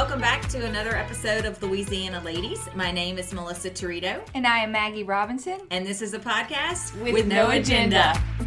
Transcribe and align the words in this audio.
welcome 0.00 0.18
back 0.18 0.48
to 0.48 0.64
another 0.64 0.96
episode 0.96 1.44
of 1.44 1.62
Louisiana 1.62 2.22
Ladies. 2.24 2.70
My 2.74 2.90
name 2.90 3.18
is 3.18 3.34
Melissa 3.34 3.68
Torito, 3.68 4.18
And 4.34 4.46
I 4.46 4.60
am 4.60 4.72
Maggie 4.72 5.04
Robinson. 5.04 5.60
and 5.70 5.86
this 5.86 6.00
is 6.00 6.14
a 6.14 6.18
podcast 6.18 6.98
With 7.02 7.26
no 7.26 7.50
agenda. 7.50 8.14
We 8.38 8.46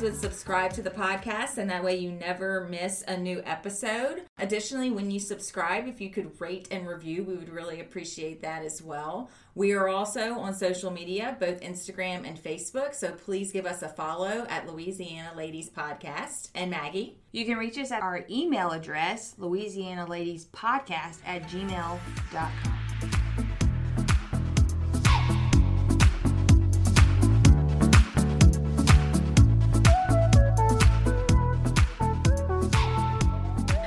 would 0.00 0.16
subscribe 0.16 0.72
to 0.74 0.82
the 0.82 0.90
podcast, 0.90 1.58
and 1.58 1.68
that 1.68 1.84
way 1.84 1.96
you 1.96 2.10
never 2.10 2.66
miss 2.70 3.04
a 3.06 3.16
new 3.16 3.42
episode. 3.44 4.22
Additionally, 4.38 4.90
when 4.90 5.10
you 5.10 5.20
subscribe, 5.20 5.86
if 5.86 6.00
you 6.00 6.10
could 6.10 6.40
rate 6.40 6.68
and 6.70 6.88
review, 6.88 7.22
we 7.22 7.34
would 7.34 7.50
really 7.50 7.80
appreciate 7.80 8.40
that 8.40 8.64
as 8.64 8.82
well. 8.82 9.30
We 9.54 9.72
are 9.72 9.88
also 9.88 10.38
on 10.38 10.54
social 10.54 10.90
media, 10.90 11.36
both 11.38 11.60
Instagram 11.60 12.26
and 12.26 12.42
Facebook, 12.42 12.94
so 12.94 13.12
please 13.12 13.52
give 13.52 13.66
us 13.66 13.82
a 13.82 13.88
follow 13.88 14.46
at 14.48 14.66
Louisiana 14.66 15.32
Ladies 15.36 15.68
Podcast. 15.68 16.50
And 16.54 16.70
Maggie? 16.70 17.18
You 17.32 17.44
can 17.44 17.58
reach 17.58 17.78
us 17.78 17.92
at 17.92 18.02
our 18.02 18.24
email 18.30 18.70
address, 18.70 19.34
Louisiana 19.38 20.06
Ladies 20.06 20.46
Podcast 20.46 21.18
at 21.26 21.42
gmail.com. 21.42 23.49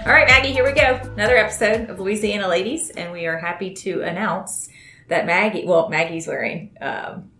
All 0.06 0.12
right, 0.12 0.28
Maggie, 0.28 0.52
here 0.52 0.66
we 0.66 0.74
go. 0.74 1.00
Another 1.16 1.38
episode 1.38 1.90
of 1.90 1.98
Louisiana 2.00 2.48
Ladies, 2.50 2.90
and 2.90 3.14
we 3.14 3.26
are 3.26 3.38
happy 3.38 3.74
to 3.76 4.02
announce 4.02 4.68
that 5.08 5.26
Maggie, 5.26 5.66
well, 5.66 5.88
Maggie's 5.88 6.28
wearing 6.28 6.76
um, 6.82 7.32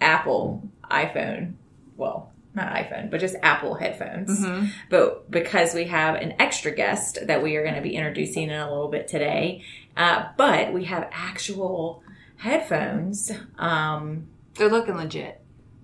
Apple 0.00 0.68
iPhone, 0.88 1.54
well, 1.96 2.30
not 2.54 2.72
iPhone, 2.74 3.10
but 3.10 3.18
just 3.18 3.34
Apple 3.42 3.74
headphones. 3.74 4.44
But 4.88 5.30
because 5.32 5.74
we 5.74 5.84
have 5.86 6.14
an 6.14 6.34
extra 6.38 6.70
guest 6.70 7.18
that 7.26 7.42
we 7.42 7.56
are 7.56 7.62
going 7.64 7.74
to 7.74 7.80
be 7.82 7.96
introducing 7.96 8.44
in 8.44 8.60
a 8.60 8.70
little 8.70 8.88
bit 8.88 9.08
today, 9.08 9.64
uh, 9.96 10.26
but 10.36 10.72
we 10.72 10.84
have 10.84 11.08
actual 11.10 12.04
headphones. 12.36 13.32
Um, 13.58 14.28
They're 14.54 14.68
looking 14.70 14.96
legit. 14.96 15.40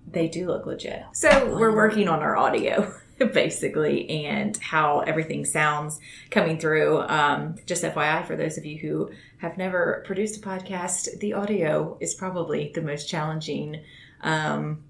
they 0.07 0.29
do 0.29 0.47
look 0.47 0.67
legit. 0.67 1.03
So 1.15 1.57
we're 1.59 1.75
working 1.75 2.07
on 2.07 2.21
our 2.21 2.37
audio 2.37 2.95
basically 3.33 4.09
and 4.09 4.57
how 4.59 5.01
everything 5.01 5.45
sounds 5.45 6.01
coming 6.31 6.59
through. 6.59 7.01
Um, 7.01 7.57
just 7.67 7.83
FYI, 7.83 8.27
for 8.27 8.37
those 8.37 8.59
of 8.59 8.65
you 8.65 8.79
who 8.79 9.11
have 9.39 9.57
never 9.59 10.03
produced 10.07 10.39
a 10.39 10.47
podcast, 10.47 11.19
the 11.21 11.33
audio 11.33 11.97
is 12.01 12.15
probably 12.15 12.73
the 12.75 12.83
most 12.83 13.09
challenging 13.09 13.83
um, 14.21 14.83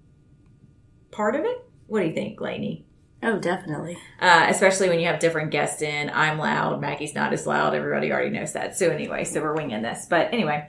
part 1.11 1.34
of 1.34 1.45
it. 1.45 1.65
What 1.87 2.01
do 2.01 2.06
you 2.06 2.15
think, 2.15 2.41
Lainey? 2.41 2.84
Oh, 3.23 3.39
definitely. 3.39 3.99
Uh, 4.21 4.47
especially 4.49 4.89
when 4.89 5.01
you 5.01 5.06
have 5.06 5.19
different 5.19 5.51
guests 5.51 5.83
in. 5.83 6.11
I'm 6.11 6.39
loud. 6.39 6.81
Maggie's 6.81 7.15
not 7.15 7.33
as 7.33 7.47
loud. 7.47 7.75
Everybody 7.75 8.12
already 8.12 8.31
knows 8.31 8.53
that. 8.53 8.77
So 8.77 8.91
anyway, 8.91 9.25
so 9.25 9.41
we're 9.41 9.55
winging 9.55 9.83
this. 9.83 10.06
But 10.09 10.33
anyway, 10.33 10.69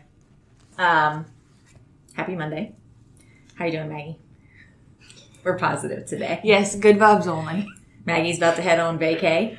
um, 0.77 1.25
happy 2.13 2.35
Monday. 2.35 2.75
How 3.55 3.65
you 3.65 3.71
doing, 3.71 3.89
Maggie? 3.89 4.19
We're 5.49 5.57
positive 5.57 6.05
today. 6.05 6.39
Yes, 6.43 6.75
good 6.75 6.97
vibes 6.97 7.25
only. 7.25 7.67
Maggie's 8.05 8.37
about 8.37 8.55
to 8.57 8.61
head 8.61 8.79
on 8.79 8.99
vacay, 8.99 9.57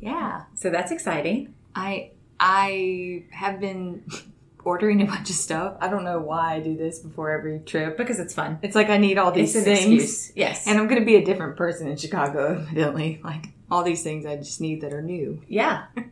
Yeah. 0.00 0.42
so 0.54 0.70
that's 0.70 0.92
exciting. 0.92 1.54
I 1.74 2.12
I 2.38 3.24
have 3.32 3.58
been 3.58 4.04
ordering 4.64 5.02
a 5.02 5.06
bunch 5.06 5.30
of 5.30 5.34
stuff. 5.36 5.76
I 5.80 5.88
don't 5.88 6.04
know 6.04 6.20
why 6.20 6.54
I 6.54 6.60
do 6.60 6.76
this 6.76 7.00
before 7.00 7.32
every 7.32 7.58
trip. 7.60 7.96
Because 7.96 8.20
it's 8.20 8.34
fun. 8.34 8.60
It's 8.62 8.76
like 8.76 8.88
I 8.88 8.98
need 8.98 9.18
all 9.18 9.32
these 9.32 9.52
things. 9.52 9.66
excuse. 9.66 10.32
Yes. 10.36 10.68
And 10.68 10.78
I'm 10.78 10.86
going 10.86 11.00
to 11.00 11.04
be 11.06 11.16
a 11.16 11.24
different 11.24 11.56
person 11.56 11.88
in 11.88 11.96
Chicago, 11.96 12.60
evidently. 12.68 13.20
Like, 13.24 13.46
all 13.68 13.82
these 13.82 14.02
things 14.04 14.24
I 14.26 14.36
just 14.36 14.60
need 14.60 14.80
that 14.82 14.92
are 14.92 15.02
new. 15.02 15.42
yeah. 15.48 15.86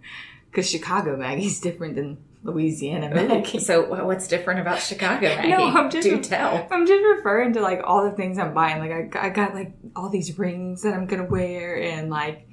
Because 0.51 0.69
Chicago 0.69 1.17
Maggie's 1.17 1.61
different 1.61 1.95
than 1.95 2.19
Louisiana 2.43 3.11
Maggie. 3.15 3.59
so 3.71 4.05
what's 4.05 4.27
different 4.29 4.61
about 4.61 4.81
Chicago, 4.81 5.29
Maggie? 5.29 5.49
No, 5.51 5.65
I'm 5.69 5.91
just- 5.91 6.09
Do 6.09 6.21
tell. 6.23 6.67
I'm 6.71 6.87
just 6.87 7.03
referring 7.17 7.53
to 7.55 7.61
like 7.61 7.81
all 7.85 8.05
the 8.09 8.17
things 8.17 8.39
I'm 8.39 8.55
buying. 8.55 8.79
Like 8.79 9.15
I, 9.17 9.27
I 9.27 9.29
got 9.31 9.55
like 9.55 9.73
all 9.95 10.09
these 10.09 10.39
rings 10.39 10.83
that 10.83 10.95
I'm 10.95 11.07
gonna 11.07 11.25
wear 11.25 11.81
and 11.81 12.09
like 12.11 12.47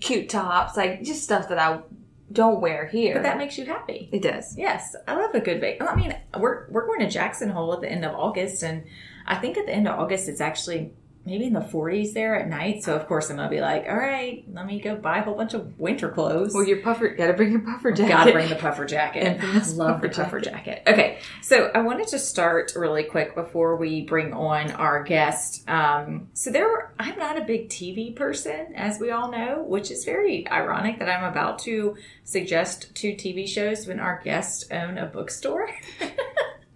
cute 0.00 0.28
tops, 0.28 0.76
like 0.76 1.02
just 1.02 1.22
stuff 1.22 1.48
that 1.48 1.58
I 1.58 1.80
don't 2.32 2.60
wear 2.60 2.86
here. 2.86 3.14
But 3.14 3.22
that 3.24 3.38
makes 3.38 3.58
you 3.58 3.66
happy. 3.66 4.08
it 4.12 4.22
does. 4.22 4.56
Yes, 4.56 4.96
I 5.06 5.14
love 5.14 5.34
a 5.34 5.40
good 5.40 5.60
vac. 5.60 5.80
I 5.82 5.94
mean, 5.94 6.16
we're 6.38 6.66
we're 6.70 6.86
going 6.86 7.00
to 7.00 7.08
Jackson 7.10 7.50
Hole 7.50 7.72
at 7.74 7.80
the 7.80 7.90
end 7.90 8.04
of 8.04 8.14
August, 8.14 8.62
and 8.62 8.84
I 9.26 9.36
think 9.36 9.56
at 9.58 9.66
the 9.66 9.72
end 9.72 9.86
of 9.86 9.98
August 9.98 10.28
it's 10.28 10.40
actually 10.40 10.92
maybe 11.26 11.46
in 11.46 11.52
the 11.52 11.60
40s 11.60 12.12
there 12.12 12.38
at 12.38 12.48
night. 12.48 12.82
So 12.82 12.94
of 12.94 13.06
course 13.06 13.30
I'm 13.30 13.36
gonna 13.36 13.48
be 13.48 13.60
like, 13.60 13.86
all 13.88 13.96
right, 13.96 14.44
let 14.52 14.66
me 14.66 14.80
go 14.80 14.96
buy 14.96 15.18
a 15.18 15.22
whole 15.22 15.34
bunch 15.34 15.54
of 15.54 15.78
winter 15.78 16.08
clothes. 16.08 16.52
Well, 16.54 16.64
your 16.64 16.82
puffer, 16.82 17.08
gotta 17.08 17.32
bring 17.32 17.52
your 17.52 17.60
puffer 17.60 17.92
jacket. 17.92 18.12
Gotta 18.12 18.32
bring 18.32 18.48
the 18.48 18.56
puffer 18.56 18.84
jacket. 18.84 19.22
Infamous 19.34 19.74
Love 19.74 20.02
the 20.02 20.08
puffer 20.08 20.24
puffer 20.24 20.40
jacket. 20.40 20.82
Okay, 20.86 21.18
so 21.42 21.70
I 21.74 21.80
wanted 21.80 22.08
to 22.08 22.18
start 22.18 22.72
really 22.76 23.04
quick 23.04 23.34
before 23.34 23.76
we 23.76 24.02
bring 24.02 24.32
on 24.32 24.72
our 24.72 25.02
guest. 25.02 25.68
Um, 25.68 26.28
so 26.34 26.50
there, 26.50 26.66
were, 26.66 26.92
I'm 26.98 27.18
not 27.18 27.38
a 27.38 27.44
big 27.44 27.68
TV 27.68 28.14
person, 28.14 28.74
as 28.74 28.98
we 28.98 29.10
all 29.10 29.30
know, 29.30 29.62
which 29.62 29.90
is 29.90 30.04
very 30.04 30.48
ironic 30.48 30.98
that 30.98 31.08
I'm 31.08 31.24
about 31.24 31.58
to 31.60 31.96
suggest 32.24 32.94
two 32.94 33.12
TV 33.12 33.46
shows 33.46 33.86
when 33.86 34.00
our 34.00 34.20
guests 34.22 34.70
own 34.70 34.98
a 34.98 35.06
bookstore. 35.06 35.70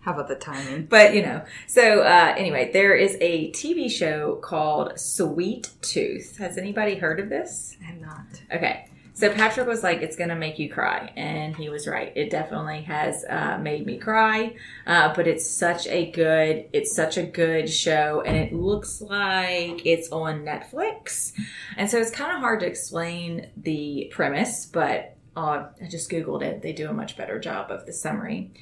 How 0.09 0.15
about 0.15 0.29
the 0.29 0.37
timing? 0.37 0.87
But 0.87 1.15
you 1.15 1.21
know, 1.21 1.45
so 1.67 2.01
uh, 2.01 2.33
anyway, 2.35 2.71
there 2.73 2.95
is 2.95 3.19
a 3.21 3.51
TV 3.51 3.91
show 3.91 4.37
called 4.37 4.99
Sweet 4.99 5.71
Tooth. 5.83 6.39
Has 6.39 6.57
anybody 6.57 6.95
heard 6.95 7.21
of 7.21 7.29
this? 7.29 7.77
I'm 7.87 8.01
not. 8.01 8.25
Okay. 8.51 8.89
So 9.13 9.31
Patrick 9.31 9.67
was 9.67 9.83
like, 9.83 10.01
it's 10.01 10.17
going 10.17 10.31
to 10.31 10.35
make 10.35 10.59
you 10.59 10.73
cry. 10.73 11.13
And 11.15 11.55
he 11.55 11.69
was 11.69 11.87
right. 11.87 12.11
It 12.17 12.31
definitely 12.31 12.85
has 12.85 13.23
uh, 13.29 13.59
made 13.61 13.85
me 13.85 13.99
cry. 13.99 14.57
Uh, 14.87 15.13
but 15.15 15.27
it's 15.27 15.47
such 15.47 15.87
a 15.89 16.11
good, 16.11 16.71
it's 16.73 16.97
such 16.97 17.19
a 17.19 17.25
good 17.25 17.69
show. 17.69 18.23
And 18.25 18.35
it 18.35 18.55
looks 18.55 19.03
like 19.03 19.85
it's 19.85 20.11
on 20.11 20.43
Netflix. 20.43 21.33
And 21.77 21.91
so 21.91 21.99
it's 21.99 22.13
kind 22.13 22.33
of 22.33 22.39
hard 22.39 22.61
to 22.61 22.67
explain 22.67 23.51
the 23.59 24.11
premise, 24.11 24.65
but 24.65 25.19
uh, 25.37 25.67
I 25.83 25.87
just 25.87 26.11
Googled 26.11 26.43
it. 26.43 26.63
They 26.63 26.73
do 26.73 26.89
a 26.89 26.95
much 26.95 27.15
better 27.15 27.39
job 27.39 27.71
of 27.71 27.85
the 27.85 27.93
summary. 27.93 28.53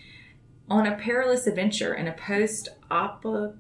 On 0.69 0.87
a 0.87 0.97
perilous 0.97 1.47
adventure 1.47 1.95
in 1.95 2.09
a 2.09 2.13
post 2.13 2.69
apoc 2.91 3.55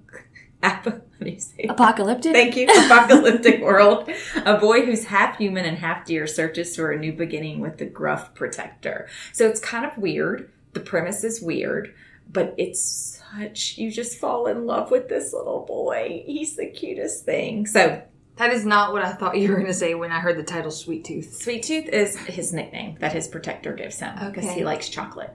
Apa, 0.63 0.91
how 1.19 1.25
do 1.25 1.31
you 1.31 1.39
say 1.39 1.67
that? 1.67 1.73
Apocalyptic? 1.73 2.33
Thank 2.33 2.57
you. 2.57 2.67
Apocalyptic 2.67 3.63
world. 3.63 4.11
A 4.45 4.59
boy 4.59 4.85
who's 4.85 5.05
half 5.05 5.39
human 5.39 5.65
and 5.65 5.79
half 5.79 6.05
deer 6.05 6.27
searches 6.27 6.75
for 6.75 6.91
a 6.91 6.99
new 6.99 7.13
beginning 7.13 7.61
with 7.61 7.79
the 7.79 7.87
gruff 7.87 8.35
protector. 8.35 9.09
So 9.33 9.47
it's 9.49 9.61
kind 9.61 9.85
of 9.87 9.97
weird. 9.99 10.51
The 10.73 10.81
premise 10.81 11.23
is 11.25 11.41
weird, 11.41 11.95
but 12.31 12.55
it's 12.59 13.21
such, 13.37 13.79
you 13.79 13.91
just 13.91 14.19
fall 14.19 14.47
in 14.47 14.67
love 14.67 14.91
with 14.91 15.09
this 15.09 15.33
little 15.33 15.65
boy. 15.67 16.23
He's 16.27 16.57
the 16.57 16.67
cutest 16.71 17.25
thing. 17.25 17.67
So 17.67 18.03
That 18.37 18.53
is 18.53 18.67
not 18.67 18.93
what 18.93 19.03
I 19.03 19.13
thought 19.13 19.37
you 19.39 19.51
were 19.51 19.57
gonna 19.59 19.73
say 19.73 19.95
when 19.95 20.11
I 20.11 20.21
heard 20.21 20.37
the 20.37 20.43
title 20.43 20.71
Sweet 20.71 21.05
Tooth. 21.05 21.37
Sweet 21.41 21.63
Tooth 21.63 21.87
is 21.89 22.17
his 22.17 22.53
nickname 22.53 22.97
that 23.01 23.13
his 23.13 23.29
protector 23.29 23.73
gives 23.75 24.01
him 24.01 24.15
because 24.27 24.45
Okay. 24.45 24.55
he 24.55 24.65
likes 24.65 24.89
chocolate 24.89 25.31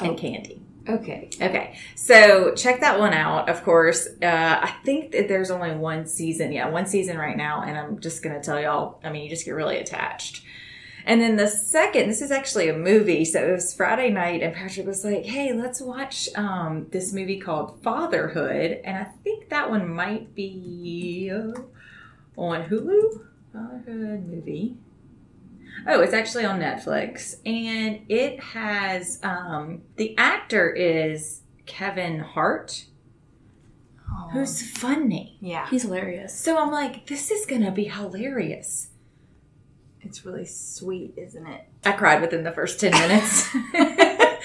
and 0.00 0.10
Oh. 0.10 0.14
candy. 0.14 0.60
Okay. 0.86 1.30
Okay, 1.40 1.78
so 1.94 2.54
check 2.54 2.80
that 2.80 2.98
one 2.98 3.14
out. 3.14 3.48
Of 3.48 3.64
course, 3.64 4.06
uh, 4.22 4.58
I 4.62 4.74
think 4.84 5.12
that 5.12 5.28
there's 5.28 5.50
only 5.50 5.74
one 5.74 6.06
season. 6.06 6.52
Yeah, 6.52 6.68
one 6.68 6.86
season 6.86 7.16
right 7.16 7.36
now, 7.36 7.62
and 7.62 7.78
I'm 7.78 8.00
just 8.00 8.22
gonna 8.22 8.42
tell 8.42 8.60
y'all. 8.60 9.00
I 9.02 9.10
mean, 9.10 9.24
you 9.24 9.30
just 9.30 9.46
get 9.46 9.52
really 9.52 9.78
attached. 9.78 10.42
And 11.06 11.20
then 11.20 11.36
the 11.36 11.48
second, 11.48 12.08
this 12.08 12.22
is 12.22 12.30
actually 12.30 12.68
a 12.68 12.76
movie. 12.76 13.24
So 13.24 13.46
it 13.46 13.52
was 13.52 13.74
Friday 13.74 14.10
night, 14.10 14.42
and 14.42 14.54
Patrick 14.54 14.86
was 14.86 15.04
like, 15.04 15.24
"Hey, 15.24 15.54
let's 15.54 15.80
watch 15.80 16.28
um, 16.34 16.86
this 16.90 17.14
movie 17.14 17.38
called 17.38 17.82
Fatherhood," 17.82 18.80
and 18.84 18.98
I 18.98 19.04
think 19.22 19.48
that 19.48 19.70
one 19.70 19.88
might 19.88 20.34
be 20.34 21.30
uh, 21.32 21.60
on 22.36 22.64
Hulu. 22.64 23.26
Fatherhood 23.54 24.26
movie. 24.26 24.76
Oh, 25.86 26.00
it's 26.00 26.14
actually 26.14 26.44
on 26.44 26.60
Netflix, 26.60 27.36
and 27.44 28.00
it 28.08 28.40
has 28.40 29.18
um, 29.22 29.82
the 29.96 30.16
actor 30.16 30.70
is 30.70 31.42
Kevin 31.66 32.20
Hart, 32.20 32.86
who's 34.32 34.62
funny. 34.78 35.36
yeah, 35.40 35.68
He's 35.68 35.82
hilarious. 35.82 36.34
So 36.38 36.58
I'm 36.58 36.70
like, 36.70 37.06
this 37.06 37.30
is 37.30 37.46
gonna 37.46 37.70
be 37.72 37.84
hilarious. 37.84 38.88
it's 40.00 40.24
really 40.24 40.44
sweet, 40.46 41.14
isn't 41.16 41.46
it? 41.46 41.62
I 41.84 41.92
cried 41.92 42.20
within 42.20 42.44
the 42.44 42.52
first 42.52 42.80
ten 42.80 42.92
minutes. 42.92 43.48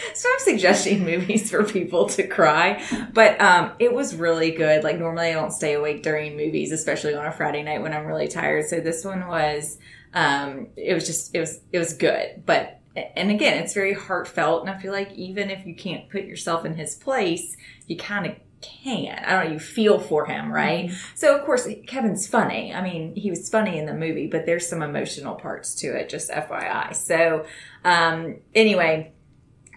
so 0.14 0.30
I'm 0.34 0.40
suggesting 0.40 1.04
movies 1.06 1.50
for 1.52 1.64
people 1.64 2.08
to 2.10 2.28
cry, 2.28 2.84
but 3.14 3.40
um, 3.42 3.72
it 3.80 3.94
was 3.94 4.16
really 4.16 4.52
good. 4.52 4.84
Like 4.84 4.98
normally 5.00 5.28
I 5.28 5.34
don't 5.34 5.52
stay 5.52 5.74
awake 5.74 6.04
during 6.04 6.36
movies, 6.38 6.72
especially 6.72 7.16
on 7.16 7.26
a 7.26 7.32
Friday 7.32 7.64
night 7.64 7.82
when 7.82 7.94
I'm 7.94 8.06
really 8.06 8.28
tired. 8.28 8.66
So 8.68 8.80
this 8.80 9.04
one 9.06 9.28
was, 9.28 9.78
um, 10.14 10.68
it 10.76 10.94
was 10.94 11.06
just 11.06 11.36
it 11.36 11.40
was 11.40 11.60
it 11.72 11.80
was 11.80 11.94
good, 11.94 12.44
but 12.46 12.80
and 13.16 13.32
again, 13.32 13.62
it's 13.64 13.74
very 13.74 13.94
heartfelt. 13.94 14.62
And 14.62 14.70
I 14.70 14.78
feel 14.78 14.92
like 14.92 15.12
even 15.14 15.50
if 15.50 15.66
you 15.66 15.76
can't 15.76 16.10
put 16.10 16.26
yourself 16.26 16.66
in 16.66 16.76
his 16.76 16.96
place, 16.96 17.56
you 17.88 17.98
kind 17.98 18.26
of 18.26 18.36
can. 18.62 19.24
I 19.26 19.32
don't 19.32 19.46
know, 19.46 19.52
you 19.54 19.60
feel 19.60 20.00
for 20.00 20.26
him, 20.26 20.52
right? 20.52 20.88
Mm-hmm. 20.88 21.16
So, 21.16 21.38
of 21.38 21.46
course, 21.46 21.68
Kevin's 21.88 22.28
funny. 22.28 22.74
I 22.74 22.82
mean, 22.82 23.16
he 23.16 23.30
was 23.30 23.50
funny 23.50 23.78
in 23.78 23.86
the 23.86 23.94
movie, 23.94 24.28
but 24.28 24.46
there's 24.46 24.68
some 24.68 24.82
emotional 24.82 25.36
parts 25.36 25.76
to 25.76 25.88
it, 25.88 26.10
just 26.10 26.30
FYI. 26.30 26.96
So, 26.96 27.46
um, 27.86 28.38
anyway, 28.54 29.14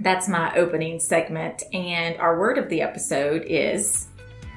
that's 0.01 0.29
my 0.29 0.57
opening 0.57 0.99
segment. 1.01 1.63
And 1.73 2.17
our 2.17 2.39
word 2.39 2.59
of 2.59 2.69
the 2.69 2.83
episode 2.83 3.45
is 3.47 4.09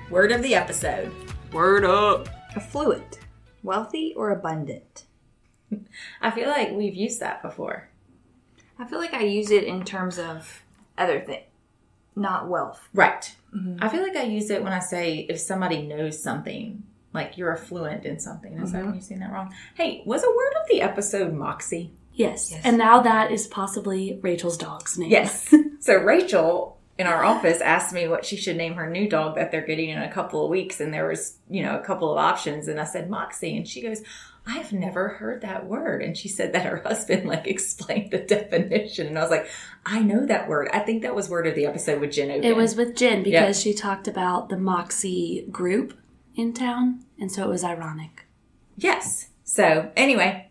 word 0.10 0.31
of 0.31 0.42
the 0.42 0.56
episode. 0.56 1.12
Word 1.51 1.86
up. 1.86 2.30
Affluent, 2.56 3.19
wealthy, 3.63 4.13
or 4.16 4.31
abundant. 4.31 5.06
I 6.22 6.32
feel 6.32 6.50
like 6.50 6.72
we've 6.72 6.96
used 6.96 7.20
that 7.20 7.42
before. 7.42 7.90
I 8.78 8.86
feel 8.86 9.00
like 9.00 9.14
I 9.14 9.24
use 9.24 9.52
it 9.52 9.64
in 9.64 9.84
terms 9.84 10.20
of 10.20 10.64
other 10.98 11.20
things, 11.20 11.44
not 12.16 12.50
wealth. 12.50 12.88
Right. 12.94 13.34
Mm-hmm. 13.56 13.78
I 13.82 13.90
feel 13.90 14.02
like 14.02 14.16
I 14.16 14.24
use 14.24 14.50
it 14.50 14.64
when 14.64 14.74
I 14.74 14.80
say 14.80 15.26
if 15.30 15.40
somebody 15.40 15.82
knows 15.82 16.22
something, 16.22 16.84
like 17.14 17.38
you're 17.38 17.54
affluent 17.54 18.06
in 18.06 18.20
something. 18.20 18.60
Is 18.60 18.74
mm-hmm. 18.74 18.88
that 18.88 18.96
you 18.96 19.02
saying 19.02 19.22
that 19.22 19.32
wrong? 19.32 19.54
Hey, 19.76 20.04
was 20.06 20.24
a 20.24 20.30
word 20.30 20.54
of 20.62 20.70
the 20.70 20.82
episode 20.82 21.34
Moxie? 21.34 21.92
Yes. 22.14 22.52
yes. 22.52 22.62
And 22.64 22.78
now 22.78 23.02
that 23.02 23.32
is 23.32 23.48
possibly 23.48 24.20
Rachel's 24.22 24.58
dog's 24.58 24.98
name. 24.98 25.10
Yes. 25.10 25.54
so 25.80 25.96
Rachel 25.96 26.78
in 26.98 27.08
our 27.08 27.26
office 27.26 27.60
asked 27.60 27.94
me 27.94 28.08
what 28.08 28.26
she 28.26 28.38
should 28.38 28.56
name 28.56 28.76
her 28.76 28.90
new 28.90 29.10
dog 29.10 29.36
that 29.36 29.52
they're 29.52 29.66
getting 29.66 29.90
in 29.90 30.02
a 30.02 30.12
couple 30.12 30.44
of 30.44 30.50
weeks 30.50 30.80
and 30.80 30.94
there 30.94 31.08
was, 31.08 31.38
you 31.50 31.62
know, 31.62 31.78
a 31.78 31.84
couple 31.84 32.12
of 32.12 32.18
options 32.18 32.68
and 32.68 32.80
I 32.80 32.86
said 32.86 33.10
Moxie 33.10 33.58
and 33.58 33.68
she 33.68 33.82
goes, 33.82 34.02
I've 34.47 34.71
never 34.71 35.09
heard 35.09 35.42
that 35.42 35.65
word. 35.65 36.01
And 36.01 36.15
she 36.15 36.27
said 36.27 36.53
that 36.53 36.65
her 36.65 36.77
husband 36.77 37.25
like 37.27 37.47
explained 37.47 38.12
the 38.12 38.19
definition. 38.19 39.07
And 39.07 39.18
I 39.18 39.21
was 39.21 39.31
like, 39.31 39.50
I 39.86 40.01
know 40.01 40.25
that 40.25 40.47
word. 40.47 40.69
I 40.71 40.80
think 40.80 41.01
that 41.01 41.15
was 41.15 41.30
word 41.30 41.47
of 41.47 41.56
the 41.56 41.65
episode 41.65 42.00
with 42.00 42.12
Jen. 42.12 42.44
It 42.44 42.56
was 42.56 42.75
with 42.75 42.95
Jen 42.95 43.24
because 43.24 43.65
yep. 43.65 43.75
she 43.75 43.77
talked 43.77 44.07
about 44.07 44.50
the 44.50 44.57
Moxie 44.57 45.47
group 45.51 45.97
in 46.36 46.53
town. 46.53 47.06
And 47.19 47.31
so 47.31 47.44
it 47.44 47.50
was 47.50 47.63
ironic. 47.63 48.25
Yes. 48.77 49.30
So 49.44 49.92
anyway, 49.95 50.50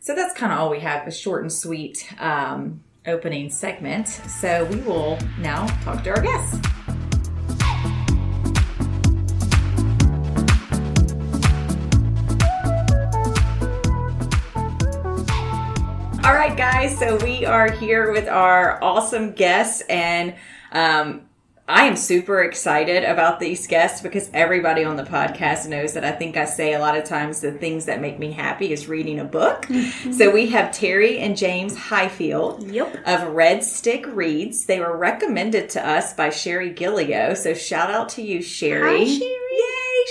so 0.00 0.14
that's 0.14 0.38
kind 0.38 0.52
of 0.52 0.58
all 0.58 0.70
we 0.70 0.80
have, 0.80 1.06
a 1.06 1.10
short 1.10 1.42
and 1.42 1.52
sweet 1.52 2.12
um, 2.18 2.82
opening 3.06 3.50
segment. 3.50 4.08
So 4.08 4.64
we 4.66 4.76
will 4.82 5.18
now 5.38 5.66
talk 5.82 6.04
to 6.04 6.10
our 6.10 6.20
guests. 6.20 6.60
All 16.24 16.32
right, 16.32 16.56
guys. 16.56 16.98
So 16.98 17.18
we 17.18 17.44
are 17.44 17.70
here 17.70 18.10
with 18.10 18.28
our 18.28 18.82
awesome 18.82 19.32
guests, 19.32 19.82
and 19.90 20.34
um, 20.72 21.20
I 21.68 21.84
am 21.84 21.96
super 21.96 22.42
excited 22.42 23.04
about 23.04 23.40
these 23.40 23.66
guests 23.66 24.00
because 24.00 24.30
everybody 24.32 24.84
on 24.84 24.96
the 24.96 25.02
podcast 25.02 25.68
knows 25.68 25.92
that 25.92 26.02
I 26.02 26.12
think 26.12 26.38
I 26.38 26.46
say 26.46 26.72
a 26.72 26.78
lot 26.78 26.96
of 26.96 27.04
times 27.04 27.42
the 27.42 27.52
things 27.52 27.84
that 27.84 28.00
make 28.00 28.18
me 28.18 28.32
happy 28.32 28.72
is 28.72 28.88
reading 28.88 29.20
a 29.20 29.24
book. 29.24 29.66
Mm-hmm. 29.66 30.12
So 30.12 30.30
we 30.30 30.46
have 30.48 30.72
Tere 30.72 31.18
and 31.18 31.36
James 31.36 31.76
Hyfield 31.76 32.72
yep. 32.72 33.06
of 33.06 33.34
Red 33.34 33.62
Stick 33.62 34.06
Reads. 34.06 34.64
They 34.64 34.80
were 34.80 34.96
recommended 34.96 35.68
to 35.70 35.86
us 35.86 36.14
by 36.14 36.30
Sherry 36.30 36.72
Gillio. 36.72 37.36
So 37.36 37.52
shout 37.52 37.90
out 37.90 38.08
to 38.10 38.22
you, 38.22 38.40
Sherry. 38.40 39.04
Hi, 39.04 39.18
Sherry. 39.18 39.43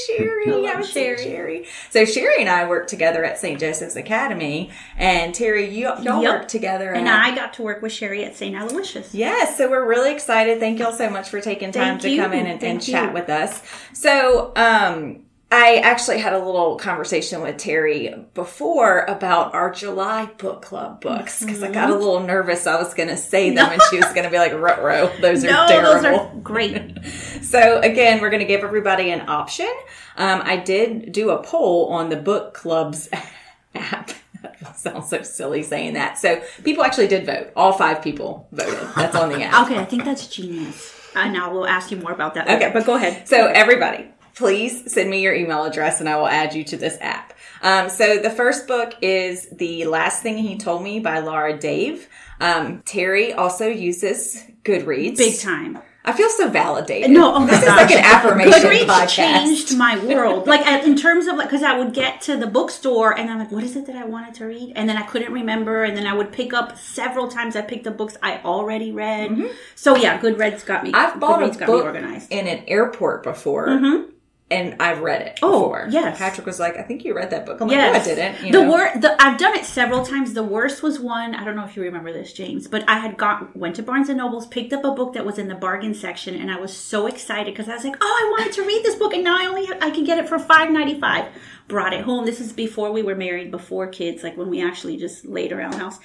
Sherry. 0.08 0.68
I'm 0.68 0.84
Sherry. 0.84 1.24
Sherry. 1.24 1.68
So 1.90 2.06
Sherry 2.06 2.42
and 2.42 2.50
I 2.50 2.68
worked 2.68 2.90
together 2.90 3.24
at 3.24 3.38
St. 3.38 3.60
Joseph's 3.60 3.96
Academy, 3.96 4.72
and 4.98 5.34
Tere, 5.34 5.60
you 5.60 5.88
y'all 6.02 6.22
yep. 6.22 6.40
worked 6.40 6.50
together, 6.50 6.92
and 6.92 7.08
I 7.08 7.36
got 7.36 7.54
to 7.56 7.64
work 7.64 7.82
with 7.82 7.92
Sherry 7.92 8.24
at 8.24 8.36
St. 8.36 8.56
Aloysius. 8.56 9.14
Yes, 9.14 9.58
so 9.58 9.70
we're 9.70 9.88
really 9.88 10.12
excited. 10.12 10.60
Thank 10.60 10.80
y'all 10.80 10.94
so 10.94 11.10
much 11.10 11.30
for 11.30 11.42
taking 11.42 11.72
time 11.72 12.00
Thank 12.00 12.02
to 12.02 12.10
you. 12.10 12.22
come 12.22 12.34
in 12.34 12.48
and, 12.48 12.64
and 12.64 12.82
chat 12.82 13.14
with 13.14 13.30
us. 13.30 13.62
So, 13.94 14.52
um, 14.56 15.26
I 15.56 15.76
actually 15.84 16.18
had 16.18 16.34
a 16.34 16.44
little 16.44 16.78
conversation 16.78 17.42
with 17.42 17.58
Tere 17.58 18.26
before 18.34 19.02
about 19.02 19.54
our 19.54 19.70
July 19.70 20.26
book 20.40 20.64
club 20.64 21.00
books 21.00 21.42
because 21.42 21.58
mm-hmm. 21.58 21.66
I 21.66 21.72
got 21.72 21.92
a 21.92 21.96
little 21.96 22.22
nervous. 22.22 22.66
I 22.66 22.82
was 22.82 22.96
going 22.96 23.10
to 23.10 23.18
say 23.18 23.52
them 23.52 23.70
and 23.70 23.80
she 23.92 23.98
was 23.98 24.06
going 24.16 24.24
to 24.24 24.32
be 24.32 24.40
like, 24.40 24.52
row, 24.54 25.16
those 25.22 25.44
are 25.44 25.52
no, 25.52 25.68
terrible. 25.68 26.02
Those 26.02 26.06
are 26.06 26.40
great. 26.42 27.06
so 27.44 27.80
again, 27.82 28.20
we're 28.20 28.32
going 28.32 28.40
to 28.40 28.48
give 28.48 28.64
everybody 28.64 29.12
an 29.12 29.30
option. 29.30 29.72
Um, 30.18 30.42
I 30.44 30.58
did 30.58 31.12
do 31.12 31.30
a 31.30 31.44
poll 31.44 31.90
on 31.90 32.10
the 32.10 32.18
book 32.18 32.56
club's 32.56 33.08
app. 33.76 34.10
That 34.42 34.76
sounds 34.76 35.10
so 35.10 35.22
silly 35.22 35.62
saying 35.62 35.94
that. 35.94 36.18
So 36.18 36.42
people 36.64 36.84
actually 36.84 37.10
did 37.10 37.28
vote. 37.28 37.52
All 37.56 37.74
five 37.74 38.02
people 38.02 38.48
voted. 38.52 38.90
That's 38.96 39.16
on 39.16 39.30
the 39.30 39.44
app. 39.44 39.68
okay, 39.68 39.78
I 39.78 39.86
think 39.86 40.04
that's 40.04 40.26
genius. 40.26 41.00
And 41.16 41.32
now 41.32 41.54
we'll 41.54 41.68
ask 41.68 41.92
you 41.92 41.98
more 41.98 42.12
about 42.12 42.34
that. 42.34 42.50
Okay, 42.50 42.72
but 42.74 42.88
go 42.88 42.96
ahead. 42.96 43.28
So 43.28 43.46
everybody, 43.46 44.10
please 44.36 44.92
send 44.92 45.10
me 45.10 45.22
your 45.22 45.34
email 45.34 45.64
address 45.64 46.00
and 46.00 46.10
I 46.10 46.18
will 46.18 46.28
add 46.28 46.54
you 46.54 46.64
to 46.66 46.78
this 46.78 46.98
app. 47.02 47.34
Um, 47.62 47.90
so 47.90 48.18
the 48.18 48.30
first 48.30 48.68
book 48.68 48.96
is 49.02 49.48
The 49.50 49.86
Last 49.86 50.22
Thing 50.22 50.38
He 50.38 50.58
Told 50.58 50.84
Me 50.84 51.00
by 51.00 51.20
Laura 51.20 51.58
Dave. 51.58 52.10
Um, 52.42 52.82
Tere 52.82 53.34
also 53.34 53.68
uses 53.68 54.44
Goodreads. 54.64 55.18
Big 55.18 55.40
time. 55.40 55.80
I 56.06 56.12
feel 56.12 56.30
so 56.30 56.50
validated. 56.50 57.12
No, 57.12 57.34
oh 57.34 57.46
this 57.46 57.62
is 57.62 57.68
like 57.70 57.92
an 57.92 58.04
affirmation 58.04 58.52
Goodreads 58.52 58.86
podcast. 58.88 59.08
changed 59.08 59.78
my 59.78 60.04
world. 60.04 60.48
like 60.48 60.66
in 60.86 60.98
terms 60.98 61.28
of 61.28 61.38
like, 61.38 61.48
because 61.48 61.64
I 61.64 61.78
would 61.78 61.94
get 61.94 62.20
to 62.24 62.36
the 62.36 62.48
bookstore 62.48 63.18
and 63.18 63.30
I'm 63.30 63.40
like, 63.40 63.54
what 63.54 63.64
is 63.64 63.78
it 63.78 63.86
that 63.86 63.96
I 63.96 64.04
wanted 64.04 64.34
to 64.36 64.46
read? 64.46 64.74
And 64.76 64.90
then 64.90 64.98
I 64.98 65.04
couldn't 65.04 65.32
remember, 65.32 65.86
and 65.86 65.96
then 65.96 66.06
I 66.06 66.14
would 66.14 66.34
pick 66.34 66.52
up 66.52 66.78
several 66.78 67.30
times. 67.30 67.56
I 67.56 67.62
picked 67.62 67.88
up 67.88 67.96
books 67.96 68.18
I 68.22 68.40
already 68.40 68.92
read. 68.92 69.32
Mm-hmm. 69.32 69.48
So 69.76 69.96
yeah, 69.96 70.20
Goodreads 70.20 70.66
got 70.66 70.84
me. 70.84 70.92
I've 70.94 71.22
bought 71.22 71.40
Goodreads 71.40 71.62
a 71.62 71.66
book 71.66 71.96
in 72.30 72.48
an 72.48 72.66
airport 72.68 73.24
before. 73.24 73.70
Mm-hmm 73.70 74.13
and 74.52 74.76
I've 74.80 75.00
read 75.00 75.22
it 75.22 75.40
oh, 75.42 75.52
before. 75.52 75.88
Yes. 75.90 76.18
Patrick 76.18 76.46
was 76.46 76.60
like, 76.60 76.78
I 76.78 76.84
think 76.84 77.06
you 77.06 77.16
read 77.16 77.32
that 77.32 77.46
book. 77.46 77.60
I'm 77.60 77.70
yes. 77.70 77.94
like, 77.94 78.06
no, 78.06 78.12
I 78.12 78.16
didn't. 78.16 78.46
You 78.46 78.52
the 78.52 78.70
worst, 78.70 79.06
I've 79.20 79.40
done 79.40 79.56
it 79.56 79.66
several 79.66 80.06
times. 80.06 80.34
The 80.34 80.44
worst 80.44 80.84
was 80.84 81.00
one, 81.00 81.34
I 81.34 81.44
don't 81.44 81.56
know 81.56 81.66
if 81.66 81.76
you 81.76 81.82
remember 81.84 82.14
this, 82.14 82.34
James, 82.34 82.68
but 82.68 82.88
I 82.88 83.00
had 83.00 83.18
got, 83.18 83.56
went 83.56 83.76
to 83.78 83.84
Barnes 83.84 84.10
and 84.10 84.18
Nobles, 84.18 84.46
picked 84.46 84.74
up 84.74 84.84
a 84.84 84.92
book 84.92 85.14
that 85.14 85.26
was 85.26 85.40
in 85.40 85.48
the 85.48 85.56
bargain 85.56 85.94
section, 85.96 86.36
and 86.36 86.52
I 86.52 86.60
was 86.60 86.76
so 86.76 87.08
excited 87.08 87.54
because 87.54 87.68
I 87.68 87.76
was 87.76 87.84
like, 87.84 87.98
oh, 88.00 88.06
I 88.06 88.38
wanted 88.38 88.54
to 88.54 88.64
read 88.64 88.84
this 88.84 88.96
book, 88.96 89.14
and 89.14 89.24
now 89.24 89.38
I 89.42 89.48
only, 89.48 89.66
have, 89.66 89.78
I 89.82 89.90
can 89.90 90.04
get 90.04 90.20
it 90.20 90.30
for 90.30 90.38
five 90.38 90.70
ninety 90.70 91.00
five. 91.00 91.26
Brought 91.68 91.94
it 91.94 92.04
home. 92.04 92.26
This 92.26 92.42
is 92.42 92.52
before 92.52 92.92
we 92.92 93.02
were 93.02 93.16
married, 93.16 93.50
before 93.50 93.88
kids, 93.88 94.22
like 94.22 94.36
when 94.38 94.50
we 94.50 94.62
actually 94.62 94.98
just 94.98 95.26
laid 95.26 95.54
around 95.54 95.72
the 95.72 95.80
house. 95.80 95.98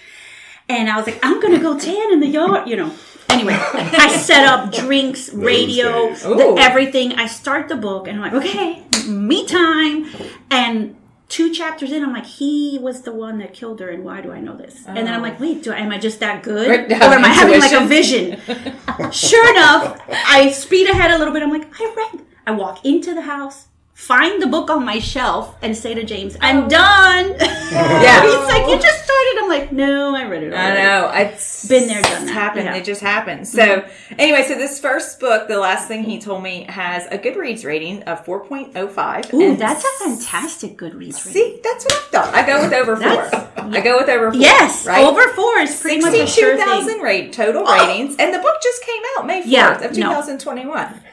And 0.68 0.88
I 0.88 0.97
was 0.97 1.07
like, 1.07 1.18
I'm 1.23 1.40
gonna 1.40 1.59
go 1.59 1.78
tan 1.78 2.12
in 2.12 2.21
the 2.21 2.28
yard, 2.28 2.68
you 2.68 2.76
know. 2.76 2.95
Anyway, 3.30 3.54
I 3.54 4.16
set 4.16 4.47
up 4.47 4.73
drinks, 4.73 5.32
radio, 5.32 6.14
the, 6.14 6.56
everything. 6.58 7.12
I 7.12 7.26
start 7.26 7.68
the 7.68 7.76
book 7.76 8.08
and 8.08 8.16
I'm 8.16 8.32
like, 8.32 8.44
okay, 8.44 8.85
me 9.06 9.47
time. 9.47 10.06
And 10.50 10.97
two 11.28 11.52
chapters 11.52 11.92
in, 11.92 12.02
I'm 12.02 12.12
like, 12.12 12.26
he 12.26 12.78
was 12.80 13.02
the 13.02 13.12
one 13.12 13.38
that 13.38 13.52
killed 13.52 13.80
her, 13.80 13.90
and 13.90 14.04
why 14.04 14.20
do 14.20 14.32
I 14.32 14.40
know 14.40 14.56
this? 14.56 14.85
Oh. 14.87 14.90
And 14.90 15.06
then 15.06 15.14
I'm 15.14 15.23
like, 15.23 15.38
wait, 15.38 15.62
do 15.62 15.73
I, 15.73 15.78
am 15.78 15.90
I 15.90 15.99
just 15.99 16.20
that 16.20 16.42
good, 16.42 16.90
or 16.90 16.94
am 16.94 17.25
I 17.25 17.28
having 17.28 17.61
like 17.61 17.73
a 17.73 17.87
vision? 17.87 18.40
sure 19.12 19.50
enough, 19.50 20.00
I 20.08 20.50
speed 20.50 20.88
ahead 20.88 21.11
a 21.11 21.18
little 21.18 21.32
bit. 21.32 21.42
I'm 21.42 21.50
like, 21.50 21.68
I 21.80 21.94
read. 21.97 22.25
I 22.47 22.52
walk 22.52 22.85
into 22.85 23.14
the 23.14 23.23
house 23.23 23.68
find 23.99 24.40
the 24.40 24.47
book 24.47 24.71
on 24.71 24.85
my 24.85 25.00
shelf 25.00 25.57
and 25.61 25.76
say 25.76 25.93
to 25.93 26.05
James, 26.05 26.37
"I'm 26.40 26.64
oh. 26.64 26.69
done." 26.69 27.35
yeah, 27.38 28.23
he's 28.23 28.47
like, 28.47 28.69
"You 28.69 28.78
just 28.78 29.05
started." 29.05 29.38
I'm 29.40 29.49
like, 29.49 29.73
"No, 29.73 30.14
I 30.14 30.25
read 30.25 30.45
it." 30.45 30.52
Already. 30.52 30.81
I 30.81 30.83
know 30.83 31.11
it's 31.12 31.69
been 31.69 31.88
there, 31.88 32.00
done 32.00 32.26
that. 32.26 32.33
Happened. 32.33 32.64
Yeah. 32.67 32.76
It 32.76 32.85
just 32.85 33.00
happened. 33.00 33.49
So 33.49 33.61
mm-hmm. 33.61 34.14
anyway, 34.19 34.45
so 34.45 34.55
this 34.55 34.78
first 34.78 35.19
book, 35.19 35.49
the 35.49 35.59
last 35.59 35.88
thing 35.88 36.05
he 36.05 36.21
told 36.21 36.45
me, 36.45 36.62
has 36.69 37.07
a 37.07 37.19
Goodreads 37.19 37.64
rating 37.64 38.05
of 38.05 38.25
4.05. 38.25 39.35
Ooh, 39.35 39.57
that's 39.57 39.85
a 39.85 40.05
fantastic 40.05 40.78
Goodreads 40.78 41.26
rating. 41.26 41.33
See, 41.33 41.61
that's 41.62 41.85
what 41.85 41.95
I 41.95 42.07
thought. 42.12 42.35
I 42.35 42.47
go 42.47 42.62
with 42.62 42.73
over 42.73 42.97
four. 42.97 43.75
I 43.76 43.81
go 43.81 43.99
with 43.99 44.09
over 44.09 44.31
four. 44.31 44.40
Yes, 44.40 44.87
right? 44.87 45.05
over 45.05 45.26
four 45.35 45.59
is 45.59 45.78
pretty 45.81 46.00
much 46.00 46.14
a 46.14 46.26
sure 46.26 46.57
thing. 46.57 47.02
rate 47.02 47.33
total 47.33 47.64
oh. 47.67 47.87
ratings, 47.87 48.14
and 48.19 48.33
the 48.33 48.38
book 48.38 48.62
just 48.62 48.83
came 48.85 49.02
out 49.17 49.26
May 49.26 49.43
4th 49.43 49.47
yeah, 49.47 49.85
of 49.85 49.93
2021. 49.93 50.64
No 50.64 51.07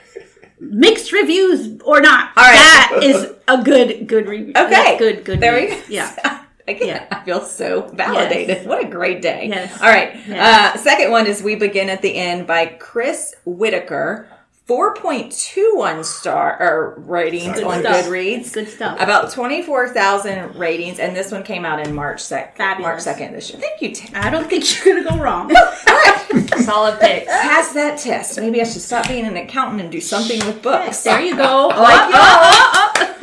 mixed 0.72 1.12
reviews 1.12 1.82
or 1.84 2.02
not. 2.02 2.32
All 2.36 2.44
right. 2.44 2.54
That 2.56 3.00
is 3.04 3.32
a 3.48 3.64
good 3.64 4.08
good 4.08 4.28
review. 4.28 4.54
Okay. 4.56 4.98
good 4.98 5.26
good. 5.26 5.40
There 5.40 5.56
we 5.56 5.68
go. 5.68 5.82
Yeah. 5.90 6.42
Again, 6.68 6.88
yeah. 6.88 7.08
I 7.12 7.24
feel 7.24 7.42
so 7.42 7.84
validated. 7.90 8.58
Yes. 8.58 8.66
What 8.66 8.84
a 8.84 8.88
great 8.88 9.22
day. 9.22 9.50
Yes. 9.50 9.80
All 9.80 9.88
right. 9.88 10.16
Yes. 10.28 10.76
Uh, 10.76 10.82
second 10.82 11.12
one 11.12 11.28
is 11.28 11.44
We 11.44 11.54
Begin 11.56 11.90
at 11.90 12.02
the 12.02 12.16
End 12.16 12.48
by 12.48 12.66
Chris 12.66 13.36
Whitaker. 13.46 14.28
4.21 14.68 16.04
star 16.04 16.58
or 16.60 16.96
ratings 17.02 17.62
on 17.62 17.82
stuff. 17.82 18.06
Goodreads. 18.06 18.52
Good 18.52 18.68
stuff. 18.68 19.00
About 19.00 19.32
24,000 19.32 20.56
ratings, 20.56 20.98
and 20.98 21.16
this 21.16 21.32
one 21.32 21.44
came 21.44 21.66
out 21.66 21.86
in 21.86 21.94
March 21.94 22.18
2nd. 22.18 22.80
March 22.80 23.02
2nd 23.02 23.32
this 23.32 23.52
year. 23.52 23.60
Thank 23.60 23.80
you, 23.82 23.92
Tim. 23.92 24.10
I 24.16 24.32
don't 24.32 24.50
think 24.50 24.66
you're 24.74 24.86
going 24.96 25.04
to 25.04 25.10
go 25.10 25.18
wrong. 25.22 25.52
Solid 26.64 27.00
pick. 27.00 27.28
Pass 27.28 27.74
that 27.74 28.00
test. 28.00 28.40
Maybe 28.40 28.60
I 28.60 28.64
should 28.64 28.82
stop 28.82 29.08
being 29.08 29.26
an 29.26 29.38
accountant 29.38 29.82
and 29.82 29.92
do 29.92 30.02
something 30.02 30.40
with 30.48 30.64
books. 30.64 31.04
There 31.04 31.22
you 31.22 31.36
go. 31.36 31.68
like, 31.68 32.10
oh, 32.12 32.52
oh, 32.74 32.92
oh. 32.96 33.16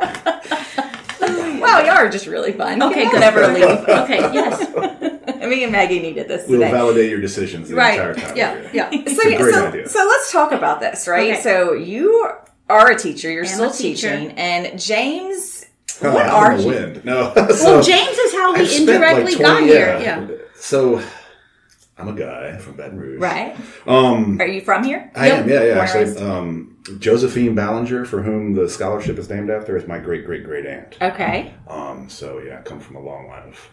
oh. 0.00 0.36
wow, 1.80 1.86
y'all 1.94 2.06
are 2.06 2.10
just 2.10 2.26
really 2.26 2.52
fun. 2.52 2.82
Okay, 2.82 3.10
good. 3.10 3.20
Never 3.20 3.46
leave. 3.48 3.64
Okay, 3.88 4.18
yes. 4.32 5.46
me 5.48 5.64
and 5.64 5.72
Maggie 5.72 6.00
needed 6.00 6.28
this 6.28 6.48
We'll 6.48 6.60
today. 6.60 6.70
validate 6.72 7.10
your 7.10 7.20
decisions 7.20 7.68
the 7.68 7.74
right. 7.76 7.94
entire 7.98 8.14
time. 8.14 8.36
Yeah. 8.36 8.52
we're 8.54 8.60
here. 8.62 8.70
Yeah. 8.74 8.88
It's 8.92 9.16
So, 9.22 9.28
a 9.28 9.36
great 9.36 9.54
so, 9.54 9.66
idea. 9.66 9.88
so 9.88 9.98
let's 10.06 10.30
talk 10.32 10.52
about 10.52 10.80
this, 10.80 11.08
right? 11.08 11.32
Okay. 11.32 11.40
So 11.40 11.72
you 11.72 12.30
are 12.68 12.90
a 12.92 12.96
teacher. 12.98 13.30
You're 13.30 13.44
Am 13.44 13.48
still 13.50 13.70
a 13.70 13.72
teacher. 13.72 14.10
teaching, 14.16 14.30
and 14.38 14.80
James. 14.80 15.66
Oh, 16.02 16.14
What 16.14 16.24
out 16.24 16.32
are 16.34 16.56
the 16.56 16.62
you? 16.62 16.68
wind. 16.68 17.04
No. 17.04 17.30
Well, 17.36 17.82
James 17.82 18.16
is 18.16 18.32
how 18.32 18.54
we 18.54 18.60
I've 18.60 18.68
like, 18.70 18.80
indirectly 18.80 19.34
20 19.34 19.42
got 19.44 19.62
here. 19.64 19.98
Yeah. 20.00 20.28
So 20.54 21.02
I'm 21.98 22.08
a 22.08 22.14
guy 22.14 22.56
from 22.56 22.76
Baton 22.76 22.98
Rouge. 22.98 23.20
Right. 23.20 23.54
Um, 23.86 24.40
Are 24.40 24.46
you 24.46 24.62
from 24.62 24.82
here? 24.82 25.10
I 25.14 25.28
am, 25.28 25.46
yeah, 25.46 25.56
yeah. 25.62 25.74
Where 25.74 25.82
Actually, 25.82 26.16
um, 26.24 26.69
Josephine 26.98 27.54
Ballinger, 27.54 28.04
for 28.04 28.22
whom 28.22 28.54
the 28.54 28.68
scholarship 28.68 29.18
is 29.18 29.28
named 29.28 29.50
after, 29.50 29.76
is 29.76 29.86
my 29.86 29.98
great 29.98 30.24
great 30.24 30.44
great 30.44 30.66
aunt. 30.66 30.96
Okay. 31.00 31.54
Um, 31.68 32.08
so 32.08 32.38
yeah, 32.38 32.58
I 32.58 32.62
come 32.62 32.80
from 32.80 32.96
a 32.96 33.00
long 33.00 33.28
line 33.28 33.48
of 33.48 33.68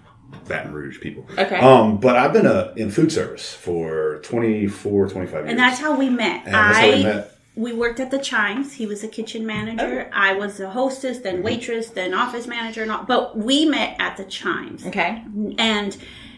Baton 0.47 0.73
Rouge 0.73 0.99
people. 0.99 1.25
Okay. 1.37 1.57
Um, 1.59 1.97
but 1.99 2.17
I've 2.17 2.33
been 2.33 2.45
uh 2.45 2.73
in 2.75 2.91
food 2.91 3.11
service 3.11 3.53
for 3.53 4.19
24, 4.23 5.09
25 5.09 5.33
years. 5.33 5.49
And 5.49 5.57
that's 5.59 5.79
how 5.79 5.97
we 5.97 6.09
met. 6.09 6.45
And 6.45 6.53
that's 6.53 6.77
how 6.77 6.85
I 6.85 6.95
we 6.95 7.03
met. 7.03 7.31
we 7.55 7.73
worked 7.73 7.99
at 8.01 8.11
the 8.11 8.19
Chimes. 8.19 8.73
He 8.73 8.85
was 8.85 9.03
a 9.05 9.07
kitchen 9.07 9.45
manager. 9.45 10.09
I 10.13 10.33
was 10.33 10.59
a 10.59 10.69
hostess, 10.69 11.19
then 11.19 11.41
waitress, 11.43 11.89
then 11.91 12.13
office 12.13 12.45
manager, 12.45 12.81
and 12.83 12.91
all. 12.91 13.05
But 13.05 13.37
we 13.37 13.65
met 13.65 13.95
at 13.99 14.17
the 14.17 14.25
Chimes, 14.25 14.85
Okay. 14.85 15.23
and 15.57 15.95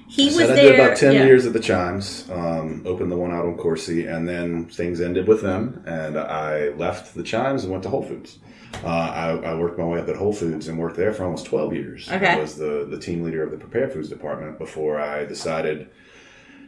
he 0.10 0.26
was 0.26 0.36
Said 0.38 0.50
I 0.52 0.56
there. 0.56 0.72
did 0.72 0.80
about 0.80 0.98
10 0.98 1.14
yeah. 1.14 1.26
years 1.26 1.46
at 1.46 1.54
the 1.54 1.60
Chimes, 1.60 2.30
um, 2.32 2.84
opened 2.86 3.12
the 3.12 3.16
one 3.18 3.32
out 3.32 3.46
on 3.46 3.58
Coursey, 3.58 4.08
and 4.14 4.28
then 4.28 4.66
things 4.66 5.00
ended 5.02 5.28
with 5.28 5.42
them, 5.42 5.84
and 5.86 6.18
I 6.18 6.70
left 6.70 7.14
the 7.16 7.24
Chimes 7.24 7.64
and 7.64 7.72
went 7.72 7.84
to 7.84 7.90
Whole 7.90 8.04
Foods. 8.04 8.40
Uh, 8.84 8.88
I, 8.88 9.30
I 9.52 9.56
worked 9.56 9.78
my 9.80 9.86
way 9.86 10.00
up 10.00 10.08
at 10.10 10.16
Whole 10.16 10.34
Foods 10.34 10.68
and 10.68 10.78
worked 10.78 10.96
there 10.98 11.14
for 11.14 11.24
almost 11.26 11.46
12 11.48 11.74
years. 11.74 12.10
Okay. 12.12 12.28
I 12.34 12.40
was 12.40 12.56
the, 12.56 12.86
the 12.90 13.00
team 13.00 13.24
leader 13.24 13.44
of 13.44 13.52
the 13.52 13.58
prepared 13.58 13.92
foods 13.94 14.10
department 14.10 14.58
before 14.60 15.00
I 15.02 15.26
decided, 15.26 15.90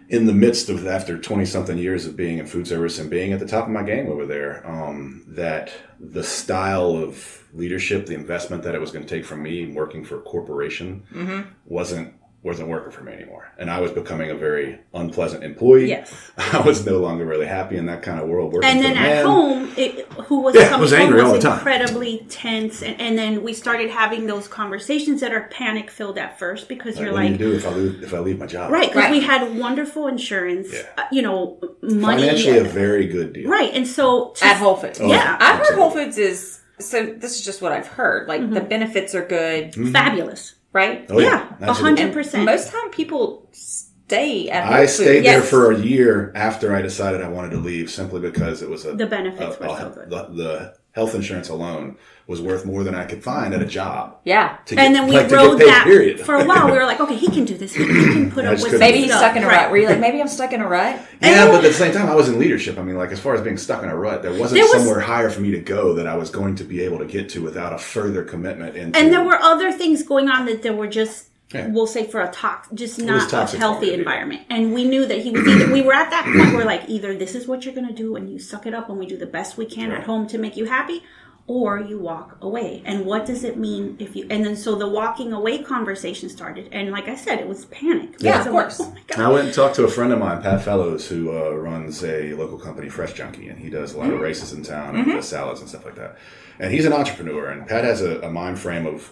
in 0.10 0.26
the 0.26 0.34
midst 0.34 0.68
of 0.70 0.86
after 0.88 1.18
20 1.18 1.46
something 1.46 1.78
years 1.78 2.06
of 2.06 2.18
being 2.18 2.40
in 2.40 2.46
food 2.48 2.68
service 2.68 3.00
and 3.00 3.10
being 3.10 3.34
at 3.34 3.40
the 3.40 3.46
top 3.48 3.66
of 3.66 3.72
my 3.72 3.84
game 3.84 4.08
over 4.10 4.26
there, 4.26 4.66
um, 4.70 5.24
that 5.28 5.72
the 6.00 6.24
style 6.24 6.98
of 6.98 7.44
leadership, 7.54 8.08
the 8.08 8.16
investment 8.16 8.64
that 8.64 8.76
it 8.76 8.82
was 8.82 8.92
going 8.92 9.06
to 9.06 9.10
take 9.10 9.24
from 9.26 9.42
me 9.44 9.72
working 9.72 10.04
for 10.04 10.18
a 10.18 10.22
corporation 10.22 11.04
Mm-hmm. 11.14 11.50
wasn't 11.66 12.14
wasn't 12.44 12.68
working 12.70 12.92
for 12.92 13.04
me 13.04 13.12
anymore. 13.14 13.52
And 13.60 13.70
I 13.70 13.80
was 13.80 13.92
becoming 13.92 14.32
a 14.32 14.36
very 14.36 14.80
unpleasant 14.96 15.44
employee. 15.44 15.90
Yes. 15.90 16.32
I 16.38 16.60
was 16.62 16.84
no 16.86 16.98
longer 16.98 17.24
really 17.24 17.46
happy 17.46 17.78
in 17.78 17.86
that 17.86 18.02
kind 18.02 18.20
of 18.20 18.28
world 18.28 18.52
working 18.52 18.68
And 18.70 18.80
for 18.80 18.84
then 18.88 18.94
the 18.96 19.00
at 19.00 19.16
man. 19.18 19.26
home, 19.26 19.74
it, 19.78 20.12
who 20.14 20.42
was 20.42 20.56
Yeah, 20.56 20.70
coming 20.70 20.82
was 20.82 20.92
home 20.92 21.02
angry 21.02 21.22
all 21.22 21.34
was 21.34 21.44
the 21.44 21.50
time. 21.50 21.58
incredibly 21.60 22.26
tense, 22.30 22.82
and, 22.82 23.00
and 23.00 23.16
then 23.18 23.44
we 23.44 23.54
started 23.54 23.92
having 23.92 24.26
those 24.26 24.48
conversations 24.48 25.22
that 25.22 25.32
are 25.34 25.50
panic 25.52 25.92
filled 25.92 26.18
at 26.18 26.40
first 26.40 26.68
because 26.68 26.96
Like, 26.96 27.04
you're 27.06 27.14
what 27.14 27.22
do 27.22 27.26
you 27.28 27.32
like, 27.32 27.40
do 27.40 27.54
if 27.54 27.68
I 27.68 27.70
leave, 27.76 28.04
if 28.04 28.14
I 28.14 28.20
leave 28.20 28.40
my 28.40 28.48
job? 28.48 28.72
right? 28.72 28.88
Because 28.90 29.04
Right. 29.04 29.12
we 29.12 29.20
had 29.22 29.56
wonderful 29.58 30.08
insurance, 30.08 30.74
Yeah. 30.74 30.82
uh, 30.98 31.04
you 31.12 31.22
know, 31.22 31.60
money, 31.84 32.24
Financially, 32.24 32.58
a 32.58 32.64
very 32.64 33.06
good 33.08 33.34
deal. 33.34 33.50
right? 33.52 33.72
And 33.74 33.88
so 33.88 34.32
to- 34.38 34.46
At 34.46 34.58
Whole 34.58 34.76
Foods. 34.78 35.00
Oh, 35.00 35.08
Yeah. 35.08 35.38
I've 35.40 35.58
heard 35.58 35.60
absolutely. 35.60 35.82
Whole 35.84 35.92
Foods 35.92 36.18
is. 36.18 36.58
So 36.80 37.06
this 37.06 37.36
is 37.38 37.46
just 37.46 37.62
what 37.62 37.72
I've 37.72 37.86
heard. 37.86 38.28
Like 38.28 38.50
the 38.52 38.62
benefits 38.62 39.14
are 39.14 39.24
good, 39.24 39.76
fabulous. 39.94 40.56
Right? 40.74 41.06
Oh, 41.10 41.20
Yeah, 41.20 41.54
a 41.62 41.74
hundred 41.74 42.06
And 42.06 42.14
percent. 42.14 42.46
Most 42.46 42.72
time 42.72 42.90
people 42.92 43.50
stay 43.52 44.50
at. 44.50 44.66
Whole 44.66 44.74
I 44.74 44.80
Foods. 44.82 44.94
stayed 44.94 45.26
there 45.26 45.42
for 45.42 45.72
a 45.72 45.78
year 45.78 46.32
after 46.36 46.76
I 46.76 46.82
decided 46.82 47.22
I 47.22 47.30
wanted 47.30 47.52
to 47.52 47.58
leave, 47.58 47.90
simply 47.90 48.20
because 48.20 48.62
it 48.62 48.70
was 48.70 48.86
a 48.86 48.94
The 48.96 49.08
benefits 49.08 49.58
a- 49.58 49.60
were 49.60 49.66
a- 49.68 49.78
so 49.80 49.90
good. 49.90 50.10
The, 50.10 50.24
the 50.44 50.74
health 50.94 51.16
insurance 51.16 51.50
alone 51.50 51.98
was 52.28 52.42
worth 52.42 52.66
more 52.66 52.84
than 52.84 52.96
I 52.96 53.06
could 53.06 53.24
find 53.24 53.54
at 53.54 53.62
a 53.62 53.66
job. 53.66 54.18
Yeah. 54.24 54.58
To 54.66 54.76
get, 54.76 54.86
and 54.86 54.96
then 54.96 55.08
we 55.08 55.16
like, 55.18 55.30
rode 55.32 55.60
paid, 55.60 55.68
that 55.68 55.84
period. 55.86 56.20
for 56.20 56.36
a 56.36 56.46
while. 56.46 56.66
We 56.66 56.72
were 56.74 56.86
like, 56.86 57.00
okay, 57.02 57.16
he 57.16 57.28
can 57.28 57.46
do 57.46 57.58
this. 57.58 57.74
He, 57.74 57.84
he 57.84 57.90
can 57.90 58.32
put 58.32 58.46
up 58.46 58.62
with 58.62 58.80
Maybe 58.80 59.00
he's 59.02 59.16
stuck 59.16 59.36
in 59.36 59.44
a 59.44 59.48
rut. 59.48 59.70
Were 59.72 59.78
you 59.78 59.88
like, 59.88 60.00
maybe 60.00 60.22
I'm 60.22 60.28
stuck 60.28 60.54
in 60.54 60.62
a 60.62 60.68
rut? 60.68 61.02
Yeah, 61.22 61.48
but 61.48 61.56
at 61.56 61.64
the 61.64 61.74
same 61.74 61.94
time, 61.94 62.10
I 62.10 62.16
was 62.16 62.30
in 62.30 62.40
leadership. 62.40 62.78
I 62.78 62.84
mean, 62.84 62.96
like 62.96 63.12
as 63.12 63.20
far 63.20 63.36
as 63.36 63.42
being 63.42 63.58
stuck 63.58 63.84
in 63.84 63.90
a 63.90 63.96
rut, 63.96 64.22
there 64.22 64.32
wasn't 64.32 64.62
There 64.62 64.64
was- 64.64 64.84
somewhere 64.84 65.02
higher 65.02 65.30
for 65.30 65.42
me 65.42 65.52
to 65.52 65.60
go 65.60 65.94
that 65.96 66.08
I 66.08 66.16
was 66.16 66.30
going 66.30 66.56
to 66.56 66.64
be 66.64 66.82
able 66.82 67.00
to 67.00 67.06
get 67.06 67.30
to 67.30 67.42
without 67.42 67.74
a 67.74 67.78
further 67.78 68.24
commitment. 68.24 68.76
Into, 68.76 68.98
And 68.98 69.12
there 69.12 69.24
were 69.24 69.36
other 69.36 69.72
things 69.72 70.04
going 70.04 70.30
on 70.30 70.46
that 70.46 70.62
there 70.62 70.74
were 70.74 70.88
just, 70.88 71.31
Yeah. 71.54 71.68
we'll 71.68 71.88
say, 71.88 72.06
for 72.08 72.22
a 72.22 72.32
tox, 72.32 72.70
just 72.74 72.98
was 72.98 73.32
not 73.32 73.54
a 73.54 73.58
healthy 73.58 73.94
environment. 73.94 74.42
And 74.50 74.74
we 74.74 74.86
knew 74.86 75.06
that 75.06 75.20
he 75.20 75.32
was 75.32 75.46
either. 75.48 75.72
we 75.72 75.82
were 75.82 75.94
at 75.94 76.10
that 76.10 76.24
point 76.26 76.56
where 76.56 76.66
like 76.66 76.84
either 76.88 77.16
this 77.18 77.36
is 77.36 77.48
what 77.48 77.66
you're 77.66 77.74
going 77.76 77.88
to 77.88 77.94
do 77.94 78.16
and 78.16 78.32
you 78.32 78.40
suck 78.40 78.66
it 78.66 78.74
up 78.74 78.90
and 78.90 78.98
we 78.98 79.06
do 79.06 79.18
the 79.18 79.26
best 79.26 79.58
we 79.58 79.66
can 79.66 79.92
at 79.92 80.04
home 80.04 80.28
to 80.28 80.38
make 80.38 80.56
you 80.58 80.66
happy, 80.66 81.04
or 81.48 81.80
you 81.80 82.00
walk 82.00 82.38
away. 82.42 82.82
And 82.86 83.06
what 83.06 83.26
does 83.26 83.44
it 83.44 83.58
mean 83.58 83.98
if 84.00 84.16
you? 84.16 84.26
And 84.30 84.46
then 84.46 84.56
so 84.56 84.76
the 84.76 84.88
walking 84.88 85.34
away 85.34 85.62
conversation 85.64 86.30
started. 86.30 86.70
And 86.72 86.92
like 86.92 87.08
I 87.10 87.16
said, 87.16 87.40
it 87.40 87.48
was 87.48 87.66
panic. 87.66 88.16
Yeah, 88.20 88.40
of 88.42 88.48
I'm 88.48 88.54
like, 88.54 88.64
course. 88.66 88.80
oh 88.80 88.92
my 88.92 89.02
god. 89.08 89.20
I 89.20 89.28
went 89.30 89.46
and 89.48 89.54
talked 89.54 89.76
to 89.76 89.84
a 89.84 89.90
friend 89.90 90.14
of 90.14 90.20
mine, 90.20 90.42
Pat 90.42 90.64
Fellows, 90.64 91.10
who 91.10 91.36
uh, 91.36 91.50
runs 91.52 92.04
a 92.06 92.34
local 92.36 92.58
company, 92.60 92.88
Fresh 92.90 93.14
Junkie, 93.14 93.50
and 93.50 93.60
he 93.60 93.70
does 93.70 93.94
a 93.94 93.98
lot 93.98 94.06
Mm-hmm. 94.06 94.16
of 94.16 94.22
races 94.22 94.54
in 94.54 94.64
town 94.64 94.96
and 94.96 95.06
does 95.06 95.28
salads 95.28 95.60
and 95.60 95.68
stuff 95.68 95.84
like 95.84 95.96
that. 95.96 96.16
And 96.62 96.72
he's 96.72 96.86
an 96.86 96.94
entrepreneur, 96.94 97.50
and 97.50 97.68
Pat 97.68 97.84
has 97.84 98.02
a, 98.04 98.22
a 98.22 98.30
mind 98.30 98.60
frame 98.60 98.86
of 98.86 99.12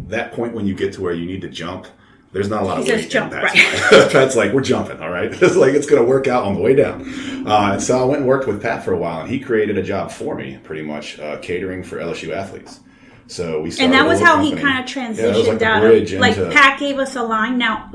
that 0.00 0.32
point 0.32 0.52
when 0.52 0.66
you 0.66 0.74
get 0.74 0.92
to 0.92 1.00
where 1.00 1.14
you 1.14 1.24
need 1.24 1.40
to 1.40 1.48
jump. 1.48 1.86
There's 2.30 2.50
not 2.50 2.62
a 2.62 2.66
lot 2.66 2.84
He 2.84 2.90
of 2.90 2.98
weight 3.00 3.10
jump, 3.10 3.32
Pat's 3.32 3.90
right. 3.90 4.12
Pat's 4.12 4.36
like, 4.36 4.52
we're 4.52 4.60
jumping, 4.60 5.00
all 5.00 5.08
right? 5.08 5.30
It's 5.42 5.56
like 5.56 5.72
it's 5.72 5.86
going 5.86 6.02
to 6.02 6.06
work 6.06 6.26
out 6.28 6.44
on 6.44 6.54
the 6.56 6.60
way 6.60 6.74
down. 6.74 7.02
Uh, 7.46 7.70
and 7.72 7.82
so 7.82 7.98
I 7.98 8.04
went 8.04 8.18
and 8.18 8.28
worked 8.28 8.46
with 8.46 8.60
Pat 8.60 8.84
for 8.84 8.92
a 8.92 8.98
while, 8.98 9.22
and 9.22 9.30
he 9.30 9.40
created 9.40 9.78
a 9.78 9.82
job 9.82 10.10
for 10.10 10.34
me, 10.34 10.58
pretty 10.62 10.82
much 10.82 11.18
uh, 11.18 11.38
catering 11.38 11.82
for 11.82 11.96
LSU 11.96 12.32
athletes. 12.34 12.80
So 13.28 13.62
we 13.62 13.70
started 13.70 13.86
and 13.86 13.92
that 13.94 14.06
was 14.06 14.20
how 14.20 14.42
he 14.42 14.54
kind 14.54 14.78
of 14.78 14.84
transitioned 14.84 15.46
Yeah, 15.46 15.52
like 15.52 15.62
out 15.62 15.84
of 15.84 16.12
like 16.12 16.52
Pat 16.52 16.78
gave 16.78 16.98
us 16.98 17.16
a 17.16 17.22
line. 17.22 17.56
Now, 17.56 17.90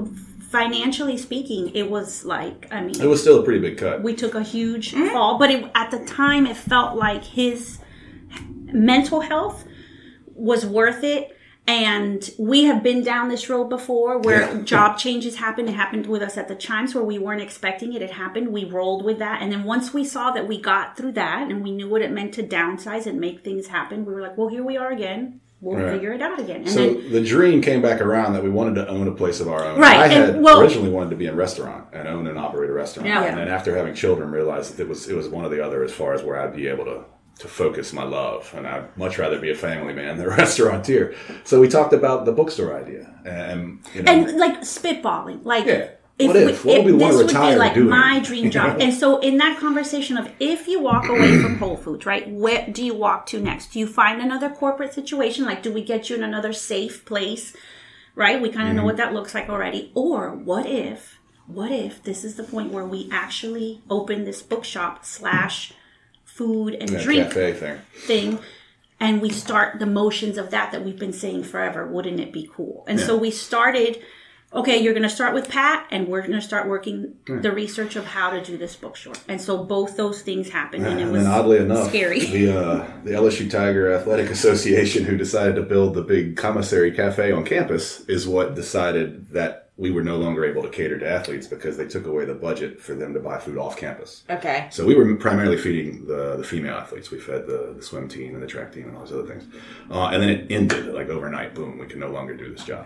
financially 0.49 1.17
speaking, 1.17 1.69
it 1.75 1.89
was 1.89 2.25
like 2.25 2.67
I 2.71 2.81
mean, 2.81 2.99
It 3.01 3.07
was 3.07 3.21
still 3.21 3.39
a 3.39 3.43
pretty 3.43 3.59
big 3.59 3.77
cut. 3.77 4.01
we 4.03 4.15
took 4.15 4.35
a 4.35 4.43
huge 4.43 4.93
fall, 4.93 5.37
but 5.37 5.49
it, 5.51 5.69
at 5.75 5.91
the 5.91 6.03
time, 6.05 6.45
it 6.45 6.55
felt 6.57 6.95
like 6.95 7.23
his 7.23 7.79
mental 8.73 9.21
health 9.21 9.65
was 10.35 10.65
worth 10.65 11.03
it. 11.03 11.37
And 11.65 12.29
we 12.37 12.65
have 12.65 12.83
been 12.83 13.03
down 13.03 13.29
this 13.29 13.49
road 13.49 13.69
before 13.69 14.17
where 14.19 14.41
Yeah. 14.53 14.61
job 14.63 14.97
changes 14.97 15.37
happened. 15.37 15.69
It 15.69 15.75
happened 15.75 16.07
with 16.07 16.21
us 16.21 16.37
at 16.37 16.49
the 16.49 16.55
Chimes 16.55 16.93
where 16.93 17.05
we 17.05 17.17
weren't 17.17 17.41
expecting 17.41 17.93
it. 17.93 18.01
It 18.01 18.11
happened. 18.11 18.49
We 18.49 18.65
rolled 18.65 19.05
with 19.05 19.17
that. 19.19 19.41
And 19.41 19.49
then 19.49 19.63
once 19.63 19.93
we 19.93 20.03
saw 20.03 20.31
that 20.31 20.45
we 20.45 20.59
got 20.59 20.97
through 20.97 21.13
that 21.13 21.49
and 21.49 21.63
we 21.63 21.71
knew 21.71 21.87
what 21.87 22.01
it 22.01 22.11
meant 22.11 22.33
to 22.33 22.43
downsize 22.43 23.05
and 23.07 23.17
make 23.17 23.45
things 23.45 23.67
happen, 23.67 24.03
we 24.05 24.13
were 24.13 24.19
like, 24.21 24.37
well, 24.37 24.49
here 24.49 24.63
we 24.63 24.75
are 24.75 24.91
again. 24.91 25.39
We'll 25.61 25.77
Right. 25.79 25.93
figure 25.93 26.11
it 26.11 26.21
out 26.21 26.37
again. 26.41 26.57
And 26.63 26.69
So 26.69 26.79
then 26.95 27.11
the 27.13 27.23
dream 27.23 27.61
came 27.61 27.81
back 27.81 28.01
around 28.01 28.33
that 28.33 28.43
we 28.43 28.49
wanted 28.49 28.75
to 28.75 28.87
own 28.89 29.07
a 29.07 29.11
place 29.13 29.39
of 29.39 29.47
our 29.47 29.63
own. 29.63 29.79
Right, 29.79 29.97
I 29.97 30.05
and, 30.07 30.13
had 30.33 30.41
well- 30.43 30.59
originally 30.59 30.89
wanted 30.89 31.11
to 31.11 31.15
be 31.15 31.27
in 31.27 31.33
a 31.33 31.37
restaurant 31.37 31.85
and 31.93 32.05
own 32.09 32.27
and 32.27 32.37
operate 32.37 32.69
a 32.69 32.73
restaurant. 32.73 33.07
Yeah. 33.07 33.23
And 33.23 33.37
then 33.37 33.47
after 33.47 33.73
having 33.77 33.93
children, 33.93 34.29
realized 34.31 34.75
that 34.75 34.83
it 34.83 34.89
was 34.89 35.07
it 35.09 35.15
was 35.15 35.29
one 35.29 35.45
or 35.45 35.49
the 35.49 35.65
other 35.65 35.81
as 35.81 35.93
far 35.93 36.13
as 36.13 36.21
where 36.21 36.37
I'd 36.37 36.53
be 36.53 36.67
able 36.67 36.83
to 36.83 37.05
to 37.39 37.47
focus 37.47 37.93
my 37.93 38.03
love. 38.03 38.53
And 38.55 38.67
I'd 38.67 38.95
much 38.97 39.17
rather 39.17 39.39
be 39.39 39.49
a 39.51 39.55
family 39.55 39.93
man 39.93 40.17
than 40.17 40.27
a 40.27 40.29
restaurateur. 40.37 41.13
So 41.43 41.59
we 41.59 41.67
talked 41.67 41.93
about 41.93 42.25
the 42.25 42.31
bookstore 42.31 42.75
idea, 42.79 43.13
and 43.25 43.79
you 43.93 44.03
know, 44.03 44.11
and 44.11 44.37
like 44.37 44.61
spitballing, 44.61 45.43
like 45.45 45.65
Yeah. 45.65 45.89
What 46.19 46.35
if? 46.35 46.63
What 46.63 46.83
would 46.85 46.93
we 46.93 46.99
this 46.99 47.15
would 47.17 47.27
be 47.27 47.55
like 47.55 47.73
doing? 47.73 47.89
my 47.89 48.19
dream 48.19 48.51
job. 48.51 48.77
and 48.79 48.93
so 48.93 49.19
in 49.19 49.37
that 49.37 49.59
conversation 49.59 50.15
of 50.15 50.31
if 50.39 50.67
you 50.67 50.79
walk 50.79 51.09
away 51.09 51.39
from 51.41 51.57
Whole 51.59 51.75
Foods, 51.75 52.05
right? 52.05 52.29
Where 52.29 52.67
do 52.71 52.85
you 52.85 52.93
walk 52.93 53.25
to 53.27 53.39
next? 53.41 53.73
Do 53.73 53.79
you 53.79 53.87
find 53.87 54.21
another 54.21 54.49
corporate 54.51 54.93
situation? 54.93 55.43
Like, 55.43 55.63
do 55.63 55.73
we 55.73 55.83
get 55.83 56.09
you 56.09 56.15
in 56.15 56.23
another 56.23 56.53
safe 56.53 57.03
place? 57.03 57.55
Right? 58.15 58.39
We 58.39 58.49
kind 58.49 58.67
of 58.67 58.67
Mm-hmm. 58.69 58.77
know 58.77 58.85
what 58.85 58.97
that 58.97 59.13
looks 59.13 59.33
like 59.33 59.49
already. 59.49 59.91
Or 59.95 60.29
what 60.29 60.67
if? 60.67 61.19
What 61.47 61.71
if 61.71 62.03
this 62.03 62.23
is 62.23 62.35
the 62.35 62.43
point 62.43 62.71
where 62.71 62.85
we 62.85 63.09
actually 63.11 63.81
open 63.89 64.23
this 64.23 64.43
bookshop 64.43 65.03
slash 65.03 65.73
food 66.35 66.73
and 66.75 66.89
that 66.89 67.03
drink 67.03 67.31
thing. 67.33 67.79
thing 67.93 68.39
and 68.99 69.21
we 69.21 69.29
start 69.29 69.79
the 69.79 69.85
motions 69.85 70.37
of 70.37 70.49
that 70.51 70.71
that 70.71 70.83
we've 70.85 70.99
been 70.99 71.11
saying 71.13 71.43
forever. 71.43 71.85
Wouldn't 71.85 72.19
it 72.19 72.31
be 72.31 72.49
cool? 72.55 72.85
And 72.87 72.99
so 72.99 73.17
we 73.17 73.31
started 73.31 74.01
okay 74.55 74.77
you're 74.77 74.93
going 74.93 75.01
to 75.01 75.09
start 75.09 75.33
with 75.33 75.49
pat 75.49 75.87
and 75.89 76.07
we're 76.07 76.21
going 76.21 76.31
to 76.33 76.39
start 76.41 76.67
working 76.67 77.15
the 77.25 77.51
research 77.51 77.95
of 77.95 78.05
how 78.05 78.29
to 78.29 78.39
do 78.43 78.55
this 78.55 78.75
bookstore 78.75 79.15
and 79.27 79.41
so 79.41 79.63
both 79.63 79.97
those 79.97 80.21
things 80.21 80.47
happened 80.51 80.85
and 80.85 80.99
it 80.99 81.03
And 81.03 81.11
was 81.11 81.23
then 81.23 81.31
oddly 81.33 81.57
enough, 81.57 81.89
scary. 81.89 82.19
the 82.19 82.55
uh, 82.55 82.87
the 83.03 83.11
LSU 83.11 83.49
Tiger 83.49 83.91
Athletic 83.91 84.29
Association, 84.29 85.05
who 85.05 85.17
decided 85.17 85.55
to 85.55 85.63
build 85.63 85.95
the 85.95 86.03
big 86.03 86.37
commissary 86.37 86.91
cafe 86.91 87.31
on 87.31 87.43
campus, 87.45 88.01
is 88.07 88.27
what 88.27 88.53
decided 88.53 89.29
that 89.29 89.62
we 89.75 89.89
were 89.89 90.03
no 90.03 90.17
longer 90.17 90.45
able 90.45 90.61
to 90.61 90.69
cater 90.69 90.99
to 90.99 91.09
athletes 91.09 91.47
because 91.47 91.77
they 91.77 91.87
took 91.87 92.05
away 92.05 92.25
the 92.25 92.35
budget 92.35 92.79
for 92.79 92.93
them 92.93 93.13
to 93.13 93.19
buy 93.19 93.39
food 93.39 93.57
off 93.57 93.75
campus. 93.75 94.23
Okay. 94.29 94.67
So 94.69 94.85
we 94.85 94.93
were 94.93 95.15
primarily 95.15 95.57
feeding 95.57 96.05
the, 96.05 96.37
the 96.37 96.43
female 96.43 96.75
athletes. 96.75 97.09
We 97.09 97.19
fed 97.19 97.47
the, 97.47 97.73
the 97.75 97.81
swim 97.81 98.07
team 98.07 98.35
and 98.35 98.43
the 98.43 98.47
track 98.47 98.71
team 98.71 98.85
and 98.85 98.95
all 98.95 99.03
those 99.03 99.13
other 99.13 99.27
things. 99.27 99.45
Uh, 99.89 100.09
and 100.09 100.21
then 100.21 100.29
it 100.29 100.51
ended 100.51 100.93
like 100.93 101.09
overnight. 101.09 101.55
Boom, 101.55 101.79
we 101.79 101.87
can 101.87 101.99
no 101.99 102.09
longer 102.09 102.35
do 102.35 102.53
this 102.53 102.63
job. 102.63 102.85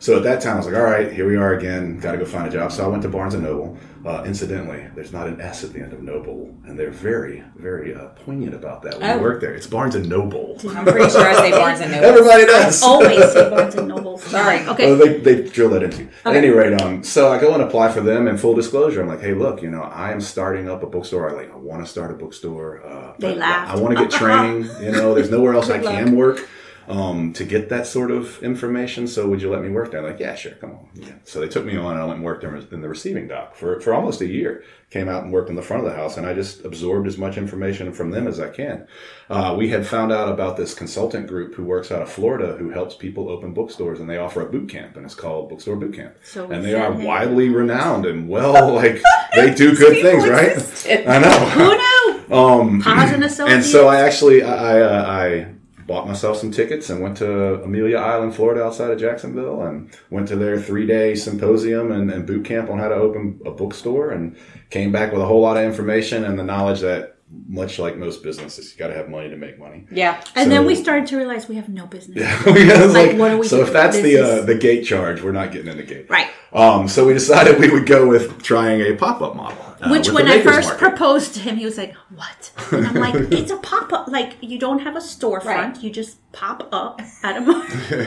So 0.00 0.16
at 0.16 0.22
that 0.22 0.40
time, 0.40 0.54
I 0.54 0.56
was 0.56 0.66
like, 0.66 0.76
all 0.76 0.82
right, 0.82 1.12
here 1.12 1.28
we 1.28 1.36
are 1.36 1.52
again. 1.52 2.00
Got 2.00 2.12
to 2.12 2.18
go 2.18 2.24
find 2.24 2.48
a 2.48 2.50
job. 2.50 2.72
So 2.72 2.82
I 2.82 2.88
went 2.88 3.02
to 3.02 3.08
Barnes 3.10 3.34
and 3.34 3.42
Noble. 3.42 3.76
Uh, 4.02 4.22
incidentally, 4.24 4.86
there's 4.94 5.12
not 5.12 5.26
an 5.28 5.38
S 5.42 5.62
at 5.62 5.74
the 5.74 5.80
end 5.80 5.92
of 5.92 6.02
Noble, 6.02 6.56
and 6.66 6.78
they're 6.78 6.90
very, 6.90 7.44
very 7.56 7.94
uh, 7.94 8.06
poignant 8.24 8.54
about 8.54 8.80
that 8.80 8.98
when 8.98 9.10
Oh. 9.10 9.16
you 9.16 9.20
work 9.20 9.42
there. 9.42 9.52
It's 9.54 9.66
Barnes 9.66 9.94
and 9.94 10.08
Noble. 10.08 10.56
I'm 10.70 10.86
pretty 10.86 11.10
sure 11.10 11.20
I 11.26 11.34
say 11.34 11.50
Barnes 11.50 11.80
and 11.80 11.92
Noble. 11.92 12.06
Everybody 12.06 12.46
does. 12.46 12.82
Always 12.82 13.30
say 13.30 13.50
Barnes 13.50 13.74
and 13.74 13.88
Noble. 13.88 14.16
Sorry. 14.18 14.66
Okay. 14.66 14.86
Well, 14.86 14.96
they, 14.96 15.18
they 15.18 15.42
drill 15.50 15.68
that 15.68 15.82
into 15.82 16.04
you. 16.04 16.08
At 16.24 16.34
any 16.34 16.48
rate, 16.48 16.80
um, 16.80 17.04
so 17.04 17.30
I 17.30 17.38
go 17.38 17.52
and 17.52 17.62
apply 17.62 17.92
for 17.92 18.00
them. 18.00 18.26
And 18.26 18.40
full 18.40 18.54
disclosure, 18.54 19.02
I'm 19.02 19.08
like, 19.08 19.20
hey, 19.20 19.34
look, 19.34 19.60
you 19.60 19.68
know, 19.68 19.82
I 19.82 20.12
am 20.12 20.22
starting 20.22 20.66
up 20.70 20.82
a 20.82 20.86
bookstore. 20.86 21.28
I 21.28 21.34
like, 21.34 21.52
I 21.52 21.56
want 21.56 21.84
to 21.84 21.90
start 21.90 22.10
a 22.10 22.14
bookstore. 22.14 22.82
Uh, 22.86 23.12
They 23.18 23.32
but 23.32 23.36
laughed. 23.36 23.72
I 23.72 23.76
want 23.78 23.98
to 23.98 24.02
get 24.04 24.10
training. 24.10 24.62
You 24.82 24.92
know, 24.92 25.12
there's 25.14 25.30
nowhere 25.30 25.52
else 25.52 25.68
I 25.68 25.78
can 25.82 26.16
work 26.16 26.48
um, 26.90 27.32
to 27.34 27.44
get 27.44 27.68
that 27.68 27.86
sort 27.86 28.10
of 28.10 28.42
information. 28.42 29.06
So 29.06 29.28
would 29.28 29.40
you 29.40 29.48
let 29.48 29.62
me 29.62 29.68
work 29.70 29.92
there? 29.92 30.00
I'm 30.00 30.06
like, 30.06 30.18
yeah, 30.18 30.34
sure, 30.34 30.52
come 30.52 30.72
on. 30.72 30.88
Yeah. 30.94 31.12
So 31.24 31.38
they 31.40 31.46
took 31.46 31.64
me 31.64 31.76
on, 31.76 31.92
and 31.92 32.00
I 32.02 32.04
went 32.04 32.16
and 32.16 32.24
worked 32.24 32.42
in 32.42 32.80
the 32.80 32.88
receiving 32.88 33.28
dock 33.28 33.54
for 33.54 33.80
for 33.80 33.94
almost 33.94 34.20
a 34.20 34.26
year. 34.26 34.64
Came 34.90 35.08
out 35.08 35.22
and 35.22 35.32
worked 35.32 35.48
in 35.48 35.54
the 35.54 35.62
front 35.62 35.84
of 35.84 35.88
the 35.88 35.96
house, 35.96 36.16
and 36.16 36.26
I 36.26 36.34
just 36.34 36.64
absorbed 36.64 37.06
as 37.06 37.16
much 37.16 37.38
information 37.38 37.92
from 37.92 38.10
them 38.10 38.26
as 38.26 38.40
I 38.40 38.48
can. 38.48 38.88
Uh, 39.28 39.54
we 39.56 39.68
had 39.68 39.86
found 39.86 40.10
out 40.10 40.28
about 40.32 40.56
this 40.56 40.74
consultant 40.74 41.28
group 41.28 41.54
who 41.54 41.62
works 41.62 41.92
out 41.92 42.02
of 42.02 42.10
Florida 42.10 42.56
who 42.58 42.70
helps 42.70 42.96
people 42.96 43.28
open 43.28 43.54
bookstores, 43.54 44.00
and 44.00 44.10
they 44.10 44.18
offer 44.18 44.40
a 44.40 44.50
boot 44.50 44.68
camp, 44.68 44.96
and 44.96 45.06
it's 45.06 45.14
called 45.14 45.48
Bookstore 45.48 45.76
Boot 45.76 45.94
Camp. 45.94 46.16
So 46.24 46.50
and 46.50 46.64
they 46.64 46.74
are 46.74 46.92
him- 46.92 47.04
widely 47.04 47.50
renowned 47.50 48.04
and 48.04 48.28
well, 48.28 48.74
like 48.82 49.00
they 49.36 49.54
do 49.54 49.76
good 49.76 50.02
things, 50.02 50.28
right? 50.28 51.06
I 51.08 51.18
know. 51.20 51.38
Who 51.50 51.68
knew? 51.76 51.86
Um, 52.30 52.80
and 52.86 53.64
so 53.64 53.88
I 53.88 54.02
actually 54.02 54.44
I 54.44 54.54
I, 54.54 54.80
uh, 54.82 55.04
I 55.08 55.46
bought 55.90 56.06
myself 56.06 56.36
some 56.36 56.52
tickets 56.52 56.88
and 56.88 57.02
went 57.02 57.16
to 57.16 57.60
Amelia 57.64 57.96
Island, 57.96 58.36
Florida, 58.36 58.62
outside 58.62 58.92
of 58.92 59.00
Jacksonville, 59.00 59.62
and 59.62 59.92
went 60.08 60.28
to 60.28 60.36
their 60.36 60.56
three 60.56 60.86
day 60.86 61.16
symposium 61.16 61.90
and, 61.90 62.08
and 62.12 62.24
boot 62.28 62.44
camp 62.44 62.70
on 62.70 62.78
how 62.78 62.86
to 62.86 62.94
open 62.94 63.40
a 63.44 63.50
bookstore, 63.50 64.12
and 64.12 64.36
came 64.70 64.92
back 64.92 65.10
with 65.10 65.20
a 65.20 65.26
whole 65.26 65.40
lot 65.40 65.56
of 65.56 65.64
information 65.64 66.24
and 66.24 66.38
the 66.38 66.44
knowledge 66.44 66.78
that 66.80 67.16
much 67.48 67.80
like 67.80 67.96
most 67.96 68.22
businesses, 68.22 68.72
you 68.72 68.78
got 68.78 68.88
to 68.88 68.94
have 68.94 69.08
money 69.08 69.30
to 69.30 69.36
make 69.36 69.58
money. 69.58 69.86
Yeah. 69.90 70.22
And 70.36 70.50
then 70.50 70.64
we 70.64 70.76
started 70.76 71.08
to 71.08 71.16
realize 71.16 71.48
we 71.48 71.56
have 71.56 71.68
no 71.68 71.86
business. 71.86 72.18
Yeah, 72.20 72.40
it's 72.46 72.94
Like, 72.94 73.16
what 73.16 73.30
do 73.30 73.38
we 73.38 73.48
so 73.48 73.60
if 73.62 73.72
that's 73.72 74.00
the 74.00 74.18
uh, 74.18 74.44
the 74.44 74.54
gate 74.54 74.84
charge, 74.84 75.22
we're 75.22 75.32
not 75.32 75.50
getting 75.50 75.72
in 75.72 75.76
the 75.76 75.82
gate. 75.82 76.08
Right. 76.08 76.28
Um, 76.52 76.86
so 76.86 77.04
we 77.06 77.14
decided 77.14 77.58
we 77.58 77.68
would 77.68 77.86
go 77.86 78.08
with 78.08 78.42
trying 78.42 78.80
a 78.80 78.94
pop 78.94 79.22
up 79.22 79.34
model. 79.34 79.69
Uh, 79.82 79.88
Which, 79.90 80.10
when 80.10 80.28
I 80.28 80.40
first 80.42 80.68
Market. 80.68 80.78
proposed 80.78 81.34
to 81.34 81.40
him, 81.40 81.56
he 81.56 81.64
was 81.64 81.78
like, 81.78 81.94
"What?" 82.14 82.52
And 82.72 82.86
I'm 82.86 82.94
like, 82.94 83.14
"It's 83.32 83.50
a 83.50 83.56
pop 83.56 83.92
up. 83.92 84.08
Like 84.08 84.36
you 84.40 84.58
don't 84.58 84.80
have 84.80 84.96
a 84.96 85.00
storefront. 85.00 85.44
Right. 85.44 85.82
You 85.82 85.90
just 85.90 86.18
pop 86.32 86.68
up 86.72 87.00
at 87.22 87.36
a 87.36 87.40
mar- 87.40 87.56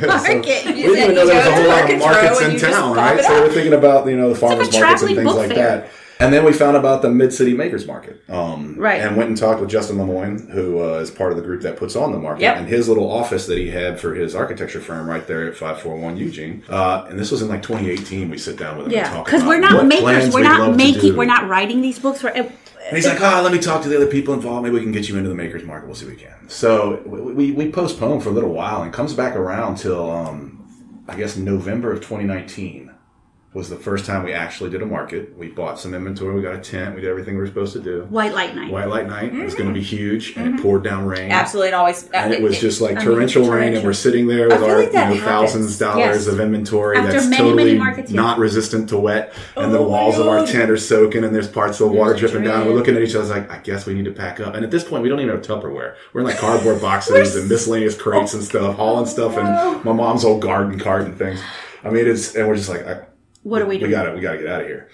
market. 0.02 0.66
We 0.66 0.74
didn't 0.74 0.98
even 1.04 1.16
know 1.16 1.26
there 1.26 1.36
was 1.36 1.46
a 1.48 1.56
whole 1.56 1.68
lot 1.68 1.92
of 1.92 2.00
Markets 2.00 2.06
Row 2.06 2.12
markets 2.12 2.42
and 2.42 2.54
in 2.54 2.60
town, 2.60 2.96
right? 2.96 3.24
So 3.24 3.42
we're 3.42 3.52
thinking 3.54 3.74
about 3.74 4.08
you 4.08 4.16
know 4.18 4.30
the 4.30 4.36
farmers 4.36 4.72
like 4.72 4.82
markets 4.82 5.04
and 5.04 5.16
things 5.16 5.34
like 5.34 5.50
fair. 5.50 5.78
that. 5.82 5.92
And 6.20 6.32
then 6.34 6.46
we 6.46 6.54
found 6.54 6.78
about 6.78 7.02
the 7.02 7.10
Mid 7.10 7.34
City 7.34 7.54
Makers 7.54 7.86
Market, 7.88 8.24
um, 8.30 8.76
Right. 8.78 9.02
And 9.02 9.18
went 9.18 9.30
and 9.30 9.38
talked 9.38 9.60
with 9.60 9.70
Justin 9.70 9.98
Lemoyne, 9.98 10.48
who 10.52 10.80
uh, 10.80 11.00
is 11.00 11.10
part 11.12 11.32
of 11.32 11.38
the 11.38 11.44
group 11.44 11.62
that 11.64 11.76
puts 11.76 11.96
on 11.96 12.12
the 12.12 12.20
market, 12.20 12.42
Yep. 12.42 12.58
and 12.58 12.68
his 12.68 12.88
little 12.88 13.12
office 13.12 13.48
that 13.48 13.58
he 13.58 13.70
had 13.70 14.00
for 14.00 14.14
his 14.14 14.36
architecture 14.36 14.80
firm 14.80 15.10
right 15.10 15.26
there 15.28 15.48
at 15.48 15.58
five 15.58 15.82
four 15.82 15.98
one 15.98 16.16
Eugene. 16.18 16.64
Uh, 16.70 17.06
and 17.10 17.20
this 17.20 17.32
was 17.32 17.42
in 17.42 17.48
like 17.50 17.62
2018. 17.64 18.30
We 18.30 18.38
sit 18.38 18.58
down 18.58 18.78
with 18.78 18.88
him 18.88 18.94
and 18.94 19.02
Yeah, 19.02 19.24
because 19.24 19.44
we're 19.44 19.60
not 19.60 19.86
makers. 19.86 20.34
We're 20.34 20.44
not 20.44 20.76
making. 20.76 21.16
We're 21.16 21.26
not 21.26 21.48
writing 21.50 21.82
these 21.82 22.00
books. 22.00 22.24
We're, 22.24 22.30
And 22.32 22.52
he's 22.98 23.08
like, 23.08 23.22
oh, 23.22 23.42
let 23.42 23.52
me 23.54 23.60
talk 23.60 23.82
to 23.84 23.90
the 23.90 23.96
other 23.96 24.08
people 24.08 24.34
involved. 24.34 24.64
Maybe 24.64 24.76
we 24.76 24.82
can 24.82 24.92
get 24.92 25.08
you 25.10 25.18
into 25.18 25.30
the 25.30 25.36
makers 25.36 25.64
market. 25.64 25.86
We'll 25.88 25.96
see 25.96 26.06
what 26.06 26.16
we 26.16 26.22
can. 26.22 26.50
So 26.50 27.02
we, 27.06 27.22
we, 27.34 27.52
we 27.54 27.72
postponed 27.72 28.24
for 28.24 28.30
a 28.30 28.34
little 28.34 28.52
while 28.52 28.84
and 28.84 28.92
comes 28.94 29.14
back 29.14 29.36
around 29.38 29.78
till, 29.78 30.12
um, 30.12 31.04
I 31.08 31.16
guess, 31.16 31.38
November 31.38 31.92
of 31.94 32.00
2019 32.02 32.83
was 33.54 33.70
the 33.70 33.76
first 33.76 34.06
time 34.06 34.24
we 34.24 34.34
actually 34.34 34.72
did 34.72 34.82
a 34.82 34.86
market. 34.86 35.38
We 35.38 35.50
bought 35.50 35.80
some 35.80 35.94
inventory. 35.94 36.34
We 36.34 36.42
got 36.42 36.56
a 36.56 36.60
tent. 36.60 36.96
We 36.96 37.02
did 37.02 37.10
everything 37.12 37.36
we 37.36 37.42
were 37.42 37.48
supposed 37.48 37.74
to 37.74 37.80
do. 37.80 38.06
White 38.10 38.34
Light 38.34 38.56
Night. 38.56 38.72
White 38.72 38.88
Light 38.88 39.08
Night 39.08 39.34
It 39.34 39.44
was 39.44 39.54
going 39.54 39.68
to 39.68 39.74
be 39.74 39.84
Mm-hmm. 39.84 39.96
huge 39.96 40.34
and 40.38 40.56
it 40.56 40.62
poured 40.64 40.84
down 40.84 41.06
rain. 41.06 41.30
Absolutely, 41.32 41.68
and 41.70 41.76
always. 41.76 42.08
And 42.10 42.34
it 42.34 42.42
was 42.42 42.60
just 42.60 42.82
like 42.82 42.96
I 42.98 43.00
mean, 43.00 43.06
torrential 43.06 43.50
rain, 43.50 43.76
and 43.76 43.86
we're 43.86 43.94
sitting 43.94 44.28
there 44.28 44.48
with 44.48 44.64
our 44.64 44.78
like 44.80 44.88
you 44.88 45.20
know, 45.20 45.26
thousands 45.26 45.74
of 45.74 45.80
dollars 45.80 46.26
Yes. 46.26 46.28
of 46.28 46.40
inventory 46.40 46.98
After 46.98 47.12
that's 47.12 47.26
many, 47.28 47.38
totally 47.38 47.78
many 47.78 48.14
not 48.14 48.40
resistant 48.40 48.90
to 48.90 48.98
wet, 48.98 49.34
and 49.56 49.72
the 49.74 49.78
Oh 49.78 49.84
my 49.84 49.88
walls 49.90 50.18
of 50.18 50.28
our 50.28 50.46
tent 50.48 50.72
are 50.72 50.78
soaking, 50.78 51.24
and 51.24 51.36
there's 51.36 51.48
parts 51.48 51.80
of 51.80 51.90
the 51.92 51.94
water 51.98 52.14
dripping 52.16 52.44
down. 52.44 52.66
We're 52.66 52.74
looking 52.74 52.96
at 52.96 53.02
each 53.04 53.14
other 53.16 53.26
like, 53.28 53.52
I 53.52 53.60
guess 53.60 53.86
we 53.86 53.94
need 53.94 54.06
to 54.06 54.12
pack 54.12 54.40
up. 54.40 54.56
And 54.56 54.64
at 54.64 54.72
this 54.72 54.84
point, 54.84 55.04
we 55.04 55.10
don't 55.10 55.20
even 55.20 55.36
have 55.36 55.44
Tupperware. 55.46 55.96
We're 56.14 56.22
in 56.22 56.28
like 56.28 56.38
cardboard 56.38 56.82
boxes 56.90 57.36
and 57.36 57.48
miscellaneous 57.50 57.96
crates 57.96 58.34
and 58.34 58.44
stuff, 58.44 58.78
hauling 58.78 59.06
stuff, 59.06 59.38
and 59.38 59.84
my 59.84 59.94
mom's 59.94 60.26
old 60.26 60.42
garden 60.42 60.80
cart 60.80 61.04
and 61.04 61.16
things. 61.18 61.40
I 61.84 61.90
mean, 61.90 62.08
it's 62.08 62.36
and 62.36 62.48
we're 62.48 62.56
just 62.56 62.70
like, 62.70 62.88
I, 62.88 63.02
What 63.44 63.62
are 63.62 63.66
we 63.66 63.78
do? 63.78 63.86
we 63.86 63.92
got 63.92 64.04
to 64.04 64.14
we 64.14 64.22
got 64.22 64.34
to 64.34 64.38
get 64.40 64.48
out 64.48 64.62
of 64.62 64.68
here. 64.68 64.90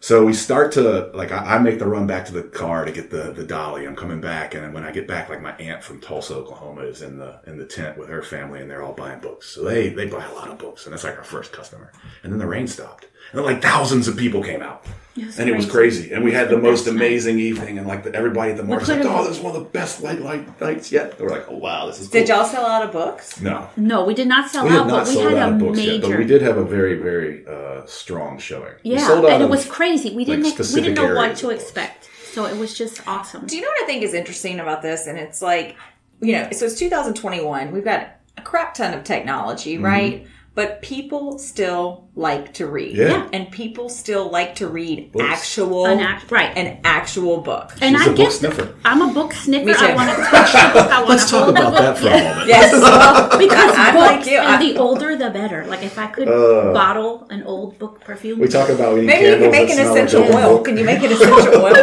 So 0.00 0.22
we 0.22 0.34
start 0.34 0.72
to 0.72 1.10
like 1.14 1.32
I, 1.32 1.56
I 1.56 1.58
make 1.58 1.78
the 1.78 1.86
run 1.86 2.06
back 2.06 2.26
to 2.26 2.32
the 2.32 2.42
car 2.42 2.84
to 2.84 2.92
get 2.92 3.10
the 3.10 3.32
the 3.32 3.44
dolly. 3.44 3.86
I'm 3.86 3.96
coming 3.96 4.20
back, 4.20 4.54
and 4.54 4.74
when 4.74 4.84
I 4.84 4.92
get 4.92 5.08
back, 5.08 5.30
like 5.30 5.40
my 5.40 5.52
aunt 5.56 5.82
from 5.82 6.00
Tulsa, 6.00 6.34
Oklahoma, 6.34 6.82
is 6.82 7.00
in 7.00 7.18
the 7.18 7.40
in 7.46 7.56
the 7.56 7.64
tent 7.64 7.96
with 7.96 8.10
her 8.10 8.22
family, 8.22 8.60
and 8.60 8.70
they're 8.70 8.82
all 8.82 8.92
buying 8.92 9.20
books. 9.20 9.48
So 9.48 9.64
they 9.64 9.88
they 9.88 10.06
buy 10.06 10.24
a 10.26 10.34
lot 10.34 10.50
of 10.50 10.58
books, 10.58 10.84
and 10.84 10.92
that's 10.92 11.04
like 11.04 11.16
our 11.16 11.24
first 11.24 11.52
customer. 11.52 11.90
And 12.22 12.30
then 12.30 12.38
the 12.38 12.46
rain 12.46 12.66
stopped, 12.66 13.06
and 13.32 13.38
then 13.38 13.46
like 13.46 13.62
thousands 13.62 14.06
of 14.06 14.18
people 14.18 14.42
came 14.42 14.60
out, 14.60 14.84
was 15.16 15.38
and 15.38 15.48
it 15.48 15.54
was 15.56 15.66
crazy. 15.70 16.00
crazy. 16.02 16.14
And 16.14 16.24
we 16.24 16.32
had 16.32 16.48
the 16.48 16.56
the 16.56 16.62
most 16.62 16.84
best 16.84 16.94
night. 16.94 17.06
amazing 17.06 17.38
evening, 17.38 17.78
and 17.78 17.86
like 17.86 18.02
the, 18.04 18.14
everybody 18.14 18.50
at 18.50 18.56
the 18.56 18.64
market 18.64 18.88
was 18.88 18.96
like, 18.98 19.06
"Oh, 19.06 19.26
this 19.26 19.36
is 19.38 19.42
one 19.42 19.54
of 19.54 19.62
the 19.62 19.68
best 19.68 20.02
light 20.02 20.20
light 20.20 20.60
nights 20.60 20.90
yet." 20.90 21.12
And 21.12 21.20
we're 21.20 21.28
like, 21.28 21.46
"Oh 21.48 21.56
wow, 21.58 21.86
this 21.86 22.00
is." 22.00 22.08
Did 22.08 22.26
cool." 22.26 22.36
y'all 22.36 22.46
sell 22.46 22.66
out 22.66 22.82
of 22.84 22.92
books? 22.92 23.40
No, 23.40 23.68
No, 23.76 24.04
we 24.04 24.14
did 24.14 24.26
not 24.28 24.50
sell 24.50 24.64
we 24.64 24.70
out, 24.70 24.78
had 24.78 24.86
not 24.88 24.98
but 25.04 25.08
we 25.08 25.14
sold 25.14 25.28
had 25.28 25.38
out 25.38 25.50
a 25.50 25.54
of 25.54 25.58
books 25.60 25.78
major. 25.78 25.92
yet, 25.92 26.02
but 26.02 26.18
we 26.18 26.24
did 26.24 26.42
have 26.42 26.56
a 26.56 26.64
very 26.64 26.96
very 26.98 27.46
uh, 27.46 27.86
strong 27.86 28.38
showing. 28.38 28.74
Yeah, 28.82 29.06
sold 29.06 29.24
out 29.26 29.32
and 29.32 29.42
it 29.44 29.50
was 29.50 29.66
crazy. 29.66 30.14
We 30.14 30.24
didn't. 30.24 30.44
like, 30.44 30.58
we 30.58 30.80
didn't 30.80 30.94
know 30.94 31.14
what 31.14 31.36
to 31.36 31.50
expect, 31.50 32.08
so 32.32 32.46
it 32.46 32.56
was 32.56 32.76
just 32.76 33.06
awesome. 33.06 33.46
Do 33.46 33.56
you 33.56 33.62
know 33.62 33.68
what 33.68 33.84
I 33.84 33.86
think 33.86 34.02
is 34.02 34.14
interesting 34.14 34.58
about 34.60 34.82
this? 34.82 35.06
And 35.06 35.18
it's 35.18 35.40
like, 35.42 35.76
you 36.20 36.32
know, 36.32 36.48
so 36.50 36.66
it's 36.66 36.78
2021. 36.78 37.70
We've 37.72 37.84
got 37.84 38.08
a 38.36 38.42
crap 38.42 38.74
ton 38.74 38.94
of 38.94 39.04
technology, 39.04 39.78
right? 39.78 40.26
But 40.54 40.82
people 40.82 41.38
still 41.40 42.08
like 42.14 42.54
to 42.54 42.66
read. 42.68 42.96
Yeah. 42.96 43.28
And 43.32 43.50
people 43.50 43.88
still 43.88 44.30
like 44.30 44.54
to 44.56 44.68
read 44.68 45.10
Books. 45.10 45.24
actual 45.24 45.86
An 45.86 45.98
act, 45.98 46.30
right. 46.30 46.56
an 46.56 46.78
actual 46.84 47.40
book. 47.40 47.72
and 47.82 47.96
She's 47.96 48.06
I 48.06 48.10
a 48.12 48.14
book 48.14 48.16
get. 48.18 48.32
sniffer. 48.32 48.74
I'm 48.84 49.02
a 49.02 49.12
book 49.12 49.32
sniffer. 49.32 49.64
Me 49.66 49.74
too. 49.74 49.80
I 49.84 49.94
want 49.96 50.10
to 50.16 50.22
touch 50.22 50.52
the 50.52 50.70
book. 50.78 50.90
I 50.92 50.98
want 50.98 51.08
Let's 51.10 51.24
to 51.24 51.30
talk 51.32 51.48
about 51.48 51.72
that 51.72 51.94
book. 51.94 52.02
for 52.02 52.06
a 52.08 52.10
moment. 52.22 52.46
Yes. 52.46 52.72
well, 52.72 53.38
Because 53.44 53.74
I'm 53.76 53.94
books, 53.94 54.06
like 54.06 54.26
you. 54.30 54.38
and 54.38 54.46
I- 54.46 54.58
the 54.62 54.78
older 54.78 55.16
the 55.16 55.30
better. 55.30 55.66
Like 55.66 55.82
if 55.82 55.98
I 55.98 56.06
could 56.06 56.28
Uh. 56.28 56.72
bottle 56.72 57.26
an 57.30 57.42
old 57.42 57.76
book 57.80 58.00
perfume. 58.02 58.38
We 58.38 58.46
talk 58.46 58.68
about 58.68 58.94
we 58.94 59.00
need 59.00 59.06
Maybe 59.08 59.26
you 59.30 59.38
can 59.38 59.50
make 59.50 59.70
an 59.70 59.76
smell 59.76 59.92
like 59.94 60.04
essential 60.04 60.36
oil. 60.36 60.56
book. 60.58 60.64
Can 60.66 60.76
you 60.78 60.84
make 60.84 61.02
an 61.02 61.10
essential 61.10 61.64
oil? 61.66 61.74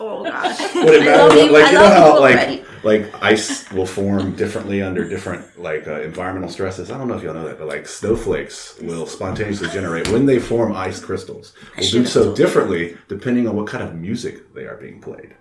oh 0.00 0.24
god. 0.24 0.74
Would 0.74 0.94
it 0.94 1.02
I 1.02 1.04
matter 1.04 1.16
love 1.16 1.30
what- 1.30 1.44
you. 1.46 1.52
like 1.52 1.64
I 1.64 1.70
you 1.70 1.74
know 1.78 1.82
love 1.84 1.92
how 1.92 2.14
you 2.16 2.20
like 2.20 2.34
already. 2.36 2.64
Like 2.82 3.22
ice 3.22 3.70
will 3.72 3.86
form 3.86 4.34
differently 4.36 4.82
under 4.82 5.08
different 5.08 5.60
like 5.60 5.86
uh, 5.86 6.00
environmental 6.00 6.50
stresses. 6.50 6.90
I 6.90 6.98
don't 6.98 7.08
know 7.08 7.16
if 7.16 7.22
y'all 7.22 7.34
know 7.34 7.44
that, 7.44 7.58
but 7.58 7.68
like 7.68 7.86
snowflakes 7.86 8.78
will 8.80 9.06
spontaneously 9.06 9.68
generate 9.68 10.08
when 10.08 10.26
they 10.26 10.38
form 10.38 10.72
ice 10.72 11.00
crystals. 11.00 11.54
Will 11.76 11.90
do 11.90 12.06
so 12.06 12.34
differently 12.34 12.96
depending 13.08 13.48
on 13.48 13.56
what 13.56 13.66
kind 13.66 13.84
of 13.84 13.94
music 13.94 14.54
they 14.54 14.64
are 14.64 14.76
being 14.76 15.00
played. 15.00 15.34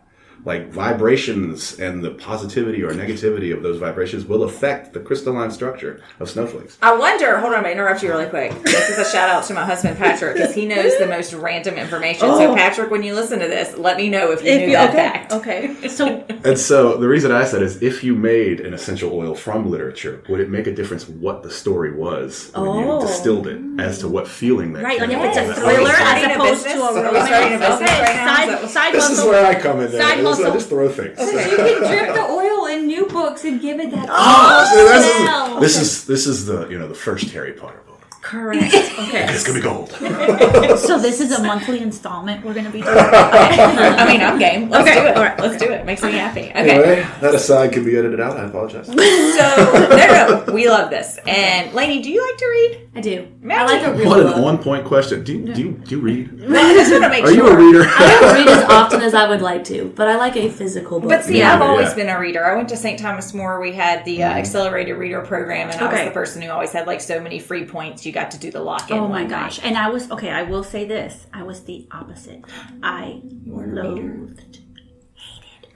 Like 0.46 0.70
vibrations 0.72 1.80
and 1.80 2.04
the 2.04 2.12
positivity 2.12 2.82
or 2.84 2.92
negativity 2.92 3.54
of 3.56 3.62
those 3.64 3.78
vibrations 3.78 4.26
will 4.26 4.44
affect 4.44 4.94
the 4.94 5.00
crystalline 5.00 5.52
structure 5.52 6.02
of 6.20 6.30
snowflakes. 6.30 6.78
I 6.82 6.96
wonder. 6.96 7.38
Hold 7.40 7.54
on, 7.54 7.58
I'm 7.60 7.64
gonna 7.64 7.74
interrupt 7.74 8.02
you 8.04 8.10
really 8.10 8.26
quick. 8.28 8.52
This 8.64 8.90
is 8.90 8.98
a 8.98 9.10
shout 9.10 9.30
out 9.30 9.44
to 9.46 9.54
my 9.54 9.66
husband 9.66 9.98
Patrick 9.98 10.36
because 10.36 10.56
he 10.56 10.66
knows 10.66 10.98
the 10.98 11.08
most 11.08 11.34
random 11.34 11.76
information. 11.76 12.22
So 12.22 12.52
Oh. 12.52 12.56
Patrick, 12.56 12.90
when 12.90 13.04
you 13.04 13.14
listen 13.16 13.40
to 13.40 13.48
this, 13.48 13.78
let 13.78 13.98
me 13.98 14.10
know 14.10 14.32
if 14.32 14.44
you 14.44 14.50
If 14.52 14.60
knew 14.62 14.68
you, 14.68 14.74
that 14.74 14.90
okay. 14.90 14.98
fact. 14.98 15.34
Okay. 15.34 15.88
So 15.90 16.24
And 16.44 16.58
so 16.58 16.98
the 16.98 17.08
reason 17.08 17.32
I 17.32 17.44
said 17.44 17.62
is 17.62 17.82
if 17.84 18.04
you 18.04 18.16
made 18.16 18.62
an 18.62 18.74
essential 18.74 19.14
oil 19.14 19.36
from 19.36 19.70
literature, 19.70 20.24
would 20.30 20.40
it 20.40 20.50
make 20.50 20.68
a 20.68 20.74
difference 20.74 21.08
what 21.08 21.44
the 21.44 21.52
story 21.52 21.94
was 21.94 22.52
when 22.56 22.66
Oh. 22.68 23.02
you 23.02 23.08
distilled 23.08 23.48
it 23.48 23.60
as 23.80 24.00
to 24.00 24.08
what 24.08 24.28
feeling 24.28 24.74
that 24.74 24.84
right, 24.84 25.00
like 25.00 25.10
if 25.10 25.20
it's 25.20 25.38
out 25.38 25.46
a 25.46 25.50
of 25.50 25.56
that? 25.56 25.64
thriller 25.76 25.92
starting 25.94 26.24
as 26.24 26.32
a 26.32 26.36
opposed 26.36 26.64
business? 26.64 26.74
to 26.74 26.80
a 26.82 26.86
Are 26.88 26.94
we 26.94 27.02
romance. 27.08 27.28
starting 27.28 27.54
a 27.54 27.60
business 27.60 27.90
Okay, 27.90 28.02
right 28.02 28.16
now? 28.16 28.36
side, 28.36 28.50
Is 28.50 28.62
that- 28.62 28.70
side 28.70 28.94
This 28.94 29.04
is 29.04 29.18
hustle. 29.18 29.30
where 29.32 29.46
I 29.46 29.56
come 29.56 29.80
in 29.82 29.92
there. 29.92 30.02
Side 30.36 30.38
This- 30.38 30.46
I 30.46 30.50
hustle. 30.50 30.54
just 30.54 30.70
throw 30.70 30.90
things. 30.90 31.20
You 31.20 31.38
can 31.58 31.88
drip 31.88 32.16
the 32.16 32.22
oil 32.30 32.66
in 32.68 32.88
new 32.88 33.06
books 33.08 33.44
and 33.46 33.60
give 33.62 33.80
it 33.80 33.92
that. 33.92 34.08
Ah, 34.10 34.66
oh, 34.72 35.54
so 35.54 35.60
this, 35.60 35.76
is, 35.76 35.80
this 35.80 35.82
is 35.82 36.06
this 36.06 36.28
is 36.28 36.46
the 36.46 36.68
you 36.70 36.78
know 36.80 36.88
the 36.88 36.96
first 36.96 37.30
Harry 37.32 37.54
Potter 37.54 37.80
book. 37.88 37.89
Correct. 38.22 38.74
Okay. 39.00 39.26
It's 39.34 39.44
gonna 39.48 39.58
be 39.60 39.64
gold. 39.64 39.90
So 40.80 41.00
this 41.00 41.20
is 41.22 41.32
a 41.32 41.42
monthly 41.42 41.80
installment 41.82 42.44
we're 42.46 42.54
gonna 42.54 42.70
be 42.70 42.82
doing. 42.82 42.96
I 42.98 44.06
mean, 44.08 44.22
I'm 44.22 44.38
game. 44.38 44.70
Let's 44.70 44.88
Okay, 44.88 45.00
do 45.02 45.08
it. 45.08 45.16
all 45.18 45.24
right, 45.24 45.40
Let's 45.40 45.58
do 45.58 45.72
it. 45.72 45.86
Makes 45.86 46.04
me 46.04 46.12
happy. 46.12 46.42
Okay. 46.42 46.54
Anyway, 46.54 47.08
that 47.22 47.34
aside 47.34 47.72
can 47.72 47.84
be 47.86 47.98
edited 47.98 48.20
out. 48.20 48.38
I 48.38 48.44
apologize. 48.46 48.88
So 48.88 48.94
no, 48.94 49.88
no, 49.90 50.44
no, 50.48 50.54
we 50.54 50.70
love 50.70 50.90
this. 50.90 51.18
And 51.26 51.74
Lainey, 51.74 52.02
do 52.02 52.12
you 52.12 52.22
like 52.28 52.38
to 52.38 52.46
read? 52.46 52.90
I 52.96 53.02
do. 53.02 53.28
May 53.42 53.56
I 53.56 53.62
I 53.62 53.66
like 53.66 53.80
take- 53.82 53.88
a 53.88 53.94
real 53.94 54.10
What 54.10 54.20
an 54.20 54.28
on-point 54.44 54.86
question. 54.86 55.24
Do 55.24 55.34
you, 55.34 55.54
do 55.54 55.62
you, 55.62 55.72
do 55.72 55.96
you 55.96 56.02
read? 56.02 56.50
Well, 56.50 56.66
I 56.66 56.74
just 56.74 56.92
want 56.92 57.04
to 57.06 57.10
make 57.10 57.24
Are 57.24 57.32
you 57.32 57.48
a 57.48 57.56
reader? 57.56 57.84
I 57.88 58.18
don't 58.20 58.36
read 58.36 58.48
as 58.50 58.64
often 58.70 59.02
as 59.02 59.14
I 59.14 59.30
would 59.30 59.42
like 59.42 59.64
to, 59.66 59.92
but 59.96 60.08
I 60.10 60.18
like 60.18 60.36
a 60.36 60.50
physical 60.50 61.00
book. 61.00 61.10
But 61.10 61.24
see, 61.24 61.38
Yeah, 61.40 61.56
I've 61.56 61.62
always 61.62 61.90
yeah. 61.90 61.96
been 61.96 62.10
a 62.10 62.20
reader. 62.20 62.46
I 62.46 62.56
went 62.56 62.68
to 62.70 62.78
St. 62.78 63.00
Thomas 63.00 63.34
More. 63.34 63.60
We 63.62 63.72
had 63.74 64.04
the 64.06 64.24
uh, 64.24 64.28
accelerated 64.30 64.98
reader 64.98 65.22
program, 65.22 65.70
and 65.70 65.80
I 65.80 65.92
was 65.92 66.04
the 66.04 66.12
person 66.12 66.42
who 66.42 66.50
always 66.52 66.72
had 66.74 66.86
like 66.86 67.00
so 67.02 67.20
many 67.22 67.40
free 67.40 67.66
points. 67.66 68.06
You 68.10 68.14
got 68.14 68.32
to 68.32 68.40
do 68.40 68.50
the 68.50 68.60
lock 68.60 68.90
in. 68.90 68.98
Oh 68.98 69.08
my 69.08 69.24
gosh. 69.24 69.60
And 69.64 69.78
I 69.78 69.90
was 69.90 70.10
okay, 70.10 70.32
I 70.32 70.42
will 70.42 70.64
say 70.64 70.84
this. 70.86 71.28
I 71.32 71.44
was 71.44 71.64
the 71.64 71.88
opposite. 71.92 72.44
I 72.82 73.22
loathed. 73.46 74.62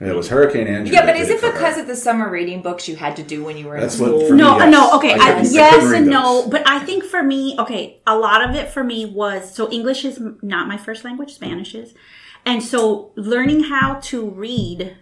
And 0.00 0.10
it 0.10 0.16
was 0.16 0.28
Hurricane 0.28 0.66
Andrew. 0.66 0.92
Yeah, 0.92 1.06
but 1.06 1.14
is 1.16 1.30
it 1.30 1.38
for 1.38 1.46
her. 1.46 1.52
because 1.52 1.78
of 1.78 1.86
the 1.86 1.94
summer 1.94 2.28
reading 2.28 2.60
books 2.60 2.88
you 2.88 2.96
had 2.96 3.14
to 3.16 3.22
do 3.22 3.44
when 3.44 3.56
you 3.56 3.68
were 3.68 3.78
That's 3.78 4.00
in 4.00 4.02
what 4.02 4.26
school? 4.26 4.32
Uh, 4.32 4.36
no, 4.36 4.58
yes. 4.58 4.72
no, 4.72 4.96
okay. 4.96 5.14
I 5.14 5.38
I, 5.38 5.42
yes 5.42 5.92
and 5.92 6.08
no, 6.08 6.48
but 6.48 6.68
I 6.68 6.80
think 6.80 7.04
for 7.04 7.22
me, 7.22 7.54
okay, 7.60 8.02
a 8.04 8.18
lot 8.18 8.42
of 8.42 8.56
it 8.56 8.68
for 8.68 8.82
me 8.82 9.06
was 9.06 9.54
so 9.54 9.70
English 9.70 10.04
is 10.04 10.20
not 10.42 10.66
my 10.66 10.76
first 10.76 11.04
language, 11.04 11.34
Spanish 11.34 11.76
is. 11.76 11.94
And 12.44 12.60
so 12.60 13.12
learning 13.14 13.64
how 13.64 14.00
to 14.10 14.28
read, 14.28 14.96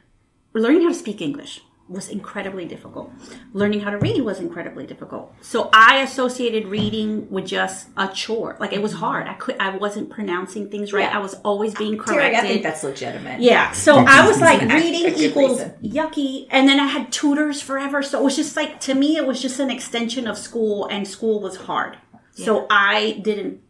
learning 0.52 0.82
how 0.82 0.88
to 0.90 0.94
speak 0.94 1.22
English 1.22 1.62
was 1.92 2.08
incredibly 2.08 2.64
difficult. 2.64 3.10
Learning 3.52 3.80
how 3.80 3.90
to 3.90 3.98
read 3.98 4.20
was 4.22 4.40
incredibly 4.40 4.86
difficult. 4.86 5.34
So 5.40 5.68
I 5.72 5.98
associated 6.02 6.66
reading 6.66 7.30
with 7.30 7.46
just 7.46 7.88
a 7.96 8.08
chore. 8.08 8.56
Like 8.58 8.72
it 8.72 8.82
was 8.82 8.92
hard. 8.94 9.26
I 9.28 9.34
could 9.34 9.56
I 9.60 9.76
wasn't 9.76 10.10
pronouncing 10.10 10.70
things 10.70 10.92
right. 10.92 11.02
Yeah. 11.02 11.16
I 11.16 11.20
was 11.20 11.34
always 11.44 11.74
being 11.74 11.96
Tere, 11.96 12.04
corrected. 12.14 12.38
I 12.44 12.46
think 12.48 12.62
that's 12.62 12.82
legitimate. 12.82 13.40
Yeah, 13.40 13.72
so 13.72 13.96
I 13.98 14.26
was 14.26 14.40
like 14.40 14.62
A- 14.62 14.66
a 14.66 14.74
reading 14.74 15.14
equals 15.16 15.60
reason. 15.60 15.74
yucky, 15.82 16.46
and 16.50 16.68
then 16.68 16.80
I 16.80 16.86
had 16.86 17.12
tutors 17.12 17.60
forever. 17.62 18.02
So 18.02 18.18
it 18.20 18.24
was 18.24 18.36
just 18.36 18.56
like 18.56 18.80
to 18.80 18.94
me, 18.94 19.16
it 19.16 19.26
was 19.26 19.40
just 19.40 19.60
an 19.60 19.70
extension 19.70 20.26
of 20.26 20.36
school, 20.38 20.86
and 20.86 21.06
school 21.06 21.40
was 21.40 21.56
hard. 21.56 21.98
So 22.34 22.66
I 22.70 23.20
didn't 23.22 23.60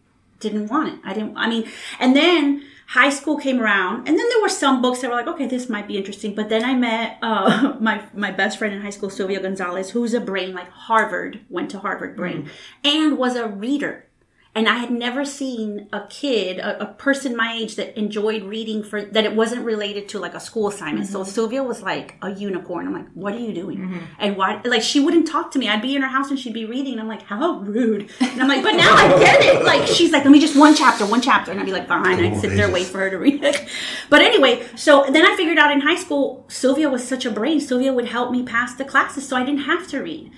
didn't 0.41 0.69
want 0.69 0.89
it. 0.95 1.01
I 1.05 1.13
didn't. 1.15 1.37
I 1.37 1.49
mean, 1.49 1.69
and 2.01 2.15
then 2.17 2.63
high 2.93 3.09
school 3.09 3.39
came 3.39 3.59
around, 3.59 4.07
and 4.07 4.19
then 4.19 4.29
there 4.29 4.43
were 4.43 4.51
some 4.51 4.83
books 4.83 5.01
that 5.01 5.09
were 5.09 5.17
like, 5.17 5.27
okay, 5.27 5.47
this 5.47 5.71
might 5.71 5.89
be 5.89 5.97
interesting. 5.97 6.35
But 6.35 6.51
then 6.51 6.63
I 6.63 6.75
met 6.75 7.19
uh, 7.23 7.77
my 7.81 8.05
my 8.15 8.31
best 8.31 8.59
friend 8.59 8.75
in 8.75 8.83
high 8.83 8.91
school, 8.91 9.09
Sylvia 9.09 9.41
Gonzalez, 9.41 9.91
who's 9.91 10.13
a 10.13 10.21
brain 10.21 10.55
like 10.55 10.71
Harvard, 10.71 11.41
went 11.49 11.71
to 11.71 11.79
Harvard 11.79 12.17
Brain, 12.17 12.51
and 12.85 13.17
was 13.17 13.35
a 13.35 13.49
reader. 13.49 14.07
And 14.55 14.69
I 14.69 14.77
had 14.77 14.91
never 14.91 15.25
seen 15.25 15.89
a 15.95 16.07
kid, 16.09 16.59
a, 16.59 16.83
a 16.83 16.87
person 16.93 17.35
my 17.35 17.55
age 17.55 17.77
that 17.77 17.99
enjoyed 17.99 18.43
reading 18.43 18.83
for 18.83 19.03
that 19.03 19.25
it 19.25 19.35
wasn't 19.35 19.65
related 19.65 20.11
to 20.11 20.19
like 20.19 20.35
a 20.35 20.41
school 20.41 20.69
assignment. 20.69 21.07
So 21.07 21.25
Sylvia 21.25 21.63
was 21.63 21.83
like 21.83 22.17
a 22.21 22.31
unicorn. 22.31 22.87
I'm 22.87 22.93
like, 22.93 23.11
what 23.15 23.33
are 23.33 23.39
you 23.39 23.55
doing? 23.55 23.79
And 24.19 24.37
why? 24.37 24.61
Like 24.63 24.83
she 24.83 25.01
wouldn't 25.01 25.27
talk 25.27 25.53
to 25.53 25.59
me. 25.59 25.71
I'd 25.71 25.81
be 25.81 25.97
in 25.97 26.03
her 26.03 26.09
house 26.09 26.29
and 26.29 26.39
she'd 26.39 26.53
be 26.53 26.67
reading. 26.67 26.93
And 26.93 27.01
I'm 27.01 27.09
like, 27.09 27.23
how 27.23 27.61
rude. 27.61 28.11
And 28.21 28.43
I'm 28.43 28.49
like, 28.49 28.63
but 28.63 28.73
now 28.73 28.93
I 28.95 29.09
get 29.19 29.41
it. 29.43 29.65
Like 29.65 29.89
she's 29.89 30.13
like, 30.13 30.25
let 30.25 30.31
me 30.31 30.41
just 30.41 30.55
one 30.55 30.75
chapter, 30.75 31.07
one 31.07 31.23
chapter, 31.23 31.51
and 31.51 31.59
I'd 31.59 31.65
be 31.65 31.73
like, 31.73 31.89
fine. 31.89 32.23
I'd 32.23 32.39
sit 32.39 32.55
there 32.55 32.71
wait 32.71 32.87
for 32.87 32.99
her 32.99 33.09
to 33.09 33.17
read 33.17 33.43
it. 33.43 33.67
But 34.11 34.21
anyway, 34.21 34.67
so 34.77 35.07
then 35.09 35.25
I 35.25 35.35
figured 35.35 35.57
out 35.57 35.73
in 35.73 35.81
high 35.81 35.97
school, 35.97 36.45
Sylvia 36.49 36.91
was 36.91 37.07
such 37.09 37.25
a 37.25 37.31
brain. 37.31 37.59
Sylvia 37.59 37.95
would 37.95 38.09
help 38.09 38.31
me 38.31 38.43
pass 38.43 38.75
the 38.75 38.85
classes, 38.85 39.27
so 39.27 39.35
I 39.35 39.45
didn't 39.45 39.63
have 39.63 39.89
to 39.89 40.03
read 40.03 40.31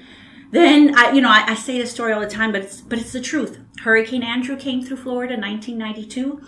then 0.51 0.97
I, 0.97 1.13
you 1.13 1.21
know, 1.21 1.31
I, 1.31 1.45
I 1.49 1.55
say 1.55 1.79
this 1.79 1.91
story 1.91 2.13
all 2.13 2.21
the 2.21 2.27
time, 2.29 2.53
but 2.53 2.63
it's 2.63 2.81
but 2.81 2.99
it's 2.99 3.13
the 3.13 3.21
truth. 3.21 3.59
Hurricane 3.83 4.23
Andrew 4.23 4.57
came 4.57 4.85
through 4.85 4.99
Florida 4.99 5.35
in 5.35 5.41
1992. 5.41 6.41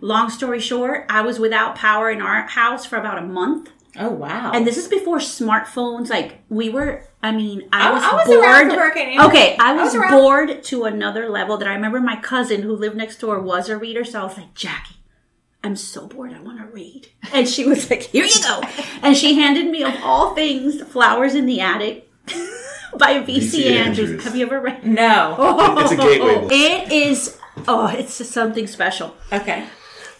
Long 0.00 0.30
story 0.30 0.60
short, 0.60 1.04
I 1.10 1.20
was 1.22 1.38
without 1.38 1.74
power 1.74 2.10
in 2.10 2.22
our 2.22 2.46
house 2.46 2.86
for 2.86 2.96
about 2.96 3.18
a 3.18 3.22
month, 3.26 3.70
Oh 3.98 4.08
wow. 4.08 4.50
and 4.54 4.66
this 4.66 4.78
is 4.78 4.88
before 4.88 5.18
smartphones. 5.18 6.08
Like 6.08 6.38
we 6.48 6.70
were, 6.70 7.04
I 7.22 7.32
mean, 7.32 7.68
I 7.70 7.90
I- 7.90 7.92
was, 7.92 8.02
I 8.02 8.14
was 8.14 8.26
bored. 8.26 8.72
Hurricane 8.80 9.08
Andrew. 9.10 9.26
Okay, 9.28 9.56
I 9.60 9.72
I 9.72 9.74
was, 9.74 9.94
was 9.94 10.10
bored 10.10 10.64
to 10.64 10.84
another 10.84 11.28
level. 11.28 11.58
That 11.58 11.68
I 11.68 11.74
remember 11.74 12.00
my 12.00 12.16
cousin 12.16 12.62
who 12.62 12.72
lived 12.74 12.96
next 12.96 13.18
door 13.20 13.40
was 13.40 13.68
a 13.68 13.76
reader, 13.76 14.04
so 14.04 14.20
I 14.20 14.24
was 14.24 14.36
like, 14.38 14.54
Jackie. 14.54 14.94
I'm 15.62 15.76
so 15.76 16.06
bored. 16.06 16.32
I 16.32 16.40
want 16.40 16.58
to 16.58 16.64
read. 16.66 17.08
And 17.34 17.46
she 17.46 17.66
was 17.66 17.90
like, 17.90 18.04
"Here 18.04 18.24
you 18.24 18.40
go." 18.42 18.62
And 19.02 19.14
she 19.14 19.34
handed 19.34 19.66
me, 19.70 19.84
of 19.84 19.94
all 20.02 20.34
things, 20.34 20.80
"Flowers 20.82 21.34
in 21.34 21.44
the 21.44 21.60
Attic" 21.60 22.08
by 22.98 23.20
V.C. 23.20 23.40
V.C. 23.40 23.76
Andrews. 23.76 23.98
Andrews. 24.10 24.24
Have 24.24 24.36
you 24.36 24.46
ever 24.46 24.60
read? 24.60 24.84
no. 25.02 25.36
It's 25.78 25.92
a 25.92 25.96
gateway 25.96 26.34
book. 26.34 26.50
It 26.52 26.92
is. 26.92 27.38
Oh, 27.68 27.86
it's 27.88 28.18
just 28.18 28.32
something 28.32 28.66
special. 28.66 29.14
Okay. 29.32 29.66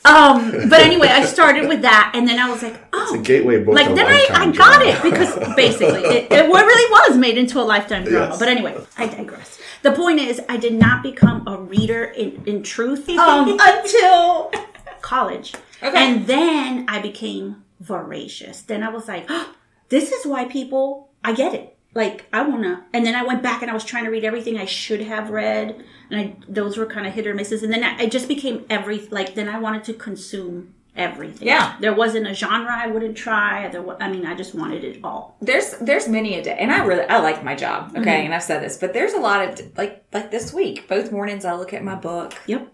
Um, 0.04 0.68
but 0.70 0.80
anyway, 0.80 1.09
I 1.09 1.24
started 1.37 1.68
with 1.68 1.83
that, 1.83 2.12
and 2.14 2.26
then 2.26 2.38
I 2.38 2.48
was 2.50 2.62
like, 2.62 2.83
oh, 2.92 3.02
It's 3.02 3.12
a 3.12 3.18
oh, 3.18 3.22
gateway 3.22 3.62
book. 3.62 3.74
like 3.74 3.94
then 3.94 4.06
I, 4.06 4.26
I 4.30 4.46
got 4.46 4.80
drama. 4.80 4.85
it 4.87 5.02
because 5.02 5.35
basically 5.56 6.00
it, 6.04 6.33
it 6.33 6.46
really 6.46 6.90
was 6.90 7.18
made 7.18 7.37
into 7.37 7.61
a 7.61 7.62
lifetime 7.64 8.04
drama. 8.04 8.28
Yes. 8.30 8.38
But 8.38 8.48
anyway, 8.48 8.78
I 8.96 9.06
digress. 9.09 9.59
The 9.83 9.92
point 9.92 10.18
is, 10.20 10.40
I 10.48 10.56
did 10.56 10.74
not 10.74 11.02
become 11.02 11.46
a 11.46 11.56
reader 11.59 12.04
in, 12.04 12.42
in 12.46 12.62
truth 12.62 13.09
Um, 13.11 13.59
until 13.61 14.50
college. 15.02 15.54
Okay. 15.83 15.96
And 15.96 16.26
then 16.26 16.85
I 16.88 17.00
became 17.00 17.64
voracious. 17.80 18.62
Then 18.62 18.83
I 18.83 18.88
was 18.90 19.09
like, 19.09 19.26
oh, 19.28 19.54
this 19.88 20.12
is 20.12 20.26
why 20.26 20.44
people, 20.46 21.11
I 21.24 21.33
get 21.33 21.54
it. 21.54 21.76
Like, 21.94 22.26
I 22.33 22.42
want 22.42 22.62
to. 22.62 22.85
And 22.92 23.05
then 23.05 23.14
I 23.16 23.24
went 23.24 23.42
back 23.42 23.62
and 23.62 23.70
I 23.70 23.74
was 23.74 23.85
trying 23.85 24.05
to 24.05 24.11
read 24.11 24.24
everything 24.24 24.57
I 24.59 24.64
should 24.64 25.00
have 25.03 25.31
read. 25.31 25.85
And 26.11 26.20
I, 26.20 26.37
those 26.48 26.76
were 26.76 26.87
kind 26.87 27.07
of 27.07 27.12
hit 27.14 27.26
or 27.26 27.35
misses. 27.35 27.62
And 27.62 27.72
then 27.72 27.83
I, 27.83 28.03
it 28.03 28.11
just 28.12 28.29
became 28.29 28.64
every, 28.70 29.00
like, 29.11 29.35
then 29.35 29.48
I 29.48 29.59
wanted 29.59 29.83
to 29.85 29.94
consume 29.94 30.74
everything. 30.96 31.48
Yeah. 31.48 31.76
There 31.81 31.92
wasn't 31.94 32.26
a 32.29 32.35
genre 32.35 32.70
I 32.72 32.87
wouldn't 32.88 33.16
try. 33.16 33.68
There, 33.68 33.85
I 34.03 34.09
mean, 34.11 34.24
I 34.26 34.35
just 34.35 34.55
wanted 34.55 34.85
it 34.85 35.00
all. 35.03 35.37
there's 35.40 35.70
there's 35.79 36.09
many 36.09 36.37
a 36.38 36.42
day, 36.42 36.57
and 36.59 36.70
I 36.72 36.85
really 36.85 37.05
I 37.05 37.18
like 37.20 37.42
my 37.44 37.55
job. 37.55 37.90
Okay, 37.96 38.00
Mm-hmm. 38.00 38.24
and 38.26 38.35
I've 38.35 38.42
said 38.42 38.62
this, 38.62 38.76
but 38.76 38.92
there's 38.92 39.12
a 39.12 39.20
lot 39.20 39.40
of 39.61 39.79
like 39.79 40.05
like 40.12 40.31
this 40.33 40.53
week. 40.53 40.88
Both 40.88 41.11
mornings 41.12 41.44
I 41.44 41.55
look 41.55 41.72
at 41.72 41.83
my 41.85 41.94
book, 41.94 42.35
Yep. 42.46 42.72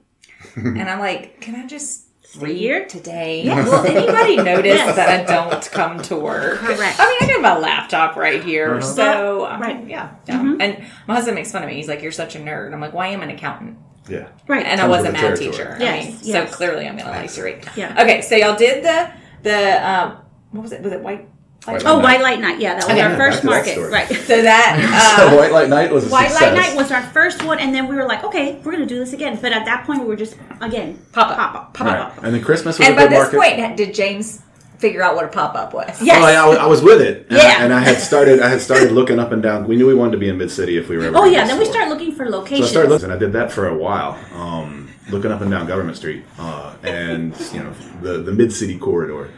and 0.56 0.88
I'm 0.90 0.98
like, 0.98 1.40
can 1.42 1.54
I 1.54 1.66
just 1.66 2.06
read 2.38 2.56
here? 2.56 2.86
today? 2.86 3.44
Will 3.44 3.74
anybody 3.86 4.36
notice 4.52 4.74
Yes. 4.76 4.96
that 4.96 5.08
I 5.08 5.32
don't 5.32 5.70
come 5.70 6.00
to 6.02 6.16
work? 6.16 6.58
Correct. 6.58 6.96
I 6.98 7.08
mean, 7.20 7.30
I 7.30 7.32
got 7.34 7.42
my 7.42 7.58
laptop 7.58 8.16
right 8.16 8.42
here, 8.42 8.80
so 8.82 9.44
I 9.46 9.52
mean, 9.52 9.54
um, 9.54 9.60
Right. 9.60 9.88
yeah, 9.88 10.14
yeah. 10.26 10.34
Mm-hmm. 10.38 10.60
And 10.60 10.86
my 11.06 11.14
husband 11.14 11.34
makes 11.36 11.52
fun 11.52 11.62
of 11.62 11.68
me. 11.68 11.76
He's 11.76 11.88
like, 11.88 12.02
"You're 12.02 12.12
such 12.12 12.34
a 12.36 12.38
nerd." 12.38 12.72
I'm 12.72 12.80
like, 12.80 12.92
"Why 12.92 13.04
"Well, 13.06 13.10
I 13.10 13.14
am 13.14 13.22
an 13.22 13.30
accountant." 13.30 13.78
Yeah. 14.08 14.28
Right. 14.46 14.64
and 14.64 14.80
I 14.80 14.86
was 14.86 15.04
a 15.04 15.10
math 15.12 15.20
territory. 15.20 15.50
teacher. 15.50 15.76
I 15.80 15.82
Yes, 15.82 16.04
mean, 16.06 16.18
yes. 16.22 16.50
so 16.50 16.56
clearly 16.56 16.86
I'm 16.86 16.96
gonna 16.96 17.10
like 17.10 17.32
to 17.32 17.42
read. 17.42 17.68
Yeah. 17.76 18.00
Okay, 18.02 18.20
so 18.22 18.36
y'all 18.36 18.56
did 18.56 18.84
the 18.84 19.10
the 19.42 19.88
um, 19.90 20.18
what 20.52 20.62
was 20.62 20.72
it? 20.72 20.80
Was 20.82 20.92
it 20.92 21.00
white? 21.02 21.28
White 21.66 21.84
Oh, 21.84 21.96
Light 21.96 22.02
White 22.04 22.22
Light 22.22 22.40
Night. 22.40 22.60
Yeah, 22.60 22.74
that 22.74 22.84
was 22.84 22.84
Okay. 22.86 23.00
our 23.02 23.10
Yeah, 23.10 23.16
first 23.16 23.44
back 23.44 23.64
to 23.64 23.70
that 23.70 23.76
market. 23.78 23.92
Right. 23.92 24.08
So 24.26 24.42
that 24.42 25.16
uh, 25.18 25.30
So 25.30 25.36
White 25.36 25.52
Light 25.52 25.68
Night 25.68 25.92
was 25.92 26.06
a 26.06 26.08
White 26.10 26.30
success. 26.30 26.42
Light 26.42 26.54
Night 26.54 26.76
was 26.76 26.90
our 26.92 27.02
first 27.02 27.42
one, 27.44 27.58
and 27.58 27.74
then 27.74 27.88
we 27.88 27.96
were 27.96 28.04
like, 28.06 28.24
okay, 28.24 28.60
we're 28.64 28.72
gonna 28.72 28.86
do 28.86 28.98
this 28.98 29.12
again. 29.12 29.38
But 29.40 29.52
at 29.52 29.64
that 29.64 29.84
point, 29.86 30.00
we 30.00 30.06
were 30.06 30.16
just 30.16 30.36
again 30.60 30.98
Pop 31.12 31.30
up. 31.30 31.36
pop 31.36 31.54
up, 31.54 31.74
pop 31.74 31.86
Right. 31.86 31.98
up. 31.98 32.22
And 32.22 32.34
then 32.34 32.42
Christmas 32.42 32.78
was 32.78 32.88
and 32.88 32.96
a 32.96 33.00
by 33.00 33.06
this 33.08 33.28
point, 33.34 33.76
did 33.76 33.92
James 33.94 34.42
figure 34.78 35.02
out 35.02 35.14
what 35.16 35.24
a 35.24 35.28
pop 35.28 35.54
up 35.54 35.72
was? 35.74 36.00
Yes. 36.02 36.20
Well, 36.22 36.52
I, 36.52 36.64
I 36.64 36.66
was 36.66 36.82
with 36.82 37.00
it, 37.00 37.26
and, 37.30 37.38
Yeah. 37.38 37.56
I, 37.58 37.64
and 37.64 37.72
I 37.72 37.80
had 37.80 37.96
started. 38.10 38.40
I 38.40 38.48
had 38.48 38.60
started 38.60 38.92
looking 38.92 39.18
up 39.18 39.32
and 39.32 39.42
down. 39.42 39.66
We 39.66 39.76
knew 39.76 39.86
we 39.86 39.94
wanted 39.94 40.12
to 40.12 40.18
be 40.18 40.28
in 40.28 40.38
Mid 40.38 40.50
City 40.50 40.76
if 40.76 40.88
we 40.88 40.96
were 40.96 41.04
ever. 41.04 41.16
Oh 41.18 41.24
yeah, 41.24 41.42
be 41.42 41.48
then 41.48 41.58
we 41.58 41.64
store. 41.64 41.74
started 41.74 41.90
looking 41.90 42.14
for 42.14 42.26
So 42.26 42.32
I 42.34 42.36
locations. 42.38 42.70
started 42.70 42.90
looking, 42.90 43.10
I 43.10 43.16
did 43.16 43.32
that 43.32 43.50
for 43.50 43.68
a 43.68 43.74
while, 43.76 44.18
um, 44.34 44.88
looking 45.10 45.32
up 45.32 45.40
and 45.40 45.50
down 45.50 45.66
Government 45.66 45.96
Street, 45.96 46.24
uh, 46.38 46.74
and 46.82 47.34
you 47.52 47.60
know 47.62 47.72
the 48.02 48.18
the 48.18 48.32
Mid 48.32 48.52
City 48.52 48.78
corridor. 48.78 49.30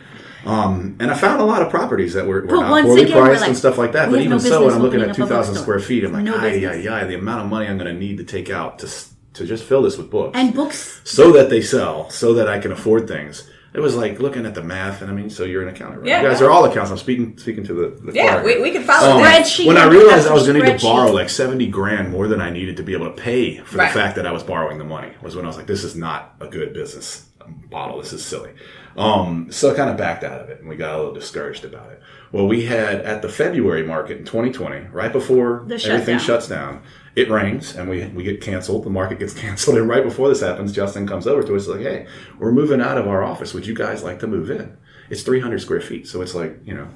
Um, 0.46 0.96
and 1.00 1.10
I 1.10 1.14
found 1.14 1.40
a 1.40 1.44
lot 1.44 1.62
of 1.62 1.70
properties 1.70 2.14
that 2.14 2.26
were, 2.26 2.42
were 2.42 2.46
But 2.46 2.60
not 2.60 2.70
once 2.70 2.86
poorly 2.86 3.02
again, 3.02 3.16
we're 3.16 3.24
priced 3.26 3.40
like, 3.40 3.48
and 3.48 3.58
stuff 3.58 3.76
like 3.78 3.92
that. 3.92 4.10
But 4.10 4.20
have 4.20 4.28
no 4.30 4.36
even 4.36 4.40
so, 4.40 4.64
when 4.64 4.74
I'm 4.74 4.82
looking 4.82 5.00
at 5.00 5.14
2,000 5.14 5.54
square 5.56 5.80
feet, 5.80 6.04
I'm 6.04 6.12
like, 6.12 6.22
No 6.24 6.36
ay, 6.36 6.50
business. 6.52 6.86
ay, 6.86 7.00
ay, 7.00 7.04
the 7.04 7.14
amount 7.16 7.42
of 7.44 7.50
money 7.50 7.66
I'm 7.66 7.76
going 7.78 7.92
to 7.92 7.98
need 7.98 8.18
to 8.18 8.24
take 8.24 8.50
out 8.50 8.78
to 8.80 8.88
to 9.34 9.46
just 9.46 9.62
fill 9.64 9.82
this 9.82 9.96
with 9.96 10.10
books, 10.10 10.36
and 10.36 10.52
books. 10.52 11.00
so 11.04 11.30
that 11.32 11.48
they 11.48 11.60
sell, 11.62 12.10
so 12.10 12.34
that 12.34 12.48
I 12.48 12.58
can 12.58 12.72
afford 12.72 13.06
things. 13.06 13.48
It 13.74 13.80
was 13.80 13.94
like 13.94 14.18
looking 14.18 14.46
at 14.46 14.54
the 14.54 14.62
math, 14.64 15.02
and 15.02 15.10
I 15.10 15.14
mean, 15.14 15.28
so 15.30 15.44
you're 15.44 15.62
an 15.62 15.68
accountant, 15.68 16.00
right? 16.00 16.08
Yeah. 16.08 16.22
you 16.22 16.28
guys 16.28 16.40
are 16.42 16.50
all 16.50 16.64
accountants. 16.64 16.90
I'm 16.90 16.96
speaking 16.98 17.36
speaking 17.38 17.62
to 17.64 17.74
the, 17.74 17.88
the 18.06 18.12
Yeah, 18.14 18.40
choir 18.40 18.44
we, 18.44 18.62
we 18.62 18.70
can 18.72 18.82
follow 18.82 19.16
Um, 19.16 19.22
that. 19.22 19.44
Spreadsheet 19.44 19.66
when 19.66 19.76
I 19.76 19.84
realized 19.86 20.26
I 20.26 20.32
was 20.32 20.46
going 20.46 20.58
to 20.60 20.66
need 20.66 20.78
to 20.80 20.84
borrow 20.84 21.12
like 21.12 21.28
70 21.28 21.68
grand 21.68 22.10
more 22.10 22.26
than 22.26 22.40
I 22.40 22.50
needed 22.50 22.78
to 22.78 22.82
be 22.82 22.94
able 22.94 23.06
to 23.06 23.12
pay 23.22 23.58
for 23.58 23.76
Right. 23.76 23.92
the 23.92 23.98
fact 23.98 24.16
that 24.16 24.26
I 24.26 24.32
was 24.32 24.42
borrowing 24.42 24.78
the 24.78 24.84
money 24.84 25.12
was 25.22 25.36
when 25.36 25.44
I 25.44 25.48
was 25.48 25.56
like, 25.58 25.66
this 25.66 25.84
is 25.84 25.94
not 25.94 26.34
a 26.40 26.48
good 26.48 26.72
business 26.72 27.28
model. 27.70 27.98
This 27.98 28.12
is 28.14 28.24
silly. 28.24 28.50
Um, 28.96 29.52
so 29.52 29.72
I 29.72 29.76
kind 29.76 29.90
of 29.90 29.96
backed 29.96 30.24
out 30.24 30.40
of 30.40 30.48
it 30.50 30.60
and 30.60 30.68
we 30.68 30.76
got 30.76 30.94
a 30.94 30.98
little 30.98 31.14
discouraged 31.14 31.64
about 31.64 31.90
it. 31.92 32.02
Well, 32.32 32.46
we 32.46 32.64
had 32.66 33.00
at 33.02 33.22
the 33.22 33.28
February 33.28 33.84
market 33.84 34.18
in 34.18 34.24
2020, 34.24 34.88
right 34.92 35.12
before 35.12 35.66
everything 35.70 36.18
shuts 36.18 36.48
down, 36.48 36.82
it 37.14 37.30
rains 37.30 37.74
and 37.74 37.88
we, 37.88 38.06
we 38.08 38.22
get 38.22 38.40
canceled. 38.40 38.84
The 38.84 38.90
market 38.90 39.18
gets 39.18 39.34
canceled. 39.40 39.78
And 39.78 39.88
right 39.88 40.04
before 40.04 40.28
this 40.28 40.40
happens, 40.40 40.72
Justin 40.72 41.06
comes 41.06 41.26
over 41.26 41.42
to 41.42 41.56
us 41.56 41.66
like, 41.68 41.80
hey, 41.80 42.06
we're 42.38 42.52
moving 42.52 42.80
out 42.80 42.98
of 42.98 43.06
our 43.06 43.22
office. 43.22 43.54
Would 43.54 43.66
you 43.66 43.74
guys 43.74 44.02
like 44.02 44.18
to 44.20 44.26
move 44.26 44.50
in? 44.50 44.76
It's 45.10 45.22
300 45.22 45.60
square 45.60 45.80
feet. 45.80 46.06
So 46.06 46.20
it's 46.20 46.34
like, 46.34 46.58
you 46.64 46.74
know, 46.74 46.88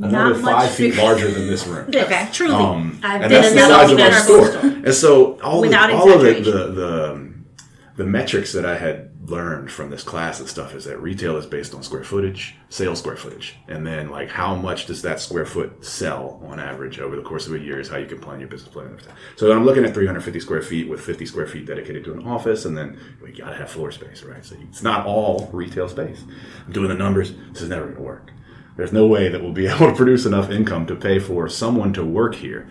another 0.00 0.34
five 0.34 0.70
feet 0.70 0.96
larger 0.96 1.30
than 1.30 1.46
this 1.46 1.66
room. 1.66 1.88
Okay. 1.94 2.28
truly. 2.32 2.54
Um, 2.54 2.98
I've 3.02 3.22
and 3.22 3.30
been 3.30 3.42
that's 3.42 3.48
in 3.50 3.56
the 3.56 3.66
size 3.68 3.90
of 3.90 3.98
our 3.98 4.12
store. 4.12 4.46
store. 4.46 4.70
And 4.70 4.94
so 4.94 5.40
all, 5.40 5.64
all 5.74 6.12
of 6.12 6.20
the, 6.22 6.34
the, 6.40 6.50
the, 6.72 7.29
the 7.96 8.04
metrics 8.04 8.52
that 8.52 8.64
I 8.64 8.78
had 8.78 9.10
learned 9.28 9.70
from 9.70 9.90
this 9.90 10.02
class 10.02 10.40
and 10.40 10.48
stuff 10.48 10.74
is 10.74 10.84
that 10.84 11.00
retail 11.00 11.36
is 11.36 11.46
based 11.46 11.74
on 11.74 11.82
square 11.82 12.04
footage, 12.04 12.56
sales 12.68 12.98
square 12.98 13.16
footage, 13.16 13.56
and 13.68 13.86
then 13.86 14.08
like 14.08 14.30
how 14.30 14.54
much 14.54 14.86
does 14.86 15.02
that 15.02 15.20
square 15.20 15.46
foot 15.46 15.84
sell 15.84 16.40
on 16.46 16.58
average 16.58 16.98
over 16.98 17.16
the 17.16 17.22
course 17.22 17.46
of 17.46 17.54
a 17.54 17.58
year 17.58 17.80
is 17.80 17.88
how 17.88 17.96
you 17.96 18.06
can 18.06 18.20
plan 18.20 18.40
your 18.40 18.48
business 18.48 18.72
plan. 18.72 18.98
So 19.36 19.52
I'm 19.52 19.64
looking 19.64 19.84
at 19.84 19.94
350 19.94 20.40
square 20.40 20.62
feet 20.62 20.88
with 20.88 21.00
50 21.00 21.26
square 21.26 21.46
feet 21.46 21.66
dedicated 21.66 22.04
to 22.04 22.12
an 22.12 22.26
office, 22.26 22.64
and 22.64 22.76
then 22.76 22.98
we 23.22 23.32
got 23.32 23.50
to 23.50 23.56
have 23.56 23.70
floor 23.70 23.92
space, 23.92 24.22
right? 24.22 24.44
So 24.44 24.56
it's 24.68 24.82
not 24.82 25.06
all 25.06 25.48
retail 25.52 25.88
space. 25.88 26.22
I'm 26.66 26.72
doing 26.72 26.88
the 26.88 26.94
numbers. 26.94 27.32
This 27.52 27.62
is 27.62 27.68
never 27.68 27.92
to 27.92 28.00
work. 28.00 28.30
There's 28.76 28.92
no 28.92 29.06
way 29.06 29.28
that 29.28 29.42
we'll 29.42 29.52
be 29.52 29.66
able 29.68 29.90
to 29.90 29.94
produce 29.94 30.26
enough 30.26 30.50
income 30.50 30.86
to 30.86 30.96
pay 30.96 31.18
for 31.18 31.48
someone 31.48 31.92
to 31.94 32.04
work 32.04 32.36
here. 32.36 32.68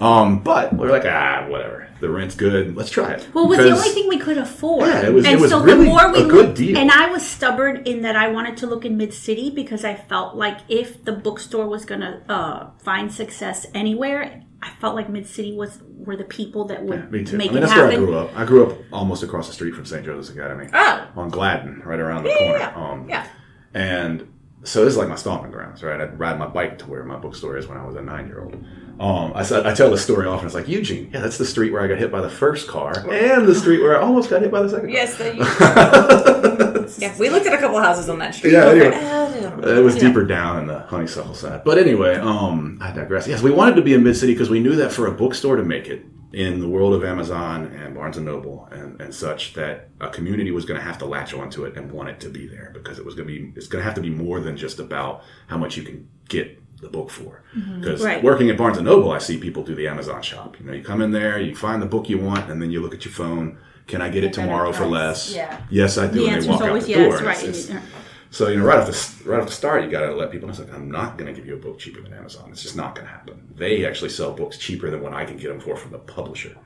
Um, 0.00 0.38
but 0.40 0.72
we 0.72 0.86
are 0.88 0.90
like, 0.90 1.04
ah, 1.04 1.46
whatever. 1.48 1.88
The 2.00 2.08
rent's 2.08 2.34
good. 2.34 2.74
Let's 2.76 2.88
try 2.90 3.12
it. 3.12 3.28
Well, 3.34 3.44
it 3.44 3.48
was 3.48 3.58
the 3.58 3.70
only 3.70 3.88
thing 3.90 4.08
we 4.08 4.16
could 4.18 4.38
afford. 4.38 4.86
Yeah, 4.88 5.02
it 5.06 5.12
was- 5.12 5.26
and 5.26 5.34
it 5.34 5.40
was 5.40 5.50
so 5.50 5.62
really 5.62 5.84
the 5.84 5.90
more 5.90 6.10
we 6.12 6.22
a 6.22 6.26
good 6.26 6.46
looked, 6.46 6.58
deal. 6.58 6.78
and 6.78 6.90
I 6.90 7.10
was 7.10 7.26
stubborn 7.26 7.82
in 7.84 8.00
that 8.02 8.16
I 8.16 8.28
wanted 8.28 8.56
to 8.58 8.66
look 8.66 8.84
in 8.86 8.96
Mid 8.96 9.12
City 9.12 9.50
because 9.50 9.84
I 9.84 9.94
felt 9.94 10.34
like 10.36 10.58
if 10.68 11.04
the 11.04 11.12
bookstore 11.12 11.66
was 11.66 11.84
gonna 11.84 12.22
uh, 12.28 12.70
find 12.82 13.12
success 13.12 13.66
anywhere, 13.74 14.42
I 14.62 14.70
felt 14.80 14.94
like 14.94 15.10
Mid 15.10 15.26
City 15.26 15.54
was 15.54 15.78
were 15.98 16.16
the 16.16 16.24
people 16.24 16.64
that 16.68 16.82
would 16.82 17.12
Me 17.12 17.22
too. 17.24 17.36
make 17.36 17.50
I 17.50 17.54
mean, 17.54 17.62
it 17.62 17.66
that's 17.66 17.74
where 17.76 17.88
I 17.90 17.96
grew 17.96 18.14
up. 18.16 18.30
I 18.34 18.46
grew 18.46 18.66
up 18.66 18.78
almost 18.90 19.22
across 19.22 19.48
the 19.48 19.52
street 19.52 19.74
from 19.74 19.84
St. 19.84 20.02
Joseph's 20.02 20.30
Academy. 20.34 20.68
Oh. 20.72 21.06
On 21.16 21.28
Gladden, 21.28 21.82
right 21.84 22.00
around 22.00 22.22
the 22.24 22.30
Yeah, 22.30 22.38
corner. 22.38 22.58
yeah, 22.58 22.74
Um, 22.74 23.06
yeah. 23.10 23.26
And 23.74 24.26
so 24.64 24.82
this 24.84 24.92
is 24.94 24.96
like 24.98 25.08
my 25.08 25.16
stomping 25.16 25.50
grounds, 25.50 25.82
right? 25.82 26.00
I'd 26.00 26.18
ride 26.18 26.38
my 26.38 26.46
bike 26.46 26.78
to 26.78 26.86
where 26.88 27.04
my 27.04 27.16
bookstore 27.16 27.58
is 27.58 27.66
when 27.66 27.76
I 27.76 27.84
was 27.84 27.96
a 27.96 28.02
nine 28.02 28.26
year 28.28 28.40
old. 28.42 28.56
Um, 29.00 29.32
I 29.34 29.42
said 29.44 29.66
I 29.66 29.72
tell 29.74 29.90
the 29.90 29.96
story 29.96 30.26
often. 30.26 30.44
It's 30.44 30.54
like 30.54 30.68
Eugene, 30.68 31.10
yeah, 31.12 31.20
that's 31.20 31.38
the 31.38 31.46
street 31.46 31.72
where 31.72 31.80
I 31.80 31.86
got 31.86 31.98
hit 31.98 32.12
by 32.12 32.20
the 32.20 32.28
first 32.28 32.68
car, 32.68 32.92
and 33.10 33.46
the 33.48 33.54
street 33.54 33.80
where 33.80 33.96
I 33.98 34.02
almost 34.02 34.28
got 34.28 34.42
hit 34.42 34.50
by 34.50 34.60
the 34.60 34.68
second. 34.68 34.90
Yes, 34.90 35.18
yeah. 36.98 37.16
We 37.18 37.30
looked 37.30 37.46
at 37.46 37.54
a 37.54 37.58
couple 37.58 37.80
houses 37.80 38.08
on 38.10 38.18
that 38.18 38.34
street. 38.34 38.52
Yeah, 38.52 38.66
anyway. 38.68 38.94
Uh, 38.94 39.78
It 39.78 39.82
was 39.82 39.96
deeper 39.96 40.24
down 40.24 40.58
in 40.58 40.66
the 40.66 40.80
honeysuckle 40.80 41.34
side. 41.34 41.62
But 41.64 41.78
anyway, 41.78 42.16
um, 42.16 42.78
I 42.80 42.92
digress. 42.92 43.26
Yes, 43.26 43.42
we 43.42 43.50
wanted 43.50 43.76
to 43.76 43.82
be 43.82 43.94
in 43.94 44.02
Mid 44.02 44.16
City 44.16 44.34
because 44.34 44.50
we 44.50 44.60
knew 44.60 44.76
that 44.76 44.92
for 44.92 45.06
a 45.06 45.12
bookstore 45.12 45.56
to 45.56 45.62
make 45.64 45.88
it 45.88 46.04
in 46.32 46.60
the 46.60 46.68
world 46.68 46.94
of 46.94 47.02
Amazon 47.04 47.66
and 47.72 47.94
Barnes 47.94 48.16
and 48.16 48.24
Noble 48.26 48.68
and, 48.70 49.00
and 49.00 49.14
such, 49.14 49.54
that 49.54 49.88
a 50.00 50.08
community 50.08 50.50
was 50.52 50.64
going 50.64 50.78
to 50.78 50.84
have 50.84 50.98
to 50.98 51.06
latch 51.06 51.34
onto 51.34 51.64
it 51.64 51.76
and 51.76 51.90
want 51.90 52.08
it 52.08 52.20
to 52.20 52.28
be 52.28 52.46
there 52.46 52.70
because 52.72 52.98
it 52.98 53.04
was 53.04 53.14
going 53.14 53.26
to 53.28 53.34
be 53.34 53.52
it's 53.56 53.66
going 53.66 53.80
to 53.80 53.84
have 53.84 53.94
to 53.94 54.00
be 54.02 54.10
more 54.10 54.40
than 54.40 54.56
just 54.56 54.78
about 54.78 55.22
how 55.48 55.56
much 55.58 55.76
you 55.76 55.82
can 55.82 56.08
get 56.28 56.56
the 56.80 56.88
book 56.88 57.10
for. 57.10 57.42
Because 57.80 58.02
Right. 58.02 58.22
working 58.22 58.48
at 58.50 58.56
Barnes 58.56 58.76
and 58.78 58.86
Noble, 58.86 59.12
I 59.12 59.18
see 59.18 59.36
people 59.38 59.62
do 59.62 59.74
the 59.74 59.86
Amazon 59.88 60.22
shop. 60.22 60.56
You 60.58 60.66
know, 60.66 60.72
you 60.72 60.82
come 60.82 61.00
in 61.02 61.10
there, 61.10 61.38
you 61.40 61.54
find 61.54 61.80
the 61.82 61.86
book 61.86 62.08
you 62.08 62.18
want, 62.18 62.50
and 62.50 62.60
then 62.60 62.70
you 62.70 62.80
look 62.80 62.94
at 62.94 63.04
your 63.04 63.12
phone. 63.12 63.58
Can 63.86 64.00
I 64.00 64.08
get 64.08 64.22
it 64.24 64.32
tomorrow 64.32 64.72
for 64.72 64.86
less? 64.86 65.34
Yeah. 65.34 65.60
Yes, 65.68 65.98
I 65.98 66.06
do. 66.06 66.20
The 66.20 66.28
and 66.28 66.42
they 66.42 66.48
walk 66.48 66.62
out 66.62 66.80
the 66.80 66.88
yes, 66.88 67.18
door. 67.18 67.26
right? 67.26 67.42
It's- 67.42 67.68
it's- 67.70 67.82
so 68.30 68.48
you 68.48 68.58
know, 68.58 68.64
right 68.64 68.78
off 68.78 68.86
the 68.86 69.28
right 69.28 69.40
off 69.40 69.46
the 69.46 69.52
start, 69.52 69.82
you 69.84 69.90
got 69.90 70.00
to 70.06 70.14
let 70.14 70.30
people 70.30 70.46
know. 70.48 70.52
It's 70.52 70.60
like 70.60 70.72
I'm 70.72 70.90
not 70.90 71.18
going 71.18 71.26
to 71.32 71.38
give 71.38 71.46
you 71.46 71.54
a 71.54 71.58
book 71.58 71.78
cheaper 71.78 72.00
than 72.00 72.12
Amazon. 72.14 72.48
It's 72.52 72.62
just 72.62 72.76
not 72.76 72.94
going 72.94 73.06
to 73.06 73.12
happen. 73.12 73.48
They 73.56 73.84
actually 73.84 74.10
sell 74.10 74.32
books 74.32 74.56
cheaper 74.58 74.90
than 74.90 75.02
what 75.02 75.12
I 75.12 75.24
can 75.24 75.36
get 75.36 75.48
them 75.48 75.60
for 75.60 75.76
from 75.76 75.90
the 75.92 75.98
publisher. 75.98 76.56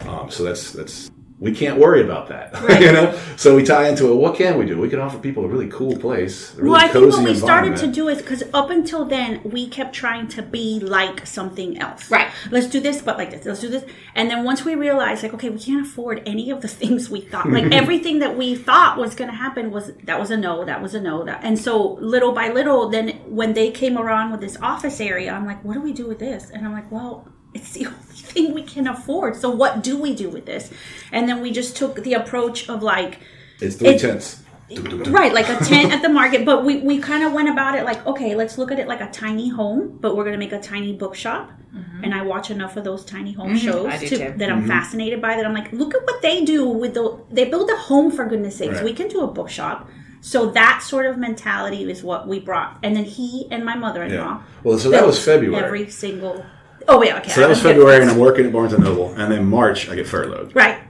Um, 0.00 0.30
so 0.30 0.42
that's 0.42 0.72
that's 0.72 1.10
we 1.44 1.54
can't 1.54 1.78
worry 1.78 2.02
about 2.02 2.28
that, 2.28 2.54
you 2.80 2.90
know. 2.90 3.14
So 3.36 3.54
we 3.54 3.64
tie 3.64 3.86
into 3.88 4.10
it. 4.10 4.14
What 4.14 4.34
can 4.34 4.58
we 4.58 4.64
do? 4.64 4.80
We 4.80 4.88
can 4.88 4.98
offer 4.98 5.18
people 5.18 5.44
a 5.44 5.48
really 5.48 5.68
cool 5.68 5.94
place. 5.94 6.54
A 6.54 6.56
really 6.56 6.70
Well, 6.70 6.80
I 6.80 6.88
think 6.88 7.12
what 7.12 7.22
we 7.22 7.34
started 7.34 7.76
to 7.76 7.86
do 7.86 8.08
is 8.08 8.22
because 8.22 8.42
up 8.54 8.70
until 8.70 9.04
then 9.04 9.42
we 9.44 9.68
kept 9.68 9.94
trying 9.94 10.26
to 10.28 10.42
be 10.42 10.80
like 10.80 11.26
something 11.26 11.78
else. 11.78 12.10
Right. 12.10 12.30
Let's 12.50 12.68
do 12.68 12.80
this, 12.80 13.02
but 13.02 13.18
like 13.18 13.30
this. 13.30 13.44
Let's 13.44 13.60
do 13.60 13.68
this, 13.68 13.84
and 14.14 14.30
then 14.30 14.42
once 14.44 14.64
we 14.64 14.74
realized, 14.74 15.22
like, 15.22 15.34
okay, 15.34 15.50
we 15.50 15.60
can't 15.60 15.86
afford 15.86 16.22
any 16.24 16.50
of 16.50 16.62
the 16.62 16.68
things 16.80 17.10
we 17.10 17.20
thought. 17.20 17.50
Like 17.50 17.72
everything 17.72 18.20
that 18.20 18.38
we 18.38 18.54
thought 18.54 18.96
was 18.96 19.14
going 19.14 19.30
to 19.30 19.36
happen 19.36 19.70
was 19.70 19.92
that 20.04 20.18
was 20.18 20.30
a 20.30 20.38
no, 20.38 20.64
that 20.64 20.80
was 20.80 20.94
a 20.94 21.00
no, 21.00 21.24
that. 21.24 21.40
And 21.44 21.58
so 21.58 21.98
little 22.00 22.32
by 22.32 22.48
little, 22.48 22.88
then 22.88 23.08
when 23.26 23.52
they 23.52 23.70
came 23.70 23.98
around 23.98 24.32
with 24.32 24.40
this 24.40 24.56
office 24.62 24.98
area, 24.98 25.30
I'm 25.30 25.44
like, 25.44 25.62
what 25.62 25.74
do 25.74 25.82
we 25.82 25.92
do 25.92 26.06
with 26.06 26.20
this? 26.20 26.48
And 26.48 26.66
I'm 26.66 26.72
like, 26.72 26.90
well. 26.90 27.28
It's 27.54 27.72
the 27.72 27.86
only 27.86 27.98
thing 27.98 28.52
we 28.52 28.62
can 28.62 28.86
afford. 28.86 29.36
So 29.36 29.50
what 29.50 29.82
do 29.82 29.96
we 29.96 30.14
do 30.14 30.28
with 30.28 30.44
this? 30.46 30.70
And 31.12 31.28
then 31.28 31.40
we 31.40 31.50
just 31.52 31.76
took 31.76 32.02
the 32.02 32.14
approach 32.14 32.68
of 32.68 32.82
like, 32.82 33.20
It's 33.60 33.76
three 33.76 33.90
It's- 33.90 34.02
tenths. 34.02 34.40
right 35.10 35.34
like 35.34 35.48
a 35.48 35.62
tent 35.62 35.92
at 35.92 36.00
the 36.00 36.08
market 36.08 36.44
but 36.46 36.64
we, 36.64 36.78
we 36.78 36.98
kind 36.98 37.22
of 37.22 37.32
went 37.34 37.50
about 37.50 37.74
it 37.78 37.84
like 37.84 38.04
okay 38.06 38.34
let's 38.34 38.56
look 38.56 38.72
at 38.72 38.78
it 38.78 38.88
like 38.88 39.02
a 39.02 39.10
tiny 39.10 39.48
home 39.50 39.98
but 40.00 40.16
we're 40.16 40.24
going 40.24 40.32
to 40.32 40.38
make 40.38 40.52
a 40.52 40.60
tiny 40.60 40.92
bookshop 40.94 41.50
mm-hmm. 41.72 42.02
and 42.02 42.14
i 42.14 42.22
watch 42.22 42.50
enough 42.50 42.74
of 42.78 42.82
those 42.82 43.04
tiny 43.04 43.32
home 43.32 43.48
mm-hmm. 43.48 43.58
shows 43.58 43.86
I 43.86 43.98
do 43.98 44.08
to, 44.08 44.16
too. 44.16 44.38
that 44.38 44.50
i'm 44.50 44.60
mm-hmm. 44.60 44.68
fascinated 44.68 45.20
by 45.20 45.36
that 45.36 45.44
i'm 45.44 45.52
like 45.52 45.70
look 45.72 45.94
at 45.94 46.02
what 46.04 46.22
they 46.22 46.46
do 46.46 46.66
with 46.66 46.94
the 46.94 47.18
they 47.30 47.44
build 47.44 47.68
a 47.68 47.76
home 47.76 48.10
for 48.10 48.24
goodness 48.24 48.56
sakes 48.56 48.76
Right. 48.76 48.84
we 48.84 48.94
can 48.94 49.08
do 49.08 49.20
a 49.20 49.26
bookshop 49.26 49.86
so 50.22 50.50
that 50.52 50.82
sort 50.82 51.04
of 51.04 51.18
mentality 51.18 51.88
is 51.90 52.02
what 52.02 52.26
we 52.26 52.40
brought 52.40 52.78
and 52.82 52.96
then 52.96 53.04
he 53.04 53.46
and 53.50 53.66
my 53.66 53.76
mother-in-law 53.76 54.16
Yeah. 54.16 54.42
Well, 54.62 54.78
so 54.78 54.88
that 54.90 55.06
was 55.06 55.22
February. 55.22 55.62
every 55.62 55.90
single 55.90 56.42
oh 56.88 57.02
yeah 57.02 57.18
okay 57.18 57.30
so 57.30 57.40
that 57.40 57.48
was 57.48 57.60
February, 57.62 58.00
and 58.00 58.10
I'm 58.10 58.18
working 58.18 58.46
at 58.46 58.52
Barnes 58.52 58.72
and 58.72 58.84
Noble, 58.84 59.10
and 59.14 59.30
then 59.32 59.46
March 59.46 59.88
I 59.88 59.94
get 59.94 60.06
furloughed. 60.06 60.54
right 60.54 60.80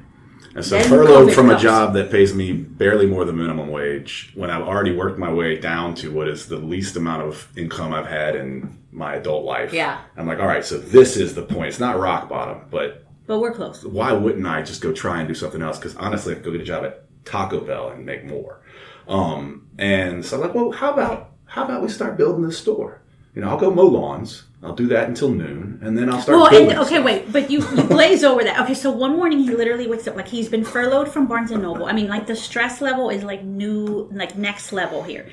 And 0.54 0.64
so 0.64 0.78
Then 0.78 0.88
furloughed 0.88 1.30
COVID 1.30 1.34
from 1.34 1.50
a 1.50 1.58
job 1.58 1.94
that 1.94 2.10
pays 2.10 2.34
me 2.34 2.52
barely 2.52 3.06
more 3.06 3.24
than 3.24 3.36
minimum 3.36 3.68
wage 3.70 4.32
when 4.34 4.50
I've 4.50 4.62
already 4.62 4.94
worked 4.94 5.18
my 5.18 5.32
way 5.32 5.58
down 5.58 5.94
to 5.96 6.12
what 6.12 6.28
is 6.28 6.46
the 6.46 6.58
least 6.58 6.96
amount 6.96 7.22
of 7.22 7.48
income 7.56 7.92
I've 7.92 8.06
had 8.06 8.36
in 8.36 8.78
my 8.92 9.14
adult 9.16 9.44
life. 9.44 9.72
Yeah. 9.72 10.00
I'm 10.16 10.26
like, 10.26 10.38
all 10.38 10.46
right, 10.46 10.64
so 10.64 10.78
this 10.78 11.16
is 11.16 11.34
the 11.34 11.42
point. 11.42 11.68
It's 11.68 11.80
not 11.80 11.98
rock 11.98 12.28
bottom, 12.28 12.66
but 12.70 13.04
but 13.26 13.38
we're 13.40 13.52
close 13.52 13.82
why 13.84 14.12
wouldn't 14.12 14.46
I 14.46 14.62
just 14.62 14.80
go 14.82 14.92
try 14.92 15.18
and 15.18 15.28
do 15.28 15.34
something 15.34 15.62
else? 15.62 15.78
Because 15.78 15.96
honestly, 15.96 16.32
I 16.32 16.36
could 16.36 16.44
go 16.44 16.52
get 16.52 16.60
a 16.60 16.64
job 16.64 16.84
at 16.84 17.04
Taco 17.24 17.60
Bell 17.60 17.88
and 17.88 18.04
make 18.04 18.24
more. 18.24 18.60
Um, 19.08 19.68
and 19.78 20.24
so 20.24 20.36
I'm 20.36 20.42
like, 20.42 20.54
well, 20.54 20.70
how 20.70 20.92
about 20.92 21.30
how 21.46 21.64
about 21.64 21.82
we 21.82 21.88
start 21.88 22.16
building 22.16 22.44
this 22.44 22.58
store? 22.58 23.00
You 23.34 23.42
know, 23.42 23.48
I'll 23.48 23.58
go 23.58 23.70
mow 23.70 23.86
lawns. 23.86 24.44
I'll 24.62 24.74
do 24.74 24.86
that 24.88 25.08
until 25.08 25.28
noon, 25.28 25.78
and 25.82 25.98
then 25.98 26.08
I'll 26.08 26.22
start. 26.22 26.38
Well, 26.38 26.46
and, 26.46 26.78
okay, 26.78 26.94
stuff. 26.94 27.04
wait, 27.04 27.30
but 27.30 27.50
you, 27.50 27.58
you 27.76 27.82
glaze 27.82 28.24
over 28.24 28.42
that. 28.44 28.60
Okay, 28.62 28.72
so 28.72 28.90
one 28.90 29.16
morning 29.16 29.40
he 29.40 29.50
literally 29.50 29.86
wakes 29.86 30.08
up 30.08 30.16
like 30.16 30.28
he's 30.28 30.48
been 30.48 30.64
furloughed 30.64 31.08
from 31.08 31.26
Barnes 31.26 31.50
and 31.50 31.62
Noble. 31.62 31.84
I 31.84 31.92
mean, 31.92 32.08
like 32.08 32.26
the 32.26 32.36
stress 32.36 32.80
level 32.80 33.10
is 33.10 33.22
like 33.22 33.44
new, 33.44 34.08
like 34.10 34.38
next 34.38 34.72
level 34.72 35.02
here, 35.02 35.28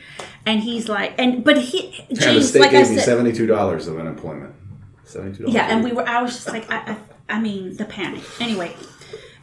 and 0.46 0.60
he's 0.62 0.90
like, 0.90 1.14
and 1.18 1.46
but 1.46 1.58
he 1.58 2.06
And 2.10 2.18
the 2.18 2.42
state 2.42 2.60
like 2.60 2.70
I 2.72 2.84
gave 2.84 2.90
me 2.90 2.98
seventy-two 2.98 3.48
dollars 3.48 3.88
of 3.88 3.98
unemployment. 3.98 4.54
Seventy-two 5.06 5.44
dollars. 5.44 5.56
yeah, 5.56 5.68
and 5.68 5.82
we 5.82 5.94
were. 5.94 6.08
I 6.08 6.22
was 6.22 6.34
just 6.34 6.50
like, 6.50 6.70
I, 6.70 6.78
I, 6.92 6.98
I 7.38 7.40
mean, 7.40 7.78
the 7.78 7.86
panic. 7.86 8.24
Anyway, 8.42 8.76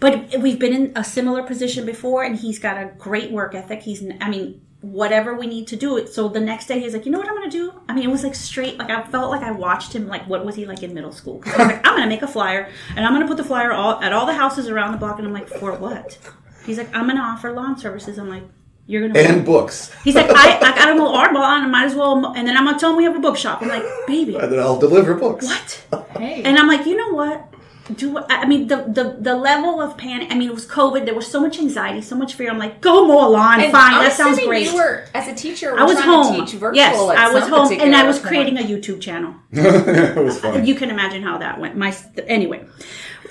but 0.00 0.36
we've 0.38 0.58
been 0.58 0.74
in 0.74 0.92
a 0.96 1.04
similar 1.04 1.42
position 1.42 1.86
before, 1.86 2.24
and 2.24 2.36
he's 2.36 2.58
got 2.58 2.76
a 2.76 2.92
great 2.98 3.30
work 3.30 3.54
ethic. 3.54 3.82
He's, 3.82 4.04
I 4.20 4.28
mean, 4.28 4.60
whatever 4.80 5.34
we 5.34 5.46
need 5.46 5.66
to 5.68 5.76
do 5.76 5.96
it. 5.96 6.08
So 6.08 6.28
the 6.28 6.40
next 6.40 6.66
day, 6.66 6.78
he's 6.80 6.92
like, 6.92 7.04
you 7.04 7.10
know 7.12 7.18
what 7.18 7.28
I'm 7.28 7.34
gonna 7.34 7.50
do? 7.50 7.72
I 7.88 7.94
mean, 7.94 8.04
it 8.04 8.10
was 8.10 8.22
like 8.22 8.34
straight. 8.34 8.78
Like 8.78 8.90
I 8.90 9.02
felt 9.04 9.30
like 9.30 9.42
I 9.42 9.50
watched 9.50 9.92
him. 9.94 10.06
Like 10.06 10.28
what 10.28 10.44
was 10.44 10.54
he 10.54 10.66
like 10.66 10.82
in 10.82 10.94
middle 10.94 11.12
school 11.12 11.42
I 11.46 11.50
was 11.50 11.58
like, 11.58 11.86
I'm 11.86 11.96
gonna 11.96 12.06
make 12.06 12.22
a 12.22 12.28
flyer, 12.28 12.70
and 12.96 13.04
I'm 13.04 13.12
gonna 13.12 13.26
put 13.26 13.36
the 13.36 13.44
flyer 13.44 13.72
all 13.72 14.00
at 14.00 14.12
all 14.12 14.26
the 14.26 14.34
houses 14.34 14.68
around 14.68 14.92
the 14.92 14.98
block. 14.98 15.18
And 15.18 15.26
I'm 15.26 15.32
like, 15.34 15.48
for 15.48 15.74
what? 15.74 16.18
He's 16.64 16.78
like, 16.78 16.94
I'm 16.94 17.06
gonna 17.06 17.20
offer 17.20 17.52
lawn 17.52 17.78
services. 17.78 18.18
I'm 18.18 18.28
like. 18.28 18.44
You're 18.90 19.06
gonna 19.06 19.20
and 19.20 19.44
books. 19.44 19.92
He's 20.02 20.14
like, 20.14 20.30
I, 20.30 20.56
I 20.56 20.74
gotta 20.74 20.94
mow 20.94 21.14
our 21.14 21.30
lawn. 21.30 21.64
I 21.64 21.66
might 21.66 21.84
as 21.84 21.94
well. 21.94 22.32
And 22.34 22.48
then 22.48 22.56
I'm 22.56 22.64
gonna 22.64 22.78
tell 22.78 22.92
him 22.92 22.96
we 22.96 23.04
have 23.04 23.14
a 23.14 23.20
bookshop. 23.20 23.60
I'm 23.60 23.68
like, 23.68 23.82
baby, 24.06 24.34
And 24.36 24.50
then 24.50 24.58
I'll 24.60 24.78
deliver 24.78 25.12
books. 25.12 25.44
what? 25.44 26.06
Hey. 26.16 26.42
And 26.42 26.58
I'm 26.58 26.66
like, 26.66 26.86
you 26.86 26.96
know 26.96 27.10
what? 27.10 27.52
Do 27.94 28.18
I 28.18 28.24
I 28.28 28.46
mean 28.46 28.66
the, 28.66 28.76
the 28.76 29.16
the 29.18 29.36
level 29.36 29.80
of 29.80 29.96
panic? 29.96 30.30
I 30.30 30.34
mean, 30.34 30.48
it 30.48 30.54
was 30.54 30.66
COVID. 30.66 31.04
There 31.04 31.14
was 31.14 31.26
so 31.26 31.40
much 31.40 31.58
anxiety, 31.58 32.02
so 32.02 32.16
much 32.16 32.34
fear. 32.34 32.50
I'm 32.50 32.58
like, 32.58 32.80
go 32.80 33.06
mow 33.06 33.26
a 33.26 33.30
lawn. 33.30 33.60
And 33.60 33.72
Fine, 33.72 34.02
that 34.02 34.12
sounds 34.12 34.38
great. 34.44 34.66
You 34.66 34.74
were 34.74 35.06
as 35.14 35.28
a 35.28 35.34
teacher. 35.34 35.78
I 35.78 35.84
was 35.84 35.98
home. 35.98 36.34
To 36.34 36.44
teach 36.44 36.54
virtual 36.54 36.76
yes, 36.76 36.94
at 36.94 37.16
I 37.16 37.32
was 37.32 37.44
home, 37.44 37.72
and 37.72 37.94
I 37.94 38.02
particular 38.02 38.06
was 38.06 38.18
point. 38.18 38.28
creating 38.28 38.58
a 38.58 38.62
YouTube 38.62 39.00
channel. 39.00 39.34
it 39.52 40.22
was 40.22 40.40
funny. 40.40 40.66
You 40.66 40.74
can 40.74 40.90
imagine 40.90 41.22
how 41.22 41.38
that 41.38 41.58
went. 41.58 41.76
My 41.76 41.96
anyway, 42.26 42.66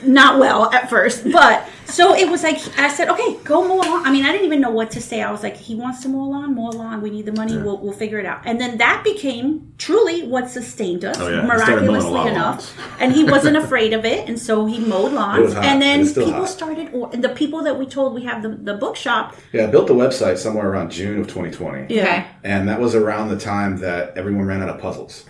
not 0.04 0.40
well 0.40 0.72
at 0.72 0.90
first, 0.90 1.30
but 1.32 1.68
so 1.86 2.14
it 2.14 2.30
was 2.30 2.44
like 2.44 2.58
I 2.78 2.90
said, 2.90 3.10
okay, 3.10 3.38
go 3.44 3.68
mow 3.68 3.76
a 3.76 3.84
lawn. 3.90 4.06
I 4.06 4.12
mean, 4.12 4.26
I 4.26 4.32
didn't 4.32 4.46
even 4.46 4.62
know 4.62 4.70
what 4.70 4.92
to 4.92 5.02
say. 5.02 5.22
I 5.22 5.32
was 5.32 5.42
like, 5.44 5.56
he 5.56 5.74
wants 5.76 6.02
to 6.04 6.10
mow 6.10 6.24
a 6.24 6.30
lawn, 6.30 6.54
mow 6.56 6.70
a 6.70 6.72
lawn. 6.72 7.02
We 7.02 7.10
need 7.10 7.26
the 7.26 7.32
money. 7.32 7.58
We'll, 7.58 7.78
we'll 7.80 7.94
figure 7.94 8.20
it 8.20 8.26
out. 8.26 8.42
And 8.46 8.60
then 8.60 8.78
that 8.78 9.04
became 9.04 9.74
truly 9.78 10.28
what 10.28 10.50
sustained 10.50 11.06
us, 11.06 11.18
Oh, 11.20 11.30
yeah. 11.30 11.42
He 11.42 11.48
started 11.64 11.86
mowing 11.88 12.02
a 12.02 12.10
lot 12.10 12.26
miraculously 12.26 12.32
enough. 12.32 13.02
and 13.02 13.14
he 13.14 13.24
wasn't 13.24 13.58
afraid 13.58 13.94
of 13.94 14.06
it, 14.06 14.28
and 14.28 14.38
so 14.40 14.66
he 14.66 14.80
mowed 14.80 15.12
It 15.12 15.16
lawns. 15.16 15.54
And 15.56 15.82
then 15.82 16.06
people 16.08 16.32
hot. 16.32 16.50
started, 16.50 16.94
or 16.94 17.10
the 17.10 17.30
people 17.30 17.64
that 17.64 17.78
we 17.80 17.86
told 17.86 18.14
we 18.14 18.24
have 18.26 18.42
the, 18.44 18.50
the 18.50 18.74
bookshop. 18.76 19.36
Yeah, 19.54 19.64
I 19.64 19.68
built 19.68 19.88
the 19.88 19.94
website 19.96 20.38
somewhere 20.38 20.70
around 20.70 20.92
June 20.92 21.20
of 21.20 21.28
2020. 21.28 21.86
Okay. 21.86 22.26
And 22.44 22.68
that 22.70 22.80
was 22.80 22.96
around 22.96 23.30
the 23.30 23.40
time 23.40 23.78
that 23.78 24.18
everyone 24.18 24.46
ran 24.46 24.62
out 24.62 24.70
of 24.70 24.80
puzzles. 24.80 25.26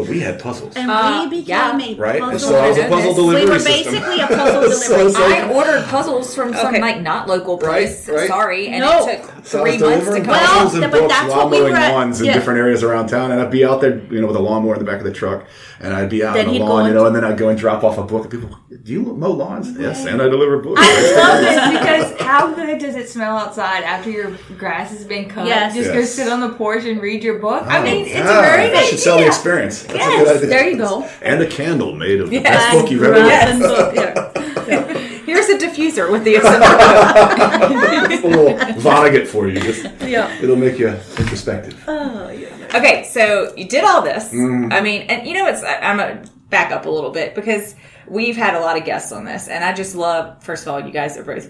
But 0.00 0.08
we 0.10 0.20
had 0.20 0.40
puzzles. 0.40 0.74
And 0.76 0.90
Uh, 0.90 1.20
we 1.24 1.40
became 1.40 1.48
yeah. 1.48 1.78
a 1.78 1.94
right? 1.96 2.22
And 2.22 2.32
puzzle. 2.32 2.50
so 2.50 2.56
I 2.58 2.68
was 2.68 2.78
a 2.78 2.88
puzzle 2.88 3.14
delivery 3.14 3.44
we 3.44 3.50
were 3.50 3.58
system. 3.58 3.92
basically 3.94 4.20
a 4.20 4.26
puzzle 4.26 4.70
So 4.72 4.88
delivery. 4.96 5.06
it's 5.08 5.18
like- 5.18 5.44
I 5.44 5.52
ordered 5.52 5.84
puzzles 5.86 6.34
from 6.34 6.54
some 6.54 6.66
Okay. 6.74 6.80
like 6.80 7.00
not 7.02 7.28
local 7.28 7.58
Right, 7.58 7.86
place. 7.86 8.08
right. 8.08 8.28
Sorry, 8.28 8.68
and 8.68 8.80
No. 8.80 9.06
it 9.08 9.22
took 9.22 9.30
So 9.46 9.60
three 9.62 9.70
months 9.78 9.82
to 9.82 9.88
delivering 9.88 10.24
come. 10.24 10.32
Well, 10.32 10.46
puzzles 10.64 10.82
and 10.82 10.92
but 10.92 11.08
that's 11.08 11.28
what 11.34 11.50
we 11.50 11.58
mowing 11.60 11.72
were 11.72 11.78
at- 11.78 11.92
lawns 11.92 12.20
in 12.20 12.32
different 12.32 12.58
areas 12.60 12.82
around 12.82 13.08
town. 13.08 13.30
And 13.32 13.40
I'd 13.40 13.50
be 13.50 13.64
out 13.64 13.80
there, 13.80 14.00
you 14.10 14.20
know, 14.20 14.26
with 14.26 14.36
a 14.36 14.40
lawnmower 14.40 14.74
in 14.74 14.78
the 14.78 14.84
back 14.90 14.98
of 14.98 15.04
the 15.04 15.12
truck. 15.12 15.44
And 15.82 15.94
I'd 15.94 16.10
be 16.10 16.22
out 16.22 16.34
Then 16.34 16.48
on 16.48 16.52
the 16.52 16.58
go 16.58 16.64
lawn, 16.66 16.80
you 16.82 16.86
and- 16.88 16.94
know, 16.94 17.06
and 17.06 17.16
then 17.16 17.24
I'd 17.24 17.38
go 17.38 17.48
and 17.48 17.58
drop 17.58 17.82
off 17.84 17.96
a 17.96 18.02
book. 18.02 18.22
And 18.24 18.30
people, 18.30 18.50
do 18.82 18.92
you 18.92 19.00
mow 19.00 19.30
lawns? 19.30 19.72
Yes, 19.78 20.04
and 20.06 20.20
I 20.20 20.28
deliver 20.28 20.58
books. 20.58 20.80
I 20.84 21.16
love 21.16 21.40
this 21.40 21.78
because 21.78 22.20
how 22.20 22.52
good 22.52 22.78
does 22.78 22.96
it 22.96 23.08
smell 23.08 23.36
outside 23.36 23.82
after 23.84 24.10
your 24.10 24.32
grass 24.58 24.90
has 24.90 25.04
been 25.04 25.26
cut? 25.28 25.46
Yes. 25.46 25.74
Just 25.74 25.92
go 25.92 26.02
sit 26.04 26.28
on 26.30 26.40
the 26.40 26.50
porch 26.50 26.84
and 26.84 27.00
read 27.00 27.22
your 27.24 27.38
book. 27.38 27.64
I 27.66 27.82
mean, 27.82 28.04
it's 28.06 28.14
a 28.20 28.22
very 28.24 28.64
I 28.64 28.70
good 28.72 28.84
should 28.90 28.98
sell 28.98 29.18
the 29.18 29.26
experience. 29.26 29.84
That's 29.92 30.06
a 30.06 30.10
Yes, 30.10 30.24
good 30.26 30.36
idea. 30.36 30.48
there 30.48 30.68
you 30.70 30.76
go. 30.78 31.08
And 31.22 31.42
a 31.42 31.46
candle 31.46 31.94
made 31.94 32.20
of 32.20 32.30
the 32.30 32.36
Yes. 32.36 32.44
best 32.44 32.72
book 32.72 32.90
you've 32.90 33.02
ever 33.02 33.12
read. 33.14 33.26
Yes. 33.26 35.00
Here's 35.26 35.48
a 35.48 35.58
diffuser 35.58 36.10
with 36.10 36.24
the 36.24 36.34
assembly. 36.40 38.08
Just 38.08 38.24
a 38.24 38.28
little 38.28 38.54
Vonnegut 38.80 39.26
for 39.26 39.48
you. 39.48 39.60
Just, 39.60 39.86
Yeah. 40.02 40.30
it'll 40.42 40.56
make 40.56 40.78
you 40.78 40.88
introspective. 40.88 41.82
Oh, 41.86 42.28
yeah. 42.30 42.48
Okay, 42.74 43.04
so 43.04 43.52
you 43.56 43.68
did 43.68 43.84
all 43.84 44.02
this. 44.02 44.32
Mm. 44.32 44.72
I 44.72 44.80
mean, 44.80 45.02
and 45.02 45.26
you 45.26 45.34
know, 45.34 45.46
it's 45.46 45.62
I'm 45.62 46.00
a 46.00 46.22
back 46.48 46.72
up 46.72 46.86
a 46.86 46.90
little 46.90 47.10
bit 47.10 47.34
because 47.34 47.74
we've 48.08 48.36
had 48.36 48.54
a 48.54 48.60
lot 48.60 48.76
of 48.76 48.84
guests 48.84 49.12
on 49.12 49.24
this, 49.24 49.46
and 49.48 49.62
I 49.64 49.72
just 49.72 49.94
love. 49.94 50.42
First 50.42 50.66
of 50.66 50.72
all, 50.72 50.80
you 50.84 50.90
guys 50.92 51.16
are 51.16 51.22
both. 51.24 51.48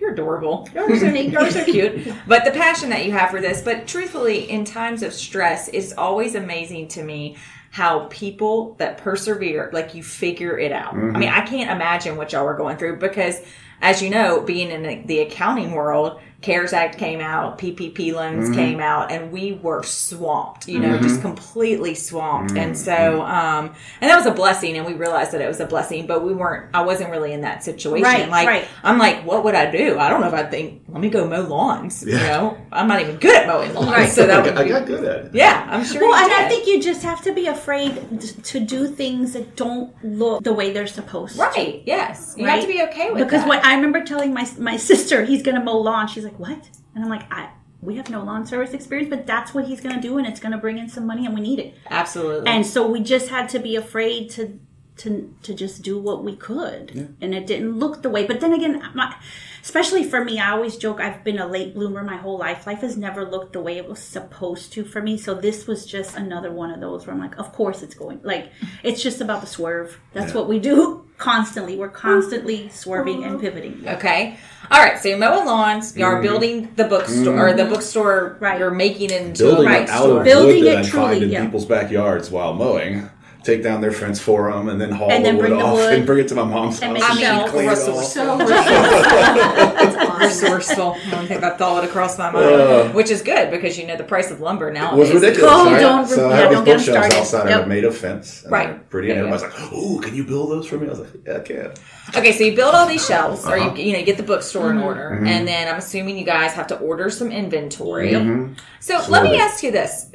You're 0.00 0.12
adorable. 0.12 0.66
You're 0.74 0.96
so, 0.98 1.06
you're 1.08 1.50
so 1.50 1.64
cute. 1.64 2.08
But 2.26 2.44
the 2.46 2.52
passion 2.52 2.88
that 2.90 3.04
you 3.04 3.12
have 3.12 3.30
for 3.30 3.40
this. 3.40 3.60
But 3.62 3.86
truthfully, 3.86 4.48
in 4.50 4.64
times 4.64 5.02
of 5.02 5.12
stress, 5.12 5.68
it's 5.68 5.92
always 5.92 6.34
amazing 6.34 6.88
to 6.88 7.02
me 7.02 7.36
how 7.70 8.06
people 8.10 8.74
that 8.78 8.98
persevere, 8.98 9.70
like 9.72 9.94
you 9.94 10.02
figure 10.02 10.58
it 10.58 10.72
out. 10.72 10.92
I 10.92 10.96
mean, 10.96 11.12
mm-hmm. 11.12 11.38
I 11.38 11.42
can't 11.42 11.70
imagine 11.70 12.16
what 12.16 12.32
y'all 12.32 12.44
were 12.44 12.56
going 12.56 12.76
through 12.76 12.96
because, 12.98 13.40
as 13.80 14.02
you 14.02 14.10
know, 14.10 14.40
being 14.40 14.70
in 14.70 14.82
the, 14.82 15.02
the 15.06 15.20
accounting 15.20 15.70
world, 15.70 16.20
CARES 16.42 16.72
Act 16.72 16.96
came 16.96 17.20
out, 17.20 17.58
PPP 17.58 18.14
loans 18.14 18.46
mm-hmm. 18.46 18.54
came 18.54 18.80
out, 18.80 19.12
and 19.12 19.30
we 19.30 19.52
were 19.52 19.82
swamped, 19.82 20.68
you 20.68 20.78
know, 20.78 20.98
just 20.98 21.16
mm-hmm. 21.16 21.22
completely 21.22 21.94
swamped. 21.94 22.52
And 22.52 22.74
mm-hmm. 22.74 22.74
so, 22.74 23.22
um, 23.22 23.74
and 24.00 24.10
that 24.10 24.16
was 24.16 24.24
a 24.24 24.30
blessing, 24.30 24.78
and 24.78 24.86
we 24.86 24.94
realized 24.94 25.32
that 25.32 25.42
it 25.42 25.48
was 25.48 25.60
a 25.60 25.66
blessing, 25.66 26.06
but 26.06 26.24
we 26.24 26.32
weren't, 26.32 26.74
I 26.74 26.82
wasn't 26.82 27.10
really 27.10 27.34
in 27.34 27.42
that 27.42 27.62
situation. 27.62 28.04
Right, 28.04 28.28
like, 28.28 28.46
right. 28.46 28.68
I'm 28.82 28.98
like, 28.98 29.26
what 29.26 29.44
would 29.44 29.54
I 29.54 29.70
do? 29.70 29.98
I 29.98 30.08
don't 30.08 30.22
know 30.22 30.28
if 30.28 30.34
I'd 30.34 30.50
think, 30.50 30.82
let 30.88 31.02
me 31.02 31.10
go 31.10 31.26
mow 31.28 31.42
lawns, 31.42 32.06
you 32.06 32.12
Yeah. 32.14 32.26
know? 32.28 32.58
I'm 32.72 32.88
not 32.88 33.00
even 33.00 33.16
good 33.16 33.36
at 33.36 33.46
mowing 33.46 33.74
lawns. 33.74 33.90
Right. 33.90 34.08
So 34.08 34.26
that 34.26 34.42
would 34.42 34.54
got, 34.54 34.60
I 34.60 34.64
be, 34.64 34.70
got 34.70 34.86
good 34.86 35.04
at 35.04 35.26
it. 35.26 35.34
yeah, 35.34 35.66
I'm 35.68 35.84
sure 35.84 36.00
Well, 36.00 36.18
you 36.18 36.24
and 36.24 36.46
I 36.46 36.48
think 36.48 36.66
you 36.66 36.80
just 36.80 37.02
have 37.02 37.22
to 37.22 37.34
be 37.34 37.48
afraid 37.48 38.20
to 38.44 38.60
do 38.60 38.88
things 38.88 39.34
that 39.34 39.56
don't 39.56 39.92
look 40.02 40.42
the 40.42 40.54
way 40.54 40.72
they're 40.72 40.86
supposed 40.86 41.36
to. 41.36 41.42
Right, 41.42 41.82
yes. 41.84 42.34
You 42.38 42.46
have 42.46 42.62
to 42.62 42.66
be 42.66 42.82
okay 42.84 43.10
with 43.10 43.20
it. 43.20 43.24
because 43.24 43.42
that. 43.42 43.48
what 43.48 43.64
I 43.64 43.74
remember 43.74 44.02
telling 44.04 44.32
my 44.32 44.48
my 44.58 44.76
sister 44.76 45.24
he's 45.24 45.42
going 45.42 45.56
to 45.56 45.62
mow 45.62 45.78
lawns, 45.78 46.10
She's 46.10 46.24
like, 46.24 46.29
"What?" 46.38 46.68
And 46.94 47.04
I'm 47.04 47.10
like, 47.10 47.30
"I 47.32 47.50
we 47.82 47.96
have 47.96 48.10
no 48.10 48.22
lawn 48.22 48.46
service 48.46 48.74
experience, 48.74 49.08
but 49.08 49.26
that's 49.26 49.54
what 49.54 49.66
he's 49.66 49.80
going 49.80 49.94
to 49.94 50.00
do, 50.00 50.18
and 50.18 50.26
it's 50.26 50.40
going 50.40 50.52
to 50.52 50.58
bring 50.58 50.78
in 50.78 50.88
some 50.88 51.06
money, 51.06 51.26
and 51.26 51.34
we 51.34 51.40
need 51.40 51.58
it." 51.58 51.74
Absolutely. 51.88 52.46
And 52.46 52.66
so 52.66 52.86
we 52.86 53.00
just 53.00 53.28
had 53.28 53.48
to 53.50 53.58
be 53.58 53.76
afraid 53.76 54.30
to 54.30 54.58
to 54.98 55.34
to 55.42 55.54
just 55.54 55.82
do 55.82 55.98
what 55.98 56.22
we 56.22 56.36
could, 56.36 57.14
and 57.20 57.34
it 57.34 57.46
didn't 57.46 57.78
look 57.78 58.02
the 58.02 58.10
way. 58.10 58.26
But 58.26 58.40
then 58.40 58.52
again, 58.52 58.82
my, 58.94 59.14
especially 59.62 60.04
for 60.04 60.24
me, 60.24 60.38
I 60.38 60.50
always 60.50 60.76
joke 60.76 61.00
I've 61.00 61.24
been 61.24 61.38
a 61.38 61.46
late 61.46 61.74
bloomer 61.74 62.02
my 62.02 62.16
whole 62.16 62.38
life. 62.38 62.66
Life 62.66 62.80
has 62.80 62.96
never 62.96 63.24
looked 63.24 63.52
the 63.52 63.60
way 63.60 63.76
it 63.76 63.88
was 63.88 63.98
supposed 63.98 64.72
to 64.74 64.84
for 64.84 65.00
me. 65.02 65.18
So 65.18 65.34
this 65.34 65.66
was 65.66 65.86
just 65.86 66.16
another 66.16 66.52
one 66.52 66.70
of 66.70 66.80
those 66.80 67.06
where 67.06 67.14
I'm 67.14 67.20
like, 67.20 67.38
of 67.38 67.52
course 67.52 67.82
it's 67.82 67.94
going. 67.94 68.20
Like 68.22 68.52
it's 68.82 69.02
just 69.02 69.20
about 69.20 69.40
the 69.40 69.46
swerve. 69.46 70.00
That's 70.12 70.34
what 70.34 70.48
we 70.48 70.58
do 70.58 71.04
constantly. 71.18 71.76
We're 71.76 71.88
constantly 71.88 72.68
swerving 72.70 73.24
and 73.24 73.34
uh-huh. 73.34 73.40
pivoting. 73.40 73.88
Okay. 73.88 74.36
All 74.70 74.82
right. 74.82 74.98
So 74.98 75.08
you're 75.08 75.18
mowing 75.18 75.46
lawns. 75.46 75.96
You 75.96 76.04
are 76.04 76.14
mm-hmm. 76.14 76.22
building 76.22 76.74
the 76.76 76.84
bookstore, 76.84 77.48
or 77.48 77.52
the 77.52 77.62
mm-hmm. 77.62 77.72
bookstore. 77.72 78.36
Right. 78.40 78.58
You're 78.58 78.70
making 78.70 79.10
it 79.10 79.22
into 79.22 79.44
Building 79.44 79.68
a 79.68 79.70
it 79.70 79.88
out 79.88 80.04
of 80.04 80.16
bookstore. 80.16 80.24
Building 80.24 80.64
wood 80.64 80.66
it 80.66 80.74
that 80.74 80.84
I 80.84 80.88
truly, 80.88 81.06
find 81.06 81.22
in 81.24 81.30
yeah. 81.30 81.44
people's 81.44 81.66
backyards 81.66 82.30
while 82.30 82.54
mowing. 82.54 83.08
Take 83.42 83.62
down 83.62 83.80
their 83.80 83.92
fence 83.92 84.20
for 84.20 84.52
them, 84.52 84.68
and 84.68 84.78
then 84.80 84.90
haul 84.90 85.10
And 85.10 85.24
the 85.24 85.28
then 85.28 85.36
wood 85.36 85.46
bring 85.48 85.58
the 85.58 85.64
off 85.64 85.74
wood 85.78 85.94
and 85.94 86.04
bring 86.06 86.18
it 86.24 86.28
to 86.28 86.34
my 86.34 86.44
mom's 86.44 86.80
and 86.82 86.96
house. 86.98 87.10
I 87.10 87.14
mean, 87.14 87.22
shelves. 87.22 87.50
clean 87.52 87.68
resourceful. 87.68 88.36
That's 88.36 90.20
resourceful. 90.20 90.96
I 91.06 91.10
don't 91.10 91.26
think 91.26 91.40
that 91.40 91.58
thought 91.58 91.74
would 91.82 91.84
have 91.90 92.18
my 92.18 92.30
mind, 92.30 92.44
Uh. 92.46 92.88
which 92.90 93.10
is 93.10 93.22
good 93.22 93.50
because 93.50 93.78
you 93.78 93.86
know 93.86 93.96
the 93.96 94.04
price 94.04 94.30
of 94.30 94.40
lumber 94.40 94.70
now 94.70 94.94
was 94.94 95.10
ridiculous. 95.12 95.50
Oh, 95.54 95.70
right? 95.72 95.80
don't- 95.80 96.06
so 96.06 96.28
I 96.28 96.34
yeah, 96.34 96.40
have 96.40 96.50
don't 96.52 96.64
these 96.64 96.84
get 96.86 96.94
'em 96.96 97.00
bookshelves 97.00 97.06
started. 97.06 97.16
outside 97.18 97.48
Yep. 97.50 97.58
that 97.58 97.64
are 97.64 97.68
made 97.68 97.84
of 97.84 97.96
fence. 97.96 98.42
and 98.42 98.52
Right. 98.52 98.66
they're 98.68 98.78
Pretty. 98.90 99.10
And 99.10 99.16
Yeah, 99.20 99.34
everybody's 99.34 99.60
like, 99.60 99.72
"Oh, 99.72 100.00
can 100.02 100.14
you 100.14 100.24
build 100.24 100.50
those 100.50 100.66
for 100.66 100.76
me?" 100.76 100.86
I 100.86 100.90
was 100.90 100.98
like, 101.00 101.08
"Yeah, 101.26 101.36
I 101.36 101.40
can." 101.40 101.70
Okay, 102.16 102.32
so 102.32 102.44
you 102.44 102.54
build 102.54 102.74
all 102.74 102.86
these 102.86 103.06
shelves, 103.06 103.46
or 103.46 103.56
Uh-huh. 103.56 103.74
you 103.76 103.84
you 103.84 103.92
know 103.96 104.04
get 104.04 104.16
the 104.16 104.22
bookstore 104.22 104.64
Mm-hmm. 104.68 104.78
in 104.78 104.84
order, 104.84 105.22
and 105.26 105.46
then 105.48 105.68
I'm 105.68 105.76
assuming 105.76 106.18
you 106.18 106.24
guys 106.26 106.52
have 106.52 106.66
to 106.68 106.76
order 106.76 107.08
some 107.10 107.30
inventory. 107.32 108.10
Mhm. 108.12 108.56
So 108.80 109.00
So 109.00 109.10
let 109.10 109.22
me 109.24 109.36
ask 109.38 109.62
you 109.62 109.70
this: 109.70 110.06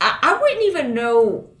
I 0.00 0.38
wouldn't 0.40 0.62
even 0.64 0.94
know 0.94 1.44
it- 1.44 1.57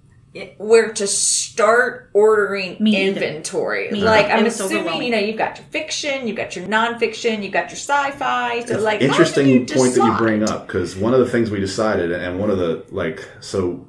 where 0.58 0.92
to 0.92 1.06
start 1.06 2.10
ordering 2.12 2.76
Me 2.80 3.08
inventory. 3.08 3.90
Me 3.90 4.02
like 4.02 4.26
either. 4.26 4.34
I'm 4.34 4.40
It 4.40 4.44
was 4.44 4.60
assuming 4.60 5.02
you 5.02 5.10
know 5.10 5.18
you've 5.18 5.38
got 5.38 5.56
your 5.58 5.66
fiction, 5.66 6.28
you've 6.28 6.36
got 6.36 6.54
your 6.54 6.66
nonfiction, 6.66 7.42
you've 7.42 7.52
got 7.52 7.70
your 7.70 7.76
sci-fi. 7.78 8.64
So 8.66 8.78
like, 8.80 9.00
interesting 9.00 9.46
you 9.48 9.66
point 9.66 9.94
that 9.94 10.04
you 10.04 10.16
bring 10.18 10.42
up 10.48 10.66
because 10.66 10.96
one 10.96 11.14
of 11.14 11.20
the 11.20 11.28
things 11.30 11.50
we 11.50 11.60
decided 11.60 12.12
and 12.12 12.38
one 12.38 12.50
of 12.50 12.58
the 12.58 12.84
like 12.90 13.26
so 13.40 13.86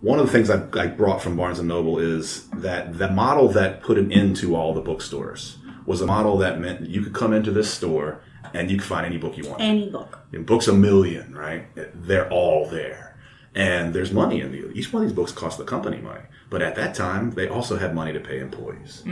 one 0.00 0.18
of 0.18 0.26
the 0.26 0.32
things 0.32 0.50
I, 0.50 0.62
I 0.78 0.86
brought 0.86 1.22
from 1.22 1.36
barnes 1.36 1.58
and 1.58 1.66
noble 1.68 1.98
is 1.98 2.48
that 2.50 2.98
the 2.98 3.08
model 3.10 3.48
that 3.48 3.82
put 3.82 3.98
an 3.98 4.12
end 4.12 4.36
to 4.36 4.54
all 4.54 4.74
the 4.74 4.82
bookstores 4.82 5.56
was 5.86 6.00
a 6.00 6.06
model 6.06 6.38
that 6.38 6.60
meant 6.60 6.80
that 6.80 6.90
you 6.90 7.02
could 7.02 7.14
come 7.14 7.32
into 7.32 7.50
this 7.50 7.72
store 7.72 8.20
and 8.52 8.70
you 8.70 8.76
could 8.78 8.86
find 8.86 9.04
any 9.06 9.18
book 9.18 9.36
you 9.36 9.48
want 9.48 9.60
Any 9.60 9.90
book. 9.90 10.20
and 10.32 10.46
books 10.46 10.68
a 10.68 10.72
million 10.72 11.34
right 11.34 11.66
they're 11.94 12.30
all 12.30 12.68
there 12.68 13.13
and 13.54 13.94
there's 13.94 14.12
money 14.12 14.40
in 14.40 14.50
the 14.50 14.70
each 14.72 14.92
one 14.92 15.02
of 15.02 15.08
these 15.08 15.14
books 15.14 15.32
cost 15.32 15.58
the 15.58 15.64
company 15.64 15.98
money 15.98 16.22
but 16.50 16.60
at 16.62 16.74
that 16.74 16.94
time 16.94 17.30
they 17.32 17.48
also 17.48 17.76
had 17.76 17.94
money 17.94 18.12
to 18.12 18.20
pay 18.20 18.40
employees 18.40 19.02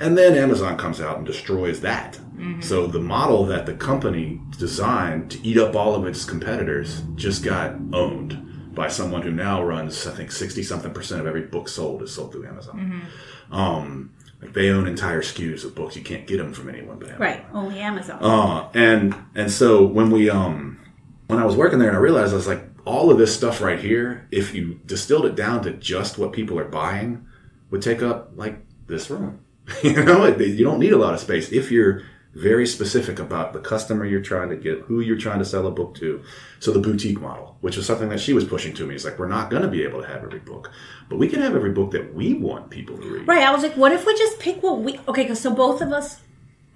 and 0.00 0.18
then 0.18 0.34
amazon 0.36 0.76
comes 0.76 1.00
out 1.00 1.16
and 1.18 1.26
destroys 1.26 1.80
that 1.80 2.18
so 2.60 2.86
the 2.86 2.98
model 2.98 3.44
that 3.46 3.64
the 3.66 3.74
company 3.74 4.40
designed 4.58 5.30
to 5.30 5.40
eat 5.46 5.56
up 5.56 5.74
all 5.76 5.94
of 5.94 6.06
its 6.06 6.24
competitors 6.24 7.02
just 7.14 7.44
got 7.44 7.74
owned 7.92 8.74
by 8.74 8.88
someone 8.88 9.22
who 9.22 9.30
now 9.30 9.62
runs 9.62 10.06
i 10.06 10.10
think 10.12 10.32
60 10.32 10.62
something 10.62 10.92
percent 10.92 11.20
of 11.20 11.26
every 11.26 11.42
book 11.42 11.68
sold 11.68 12.02
is 12.02 12.12
sold 12.14 12.32
through 12.32 12.46
amazon 12.46 13.02
um, 13.52 14.12
like 14.42 14.52
they 14.52 14.70
own 14.70 14.86
entire 14.86 15.22
SKUs 15.22 15.64
of 15.64 15.74
books. 15.74 15.96
You 15.96 16.02
can't 16.02 16.26
get 16.26 16.38
them 16.38 16.52
from 16.52 16.68
anyone 16.68 16.98
but 16.98 17.08
Amazon. 17.08 17.20
Right. 17.20 17.46
Only 17.54 17.78
Amazon. 17.78 18.18
Uh, 18.22 18.68
and 18.74 19.14
and 19.34 19.50
so 19.50 19.84
when 19.84 20.10
we 20.10 20.28
um 20.28 20.78
when 21.28 21.38
I 21.38 21.44
was 21.46 21.56
working 21.56 21.78
there 21.78 21.88
and 21.88 21.96
I 21.96 22.00
realized 22.00 22.32
I 22.32 22.36
was 22.36 22.46
like 22.46 22.62
all 22.86 23.10
of 23.10 23.18
this 23.18 23.36
stuff 23.36 23.60
right 23.60 23.80
here, 23.80 24.28
if 24.30 24.54
you 24.54 24.80
distilled 24.86 25.26
it 25.26 25.34
down 25.34 25.62
to 25.64 25.72
just 25.72 26.16
what 26.16 26.32
people 26.32 26.58
are 26.58 26.64
buying, 26.64 27.26
would 27.70 27.82
take 27.82 28.00
up 28.00 28.30
like 28.36 28.64
this 28.86 29.10
room. 29.10 29.40
you 29.82 30.04
know, 30.04 30.24
you 30.26 30.64
don't 30.64 30.78
need 30.78 30.92
a 30.92 30.96
lot 30.96 31.12
of 31.12 31.20
space 31.20 31.50
if 31.50 31.70
you're 31.70 32.02
very 32.36 32.66
specific 32.66 33.18
about 33.18 33.54
the 33.54 33.58
customer 33.58 34.04
you're 34.04 34.20
trying 34.20 34.50
to 34.50 34.56
get, 34.56 34.80
who 34.82 35.00
you're 35.00 35.16
trying 35.16 35.38
to 35.38 35.44
sell 35.44 35.66
a 35.66 35.70
book 35.70 35.94
to. 35.96 36.22
So 36.60 36.70
the 36.70 36.78
boutique 36.78 37.20
model, 37.20 37.56
which 37.62 37.76
was 37.76 37.86
something 37.86 38.10
that 38.10 38.20
she 38.20 38.34
was 38.34 38.44
pushing 38.44 38.74
to 38.74 38.86
me, 38.86 38.94
is 38.94 39.04
like 39.04 39.18
we're 39.18 39.26
not 39.26 39.50
going 39.50 39.62
to 39.62 39.68
be 39.68 39.82
able 39.82 40.02
to 40.02 40.06
have 40.06 40.22
every 40.22 40.40
book, 40.40 40.70
but 41.08 41.18
we 41.18 41.28
can 41.28 41.40
have 41.40 41.56
every 41.56 41.72
book 41.72 41.90
that 41.92 42.14
we 42.14 42.34
want 42.34 42.70
people 42.70 42.98
to 42.98 43.08
read. 43.08 43.26
Right. 43.26 43.42
I 43.42 43.52
was 43.52 43.62
like, 43.62 43.76
what 43.76 43.90
if 43.92 44.06
we 44.06 44.16
just 44.16 44.38
pick 44.38 44.62
what 44.62 44.80
we 44.80 45.00
okay? 45.08 45.34
So 45.34 45.52
both 45.52 45.80
of 45.80 45.92
us. 45.92 46.20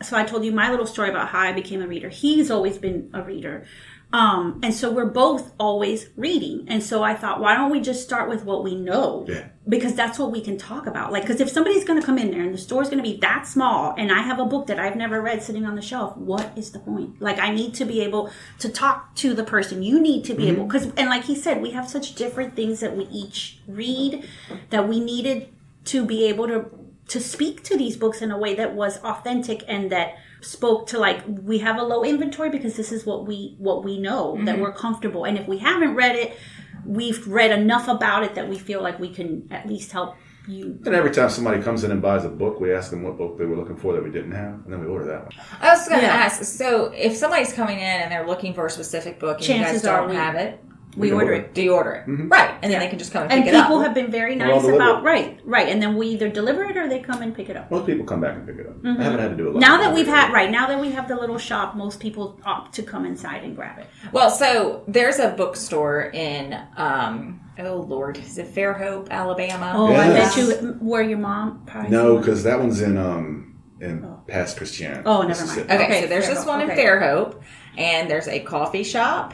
So 0.03 0.17
I 0.17 0.25
told 0.25 0.47
you 0.47 0.53
my 0.53 0.71
little 0.71 0.87
story 0.87 1.11
about 1.11 1.29
how 1.29 1.41
I 1.41 1.53
became 1.53 1.83
a 1.83 1.87
reader. 1.87 2.09
He's 2.09 2.51
always 2.51 2.79
been 2.79 3.11
a 3.13 3.23
reader, 3.23 3.67
um, 4.13 4.61
and 4.63 4.75
so 4.75 4.91
we're 4.91 5.07
both 5.07 5.53
always 5.59 6.09
reading. 6.17 6.65
And 6.69 6.83
so 6.83 7.03
I 7.03 7.15
thought, 7.15 7.41
why 7.41 7.55
don't 7.55 7.71
we 7.71 7.81
just 7.81 8.03
start 8.03 8.29
with 8.29 8.45
what 8.45 8.65
we 8.65 8.75
know? 8.75 9.25
Yeah. 9.29 9.49
Because 9.69 9.95
that's 9.95 10.19
what 10.19 10.33
we 10.33 10.41
can 10.41 10.59
talk 10.59 10.87
about. 10.87 11.13
Like, 11.13 11.23
because 11.23 11.41
if 11.41 11.49
somebody's 11.49 11.85
going 11.85 12.01
to 12.01 12.05
come 12.05 12.19
in 12.19 12.33
there 12.33 12.43
and 12.43 12.53
the 12.53 12.59
store's 12.59 12.89
going 12.89 13.03
to 13.03 13.09
be 13.09 13.19
that 13.19 13.47
small, 13.47 13.95
and 13.97 14.11
I 14.11 14.23
have 14.23 14.41
a 14.41 14.45
book 14.45 14.67
that 14.67 14.81
I've 14.81 14.97
never 14.97 15.21
read 15.21 15.45
sitting 15.45 15.65
on 15.65 15.77
the 15.77 15.83
shelf, 15.83 16.17
what 16.17 16.53
is 16.57 16.73
the 16.73 16.81
point? 16.81 17.23
Like, 17.23 17.39
I 17.39 17.53
need 17.53 17.75
to 17.75 17.85
be 17.85 18.01
able 18.01 18.33
to 18.59 18.69
talk 18.69 19.15
to 19.17 19.33
the 19.33 19.45
person. 19.45 19.85
You 19.85 20.01
need 20.01 20.25
to 20.25 20.35
be 20.35 20.49
able, 20.49 20.65
because, 20.65 20.87
and 20.97 21.09
like 21.09 21.25
he 21.25 21.37
said, 21.37 21.63
we 21.63 21.71
have 21.71 21.89
such 21.89 22.17
different 22.17 22.57
things 22.57 22.81
that 22.81 22.97
we 22.97 23.05
each 23.05 23.61
read 23.69 24.29
that 24.71 24.89
we 24.89 24.99
needed 24.99 25.49
to 25.85 26.05
be 26.05 26.25
able 26.27 26.49
to 26.49 26.67
to 27.09 27.19
speak 27.19 27.65
to 27.65 27.77
these 27.77 27.97
books 27.97 28.23
in 28.23 28.31
a 28.31 28.39
way 28.39 28.55
that 28.55 28.73
was 28.73 28.99
authentic 28.99 29.65
and 29.67 29.91
that 29.91 30.15
spoke 30.41 30.87
to 30.89 30.99
like 30.99 31.23
we 31.27 31.59
have 31.59 31.79
a 31.79 31.83
low 31.83 32.03
inventory 32.05 32.51
because 32.51 32.77
this 32.77 32.93
is 32.93 33.05
what 33.05 33.27
we 33.27 33.55
what 33.59 33.85
we 33.85 33.99
know 33.99 34.37
that 34.45 34.55
mm-hmm. 34.55 34.63
we're 34.63 34.73
comfortable 34.73 35.25
and 35.25 35.39
if 35.39 35.47
we 35.47 35.59
haven't 35.59 35.95
read 35.95 36.17
it 36.17 36.37
we've 36.85 37.27
read 37.27 37.51
enough 37.51 37.89
about 37.89 38.23
it 38.23 38.35
that 38.35 38.49
we 38.49 38.59
feel 38.59 38.83
like 38.83 38.99
we 38.99 39.13
can 39.13 39.47
at 39.51 39.67
least 39.67 39.93
help 39.93 40.17
you 40.49 40.79
And 40.87 40.95
every 40.95 41.11
time 41.11 41.29
somebody 41.29 41.63
comes 41.63 41.85
in 41.85 41.91
and 41.91 42.01
buys 42.01 42.25
a 42.25 42.29
book, 42.29 42.61
we 42.61 42.73
ask 42.73 42.91
them 42.91 43.03
what 43.03 43.19
book 43.19 43.39
they 43.39 43.45
were 43.45 43.57
looking 43.57 43.77
for 43.77 43.93
that 43.93 44.03
we 44.03 44.11
didn't 44.11 44.33
have, 44.33 44.55
and 44.65 44.73
then 44.73 44.81
we 44.81 44.87
order 44.87 45.05
that 45.05 45.23
one. 45.25 45.33
I 45.61 45.75
was 45.75 45.87
going 45.87 46.01
to 46.01 46.07
Yeah. 46.07 46.15
ask. 46.15 46.43
So, 46.43 46.87
if 46.97 47.15
somebody's 47.15 47.53
coming 47.53 47.79
in 47.79 47.85
and 47.85 48.11
they're 48.11 48.27
looking 48.27 48.55
for 48.55 48.67
a 48.67 48.71
specific 48.71 49.21
book 49.21 49.37
and 49.37 49.47
you 49.47 49.55
Chances 49.55 49.83
guys 49.83 49.91
don't 49.91 50.05
are 50.07 50.09
we- 50.09 50.15
have 50.17 50.35
it, 50.37 50.59
we 50.97 51.09
can 51.09 51.15
order 51.15 51.33
order 51.33 51.45
it 51.45 51.55
do 51.55 51.63
you 51.63 51.73
order 51.75 51.93
it? 51.93 52.05
Right, 52.09 52.55
and 52.63 52.73
then 52.73 52.81
they 52.81 52.89
can 52.89 52.99
just 52.99 53.13
come 53.13 53.23
and, 53.25 53.33
and 53.33 53.45
pick 53.45 53.53
it 53.53 53.57
up. 53.57 53.67
people 53.67 53.81
have 53.81 53.95
been 53.95 54.11
very 54.11 54.35
nice 54.35 54.65
about 54.65 55.03
right 55.05 55.41
right 55.45 55.69
and 55.69 55.81
then 55.81 55.97
we 55.97 56.09
either 56.09 56.29
deliver 56.29 56.65
it 56.65 56.77
or 56.77 56.89
they 56.89 56.99
come 57.01 57.23
and 57.23 57.35
pick 57.35 57.49
it 57.49 57.57
up 57.57 57.71
Most 57.71 57.87
people 57.87 58.05
come 58.05 58.21
back 58.21 58.37
and 58.37 58.47
pick 58.47 58.57
it 58.57 58.67
up. 58.67 58.75
I 58.85 59.03
haven't 59.03 59.21
had 59.21 59.31
to 59.31 59.37
do 59.37 59.49
it. 59.49 59.51
Mm-hmm. 59.51 59.61
now 59.61 59.79
that 59.79 59.95
we've 59.95 60.07
had 60.07 60.33
right 60.33 60.51
now 60.51 60.67
that 60.67 60.81
we 60.81 60.91
have 60.91 61.07
the 61.09 61.17
little 61.17 61.39
shop 61.39 61.77
most 61.77 62.01
people 62.01 62.41
opt 62.45 62.75
to 62.75 62.83
come 62.83 63.05
inside 63.07 63.45
and 63.45 63.55
grab 63.55 63.79
it 63.79 63.87
Well, 64.13 64.31
so 64.31 64.83
there's 64.89 65.19
a 65.19 65.29
bookstore 65.31 66.11
in, 66.13 66.59
um, 66.77 67.41
oh 67.59 67.77
Lord, 67.77 68.19
is 68.19 68.39
it 68.39 68.53
Fairhope, 68.55 69.11
Alabama? 69.11 69.73
oh 69.77 69.95
i 69.95 70.09
bet 70.09 70.37
you 70.37 70.47
where 70.81 71.03
your 71.03 71.19
mom 71.19 71.63
probably 71.67 71.91
No, 71.91 72.19
because 72.19 72.43
that 72.45 72.59
one's 72.59 72.81
in 72.81 72.97
um 72.97 73.47
in 73.81 74.07
Pass 74.27 74.55
Christian. 74.55 75.03
Oh, 75.07 75.23
never 75.23 75.47
mind. 75.47 75.61
Okay, 75.63 75.85
Okay, 75.85 76.01
so 76.03 76.07
there's 76.09 76.27
this 76.29 76.45
Fairhope, 76.45 76.47
one 76.47 76.61
in. 76.63 76.77
Fairhope, 76.77 77.43
and 77.79 78.11
there's 78.11 78.29
a 78.29 78.41
coffee 78.41 78.85
shop, 78.85 79.33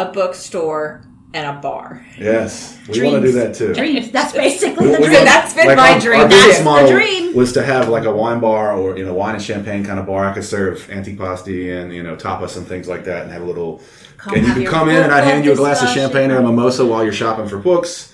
a 0.00 0.12
bookstore, 0.12 1.02
and 1.32 1.46
a 1.46 1.60
bar. 1.60 2.04
Yes, 2.18 2.76
we 2.88 3.02
want 3.04 3.22
to 3.22 3.30
do 3.30 3.32
that 3.38 3.54
too. 3.54 3.72
dreams 3.72 4.10
that's 4.10 4.32
basically 4.32 4.86
We- 4.88 4.92
the 4.94 4.98
we 5.00 5.06
dream 5.06 5.12
want- 5.18 5.26
That's 5.26 5.54
been 5.54 5.66
like 5.68 5.76
my 5.76 5.92
our, 5.92 6.00
dream. 6.00 6.20
Our 6.20 6.28
business 6.28 6.46
That's 6.46 6.58
the 6.58 6.64
model 6.64 6.90
dream. 6.90 7.34
was 7.36 7.52
to 7.52 7.62
have 7.62 7.88
like 7.88 8.04
a 8.04 8.10
wine 8.12 8.40
bar 8.40 8.72
or 8.72 8.96
you 8.98 9.04
know 9.04 9.14
wine 9.14 9.34
and 9.36 9.42
champagne 9.42 9.84
kind 9.84 10.00
of 10.00 10.06
bar. 10.06 10.24
I 10.24 10.32
could 10.32 10.44
serve 10.44 10.88
antipasti 10.90 11.72
and 11.80 11.92
you 11.94 12.02
know 12.02 12.16
tapas 12.16 12.56
and 12.56 12.66
things 12.66 12.88
like 12.88 13.04
that, 13.04 13.22
and 13.24 13.32
have 13.32 13.42
a 13.42 13.44
little. 13.44 13.80
Come 14.16 14.34
and 14.34 14.42
you 14.42 14.48
have 14.48 14.56
could 14.58 14.66
come 14.66 14.88
in 14.90 14.96
and 15.02 15.12
I'd 15.12 15.24
hand 15.24 15.44
you 15.44 15.52
a 15.52 15.56
glass 15.56 15.82
of 15.82 15.88
champagne 15.90 16.30
or 16.30 16.38
a 16.38 16.42
mimosa 16.42 16.84
while 16.84 17.04
you're 17.04 17.12
shopping 17.12 17.46
for 17.48 17.58
books. 17.58 18.09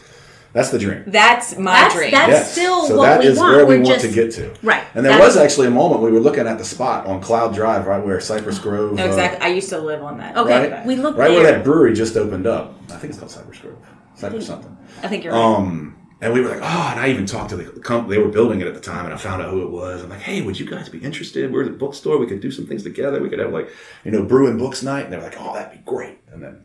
That's 0.57 0.71
the 0.71 0.79
dream. 0.79 1.05
That's 1.07 1.57
my 1.59 1.73
That's- 1.73 1.95
dream. 1.95 2.11
that's- 2.13 2.31
Yes. 2.31 2.53
still 2.53 2.87
so 2.87 2.97
what 2.97 3.05
that 3.07 3.21
we 3.21 3.27
is 3.27 3.39
want. 3.39 3.57
where 3.57 3.67
we 3.67 3.75
We're 3.77 3.83
want 3.85 4.01
just- 4.01 4.07
to 4.07 4.13
get 4.13 4.31
to. 4.33 4.51
Right. 4.63 4.83
And 4.95 5.05
there 5.05 5.13
That's- 5.13 5.35
was 5.35 5.37
actually 5.37 5.67
a 5.67 5.71
moment 5.71 6.01
we 6.01 6.11
were 6.11 6.19
looking 6.19 6.47
at 6.47 6.57
the 6.57 6.65
spot 6.65 7.07
on 7.07 7.21
Cloud 7.21 7.55
Drive, 7.55 7.87
right 7.87 8.03
where 8.05 8.19
Cypress 8.21 8.59
Grove. 8.59 8.95
no, 8.95 9.05
uh, 9.05 9.07
exactly. 9.07 9.41
I 9.47 9.49
used 9.53 9.69
to 9.69 9.79
live 9.79 10.03
on 10.03 10.17
that. 10.19 10.37
Okay, 10.37 10.71
Right. 10.71 10.87
we 10.87 10.97
looked 10.97 11.19
right 11.19 11.29
there. 11.31 11.43
where 11.43 11.53
that 11.53 11.63
brewery 11.63 11.93
just 11.93 12.17
opened 12.17 12.47
up. 12.47 12.75
I 12.91 12.97
think 12.97 13.11
it's 13.11 13.19
called 13.19 13.31
Cypress 13.31 13.59
Grove. 13.59 13.77
Cypress 14.15 14.47
something. 14.47 14.75
I 15.03 15.09
think 15.09 15.25
you're 15.25 15.35
right. 15.35 15.39
Um, 15.59 15.95
and 16.23 16.33
we 16.33 16.41
were 16.41 16.49
like, 16.49 16.61
oh, 16.63 16.89
and 16.93 16.99
I 17.01 17.09
even 17.09 17.27
talked 17.27 17.51
to 17.51 17.57
the 17.57 17.65
company. 17.81 18.17
They 18.17 18.23
were 18.23 18.31
building 18.31 18.63
it 18.63 18.67
at 18.67 18.73
the 18.75 18.81
time, 18.81 19.05
and 19.05 19.13
I 19.13 19.19
found 19.19 19.43
out 19.43 19.51
who 19.51 19.63
it 19.63 19.71
was. 19.71 20.03
I'm 20.03 20.09
like, 20.09 20.21
hey, 20.21 20.41
would 20.41 20.59
you 20.59 20.65
guys 20.65 20.89
be 20.89 20.97
interested? 20.99 21.53
We're 21.53 21.65
the 21.65 21.71
bookstore. 21.71 22.17
We 22.17 22.27
could 22.27 22.41
do 22.41 22.51
some 22.51 22.65
things 22.67 22.83
together. 22.83 23.21
We 23.23 23.29
could 23.29 23.41
have 23.41 23.53
like, 23.53 23.69
you 24.05 24.11
know, 24.11 24.23
brewing 24.23 24.57
books 24.57 24.83
night. 24.83 25.05
And 25.05 25.13
they 25.13 25.19
were 25.19 25.25
like, 25.25 25.37
oh, 25.39 25.53
that'd 25.53 25.73
be 25.73 25.83
great. 25.85 26.17
And 26.33 26.43
then 26.43 26.65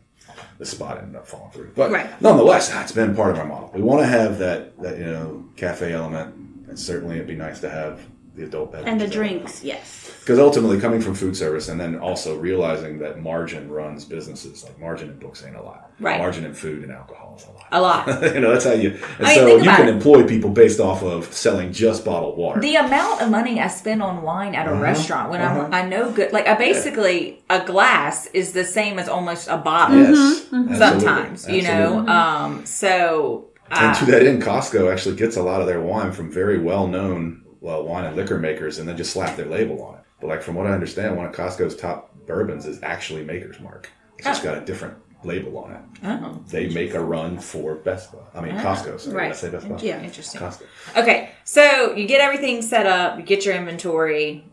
the 0.62 0.66
spot 0.66 0.98
ended 0.98 1.16
up 1.16 1.26
falling 1.26 1.50
through. 1.50 1.72
But 1.74 1.90
Right. 1.90 2.08
nonetheless, 2.22 2.72
it's 2.72 2.92
been 2.92 3.16
part 3.16 3.32
of 3.32 3.38
our 3.40 3.44
model. 3.44 3.72
We 3.74 3.82
want 3.82 4.00
to 4.02 4.06
have 4.06 4.38
that 4.38 4.80
that 4.80 4.96
you 4.96 5.06
know 5.06 5.44
cafe 5.56 5.92
element, 5.92 6.36
and 6.68 6.78
certainly 6.78 7.16
it'd 7.16 7.26
be 7.26 7.34
nice 7.34 7.58
to 7.60 7.68
have 7.68 8.00
the 8.34 8.44
adult 8.44 8.72
beverages 8.72 8.90
and 8.92 9.00
the 9.00 9.04
element. 9.04 9.28
drinks, 9.42 9.64
yes. 9.64 10.10
Because 10.20 10.38
ultimately, 10.38 10.78
coming 10.80 11.00
from 11.00 11.14
food 11.14 11.36
service 11.36 11.68
and 11.68 11.80
then 11.80 11.98
also 11.98 12.38
realizing 12.38 12.98
that 13.00 13.20
margin 13.20 13.68
runs 13.68 14.04
businesses, 14.04 14.62
like 14.62 14.78
margin 14.78 15.10
in 15.10 15.18
books 15.18 15.44
ain't 15.44 15.56
a 15.56 15.62
lot. 15.62 15.90
Right. 15.98 16.18
Margin 16.18 16.44
in 16.44 16.54
food 16.54 16.84
and 16.84 16.92
alcohol 16.92 17.34
is 17.36 17.44
a 17.44 17.50
lot. 17.50 17.66
a 17.72 17.80
lot. 17.80 18.34
you 18.34 18.40
know, 18.40 18.52
that's 18.52 18.64
how 18.64 18.72
you. 18.72 18.90
And 19.18 19.26
I 19.26 19.30
mean, 19.30 19.34
so 19.34 19.46
think 19.46 19.64
you 19.64 19.70
about 19.70 19.76
can 19.78 19.88
it. 19.88 19.94
employ 19.94 20.26
people 20.26 20.50
based 20.50 20.78
off 20.78 21.02
of 21.02 21.32
selling 21.32 21.72
just 21.72 22.04
bottled 22.04 22.38
water. 22.38 22.60
The 22.60 22.76
amount 22.76 23.20
of 23.20 23.30
money 23.30 23.60
I 23.60 23.66
spend 23.66 24.00
on 24.00 24.22
wine 24.22 24.54
at 24.54 24.68
a 24.68 24.74
restaurant 24.74 25.30
when 25.30 25.42
I'm, 25.42 25.74
I 25.74 25.86
know 25.86 26.12
good, 26.12 26.32
like 26.32 26.46
I 26.46 26.54
basically 26.54 27.42
a 27.50 27.64
glass 27.64 28.26
is 28.26 28.52
the 28.52 28.64
same 28.64 28.98
as 29.00 29.08
almost 29.08 29.48
a 29.48 29.58
bottle. 29.58 29.98
yes. 29.98 30.44
Mm-hmm. 30.44 30.72
absolutely. 30.72 30.76
Sometimes, 30.78 31.48
you 31.48 31.62
know. 31.62 31.68
Absolutely. 31.68 32.12
Um, 32.12 32.66
so 32.66 33.50
And 33.70 33.90
uh, 33.90 33.94
to 33.94 34.04
that 34.06 34.24
end, 34.24 34.42
Costco 34.42 34.90
actually 34.92 35.16
gets 35.16 35.36
a 35.36 35.42
lot 35.42 35.60
of 35.60 35.66
their 35.66 35.80
wine 35.80 36.12
from 36.12 36.30
very 36.30 36.58
well 36.58 36.86
known 36.86 37.41
well, 37.62 37.84
wine 37.84 38.04
and 38.04 38.16
liquor 38.16 38.38
makers 38.38 38.78
and 38.78 38.86
then 38.88 38.96
just 38.96 39.12
slap 39.12 39.36
their 39.36 39.46
label 39.46 39.82
on 39.82 39.94
it. 39.94 40.00
But 40.20 40.26
like 40.28 40.42
from 40.42 40.54
what 40.56 40.66
I 40.66 40.70
understand, 40.72 41.16
one 41.16 41.26
of 41.26 41.32
Costco's 41.34 41.74
top 41.76 42.14
bourbons 42.26 42.66
is 42.66 42.82
actually 42.82 43.24
Maker's 43.24 43.58
Mark. 43.60 43.88
It's 44.18 44.26
just 44.26 44.42
got 44.44 44.56
a 44.58 44.60
different 44.60 44.94
label 45.24 45.56
on 45.58 45.72
it. 45.72 45.80
oh, 46.04 46.42
They 46.48 46.68
make 46.68 46.94
a 46.94 47.00
run 47.00 47.38
for 47.38 47.76
Best 47.76 48.12
Buy. 48.12 48.18
I 48.34 48.40
mean 48.42 48.54
Costco. 48.56 49.00
Sorry, 49.00 49.16
Right. 49.16 49.30
I 49.30 49.34
say 49.34 49.50
Best 49.50 49.68
Buy? 49.68 49.78
Yeah. 49.80 50.02
interesting. 50.02 50.40
Costco. 50.40 50.62
Okay, 50.96 51.30
so 51.44 51.94
you 51.94 52.06
get 52.06 52.20
everything 52.20 52.60
set 52.62 52.86
up, 52.86 53.18
you 53.18 53.24
get 53.24 53.44
your 53.46 53.54
inventory. 53.54 54.44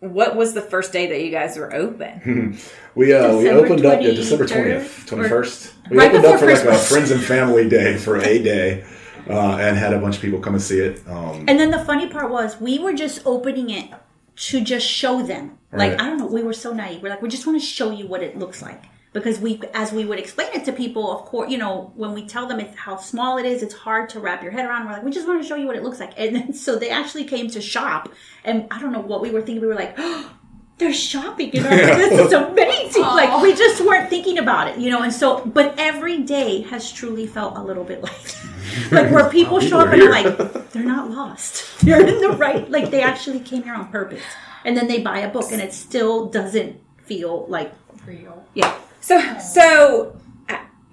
What 0.00 0.36
was 0.36 0.52
the 0.52 0.60
first 0.60 0.92
day 0.92 1.06
that 1.06 1.22
you 1.24 1.30
guys 1.30 1.56
were 1.56 1.72
open? 1.74 2.58
We 2.96 3.12
uh, 3.12 3.36
we 3.36 3.50
opened 3.50 3.84
up 3.84 4.00
yeah, 4.00 4.12
December 4.12 4.46
twentieth, 4.46 5.04
twenty 5.06 5.28
first. 5.28 5.74
We 5.90 5.98
Right 5.98 6.08
opened 6.10 6.24
up 6.24 6.40
for 6.40 6.46
like 6.46 6.64
a 6.64 6.78
friends 6.78 7.10
and 7.10 7.22
family 7.22 7.68
day 7.68 7.98
for 7.98 8.16
a 8.16 8.42
day, 8.42 8.86
uh, 9.28 9.56
and 9.56 9.76
had 9.76 9.92
a 9.92 9.98
bunch 9.98 10.16
of 10.16 10.22
people 10.22 10.40
come 10.40 10.54
and 10.54 10.62
see 10.62 10.80
it. 10.80 11.02
Um, 11.08 11.44
And 11.48 11.58
then 11.60 11.70
the 11.70 11.84
funny 11.84 12.08
part 12.08 12.30
was 12.30 12.60
we 12.60 12.78
were 12.78 12.92
just 12.92 13.22
opening 13.26 13.70
it 13.70 13.90
to 14.36 14.60
just 14.62 14.86
show 14.86 15.22
them. 15.22 15.58
Like 15.72 15.92
Right. 15.92 16.00
I 16.00 16.04
don't 16.06 16.18
know, 16.18 16.26
we 16.26 16.42
were 16.42 16.52
so 16.52 16.72
naive. 16.72 17.02
We're 17.02 17.10
like, 17.10 17.22
we 17.22 17.28
just 17.28 17.46
want 17.46 17.60
to 17.60 17.66
show 17.66 17.90
you 17.90 18.06
what 18.06 18.22
it 18.22 18.38
looks 18.38 18.62
like. 18.62 18.82
Because 19.12 19.40
we, 19.40 19.60
as 19.72 19.92
we 19.92 20.04
would 20.04 20.18
explain 20.18 20.48
it 20.52 20.66
to 20.66 20.72
people, 20.72 21.10
of 21.10 21.24
course, 21.24 21.50
you 21.50 21.56
know, 21.56 21.90
when 21.96 22.12
we 22.12 22.26
tell 22.26 22.46
them 22.46 22.60
it's 22.60 22.76
how 22.76 22.96
small 22.98 23.38
it 23.38 23.46
is, 23.46 23.62
it's 23.62 23.72
hard 23.72 24.10
to 24.10 24.20
wrap 24.20 24.42
your 24.42 24.52
head 24.52 24.66
around. 24.66 24.84
We're 24.84 24.92
like, 24.92 25.04
we 25.04 25.10
just 25.10 25.26
want 25.26 25.40
to 25.40 25.48
show 25.48 25.54
you 25.56 25.66
what 25.66 25.74
it 25.74 25.82
looks 25.82 26.00
like. 26.00 26.12
And 26.18 26.36
then 26.36 26.52
so 26.64 26.76
they 26.78 26.90
actually 26.90 27.24
came 27.24 27.48
to 27.48 27.60
shop, 27.62 28.10
and 28.44 28.66
I 28.70 28.78
don't 28.78 28.92
know 28.92 29.00
what 29.00 29.22
we 29.22 29.30
were 29.30 29.40
thinking. 29.40 29.62
We 29.62 29.68
were 29.68 29.74
like, 29.74 29.94
oh, 29.98 30.30
they're 30.78 30.92
shopping. 30.92 31.52
You 31.54 31.62
know, 31.62 31.70
this 31.70 32.26
is 32.26 32.32
amazing. 32.32 33.02
Like 33.02 33.42
we 33.42 33.54
just 33.54 33.80
weren't 33.80 34.10
thinking 34.10 34.38
about 34.38 34.68
it, 34.68 34.78
you 34.78 34.90
know. 34.90 35.02
And 35.02 35.12
so, 35.12 35.44
but 35.46 35.74
every 35.78 36.22
day 36.22 36.62
has 36.62 36.92
truly 36.92 37.26
felt 37.26 37.56
a 37.56 37.62
little 37.62 37.84
bit 37.84 38.02
like, 38.02 38.36
like 38.92 39.10
where 39.10 39.30
people 39.30 39.60
show 39.60 39.80
up 39.80 39.92
and 39.92 40.02
People 40.02 40.14
are 40.14 40.18
are 40.18 40.52
like, 40.52 40.70
they're 40.72 40.84
not 40.84 41.10
lost. 41.10 41.80
They're 41.80 42.06
in 42.06 42.20
the 42.20 42.36
right. 42.36 42.70
Like 42.70 42.90
they 42.90 43.02
actually 43.02 43.40
came 43.40 43.62
here 43.62 43.74
on 43.74 43.88
purpose, 43.88 44.22
and 44.64 44.76
then 44.76 44.86
they 44.86 45.00
buy 45.00 45.20
a 45.20 45.30
book, 45.30 45.50
and 45.50 45.62
it 45.62 45.72
still 45.72 46.26
doesn't 46.26 46.78
feel 47.04 47.46
like 47.48 47.72
real. 48.04 48.44
Yeah. 48.54 48.76
So, 49.00 49.38
so 49.38 50.16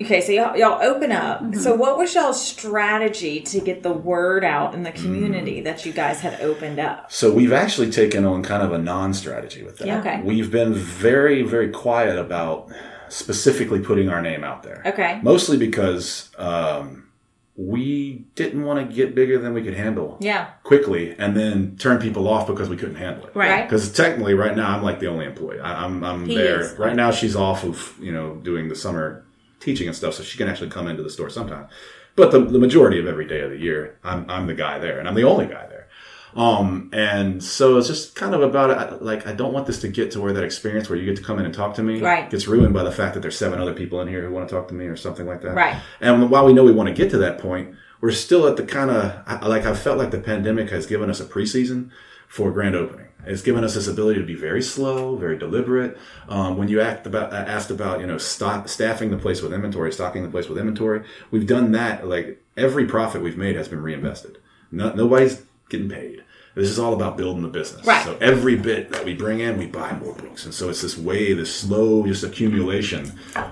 okay, 0.02 0.22
so 0.22 0.32
y'all, 0.32 0.56
y'all 0.58 0.82
open 0.82 1.12
up. 1.12 1.41
Mm-hmm. 1.41 1.60
So, 1.60 1.76
what 1.76 1.98
was 1.98 2.14
y'all's 2.16 2.46
strategy 2.46 3.39
to 3.41 3.60
get 3.60 3.84
the 3.84 3.94
word 3.94 4.44
out 4.44 4.74
in 4.74 4.84
the 4.84 4.91
Mm. 4.91 5.02
community 5.02 5.62
that 5.62 5.86
you 5.86 5.94
guys 5.94 6.22
had 6.22 6.39
opened 6.41 6.80
up? 6.80 7.12
So 7.12 7.32
we've 7.34 7.54
actually 7.54 7.91
taken 7.91 8.26
on 8.26 8.44
kind 8.44 8.64
of 8.64 8.72
a 8.74 8.78
non-strategy 8.78 9.64
with 9.64 9.78
that. 9.80 9.88
Yeah. 9.88 10.00
Okay. 10.00 10.22
We've 10.24 10.52
been 10.52 10.74
very, 10.74 11.41
very 11.44 11.70
quiet 11.70 12.18
about 12.18 12.72
specifically 13.10 13.80
putting 13.80 14.10
our 14.10 14.22
name 14.22 14.44
out 14.44 14.64
there. 14.64 14.82
Okay. 14.86 15.20
Mostly 15.22 15.58
because 15.58 16.32
um, 16.38 17.08
we 17.56 18.26
didn't 18.36 18.64
want 18.64 18.88
to 18.89 18.96
get 18.96 19.14
bigger 19.14 19.38
than 19.38 19.54
we 19.54 19.62
could 19.64 19.76
handle 19.76 20.18
Yeah. 20.20 20.48
quickly, 20.64 21.16
and 21.20 21.38
then 21.38 21.76
turn 21.78 22.00
people 22.00 22.28
off 22.28 22.48
because 22.48 22.70
we 22.70 22.76
couldn't 22.78 22.96
handle 22.96 23.28
it. 23.28 23.36
Right. 23.36 23.64
Because 23.70 23.91
technically, 23.94 24.34
right 24.34 24.56
now, 24.56 24.76
I'm 24.76 24.84
like 24.84 25.00
the 25.00 25.08
only 25.08 25.26
employee. 25.26 25.60
I, 25.60 25.86
I'm 25.86 26.04
I'm 26.04 26.26
He 26.26 26.36
there 26.36 26.62
is. 26.62 26.74
right 26.80 26.96
now. 26.96 27.12
She's 27.12 27.36
off 27.36 27.64
of 27.64 27.94
you 28.02 28.12
know 28.12 28.36
doing 28.36 28.70
the 28.70 28.76
summer 28.76 29.23
teaching 29.64 29.88
and 29.88 29.95
stuff, 29.95 30.14
so 30.16 30.24
she 30.24 30.38
can 30.38 30.47
actually 30.49 30.70
come 30.70 30.88
into 30.88 31.03
the 31.03 31.09
store 31.09 31.30
sometime. 31.30 31.68
But 32.16 32.32
the, 32.32 32.39
the 32.39 32.59
majority 32.59 32.99
of 32.99 33.07
every 33.07 33.26
day 33.28 33.41
of 33.41 33.49
the 33.49 33.57
year, 33.57 33.97
I'm 34.03 34.30
I'm 34.30 34.45
the 34.47 34.53
guy 34.53 34.78
there, 34.80 34.99
and 34.99 35.07
I'm 35.07 35.16
the 35.16 35.24
only 35.24 35.45
guy 35.47 35.66
there. 35.68 35.88
Um, 36.36 36.89
and 36.93 37.43
so 37.43 37.78
it's 37.78 37.88
just 37.88 38.16
kind 38.16 38.34
of 38.34 38.41
about. 38.41 39.03
Like, 39.03 39.28
I 39.28 39.34
don't 39.34 39.53
want 39.53 39.68
this 39.68 39.80
to 39.82 39.88
get 39.88 40.11
to 40.11 40.22
where 40.22 40.34
that 40.34 40.43
experience 40.43 40.89
where 40.89 40.97
you 40.97 41.05
get 41.05 41.16
to 41.18 41.24
come 41.24 41.38
in 41.39 41.45
and 41.45 41.53
talk 41.53 41.76
to 41.76 41.84
me 41.84 42.01
Right. 42.01 42.30
gets 42.30 42.47
ruined 42.47 42.74
by 42.74 42.84
the 42.84 42.91
fact 42.91 43.14
that 43.14 43.20
there's 43.22 43.38
seven 43.38 43.59
other 43.59 43.74
people 43.74 44.01
in 44.01 44.07
here 44.07 44.22
who 44.28 44.34
want 44.34 44.47
to 44.49 44.53
talk 44.55 44.68
to 44.70 44.74
me 44.74 44.86
or 44.86 44.95
something 44.95 45.28
like 45.28 45.41
that. 45.41 45.53
Right. 45.55 45.78
And 46.01 46.30
while 46.32 46.45
we 46.45 46.53
know 46.53 46.64
we 46.64 46.72
want 46.72 46.89
to 46.89 46.95
get 46.95 47.11
to 47.11 47.18
that 47.20 47.38
point, 47.38 47.76
we're 48.01 48.11
still 48.11 48.47
at 48.47 48.57
the 48.57 48.64
kind 48.66 48.89
of 48.91 49.47
like 49.47 49.66
I 49.66 49.74
felt 49.76 49.97
like 49.97 50.11
the 50.11 50.20
pandemic 50.20 50.70
has 50.72 50.86
given 50.88 51.09
us 51.09 51.20
a 51.20 51.26
preseason 51.26 51.91
for 52.28 52.51
grand 52.51 52.76
opening. 52.76 53.07
It's 53.26 53.42
given 53.42 53.64
us 53.64 53.76
this 53.76 53.88
ability 53.88 54.20
to 54.20 54.26
be 54.26 54.36
very 54.36 54.62
slow, 54.62 55.16
very 55.16 55.38
deliberate. 55.38 55.98
Um, 56.28 56.58
when 56.58 56.68
you 56.68 56.82
act 56.82 57.08
about 57.08 57.34
asked 57.34 57.72
about 57.72 58.00
you 58.00 58.08
know 58.08 58.18
stock, 58.18 58.68
staffing 58.68 59.12
the 59.12 59.18
place 59.18 59.42
with 59.42 59.54
inventory, 59.54 59.92
stocking 59.92 60.24
the 60.24 60.30
place 60.30 60.50
with 60.50 60.58
inventory, 60.58 61.04
we've 61.32 61.48
done 61.48 61.72
that. 61.72 62.08
Like 62.08 62.42
every 62.58 62.86
profit 62.86 63.22
we've 63.22 63.38
made 63.38 63.56
has 63.56 63.68
been 63.68 63.82
reinvested. 63.82 64.38
No, 64.72 64.94
nobody's 64.94 65.44
getting 65.70 65.90
paid. 65.90 66.24
This 66.56 66.70
is 66.70 66.78
all 66.78 66.94
about 66.94 67.18
building 67.18 67.42
the 67.42 67.50
business. 67.50 67.86
Right. 67.86 68.04
So 68.06 68.16
every 68.22 68.56
bit 68.56 68.92
that 68.92 69.04
we 69.04 69.16
bring 69.16 69.40
in, 69.40 69.58
we 69.58 69.66
buy 69.66 69.94
more 69.94 70.14
books, 70.14 70.46
and 70.46 70.54
so 70.54 70.70
it's 70.70 70.82
this 70.82 70.98
way, 70.98 71.34
this 71.34 71.54
slow 71.56 72.06
just 72.06 72.24
accumulation, 72.24 73.08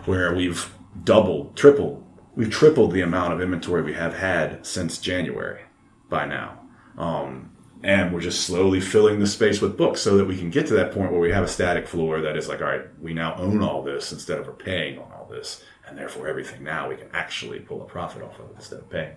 where 0.06 0.36
we've 0.36 0.72
doubled, 1.04 1.56
tripled, 1.56 2.06
we've 2.36 2.52
tripled 2.52 2.92
the 2.92 3.02
amount 3.02 3.34
of 3.34 3.42
inventory 3.42 3.82
we 3.82 3.94
have 3.94 4.16
had 4.16 4.66
since 4.66 5.00
January 5.00 5.62
by 6.10 6.26
now. 6.26 6.60
Um, 6.98 7.51
and 7.84 8.14
we're 8.14 8.22
just 8.22 8.46
slowly 8.46 8.80
filling 8.80 9.20
the 9.20 9.28
space 9.28 9.62
with 9.62 9.78
books 9.78 10.02
so 10.02 10.18
that 10.18 10.26
we 10.26 10.38
can 10.38 10.50
get 10.50 10.68
to 10.68 10.74
that 10.76 10.92
point 10.92 11.12
where 11.12 11.20
we 11.20 11.32
have 11.32 11.44
a 11.44 11.48
static 11.48 11.88
floor 11.88 12.22
that 12.22 12.38
is 12.38 12.48
like, 12.48 12.62
all 12.62 12.68
right, 12.68 12.86
we 13.02 13.14
now 13.14 13.36
own 13.36 13.62
all 13.62 13.82
this 13.82 14.12
instead 14.12 14.38
of 14.40 14.48
we're 14.48 14.54
paying 14.54 15.00
on 15.00 15.12
all 15.12 15.28
this. 15.30 15.64
And 15.88 15.98
therefore, 15.98 16.28
everything 16.28 16.64
now 16.64 16.88
we 16.90 16.96
can 16.96 17.10
actually 17.14 17.60
pull 17.60 17.82
a 17.82 17.86
profit 17.86 18.24
off 18.24 18.40
of 18.40 18.52
it 18.52 18.56
instead 18.56 18.80
of 18.80 18.90
paying 18.90 19.16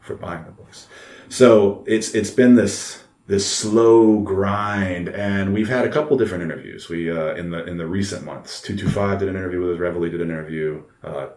for 0.00 0.16
buying 0.16 0.44
the 0.44 0.50
books. 0.50 0.88
So 1.28 1.84
it's 1.86 2.14
it's 2.14 2.30
been 2.30 2.56
this 2.56 3.04
this 3.28 3.46
slow 3.46 4.18
grind, 4.20 5.10
and 5.10 5.52
we've 5.52 5.68
had 5.68 5.84
a 5.84 5.90
couple 5.90 6.16
different 6.16 6.42
interviews. 6.42 6.88
We 6.88 7.10
uh, 7.10 7.34
in 7.34 7.50
the 7.50 7.64
in 7.66 7.76
the 7.76 7.86
recent 7.86 8.24
months, 8.24 8.60
two 8.60 8.76
two 8.76 8.88
five 8.88 9.20
did 9.20 9.28
an 9.28 9.36
interview 9.36 9.60
with 9.60 9.80
us. 9.80 10.10
Did 10.10 10.20
an 10.20 10.30
interview. 10.30 10.82
Uh, 11.04 11.28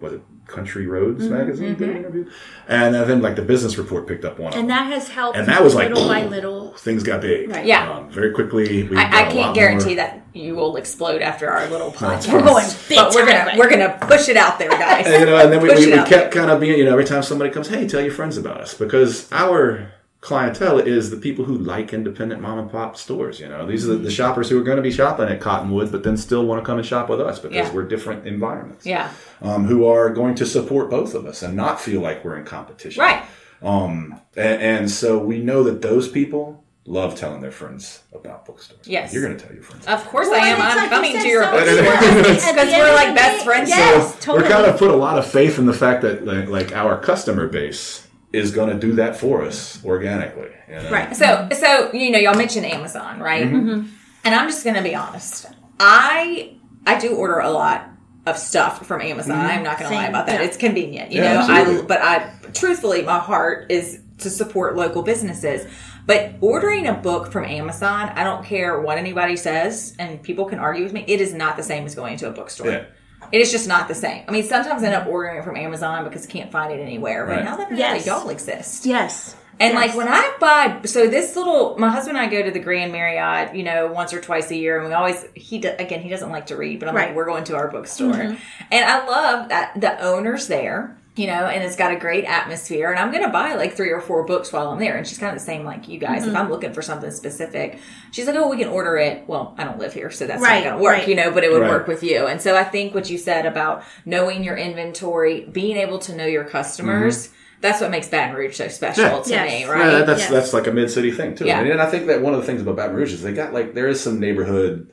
was 0.00 0.14
it 0.14 0.22
Country 0.46 0.86
Roads 0.86 1.28
magazine 1.28 1.74
did 1.74 1.88
an 1.88 1.96
interview, 1.96 2.30
and 2.68 2.94
then 2.94 3.22
like 3.22 3.36
the 3.36 3.42
business 3.42 3.78
report 3.78 4.06
picked 4.06 4.24
up 4.24 4.38
one. 4.38 4.52
And 4.52 4.68
that 4.68 4.92
has 4.92 5.08
helped. 5.08 5.38
And 5.38 5.48
that 5.48 5.62
was 5.62 5.74
like 5.74 5.88
little 5.88 6.06
by 6.06 6.24
little. 6.26 6.72
things 6.74 7.02
got 7.02 7.22
big. 7.22 7.48
Right. 7.48 7.64
Yeah. 7.64 7.90
um, 7.90 8.10
very 8.10 8.32
quickly. 8.32 8.82
We 8.86 8.96
I, 8.96 9.10
got 9.10 9.32
can't 9.32 9.54
guarantee 9.54 9.86
more- 9.86 9.96
that 9.96 10.26
you 10.34 10.54
will 10.54 10.76
explode 10.76 11.22
after 11.22 11.50
our 11.50 11.68
little 11.70 11.90
podcast. 11.92 12.32
We're 12.32 12.42
going 12.42 12.66
big 12.88 12.98
but 12.98 13.14
we're 13.14 13.26
gonna 13.26 13.54
we're 13.56 13.70
gonna 13.70 13.98
push 14.02 14.28
it 14.28 14.36
out 14.36 14.58
there, 14.58 14.68
guys. 14.70 15.06
And, 15.14 15.20
you 15.20 15.26
know, 15.26 15.38
and 15.38 15.52
then 15.52 15.62
we, 15.62 15.68
we, 15.70 15.86
we 15.86 16.04
kept 16.04 16.32
kind 16.32 16.50
of 16.50 16.60
being, 16.60 16.78
you 16.78 16.84
know, 16.84 16.92
every 16.92 17.04
time 17.04 17.22
somebody 17.22 17.50
comes, 17.50 17.68
hey, 17.68 17.86
tell 17.88 18.02
your 18.02 18.12
friends 18.12 18.36
about 18.36 18.60
us. 18.60 18.74
Because 18.74 19.30
our 19.32 19.92
clientele 20.24 20.78
is 20.78 21.10
the 21.10 21.18
people 21.18 21.44
who 21.44 21.58
like 21.58 21.92
independent 21.92 22.40
mom 22.40 22.58
and 22.58 22.70
pop 22.70 22.96
stores. 22.96 23.38
You 23.38 23.46
know, 23.46 23.66
these 23.66 23.84
are 23.86 23.92
the, 23.92 23.96
the 23.98 24.10
shoppers 24.10 24.48
who 24.48 24.58
are 24.58 24.62
going 24.64 24.78
to 24.78 24.82
be 24.82 24.90
shopping 24.90 25.28
at 25.28 25.38
Cottonwood, 25.38 25.92
but 25.92 26.02
then 26.02 26.16
still 26.16 26.46
want 26.46 26.62
to 26.62 26.66
come 26.66 26.78
and 26.78 26.86
shop 26.86 27.10
with 27.10 27.20
us 27.20 27.38
because 27.38 27.54
Yeah. 27.54 27.72
we're 27.74 27.82
different 27.86 28.26
environments. 28.26 28.86
Yeah. 28.86 29.10
Um, 29.42 29.66
who 29.66 29.84
are 29.86 30.08
going 30.08 30.34
to 30.36 30.46
support 30.46 30.88
both 30.88 31.14
of 31.14 31.26
us 31.26 31.42
and 31.42 31.54
not 31.54 31.78
feel 31.78 32.00
like 32.00 32.24
we're 32.24 32.38
in 32.38 32.46
competition. 32.46 33.02
Right. 33.02 33.22
Um, 33.62 34.18
and, 34.34 34.62
and 34.62 34.90
so 34.90 35.18
we 35.18 35.40
know 35.40 35.62
that 35.64 35.82
those 35.82 36.08
people 36.08 36.64
love 36.86 37.14
telling 37.16 37.42
their 37.42 37.50
friends 37.50 38.02
about 38.14 38.46
bookstores. 38.46 38.88
Yes. 38.88 39.12
You're 39.12 39.22
going 39.26 39.36
to 39.36 39.44
tell 39.44 39.54
your 39.54 39.62
friends. 39.62 39.86
Of 39.86 40.06
course 40.06 40.28
Well, 40.28 40.42
I 40.42 40.48
am. 40.48 40.60
I'm 40.62 40.76
like 40.78 40.88
coming 40.88 41.12
to 41.20 41.28
your 41.28 41.44
so 41.44 41.50
bookstore. 41.50 42.54
Because 42.54 42.72
we're 42.72 42.94
like 42.94 43.14
best 43.14 43.44
friends. 43.44 43.68
Yes, 43.68 44.14
So 44.14 44.20
totally. 44.20 44.44
we're 44.44 44.48
kind 44.50 44.64
of 44.66 44.78
put 44.78 44.90
a 44.90 44.96
lot 44.96 45.18
of 45.18 45.26
faith 45.30 45.58
in 45.58 45.66
the 45.66 45.74
fact 45.74 46.00
that 46.00 46.24
like, 46.24 46.48
like 46.48 46.72
our 46.72 46.98
customer 46.98 47.46
base 47.46 48.03
is 48.34 48.50
going 48.50 48.68
to 48.70 48.78
do 48.78 48.92
that 48.94 49.16
for 49.16 49.42
us 49.42 49.82
organically. 49.84 50.50
you 50.68 50.74
know? 50.74 50.90
Right. 50.90 51.14
So, 51.16 51.48
so 51.52 51.92
you 51.92 52.10
know, 52.10 52.18
y'all 52.18 52.36
mentioned 52.36 52.66
Amazon, 52.66 53.20
right? 53.20 53.46
Mm-hmm. 53.46 53.88
And 54.24 54.34
I'm 54.34 54.48
just 54.48 54.64
gonna 54.64 54.82
be 54.82 54.94
honest. 54.94 55.46
I 55.78 56.54
I 56.86 56.98
do 56.98 57.14
order 57.14 57.38
a 57.40 57.50
lot 57.50 57.88
of 58.26 58.38
stuff 58.38 58.86
from 58.86 59.02
Amazon. 59.02 59.38
I'm 59.38 59.62
not 59.62 59.78
gonna 59.78 59.94
lie 59.94 60.06
about 60.06 60.26
that. 60.26 60.40
yeah. 60.40 60.46
It's 60.46 60.56
convenient, 60.56 61.12
you 61.12 61.20
Yeah, 61.22 61.34
know. 61.34 61.40
absolutely. 61.40 61.82
I 61.84 61.86
but 61.86 62.00
I 62.02 62.32
truthfully, 62.54 63.02
my 63.02 63.18
heart 63.18 63.70
is 63.70 64.00
to 64.18 64.30
support 64.30 64.76
local 64.76 65.02
businesses. 65.02 65.66
But 66.06 66.34
ordering 66.40 66.86
a 66.86 66.94
book 66.94 67.32
from 67.32 67.44
Amazon, 67.44 68.10
I 68.14 68.24
don't 68.24 68.44
care 68.44 68.80
what 68.80 68.98
anybody 68.98 69.36
says, 69.36 69.94
and 69.98 70.22
people 70.22 70.44
can 70.44 70.58
argue 70.58 70.84
with 70.84 70.92
me, 70.92 71.04
it 71.08 71.20
is 71.20 71.32
not 71.32 71.56
the 71.56 71.62
same 71.62 71.84
as 71.86 71.94
going 71.94 72.16
to 72.18 72.28
a 72.28 72.30
bookstore. 72.30 72.70
Yeah. 72.70 72.84
It 73.32 73.40
is 73.40 73.50
just 73.50 73.66
not 73.68 73.88
the 73.88 73.94
same. 73.94 74.24
I 74.28 74.32
mean, 74.32 74.44
sometimes 74.44 74.82
I 74.82 74.86
end 74.86 74.94
up 74.94 75.06
ordering 75.06 75.38
it 75.38 75.44
from 75.44 75.56
Amazon 75.56 76.04
because 76.04 76.26
I 76.26 76.30
can't 76.30 76.50
find 76.50 76.72
it 76.72 76.80
anywhere. 76.80 77.26
But 77.26 77.36
Right. 77.36 77.44
now 77.44 77.56
that 77.56 77.68
I 77.68 77.70
know 77.70 77.76
Yes. 77.78 78.04
that 78.04 78.10
y'all 78.10 78.28
exist. 78.30 78.86
Yes. 78.86 79.36
And 79.60 79.74
Yes. 79.74 79.86
like 79.86 79.96
when 79.96 80.08
I 80.08 80.32
buy, 80.40 80.80
so 80.84 81.06
this 81.06 81.36
little, 81.36 81.78
my 81.78 81.88
husband 81.88 82.16
and 82.18 82.26
I 82.26 82.30
go 82.30 82.42
to 82.42 82.50
the 82.50 82.58
Grand 82.58 82.90
Marriott, 82.90 83.54
you 83.54 83.62
know, 83.62 83.86
once 83.86 84.12
or 84.12 84.20
twice 84.20 84.50
a 84.50 84.56
year, 84.56 84.78
and 84.78 84.88
we 84.88 84.92
always 84.94 85.24
he 85.34 85.58
do, 85.58 85.70
again 85.78 86.00
he 86.00 86.08
doesn't 86.08 86.30
like 86.30 86.46
to 86.46 86.56
read, 86.56 86.80
but 86.80 86.88
I'm 86.88 86.94
like 86.94 87.14
we're 87.14 87.24
going 87.26 87.44
to 87.44 87.56
our 87.56 87.68
bookstore, 87.68 88.12
mm-hmm. 88.14 88.34
and 88.72 88.84
I 88.84 89.06
love 89.06 89.50
that 89.50 89.80
the 89.80 90.00
owner's 90.02 90.48
there, 90.48 90.96
you 91.16 91.28
know, 91.28 91.46
and 91.46 91.62
it's 91.62 91.76
got 91.76 91.92
a 91.92 91.96
great 91.96 92.24
atmosphere, 92.24 92.90
and 92.90 92.98
I'm 92.98 93.12
gonna 93.12 93.30
buy 93.30 93.54
like 93.54 93.74
three 93.74 93.90
or 93.90 94.00
four 94.00 94.24
books 94.24 94.52
while 94.52 94.68
I'm 94.68 94.80
there, 94.80 94.96
and 94.96 95.06
she's 95.06 95.18
kind 95.18 95.32
of 95.32 95.38
the 95.38 95.44
same 95.44 95.64
like 95.64 95.86
you 95.86 95.98
guys. 95.98 96.22
If 96.22 96.28
mm-hmm. 96.28 96.36
I'm 96.36 96.50
looking 96.50 96.72
for 96.72 96.82
something 96.82 97.10
specific, 97.12 97.78
she's 98.10 98.26
like, 98.26 98.34
oh, 98.34 98.48
we 98.48 98.56
can 98.56 98.68
order 98.68 98.96
it. 98.96 99.28
Well, 99.28 99.54
I 99.56 99.62
don't 99.62 99.78
live 99.78 99.92
here, 99.92 100.10
so 100.10 100.26
that's 100.26 100.42
Right, 100.42 100.64
not 100.64 100.70
gonna 100.72 100.82
work, 100.82 100.98
right. 100.98 101.08
you 101.08 101.14
know, 101.14 101.30
but 101.30 101.44
it 101.44 101.52
would 101.52 101.62
Right. 101.62 101.70
work 101.70 101.86
with 101.86 102.02
you. 102.02 102.26
And 102.26 102.42
so 102.42 102.56
I 102.56 102.64
think 102.64 102.94
what 102.94 103.08
you 103.08 103.16
said 103.16 103.46
about 103.46 103.84
knowing 104.04 104.42
your 104.42 104.56
inventory, 104.56 105.46
being 105.52 105.76
able 105.76 105.98
to 106.00 106.16
know 106.16 106.26
your 106.26 106.44
customers. 106.44 107.28
Mm-hmm. 107.28 107.34
That's 107.60 107.80
what 107.80 107.90
makes 107.90 108.08
Baton 108.08 108.34
Rouge 108.34 108.56
so 108.56 108.68
special 108.68 109.04
Yeah. 109.04 109.20
to 109.22 109.30
Yes. 109.30 109.50
me, 109.50 109.64
right? 109.70 109.92
Yeah, 109.92 110.02
that's 110.02 110.22
Yes. 110.22 110.30
that's 110.30 110.52
like 110.52 110.66
a 110.66 110.72
mid 110.72 110.90
city 110.90 111.12
thing 111.12 111.34
too. 111.34 111.46
Yeah. 111.46 111.60
And 111.60 111.80
I 111.80 111.86
think 111.86 112.08
that 112.08 112.20
one 112.20 112.34
of 112.34 112.40
the 112.40 112.46
things 112.46 112.60
about 112.60 112.76
Baton 112.76 112.94
Rouge 112.96 113.14
is 113.14 113.22
they 113.22 113.32
got 113.32 113.54
like 113.54 113.72
there 113.74 113.88
is 113.88 114.00
some 114.00 114.20
neighborhood, 114.20 114.88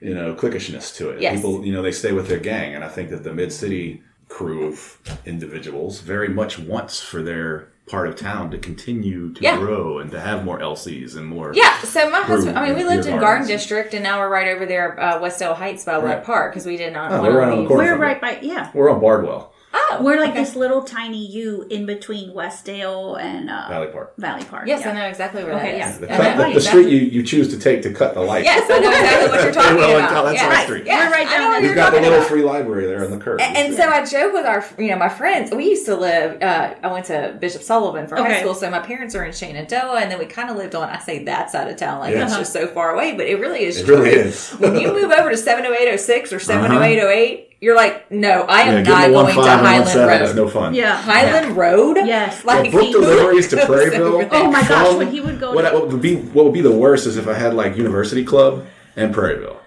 you 0.00 0.14
know, 0.14 0.34
cliquishness 0.34 0.96
to 0.96 1.10
it. 1.10 1.20
Yes. 1.20 1.36
People, 1.36 1.64
you 1.64 1.72
know, 1.72 1.82
they 1.82 1.92
stay 1.92 2.12
with 2.12 2.26
their 2.28 2.40
gang, 2.40 2.74
and 2.74 2.82
I 2.82 2.88
think 2.88 3.10
that 3.10 3.22
the 3.22 3.32
mid 3.32 3.52
city 3.52 4.02
crew 4.28 4.66
of 4.66 4.98
individuals 5.24 6.00
very 6.00 6.28
much 6.28 6.58
wants 6.58 7.00
for 7.00 7.22
their 7.22 7.68
part 7.86 8.08
of 8.08 8.16
town 8.16 8.50
to 8.50 8.58
continue 8.58 9.32
to 9.32 9.40
Yeah. 9.40 9.56
grow 9.58 9.98
and 9.98 10.10
to 10.10 10.18
have 10.18 10.44
more 10.44 10.58
LCs 10.60 11.14
and 11.16 11.24
more. 11.26 11.52
Yeah, 11.54 11.78
so 11.82 12.10
my 12.10 12.18
husband, 12.22 12.58
I 12.58 12.66
mean, 12.66 12.76
we 12.76 12.82
lived 12.84 13.06
in 13.06 13.20
Garden. 13.20 13.46
District, 13.46 13.94
and 13.94 14.02
now 14.02 14.18
we're 14.18 14.28
right 14.28 14.48
over 14.48 14.66
there, 14.66 14.98
uh, 14.98 15.20
Westdale 15.20 15.54
Heights 15.54 15.84
by 15.84 15.96
Webb 15.98 16.04
Right. 16.06 16.24
Park, 16.24 16.52
because 16.52 16.66
we 16.66 16.76
did 16.76 16.92
not 16.92 17.12
Oh, 17.12 17.22
we're 17.22 17.38
right 17.38 17.46
to 17.46 17.52
on 17.52 17.62
the 17.62 17.68
corner. 17.68 17.84
We're 17.92 17.96
right 18.02 18.20
by 18.20 18.38
yeah. 18.42 18.70
We're 18.74 18.90
on 18.90 19.00
Bardwell, 19.00 19.52
Oh, 19.78 19.98
We're 20.02 20.18
like 20.18 20.30
okay. 20.30 20.40
this 20.42 20.56
little 20.56 20.82
tiny 20.82 21.26
U 21.26 21.66
in 21.70 21.84
between 21.86 22.30
Westdale 22.32 23.20
and 23.20 23.50
uh, 23.50 23.66
Valley 23.68 23.88
Park. 23.88 24.14
Valley 24.16 24.44
Park. 24.44 24.66
Yes, 24.66 24.80
yeah. 24.80 24.90
I 24.90 24.94
know 24.94 25.06
exactly 25.06 25.44
where 25.44 25.52
Okay, 25.54 25.72
that 25.72 25.76
yeah. 25.78 25.90
is. 25.90 25.98
The, 25.98 26.06
cut- 26.06 26.36
the, 26.48 26.54
the 26.54 26.60
street 26.60 26.88
you, 26.88 26.98
you 26.98 27.22
choose 27.22 27.48
to 27.50 27.58
take 27.58 27.82
to 27.82 27.92
cut 27.92 28.14
the 28.14 28.20
light. 28.22 28.44
Yes, 28.44 28.70
I 28.70 28.78
know 28.78 28.88
exactly 28.90 29.28
what 29.30 29.44
you're 29.44 29.52
talking 29.62 29.76
Well, 29.76 29.98
about. 29.98 30.24
that's 30.24 30.34
yes, 30.34 30.58
our 30.58 30.64
street. 30.64 30.86
yes, 30.86 31.10
We're 31.10 31.16
right 31.16 31.26
I 31.26 31.30
down 31.30 31.40
know 31.40 31.46
what 31.48 31.52
there. 31.52 31.60
you're 31.60 31.68
You've 31.70 31.76
got 31.76 31.92
the 31.92 32.00
little 32.00 32.18
about. 32.18 32.28
free 32.28 32.42
library 32.42 32.86
there 32.86 33.04
on 33.04 33.10
the 33.10 33.18
curb. 33.18 33.40
And, 33.40 33.56
and 33.56 33.74
so 33.74 33.88
I 33.88 34.04
joke 34.04 34.32
with 34.32 34.46
our, 34.46 34.64
you 34.78 34.88
know, 34.90 34.96
my 34.96 35.08
friends. 35.10 35.50
We 35.54 35.68
used 35.68 35.86
to 35.86 35.96
live. 35.96 36.42
Uh, 36.42 36.74
I 36.82 36.92
went 36.92 37.06
to 37.06 37.36
Bishop 37.40 37.62
Sullivan 37.62 38.06
for 38.06 38.16
high 38.16 38.40
school, 38.40 38.54
so 38.54 38.70
my 38.70 38.80
parents 38.80 39.14
are 39.14 39.24
in 39.24 39.32
Shenandoah, 39.32 39.96
and 40.00 40.10
then 40.10 40.18
we 40.18 40.26
kind 40.26 40.50
of 40.50 40.56
lived 40.56 40.74
on. 40.74 40.88
I 40.88 40.98
say 41.00 41.24
that 41.24 41.50
side 41.50 41.68
of 41.68 41.76
town, 41.76 42.00
like 42.00 42.14
Yeah. 42.14 42.24
it's 42.24 42.36
just 42.36 42.52
so 42.52 42.66
far 42.66 42.94
away, 42.94 43.14
but 43.16 43.26
it 43.26 43.38
really 43.40 43.64
is. 43.64 43.78
It 43.80 43.84
true. 43.86 43.96
really 44.02 44.10
is. 44.16 44.50
when 44.52 44.76
you 44.80 44.92
move 44.92 45.10
over 45.10 45.30
to 45.30 45.36
seven 45.36 45.64
hundred 45.64 45.80
eight 45.80 45.92
oh 45.92 45.96
six 45.96 46.32
or 46.32 46.38
seven 46.38 46.70
hundred 46.70 46.84
eight 46.84 47.00
oh 47.02 47.08
eight, 47.10 47.55
you're 47.60 47.74
like, 47.76 48.10
no, 48.10 48.42
I 48.42 48.60
am 48.62 48.66
yeah, 48.66 48.82
not 48.82 48.84
getting 48.84 49.10
the 49.12 49.16
one 49.16 49.24
going 49.24 49.36
to 49.36 49.42
five 49.42 49.58
and 49.58 49.62
one 49.64 49.86
Highland 49.86 50.10
Road. 50.10 50.22
is 50.22 50.34
no 50.34 50.48
fun. 50.48 50.74
Yeah. 50.74 50.96
Highland 50.96 51.56
Road. 51.56 51.96
Yes. 51.96 52.44
like 52.44 52.66
Yeah, 52.66 52.70
book 52.72 52.92
deliveries 52.92 53.48
to 53.48 53.56
Prairieville. 53.66 54.28
Oh 54.30 54.50
my 54.50 54.60
gosh, 54.66 54.88
From- 54.88 54.96
when 54.98 55.10
he 55.10 55.20
would 55.20 55.40
go 55.40 55.52
what, 55.54 55.62
to 55.68 55.74
what 55.78 55.88
would 55.88 56.02
be 56.02 56.16
what 56.16 56.44
would 56.44 56.54
be 56.54 56.60
the 56.60 56.70
worst 56.76 57.06
is 57.06 57.16
if 57.16 57.26
I 57.26 57.34
had 57.34 57.54
like 57.54 57.76
University 57.76 58.24
Club 58.24 58.66
and 58.94 59.14
Prairieville, 59.14 59.58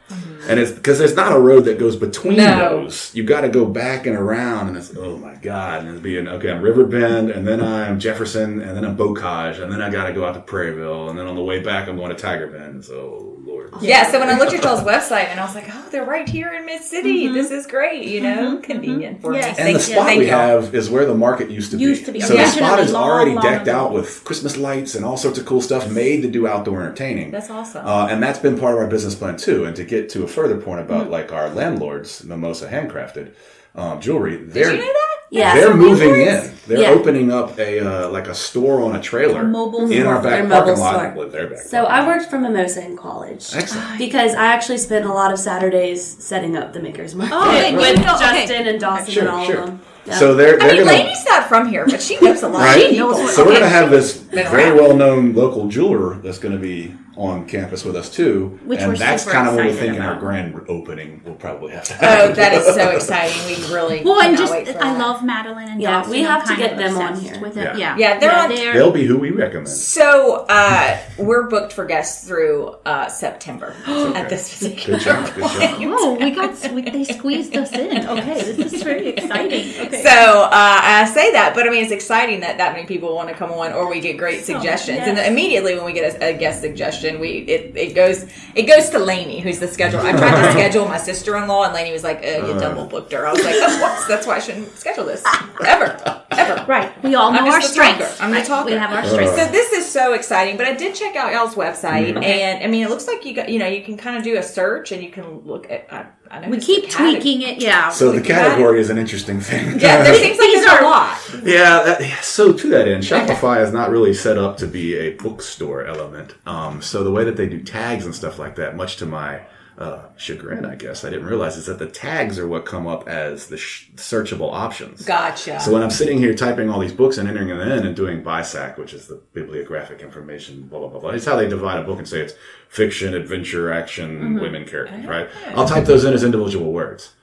and 0.48 0.60
it's 0.60 0.72
because 0.72 0.98
there's 0.98 1.16
not 1.16 1.32
a 1.32 1.40
road 1.40 1.66
that 1.66 1.78
goes 1.78 1.96
between 1.96 2.38
Mm-hmm. 2.38 2.58
No. 2.60 2.82
those. 2.84 3.14
You 3.14 3.24
got 3.24 3.42
to 3.42 3.50
go 3.50 3.66
back 3.66 4.08
and 4.08 4.16
around, 4.16 4.70
and 4.70 4.78
it's 4.78 4.96
oh 4.98 5.18
my 5.18 5.36
god, 5.36 5.82
and 5.82 5.90
it's 5.94 6.02
being 6.02 6.28
okay. 6.28 6.50
I'm 6.52 6.62
River 6.62 6.84
Bend, 6.86 7.30
and 7.30 7.48
then 7.48 7.62
I'm 7.62 8.00
Jefferson, 8.00 8.60
and 8.62 8.76
then 8.76 8.86
I'm 8.86 8.98
Bocage, 8.98 9.62
and 9.62 9.72
then 9.72 9.82
I 9.82 9.90
got 9.92 10.08
to 10.08 10.14
go 10.14 10.26
out 10.26 10.34
to 10.34 10.42
Prairieville, 10.42 11.10
and 11.10 11.18
then 11.20 11.28
on 11.28 11.36
the 11.36 11.44
way 11.44 11.60
back 11.60 11.88
I'm 11.88 11.98
going 11.98 12.10
to 12.10 12.16
Tiger 12.16 12.48
Bend. 12.48 12.84
So 12.86 13.39
Lord, 13.72 13.84
Yeah, 13.84 14.10
so 14.12 14.20
when 14.20 14.30
I 14.30 14.38
looked 14.38 14.54
at 14.54 14.64
y'all's 14.64 14.82
website 14.94 15.26
and 15.28 15.40
I 15.40 15.46
was 15.46 15.56
like, 15.56 15.66
oh, 15.70 15.88
they're 15.92 16.06
right 16.06 16.28
here 16.28 16.54
in 16.54 16.66
Mid 16.66 16.82
City. 16.82 17.28
This 17.28 17.52
is 17.52 17.68
great, 17.68 18.08
you 18.08 18.22
know, 18.22 18.58
convenient 18.58 19.22
for 19.22 19.34
Yes. 19.34 19.44
me. 19.44 19.48
And 19.50 19.58
Thank 19.58 19.78
the 19.78 19.84
you. 19.88 19.94
spot 19.96 20.06
Thank 20.08 20.20
we 20.20 20.28
y'all. 20.30 20.38
have 20.64 20.76
is 20.76 20.90
where 20.90 21.06
the 21.06 21.16
market 21.16 21.50
used 21.50 21.72
to 21.72 21.78
be. 21.78 21.84
Used 21.84 22.06
to 22.06 22.12
be. 22.12 22.20
So 22.22 22.34
the 22.34 22.40
Originally, 22.40 22.68
spot 22.68 22.80
is 22.80 22.92
long, 22.94 23.10
already 23.10 23.32
long 23.34 23.44
decked 23.44 23.68
ago. 23.68 23.76
out 23.78 23.94
with 23.94 24.24
Christmas 24.24 24.58
lights 24.58 24.96
and 24.96 25.04
all 25.06 25.18
sorts 25.18 25.38
of 25.40 25.46
cool 25.46 25.62
stuff 25.62 25.90
made 25.92 26.22
to 26.22 26.30
do 26.30 26.48
outdoor 26.48 26.82
entertaining. 26.82 27.32
That's 27.32 27.50
awesome. 27.50 27.86
Uh, 27.86 28.08
and 28.10 28.22
that's 28.24 28.40
been 28.40 28.58
part 28.60 28.74
of 28.76 28.80
our 28.80 28.88
business 28.88 29.16
plan 29.16 29.38
too. 29.38 29.66
And 29.66 29.76
to 29.76 29.84
get 29.84 30.10
to 30.10 30.24
a 30.24 30.28
further 30.28 30.58
point 30.58 30.82
about 30.82 31.04
Mm-hmm. 31.04 31.12
like 31.12 31.32
our 31.32 31.50
landlords, 31.50 32.24
Mimosa 32.24 32.68
Handcrafted 32.70 33.32
um, 33.76 34.02
jewelry, 34.02 34.38
they're 34.38 34.72
Did 34.72 34.80
you 34.80 34.86
know 34.86 34.94
that? 34.94 35.19
Yeah. 35.32 35.54
they're 35.56 35.74
moving 35.76 36.16
in. 36.16 36.52
They're 36.68 36.80
Yeah. 36.82 36.90
opening 36.92 37.32
up 37.32 37.58
a 37.58 37.80
uh, 37.80 38.10
like 38.10 38.28
a 38.28 38.36
store 38.36 38.82
on 38.84 38.96
a 38.96 39.02
trailer 39.02 39.42
A 39.42 39.44
mobile 39.44 39.90
in 39.92 40.06
our 40.06 40.22
back 40.22 40.48
Their 40.48 40.50
parking 40.50 40.78
lot. 40.80 40.94
store. 40.96 41.14
Well, 41.16 41.30
their 41.30 41.48
back 41.48 41.60
So 41.60 41.86
parking 41.86 42.04
I 42.04 42.08
worked 42.08 42.30
for 42.30 42.38
Mimosa 42.40 42.86
in 42.86 42.96
college. 42.98 43.50
Excellent. 43.56 43.98
Because 43.98 44.34
I 44.36 44.46
actually 44.46 44.78
spent 44.78 45.06
a 45.06 45.14
lot 45.14 45.32
of 45.34 45.40
Saturdays 45.40 46.04
setting 46.24 46.56
up 46.58 46.74
the 46.74 46.80
Makers 46.80 47.16
Market 47.16 47.34
Oh, 47.36 47.50
okay, 47.50 47.76
with 47.76 47.96
good. 47.98 48.06
No, 48.06 48.16
okay. 48.16 48.46
Justin 48.46 48.68
and 48.68 48.80
Dawson 48.80 49.12
Sure, 49.14 49.24
and 49.24 49.32
all 49.32 49.46
sure. 49.46 49.58
of 49.60 49.66
them. 49.68 49.82
Yeah. 50.06 50.14
So 50.16 50.34
they're 50.36 50.56
I 50.56 50.58
they're 50.68 50.76
mean, 50.78 50.86
gonna 50.86 50.98
Lainey's 50.98 51.26
not 51.26 51.48
from 51.48 51.70
here, 51.70 51.86
but 51.88 52.02
she 52.02 52.18
knows 52.20 52.42
a 52.44 52.48
lot 52.48 52.62
Right? 52.62 52.86
of 52.86 52.90
people. 52.92 53.14
So 53.28 53.44
we're 53.44 53.50
going 53.52 53.62
to 53.62 53.70
have 53.70 53.90
this 53.92 54.14
very 54.18 54.72
well 54.80 54.96
known 54.96 55.34
local 55.34 55.68
jeweler 55.68 56.16
that's 56.24 56.40
going 56.40 56.54
to 56.54 56.60
be 56.62 56.96
on 57.18 57.48
campus 57.48 57.84
with 57.84 57.96
us 57.96 58.10
too. 58.10 58.60
Which 58.66 58.80
and 58.80 58.90
we're 58.92 58.98
that's 58.98 59.24
super 59.24 59.34
kind 59.36 59.48
of 59.50 59.56
what 59.56 59.64
we're 59.66 59.70
excited 59.72 59.86
thinking 59.88 60.02
our 60.02 60.18
grand 60.20 60.56
opening 60.70 61.22
will 61.26 61.36
probably 61.36 61.72
have 61.74 61.84
to 61.86 61.94
Oh, 61.96 62.32
that 62.34 62.54
is 62.54 62.66
so 62.74 62.90
exciting. 62.92 63.38
We 63.46 63.74
really 63.74 64.04
Well, 64.04 64.22
and 64.22 64.38
just 64.38 64.52
wait 64.52 64.68
for 64.68 64.78
I 64.78 64.94
that. 64.94 65.00
love 65.00 65.24
Madeline 65.24 65.70
and 65.70 65.82
Yeah, 65.82 65.98
Dawson. 65.98 66.12
we 66.12 66.22
have 66.22 66.42
I'm 66.44 66.48
to 66.48 66.56
get 66.56 66.78
them 66.78 66.98
on 66.98 67.20
here. 67.20 67.40
With 67.42 67.58
it. 67.58 67.64
Yeah. 67.64 67.78
Yeah, 67.78 67.98
Yeah, 67.98 68.20
they're 68.20 68.36
on- 68.36 68.50
They'll 68.74 68.92
be 68.92 69.06
who 69.06 69.18
we 69.18 69.32
recommend. 69.32 69.68
So 69.70 70.46
uh, 70.50 70.98
we're 71.18 71.44
booked 71.50 71.74
for 71.74 71.86
guests 71.86 72.28
through 72.28 72.76
uh, 72.86 73.08
September 73.10 73.76
at 73.88 74.30
this 74.30 74.58
particular 74.58 74.98
Good 75.00 75.06
job. 75.06 75.26
Good 75.36 75.44
job. 75.44 75.80
Oh, 76.00 76.14
we 76.20 76.32
got 76.32 76.72
we, 76.72 76.82
they 76.84 77.04
squeezed 77.04 77.56
us 77.58 77.72
in. 77.74 77.90
Okay, 78.10 78.42
this 78.54 78.74
is 78.74 78.84
very 78.84 79.10
exciting. 79.10 79.70
Okay. 79.88 80.04
So 80.04 80.10
uh, 80.10 80.50
I 80.52 81.06
say 81.14 81.32
that, 81.34 81.54
but 81.54 81.68
I 81.68 81.70
mean 81.70 81.84
it's 81.84 81.92
exciting 81.92 82.40
that 82.42 82.58
that 82.58 82.74
many 82.74 82.86
people 82.88 83.16
want 83.16 83.30
to 83.30 83.36
come 83.36 83.52
on, 83.52 83.72
or 83.74 83.90
we 83.90 84.00
get 84.00 84.18
great 84.18 84.44
suggestions. 84.44 85.00
And 85.00 85.18
immediately 85.20 85.76
when 85.76 85.86
we 85.86 85.94
get 85.94 86.16
a, 86.22 86.30
a 86.30 86.38
guest 86.38 86.62
suggestion, 86.62 87.09
we 87.18 87.30
it, 87.48 87.76
it 87.78 87.96
goes 87.96 88.26
it 88.56 88.64
goes 88.64 88.90
to 88.90 89.00
Lainey, 89.00 89.40
who's 89.40 89.60
the 89.60 89.68
scheduler. 89.68 90.02
I 90.04 90.12
tried 90.12 90.46
to 90.46 90.52
schedule 90.60 90.86
my 90.86 90.98
sister 90.98 91.38
in 91.38 91.48
law, 91.48 91.64
and 91.64 91.74
Lainey 91.74 91.94
was 91.94 92.04
like, 92.04 92.18
uh, 92.18 92.46
"You 92.46 92.60
double 92.60 92.86
booked 92.86 93.14
her." 93.14 93.26
I 93.26 93.32
was 93.32 93.44
like, 93.44 93.56
"Oh, 93.58 93.80
whoops, 93.82 94.06
that's 94.08 94.28
why 94.28 94.36
I 94.36 94.40
shouldn't 94.40 94.78
schedule 94.78 95.06
this 95.06 95.24
ever, 95.66 95.98
ever." 96.40 96.66
right, 96.68 97.04
we 97.04 97.16
all 97.16 97.32
know 97.32 97.40
I'm 97.40 97.46
our 97.46 97.60
just 97.60 97.76
talker. 97.76 97.94
strengths. 97.96 98.22
I'm 98.22 98.32
the 98.32 98.38
Right, 98.38 98.46
talker. 98.46 98.66
We 98.72 98.78
have 98.78 98.92
our 98.92 99.06
strengths. 99.06 99.36
So 99.38 99.52
this 99.52 99.72
is 99.74 99.90
so 99.90 100.14
exciting, 100.14 100.58
but 100.58 100.66
I 100.66 100.74
did 100.74 100.96
check 100.96 101.16
out 101.16 101.34
y'all's 101.34 101.56
website, 101.56 102.14
Mm-hmm. 102.14 102.24
and 102.24 102.64
I 102.64 102.68
mean, 102.68 102.84
it 102.86 102.90
looks 102.90 103.08
like 103.08 103.26
you 103.26 103.34
got 103.36 103.50
you 103.50 103.60
know 103.60 103.68
you 103.68 103.84
can 103.84 103.98
kind 103.98 104.18
of 104.18 104.24
do 104.24 104.38
a 104.38 104.44
search, 104.44 104.92
and 104.92 105.04
you 105.04 105.10
can 105.12 105.40
look 105.42 105.70
at. 105.70 105.88
I, 105.92 106.06
I 106.32 106.48
we 106.48 106.60
keep 106.60 106.90
tweaking 106.92 107.42
it. 107.42 107.60
Yeah. 107.62 107.90
So 107.90 108.12
the 108.12 108.22
We 108.22 108.28
got 108.28 108.46
it. 108.46 108.50
category 108.50 108.80
is 108.80 108.90
an 108.92 108.98
interesting 109.00 109.40
thing. 109.40 109.80
Yeah, 109.80 110.04
there 110.04 110.14
seems 110.14 110.38
like 110.38 110.48
These 110.52 110.66
there's 110.66 110.82
a 110.82 110.84
lot. 110.84 111.18
Yeah, 111.44 111.84
that, 111.84 112.24
so 112.24 112.54
to 112.54 112.70
that 112.70 112.88
end, 112.88 113.02
Shopify 113.04 113.64
is 113.64 113.74
not 113.74 113.90
really 113.90 114.14
set 114.14 114.38
up 114.38 114.58
to 114.58 114.68
be 114.68 114.96
a 114.96 115.14
bookstore 115.16 115.86
element. 115.86 116.36
Um, 116.46 116.82
so 116.84 117.04
the 117.04 117.12
way 117.12 117.24
that 117.24 117.36
they 117.36 117.48
do 117.50 117.62
tags 117.64 118.06
and 118.06 118.14
stuff 118.14 118.38
like 118.38 118.56
that, 118.58 118.76
much 118.76 118.98
to 118.98 119.06
my 119.08 119.42
uh, 119.80 120.10
chagrin, 120.18 120.66
I 120.66 120.76
guess, 120.76 121.06
I 121.06 121.10
didn't 121.10 121.26
realize 121.26 121.56
is 121.56 121.68
that 121.68 121.80
the 121.80 121.88
tags 121.88 122.38
are 122.38 122.46
what 122.46 122.66
come 122.66 122.86
up 122.86 123.08
as 123.08 123.48
the 123.48 123.56
sh- 123.56 123.90
searchable 123.96 124.52
options. 124.52 125.06
Gotcha. 125.06 125.58
So 125.62 125.72
when 125.72 125.82
I'm 125.82 125.90
sitting 125.90 126.18
here 126.18 126.36
typing 126.36 126.70
all 126.70 126.82
these 126.82 126.92
books 126.92 127.18
and 127.18 127.30
entering 127.30 127.48
them 127.48 127.62
in 127.62 127.88
and 127.88 127.96
doing 127.96 128.22
BISAC, 128.22 128.78
which 128.78 128.94
is 128.94 129.08
the 129.08 129.22
bibliographic 129.34 130.02
information, 130.02 130.64
blah 130.64 130.80
blah 130.80 130.90
blah 130.90 131.00
blah, 131.00 131.10
it's 131.12 131.26
how 131.26 131.38
they 131.38 131.48
divide 131.48 131.80
a 131.80 131.84
book 131.84 131.98
and 131.98 132.08
say 132.08 132.20
it's 132.20 132.34
fiction, 132.68 133.14
adventure, 133.14 133.72
action, 133.72 134.34
women 134.42 134.66
characters, 134.66 135.06
right? 135.06 135.30
I'll 135.56 135.68
type 135.68 135.86
those 135.86 136.04
in 136.04 136.14
as 136.14 136.26
individual 136.26 136.74
words. 136.74 137.14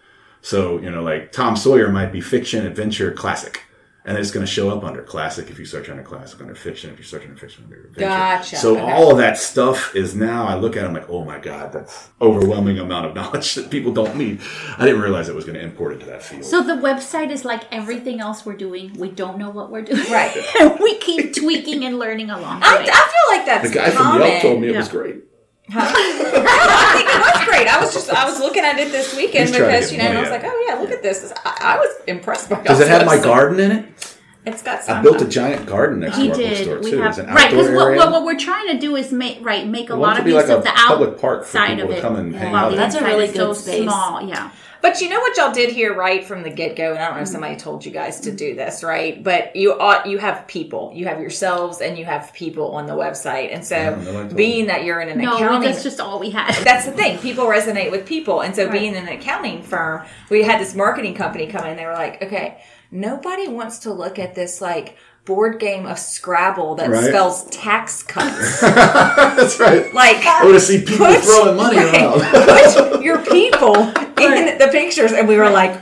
So 0.41 0.79
you 0.81 0.91
know, 0.91 1.03
like 1.03 1.33
Tom 1.33 1.57
Sawyer 1.57 1.93
might 1.93 2.11
be 2.11 2.23
fiction, 2.23 2.65
adventure, 2.67 3.13
classic, 3.13 3.65
and 4.07 4.17
it's 4.17 4.31
going 4.31 4.47
to 4.47 4.51
show 4.51 4.71
up 4.71 4.85
under 4.85 5.03
classic 5.03 5.51
if 5.51 5.59
you 5.59 5.65
search 5.65 5.89
under 5.91 6.03
classic, 6.03 6.41
under 6.41 6.55
fiction 6.55 6.91
if 6.91 6.99
you 6.99 7.05
search 7.05 7.23
under 7.23 7.37
fiction, 7.37 7.65
under 7.65 7.77
adventure. 7.77 8.01
Gotcha. 8.01 8.57
So 8.57 8.77
Okay. 8.79 8.93
all 8.93 9.11
of 9.11 9.19
that 9.19 9.37
stuff 9.37 9.95
is 9.97 10.15
now 10.15 10.47
I 10.47 10.55
look 10.55 10.77
at 10.77 10.85
it, 10.85 10.87
I'm 10.87 10.95
like, 10.95 11.11
oh 11.11 11.25
my 11.25 11.39
god, 11.39 11.73
that's 11.73 12.09
overwhelming 12.23 12.79
amount 12.79 13.07
of 13.07 13.15
knowledge 13.19 13.55
that 13.57 13.69
people 13.71 13.93
don't 13.93 14.17
need. 14.17 14.41
I 14.79 14.85
didn't 14.87 15.01
realize 15.01 15.29
it 15.29 15.35
was 15.35 15.45
going 15.45 15.59
to 15.59 15.63
import 15.65 15.93
into 15.95 16.07
that 16.07 16.23
field. 16.23 16.45
So 16.45 16.63
the 16.63 16.75
website 16.75 17.31
is 17.31 17.45
like 17.45 17.65
everything 17.73 18.21
else 18.21 18.47
we're 18.47 18.57
doing. 18.57 18.93
We 18.95 19.11
don't 19.11 19.39
know 19.39 19.51
what 19.51 19.71
we're 19.71 19.83
doing. 19.83 20.11
Right. 20.11 20.35
we 20.81 20.99
keep 20.99 21.35
tweaking 21.35 21.85
and 21.85 21.99
learning 21.99 22.31
along 22.31 22.61
the 22.61 22.67
I, 22.67 22.77
I 22.79 22.85
feel 22.85 23.37
like 23.37 23.47
that's 23.47 23.69
the 23.69 23.75
guy 23.75 23.91
from. 23.91 24.21
Yelp 24.21 24.41
told 24.43 24.61
me 24.61 24.69
it 24.69 24.77
was 24.77 24.89
great. 24.89 25.25
I 25.75 26.93
think 26.95 27.09
it 27.11 27.21
was 27.21 27.45
great. 27.45 27.67
I 27.69 27.81
was 27.81 27.93
just 27.93 28.11
I 28.11 28.25
was 28.25 28.39
looking 28.39 28.65
at 28.65 28.79
it 28.79 28.93
this 28.93 29.17
weekend 29.17 29.49
He's 29.49 29.59
because 29.59 29.93
you 29.93 29.99
know 29.99 30.05
and 30.05 30.19
I 30.19 30.21
was 30.21 30.31
like, 30.31 30.43
oh 30.45 30.65
yeah, 30.69 30.75
look 30.77 30.91
at 30.93 31.03
this. 31.03 31.33
I, 31.45 31.75
I 31.75 31.79
was 31.79 31.89
impressed 32.07 32.49
by. 32.51 32.63
Does 32.63 32.81
it 32.81 32.89
y'all's 32.89 33.01
have 33.01 33.07
my 33.07 33.19
garden 33.19 33.59
in 33.61 33.71
it? 33.73 34.17
It's 34.47 34.63
got 34.63 34.85
some. 34.85 34.99
I 34.99 35.03
built 35.03 35.21
a 35.21 35.27
giant 35.27 35.67
garden 35.67 35.99
next 36.01 36.19
he 36.19 36.29
to 36.29 36.31
our 36.31 36.37
did. 36.39 36.51
bookstore 36.51 36.79
We 36.79 36.91
too. 36.93 36.99
have 36.99 37.09
It's 37.11 37.19
an 37.19 37.35
right 37.35 37.51
because 37.51 37.69
what, 37.71 37.97
what, 37.97 38.13
what 38.13 38.25
we're 38.25 38.39
trying 38.39 38.69
to 38.69 38.79
do 38.79 38.95
is 38.95 39.13
make 39.13 39.45
right 39.45 39.67
make 39.67 39.91
a 39.91 39.97
lot 39.97 40.19
of 40.21 40.25
be 40.25 40.31
use 40.31 40.45
like 40.49 40.57
of 40.57 40.63
the 40.63 40.71
public 40.71 41.21
park 41.21 41.45
for 41.45 41.59
outside 41.59 41.77
people 41.79 41.85
of 41.85 41.91
to 41.91 41.97
it. 41.97 42.01
come 42.01 42.17
and 42.17 42.35
hang 42.37 42.53
while 42.53 42.67
out 42.67 42.69
the 42.69 42.75
in. 42.75 42.81
That's 42.81 42.95
a 42.95 43.05
really 43.05 43.25
is 43.25 43.35
so 43.35 43.49
good 43.49 43.57
space. 43.57 43.83
small. 43.83 44.23
Yeah. 44.23 44.51
But 44.83 45.01
you 45.01 45.09
know 45.09 45.21
what 45.21 45.37
y'all 45.37 45.53
did 45.53 45.71
here 45.71 45.95
right 45.95 46.25
from 46.25 46.43
the 46.43 46.51
get 46.51 46.77
go, 46.77 46.91
and 46.91 46.99
I 46.99 47.07
don't 47.07 47.17
know 47.17 47.23
if 47.23 47.29
somebody 47.29 47.57
told 47.57 47.85
you 47.85 47.91
guys 47.91 48.21
to 48.21 48.33
do 48.33 48.55
this, 48.55 48.83
right? 48.83 49.23
But 49.23 49.57
you 49.57 49.73
ought 49.79 50.07
you 50.07 50.19
have 50.19 50.47
people, 50.47 50.93
you 50.95 51.07
have 51.07 51.21
yourselves, 51.21 51.81
and 51.81 51.99
you 51.99 52.05
have 52.05 52.33
people 52.33 52.73
on 52.73 52.87
the 52.87 52.95
website, 52.95 53.53
and 53.55 53.65
so 53.65 53.77
Yeah, 53.77 53.91
nobody 53.91 54.13
told 54.13 54.37
being 54.37 54.67
that 54.67 54.85
you're 54.85 55.01
in 55.01 55.09
an 55.09 55.19
No, 55.19 55.37
accounting, 55.37 55.71
that's 55.71 55.83
just 55.83 56.01
all 56.01 56.19
we 56.19 56.31
had. 56.31 56.55
that's 56.65 56.87
the 56.87 56.93
thing. 56.93 57.19
People 57.19 57.47
resonate 57.47 57.91
with 57.91 58.07
people, 58.07 58.43
and 58.43 58.55
so 58.55 58.71
being 58.71 58.95
in 58.95 59.09
an 59.09 59.09
accounting 59.09 59.63
firm, 59.63 60.05
we 60.31 60.43
had 60.43 60.61
this 60.61 60.75
marketing 60.75 61.15
company 61.15 61.47
come 61.47 61.67
in. 61.67 61.77
They 61.77 61.87
were 61.87 61.93
like, 61.93 62.23
okay, 62.23 62.63
nobody 62.91 63.49
wants 63.49 63.81
to 63.81 63.93
look 63.93 64.19
at 64.19 64.35
this 64.35 64.61
like 64.61 64.97
board 65.27 65.59
game 65.59 65.85
of 65.87 65.99
Scrabble 65.99 66.77
that 66.77 66.89
Right. 66.89 67.05
spells 67.05 67.45
tax 67.51 68.03
cuts. 68.03 68.61
That's 68.63 69.61
right. 69.61 69.93
like 69.93 70.25
I 70.25 70.43
want 70.45 70.55
to 70.55 70.61
see 70.61 70.81
people 70.81 71.07
Put- 71.07 71.19
throwing 71.25 71.57
money 71.57 71.77
right. 71.77 71.95
around. 71.95 72.21
put 72.93 73.03
your 73.03 73.19
people 73.19 73.77
in 74.19 74.57
the 74.59 74.69
pictures, 74.73 75.13
and 75.13 75.29
we 75.29 75.37
were 75.37 75.51
like, 75.51 75.73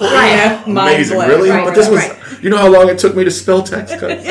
right, 0.00 0.62
mind 0.66 0.94
Amazing, 0.96 1.16
blown. 1.16 1.28
really? 1.28 1.50
Right, 1.50 1.64
but 1.64 1.74
this 1.74 1.88
right, 1.88 2.10
was, 2.10 2.32
right. 2.32 2.42
you 2.42 2.50
know 2.50 2.58
how 2.58 2.68
long 2.68 2.88
it 2.90 2.98
took 2.98 3.14
me 3.16 3.24
to 3.24 3.30
spell 3.30 3.62
tax 3.62 3.92
cuts? 3.94 4.24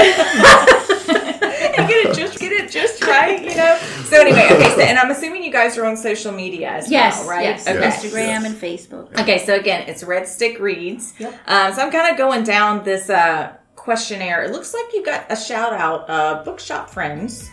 get 1.87 2.05
it 2.05 2.15
just 2.15 2.39
get 2.39 2.51
it 2.51 2.69
just 2.69 3.03
right, 3.05 3.41
you 3.41 3.55
know. 3.55 3.77
So 4.05 4.19
anyway, 4.19 4.47
okay. 4.51 4.69
So 4.75 4.81
and 4.81 4.99
I'm 4.99 5.11
assuming 5.11 5.43
you 5.43 5.51
guys 5.51 5.77
are 5.77 5.85
on 5.85 5.95
social 5.97 6.31
media 6.31 6.69
as 6.71 6.91
yes, 6.91 7.19
well, 7.19 7.29
right? 7.29 7.43
yes. 7.43 7.67
Okay. 7.67 7.79
Yes. 7.79 8.03
Instagram 8.03 8.13
Yes. 8.27 8.45
and 8.45 8.55
Facebook. 8.55 9.19
Okay, 9.21 9.43
so 9.45 9.55
again, 9.55 9.87
it's 9.87 10.03
Red 10.03 10.27
Stick 10.27 10.59
Reads. 10.59 11.13
Um, 11.47 11.73
so 11.73 11.81
I'm 11.81 11.91
kind 11.91 12.11
of 12.11 12.17
going 12.17 12.43
down 12.43 12.83
this 12.83 13.09
uh, 13.09 13.53
questionnaire. 13.81 14.43
It 14.43 14.51
looks 14.51 14.73
like 14.73 14.85
you 14.93 15.03
got 15.03 15.25
a 15.31 15.35
shout 15.35 15.73
out, 15.73 16.07
uh, 16.09 16.43
Bookshop 16.43 16.89
Friends. 16.89 17.49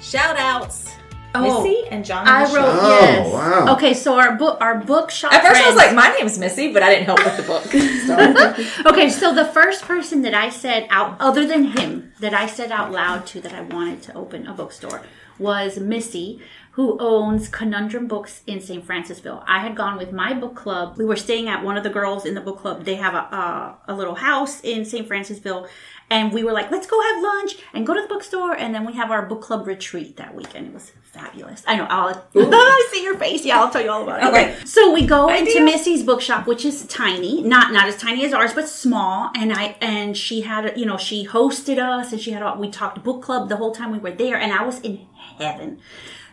Shout 0.00 0.36
outs, 0.38 0.88
Oh, 1.34 1.62
Missy 1.62 1.86
and 1.90 2.04
John. 2.04 2.26
I 2.26 2.42
wrote 2.44 2.64
Oh, 2.82 2.98
yes. 3.02 3.32
wow. 3.32 3.74
Okay, 3.74 3.94
so 3.94 4.18
our 4.18 4.34
book, 4.36 4.58
our 4.60 4.78
bookshop. 4.80 5.32
At 5.32 5.44
first, 5.46 5.60
I 5.60 5.66
was 5.68 5.76
like, 5.76 5.94
"My 5.94 6.08
name's 6.18 6.38
Missy," 6.38 6.72
but 6.72 6.82
I 6.82 6.88
didn't 6.92 7.06
help 7.06 7.24
with 7.24 7.36
the 7.36 7.44
book. 7.44 7.64
So. 8.06 8.84
Okay, 8.90 9.08
so 9.10 9.32
the 9.32 9.44
first 9.44 9.84
person 9.84 10.22
that 10.22 10.34
I 10.34 10.48
said 10.48 10.88
out, 10.90 11.16
other 11.20 11.46
than 11.46 11.64
him, 11.76 12.12
that 12.18 12.34
I 12.34 12.46
said 12.46 12.72
out 12.72 12.90
loud 12.90 13.26
to 13.26 13.40
that 13.42 13.52
I 13.52 13.60
wanted 13.60 14.02
to 14.04 14.14
open 14.14 14.46
a 14.48 14.54
bookstore 14.54 15.02
was 15.38 15.78
Missy, 15.78 16.40
who 16.80 16.96
owns 16.98 17.46
Conundrum 17.46 18.06
Books 18.06 18.42
in 18.46 18.58
St. 18.58 18.82
Francisville. 18.86 19.44
I 19.46 19.58
had 19.58 19.76
gone 19.76 19.98
with 19.98 20.12
my 20.12 20.32
book 20.32 20.54
club. 20.54 20.96
We 20.96 21.04
were 21.04 21.14
staying 21.14 21.46
at 21.46 21.62
one 21.62 21.76
of 21.76 21.82
the 21.82 21.90
girls 21.90 22.24
in 22.24 22.32
the 22.32 22.40
book 22.40 22.58
club. 22.58 22.86
They 22.86 22.94
have 22.94 23.12
a 23.12 23.18
a, 23.36 23.78
a 23.88 23.94
little 23.94 24.14
house 24.14 24.62
in 24.62 24.86
St. 24.86 25.06
Francisville, 25.06 25.68
and 26.08 26.32
we 26.32 26.42
were 26.42 26.52
like, 26.52 26.70
let's 26.70 26.86
go 26.86 26.98
have 26.98 27.22
lunch 27.22 27.56
and 27.74 27.86
go 27.86 27.92
to 27.92 28.00
the 28.00 28.08
bookstore, 28.08 28.54
and 28.54 28.74
then 28.74 28.86
we 28.86 28.94
have 28.94 29.10
our 29.10 29.26
book 29.26 29.42
club 29.42 29.66
retreat 29.66 30.16
that 30.16 30.34
weekend. 30.34 30.68
It 30.68 30.72
was 30.72 30.90
fabulous. 31.02 31.62
I 31.66 31.76
know. 31.76 31.86
I'll 31.90 32.08
I 32.34 32.88
see 32.90 33.02
your 33.02 33.18
face. 33.18 33.44
Yeah, 33.44 33.60
I'll 33.60 33.70
tell 33.70 33.82
you 33.82 33.90
all 33.90 34.04
about 34.04 34.22
it. 34.22 34.26
Okay. 34.28 34.64
So 34.64 34.90
we 34.90 35.04
go 35.04 35.28
into 35.28 35.62
Missy's 35.62 36.02
bookshop, 36.02 36.46
which 36.46 36.64
is 36.64 36.86
tiny, 36.86 37.42
not 37.42 37.74
not 37.74 37.88
as 37.88 37.98
tiny 37.98 38.24
as 38.24 38.32
ours, 38.32 38.54
but 38.54 38.70
small. 38.70 39.30
And 39.36 39.52
I 39.52 39.76
and 39.82 40.16
she 40.16 40.40
had, 40.40 40.78
you 40.78 40.86
know, 40.86 40.96
she 40.96 41.26
hosted 41.26 41.78
us, 41.78 42.10
and 42.10 42.18
she 42.22 42.30
had. 42.30 42.58
We 42.58 42.70
talked 42.70 43.04
book 43.04 43.20
club 43.20 43.50
the 43.50 43.56
whole 43.56 43.72
time 43.72 43.92
we 43.92 43.98
were 43.98 44.12
there, 44.12 44.38
and 44.38 44.50
I 44.50 44.64
was 44.64 44.80
in 44.80 45.06
heaven. 45.38 45.78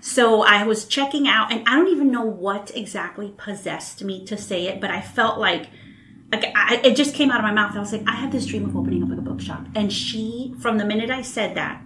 So 0.07 0.41
I 0.41 0.63
was 0.63 0.85
checking 0.85 1.27
out, 1.27 1.51
and 1.51 1.67
I 1.67 1.75
don't 1.75 1.89
even 1.89 2.09
know 2.11 2.23
what 2.23 2.71
exactly 2.73 3.33
possessed 3.35 4.05
me 4.05 4.23
to 4.27 4.37
say 4.37 4.67
it, 4.67 4.79
but 4.79 4.89
I 4.89 5.01
felt 5.01 5.37
like. 5.37 5.69
Like 6.31 6.45
I, 6.55 6.81
it 6.83 6.97
just 6.97 7.15
came 7.15 7.31
out 7.31 7.39
of 7.39 7.43
my 7.43 7.53
mouth. 7.53 7.73
I 7.75 7.79
was 7.79 7.93
like, 7.93 8.03
I 8.05 8.15
have 8.15 8.33
this 8.33 8.45
dream 8.45 8.65
of 8.65 8.75
opening 8.75 9.01
up 9.01 9.17
a 9.17 9.21
bookshop, 9.21 9.65
and 9.75 9.91
she, 9.91 10.53
from 10.59 10.77
the 10.77 10.85
minute 10.85 11.09
I 11.09 11.21
said 11.21 11.55
that, 11.55 11.81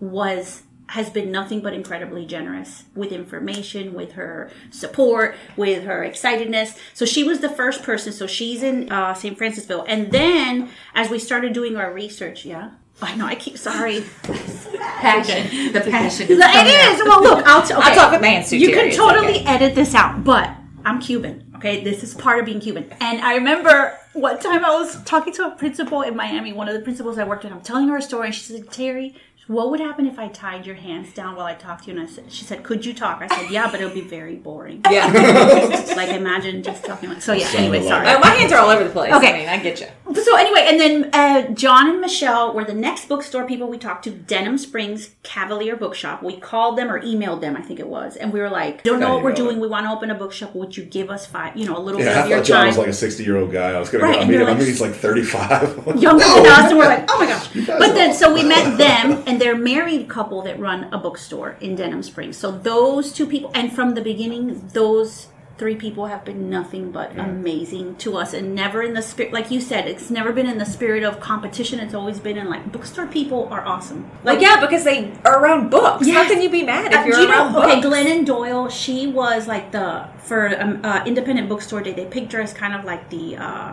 was 0.00 0.62
has 0.88 1.10
been 1.10 1.30
nothing 1.30 1.60
but 1.60 1.74
incredibly 1.74 2.26
generous 2.26 2.84
with 2.94 3.12
information, 3.12 3.92
with 3.92 4.12
her 4.12 4.50
support, 4.70 5.36
with 5.56 5.84
her 5.84 6.02
excitedness. 6.02 6.76
So 6.94 7.04
she 7.04 7.22
was 7.22 7.40
the 7.40 7.50
first 7.50 7.82
person. 7.82 8.12
So 8.12 8.26
she's 8.26 8.62
in 8.62 8.90
uh, 8.90 9.14
St. 9.14 9.38
Francisville, 9.38 9.84
and 9.86 10.10
then 10.10 10.70
as 10.94 11.10
we 11.10 11.18
started 11.18 11.52
doing 11.52 11.76
our 11.76 11.92
research, 11.92 12.44
yeah. 12.44 12.70
I 13.00 13.14
know. 13.14 13.26
I 13.26 13.34
keep 13.34 13.56
sorry. 13.56 14.04
passion, 14.22 15.72
the 15.72 15.80
passion. 15.80 16.26
It 16.30 16.32
is. 16.32 17.02
Well, 17.04 17.22
look, 17.22 17.46
I'll. 17.46 17.66
T- 17.66 17.74
okay. 17.74 17.82
I'll 17.82 17.94
talk 17.94 18.12
with 18.12 18.20
my 18.20 18.42
too. 18.42 18.58
You 18.58 18.70
can 18.70 18.90
totally 18.94 19.40
okay. 19.40 19.44
edit 19.46 19.74
this 19.74 19.94
out, 19.94 20.24
but 20.24 20.50
I'm 20.84 21.00
Cuban. 21.00 21.52
Okay, 21.56 21.82
this 21.82 22.02
is 22.02 22.14
part 22.14 22.38
of 22.40 22.46
being 22.46 22.60
Cuban. 22.60 22.92
And 23.00 23.20
I 23.20 23.34
remember 23.34 23.98
one 24.14 24.38
time 24.38 24.64
I 24.64 24.70
was 24.70 25.02
talking 25.04 25.32
to 25.34 25.46
a 25.46 25.50
principal 25.50 26.02
in 26.02 26.16
Miami, 26.16 26.52
one 26.52 26.68
of 26.68 26.74
the 26.74 26.80
principals 26.80 27.18
I 27.18 27.24
worked 27.24 27.44
with. 27.44 27.52
I'm 27.52 27.60
telling 27.60 27.88
her 27.88 27.96
a 27.96 28.02
story, 28.02 28.26
and 28.26 28.34
she 28.34 28.42
said, 28.42 28.70
"Tere, 28.70 29.12
what 29.48 29.70
would 29.70 29.80
happen 29.80 30.06
if 30.06 30.18
I 30.18 30.28
tied 30.28 30.64
your 30.66 30.76
hands 30.76 31.12
down 31.12 31.34
while 31.36 31.46
I 31.46 31.54
talked 31.54 31.84
to 31.84 31.90
you?" 31.90 31.98
And 31.98 32.08
I 32.08 32.10
said, 32.10 32.30
"She 32.32 32.44
said, 32.44 32.62
could 32.62 32.86
you 32.86 32.94
talk?" 32.94 33.20
I 33.20 33.26
said, 33.28 33.50
"Yeah, 33.50 33.70
but 33.70 33.80
it 33.80 33.84
would 33.84 33.94
be 33.94 34.00
very 34.02 34.36
boring. 34.36 34.80
Yeah. 34.90 35.06
like 35.96 36.10
imagine 36.10 36.62
just 36.62 36.84
talking 36.84 37.08
like 37.08 37.20
so." 37.22 37.32
Yeah. 37.32 37.46
Sounded 37.46 37.68
Anyway, 37.68 37.86
sorry. 37.88 38.06
Oh, 38.08 38.18
my 38.20 38.28
hands 38.30 38.52
are 38.52 38.58
all 38.60 38.70
over 38.70 38.84
the 38.84 38.90
place. 38.90 39.12
Okay. 39.12 39.28
I 39.34 39.38
mean, 39.38 39.48
I 39.48 39.58
get 39.58 39.80
you. 39.80 39.86
So 40.22 40.36
anyway, 40.36 40.64
and 40.68 40.78
then 40.80 41.10
uh, 41.12 41.48
John 41.54 41.88
and 41.88 42.00
Michelle 42.00 42.52
were 42.54 42.64
the 42.64 42.74
next 42.74 43.08
bookstore 43.08 43.46
people 43.46 43.68
we 43.68 43.78
talked 43.78 44.04
to. 44.04 44.10
Denham 44.10 44.58
Springs 44.58 45.10
Cavalier 45.22 45.76
Bookshop. 45.76 46.22
We 46.22 46.36
called 46.38 46.76
them 46.78 46.90
or 46.90 47.00
emailed 47.00 47.40
them, 47.40 47.56
I 47.56 47.62
think 47.62 47.78
it 47.80 47.88
was, 47.88 48.16
and 48.16 48.32
we 48.32 48.40
were 48.40 48.50
like, 48.50 48.82
"Don't 48.82 49.00
know 49.00 49.14
what 49.14 49.22
we're 49.22 49.32
doing. 49.32 49.52
them. 49.56 49.60
We 49.60 49.68
want 49.68 49.86
to 49.86 49.90
open 49.92 50.10
a 50.10 50.14
bookshop. 50.14 50.54
Would 50.54 50.76
you 50.76 50.84
give 50.84 51.10
us 51.10 51.26
five? 51.26 51.56
You 51.56 51.66
know, 51.66 51.76
a 51.76 51.80
little 51.80 52.00
Yeah, 52.00 52.06
bit 52.08 52.16
I 52.16 52.20
of 52.22 52.28
your 52.28 52.38
thought 52.38 52.46
John 52.46 52.58
time." 52.60 52.66
was 52.68 52.78
like 52.78 52.88
a 52.88 52.92
60 52.92 53.22
year 53.24 53.36
old 53.36 53.52
guy. 53.52 53.70
I 53.72 53.78
was 53.78 53.88
going 53.90 54.02
Right, 54.04 54.10
to 54.12 54.14
go 54.16 54.20
and 54.22 54.30
meet 54.30 54.36
you're 54.36 54.48
him. 54.48 54.56
I 54.56 54.58
mean, 54.58 54.66
he's 54.66 54.80
like 54.80 54.94
35. 54.94 55.62
younger 55.98 56.24
than 56.24 56.46
us, 56.46 56.70
and 56.70 56.78
we're 56.78 56.86
like, 56.86 57.04
oh 57.10 57.18
my 57.18 57.26
gosh. 57.26 57.48
But 57.78 57.94
then, 57.94 58.12
so 58.14 58.32
we 58.34 58.42
met 58.42 58.76
them, 58.76 59.22
and 59.26 59.37
they're 59.40 59.56
married 59.56 60.08
couple 60.08 60.42
that 60.42 60.58
run 60.58 60.92
a 60.92 60.98
bookstore 60.98 61.56
in 61.60 61.74
Denham 61.76 62.02
Springs. 62.02 62.36
So 62.36 62.50
those 62.50 63.12
two 63.12 63.26
people, 63.26 63.50
and 63.54 63.72
from 63.72 63.94
the 63.94 64.00
beginning, 64.00 64.68
those 64.72 65.28
three 65.58 65.74
people 65.74 66.06
have 66.06 66.24
been 66.24 66.48
nothing 66.48 66.92
but 66.92 67.18
amazing 67.18 67.96
to 67.96 68.16
us, 68.16 68.32
and 68.32 68.54
never 68.54 68.80
in 68.80 68.94
the 68.94 69.02
spirit, 69.02 69.32
like 69.32 69.50
you 69.50 69.60
said, 69.60 69.88
it's 69.88 70.08
never 70.08 70.32
been 70.32 70.46
in 70.46 70.56
the 70.58 70.64
spirit 70.64 71.02
of 71.02 71.18
competition. 71.18 71.80
It's 71.80 71.94
always 71.94 72.20
been 72.20 72.36
in 72.38 72.48
like 72.48 72.70
bookstore 72.70 73.08
people 73.08 73.48
are 73.50 73.66
awesome. 73.66 74.08
Like, 74.22 74.40
yeah, 74.40 74.60
because 74.60 74.84
they 74.84 75.12
are 75.24 75.42
around 75.42 75.70
books. 75.70 76.06
Yeah. 76.06 76.22
How 76.22 76.28
can 76.28 76.40
you 76.40 76.48
be 76.48 76.62
mad 76.62 76.92
if 76.92 77.00
Uh, 77.00 77.04
you're 77.06 77.28
around 77.28 77.52
know, 77.52 77.60
books? 77.60 77.72
okay, 77.72 77.80
Glennon 77.82 78.24
Doyle, 78.24 78.68
she 78.68 79.08
was 79.08 79.48
like 79.48 79.72
the 79.72 80.06
for 80.18 80.48
um, 80.62 80.80
uh, 80.84 81.02
Independent 81.04 81.48
Bookstore 81.48 81.82
Day. 81.82 81.92
They 81.92 82.06
picked 82.06 82.32
her 82.34 82.40
as 82.40 82.52
kind 82.52 82.74
of 82.74 82.84
like 82.84 83.10
the 83.10 83.36
uh, 83.36 83.72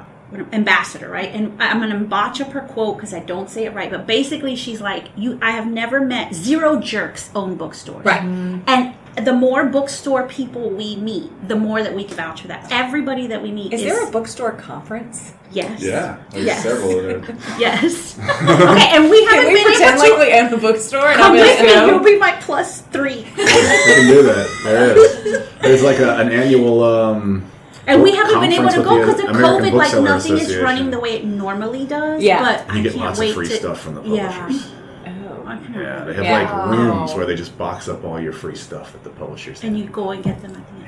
ambassador, 0.52 1.10
right? 1.10 1.30
And 1.34 1.62
I'm 1.62 1.80
gonna 1.80 2.00
botch 2.00 2.42
up 2.42 2.52
her 2.52 2.62
quote 2.62 2.98
because 2.98 3.14
I 3.14 3.20
don't 3.20 3.50
say 3.50 3.66
it 3.66 3.74
right, 3.74 3.90
but 3.90 4.06
basically 4.08 4.56
she's 4.56 4.82
like, 4.82 5.06
"You, 5.16 5.38
I 5.42 5.52
have 5.52 5.68
never 5.68 6.02
met 6.02 6.34
zero 6.34 6.80
jerks 6.80 7.30
own 7.36 7.56
bookstores, 7.56 8.06
Right. 8.06 8.24
And 8.24 8.96
the 9.26 9.32
more 9.34 9.66
bookstore 9.68 10.28
people 10.28 10.70
we 10.70 10.98
meet, 10.98 11.32
the 11.48 11.56
more 11.56 11.82
that 11.82 11.94
we 11.96 12.04
can 12.04 12.18
vouch 12.18 12.42
for 12.42 12.50
that. 12.50 12.68
Everybody 12.70 13.28
that 13.28 13.42
we 13.42 13.50
meet 13.50 13.72
Is 13.72 13.82
is, 13.82 13.88
there 13.88 14.06
a 14.06 14.12
bookstore 14.12 14.52
conference? 14.52 15.34
yes, 15.52 15.82
yeah, 15.82 16.18
there's 16.32 16.46
Yes. 16.46 16.64
several 16.64 17.00
of 17.00 17.26
them. 17.26 17.38
yes. 17.60 18.20
okay, 18.20 18.90
and 18.92 19.10
we 19.10 19.24
haven't 19.26 19.46
Can 19.46 19.54
we 19.54 19.54
been 19.54 19.66
pretend 19.68 20.00
able 20.02 20.18
like 20.18 20.28
we 20.28 20.34
own 20.34 20.54
a 20.54 20.58
bookstore? 20.58 21.08
And 21.08 21.18
Come 21.22 21.32
I'll 21.32 21.38
be 21.38 21.42
with 21.44 21.62
me. 21.62 21.66
no. 21.68 21.86
You'll 21.86 22.04
be 22.04 22.18
my 22.20 22.34
plus 22.42 22.82
three. 22.82 23.26
We 23.38 23.46
can 23.46 24.08
do 24.08 24.24
that. 24.24 24.62
There 24.66 24.98
is. 24.98 25.50
There's 25.62 25.84
like 25.84 26.00
a, 26.00 26.18
an 26.18 26.30
annual. 26.32 26.84
Um, 26.84 27.46
And 27.88 28.02
we 28.02 28.12
haven't 28.16 28.40
been 28.42 28.52
able 28.54 28.70
to 28.70 28.84
go 28.84 29.00
because 29.00 29.20
of 29.20 29.30
American 29.30 29.74
COVID. 29.74 29.74
Like 29.74 30.04
nothing 30.04 30.38
is 30.38 30.56
running 30.58 30.92
the 30.92 31.00
way 31.00 31.18
it 31.18 31.26
normally 31.26 31.86
does. 31.86 32.22
Yeah. 32.24 32.42
but 32.66 32.74
you 32.76 32.80
I 32.80 32.84
get 32.84 32.94
can't 32.94 33.06
lots 33.06 33.20
wait 33.20 33.30
of 33.30 33.36
free 33.36 33.48
to, 33.48 33.56
stuff 33.56 33.80
from 33.82 33.96
the 33.96 34.02
Yeah. 34.04 34.32
publishers. 34.32 34.72
Oh. 35.08 35.60
Yeah, 35.76 36.04
they 36.06 36.14
have 36.16 36.24
Yeah. 36.26 36.42
like 36.52 36.78
rooms 36.78 37.14
where 37.14 37.26
they 37.28 37.36
just 37.36 37.56
box 37.58 37.88
up 37.88 38.04
all 38.04 38.20
your 38.20 38.34
free 38.34 38.56
stuff 38.56 38.92
that 38.94 39.04
the 39.04 39.12
publishers 39.12 39.62
have. 39.62 39.70
And 39.70 39.80
you 39.80 39.86
go 39.86 40.10
and 40.12 40.24
get 40.24 40.42
them 40.42 40.52
at 40.56 40.66
the 40.68 40.74
end. 40.84 40.85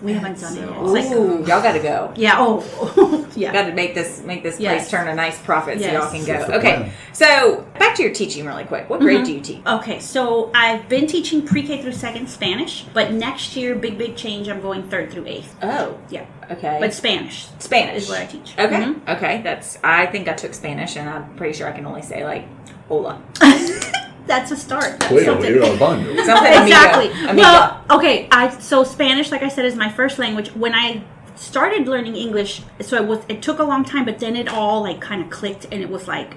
I 0.00 0.04
know. 0.04 0.10
nice. 0.10 0.12
We 0.12 0.12
haven't 0.12 0.40
done 0.40 0.56
it 0.56 0.60
yet. 0.60 1.04
It's 1.04 1.12
Ooh, 1.14 1.38
like, 1.38 1.48
y'all 1.48 1.62
got 1.62 1.72
to 1.72 1.80
go. 1.80 2.12
yeah. 2.16 2.36
Oh, 2.38 3.28
yeah. 3.36 3.52
Got 3.52 3.66
to 3.66 3.72
make 3.74 3.94
this 3.94 4.22
make 4.22 4.42
this 4.42 4.58
Yes. 4.60 4.80
place 4.82 4.90
turn 4.90 5.08
a 5.08 5.14
nice 5.14 5.38
profit 5.40 5.78
so 5.80 5.86
Yes. 5.86 5.92
y'all 5.94 6.10
can 6.10 6.24
go. 6.24 6.54
Okay, 6.56 6.76
plan. 6.76 6.92
so 7.12 7.66
back 7.78 7.94
to 7.96 8.02
your 8.02 8.12
teaching 8.12 8.46
really 8.46 8.64
quick. 8.64 8.88
What 8.90 9.00
grade 9.00 9.24
do 9.24 9.32
you 9.32 9.40
teach? 9.40 9.60
Okay, 9.66 10.00
so 10.00 10.50
I've 10.54 10.88
been 10.88 11.06
teaching 11.06 11.46
pre-K 11.46 11.82
through 11.82 11.92
second 11.92 12.28
Spanish, 12.28 12.84
but 12.94 13.12
next 13.12 13.56
year, 13.56 13.74
big 13.74 13.98
big 13.98 14.16
change. 14.16 14.48
I'm 14.48 14.60
going 14.60 14.88
third 14.88 15.10
through 15.10 15.26
eighth. 15.26 15.54
Oh, 15.62 15.98
Yeah, 16.10 16.26
okay. 16.50 16.78
but 16.80 16.94
Spanish. 16.94 17.48
Spanish 17.58 18.04
is 18.04 18.08
what 18.08 18.20
I 18.20 18.26
teach. 18.26 18.54
Okay, 18.58 18.76
Mhm. 18.76 19.16
okay. 19.16 19.40
That's 19.42 19.78
I 19.82 20.06
think 20.06 20.28
I 20.28 20.32
took 20.34 20.54
Spanish, 20.54 20.96
and 20.96 21.08
I'm 21.08 21.34
pretty 21.36 21.54
sure 21.56 21.68
I 21.68 21.72
can 21.72 21.86
only 21.86 22.02
say 22.02 22.24
like 22.24 22.44
hola. 22.88 23.20
That's 24.28 24.50
a 24.50 24.56
start. 24.56 25.00
That's 25.00 25.12
Cuido, 25.12 25.24
something. 25.24 25.54
you're 25.54 25.74
a 25.74 25.76
bundle. 25.76 26.12
Exactly. 26.18 27.08
amigo. 27.08 27.30
amigo. 27.30 27.42
Well, 27.42 27.84
okay. 27.90 28.28
I 28.30 28.50
so 28.58 28.84
Spanish, 28.84 29.30
like 29.30 29.42
I 29.42 29.48
said, 29.48 29.64
is 29.64 29.74
my 29.74 29.90
first 29.90 30.18
language. 30.18 30.50
When 30.54 30.74
I 30.74 31.02
started 31.34 31.88
learning 31.88 32.16
English, 32.16 32.62
so 32.80 32.96
it 32.96 33.06
was 33.06 33.20
it 33.28 33.42
took 33.42 33.58
a 33.58 33.64
long 33.64 33.84
time, 33.84 34.04
but 34.04 34.18
then 34.18 34.36
it 34.36 34.48
all 34.48 34.82
like 34.82 35.00
kind 35.00 35.22
of 35.22 35.30
clicked, 35.30 35.64
and 35.72 35.82
it 35.82 35.88
was 35.88 36.06
like 36.06 36.36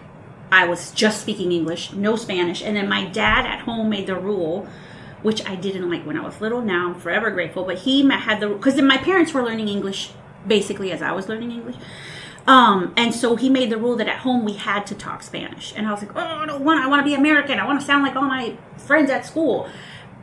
I 0.52 0.66
was 0.68 0.92
just 0.92 1.22
speaking 1.22 1.52
English, 1.52 1.94
no 1.94 2.16
Spanish, 2.16 2.62
and 2.64 2.76
then 2.76 2.88
my 2.90 3.06
dad 3.06 3.46
at 3.46 3.62
home 3.62 3.90
made 3.90 4.08
the 4.08 4.16
rule. 4.16 4.68
Which 5.22 5.48
I 5.48 5.54
didn't 5.54 5.88
like 5.88 6.04
when 6.04 6.18
I 6.18 6.22
was 6.26 6.42
little. 6.42 6.64
Now 6.64 6.88
I'm 6.88 6.96
forever 6.96 7.30
grateful. 7.30 7.64
But 7.64 7.78
he 7.80 8.10
had 8.10 8.40
the 8.40 8.48
because 8.50 8.74
then 8.74 8.88
my 8.88 8.98
parents 8.98 9.32
were 9.36 9.44
learning 9.44 9.68
English 9.68 10.10
basically 10.48 10.92
as 10.92 11.02
I 11.04 11.12
was 11.12 11.30
learning 11.30 11.52
English. 11.52 11.76
Um, 12.48 12.94
and 12.98 13.14
so 13.14 13.36
he 13.36 13.50
made 13.50 13.70
the 13.70 13.78
rule 13.78 13.96
that 13.98 14.08
at 14.08 14.20
home 14.20 14.46
we 14.46 14.54
had 14.54 14.86
to 14.88 14.96
talk 14.96 15.24
Spanish. 15.24 15.74
And 15.76 15.88
I 15.88 15.92
was 15.92 16.02
like, 16.02 16.16
oh, 16.16 16.20
I 16.20 16.46
don't 16.46 16.64
want, 16.64 16.84
I 16.84 16.88
want 16.88 17.00
to 17.02 17.04
be 17.04 17.14
American. 17.14 17.60
I 17.60 17.66
want 17.66 17.80
to 17.80 17.86
sound 17.86 18.04
like 18.04 18.16
all 18.16 18.24
my 18.24 18.58
friends 18.78 19.10
at 19.12 19.26
school. 19.26 19.70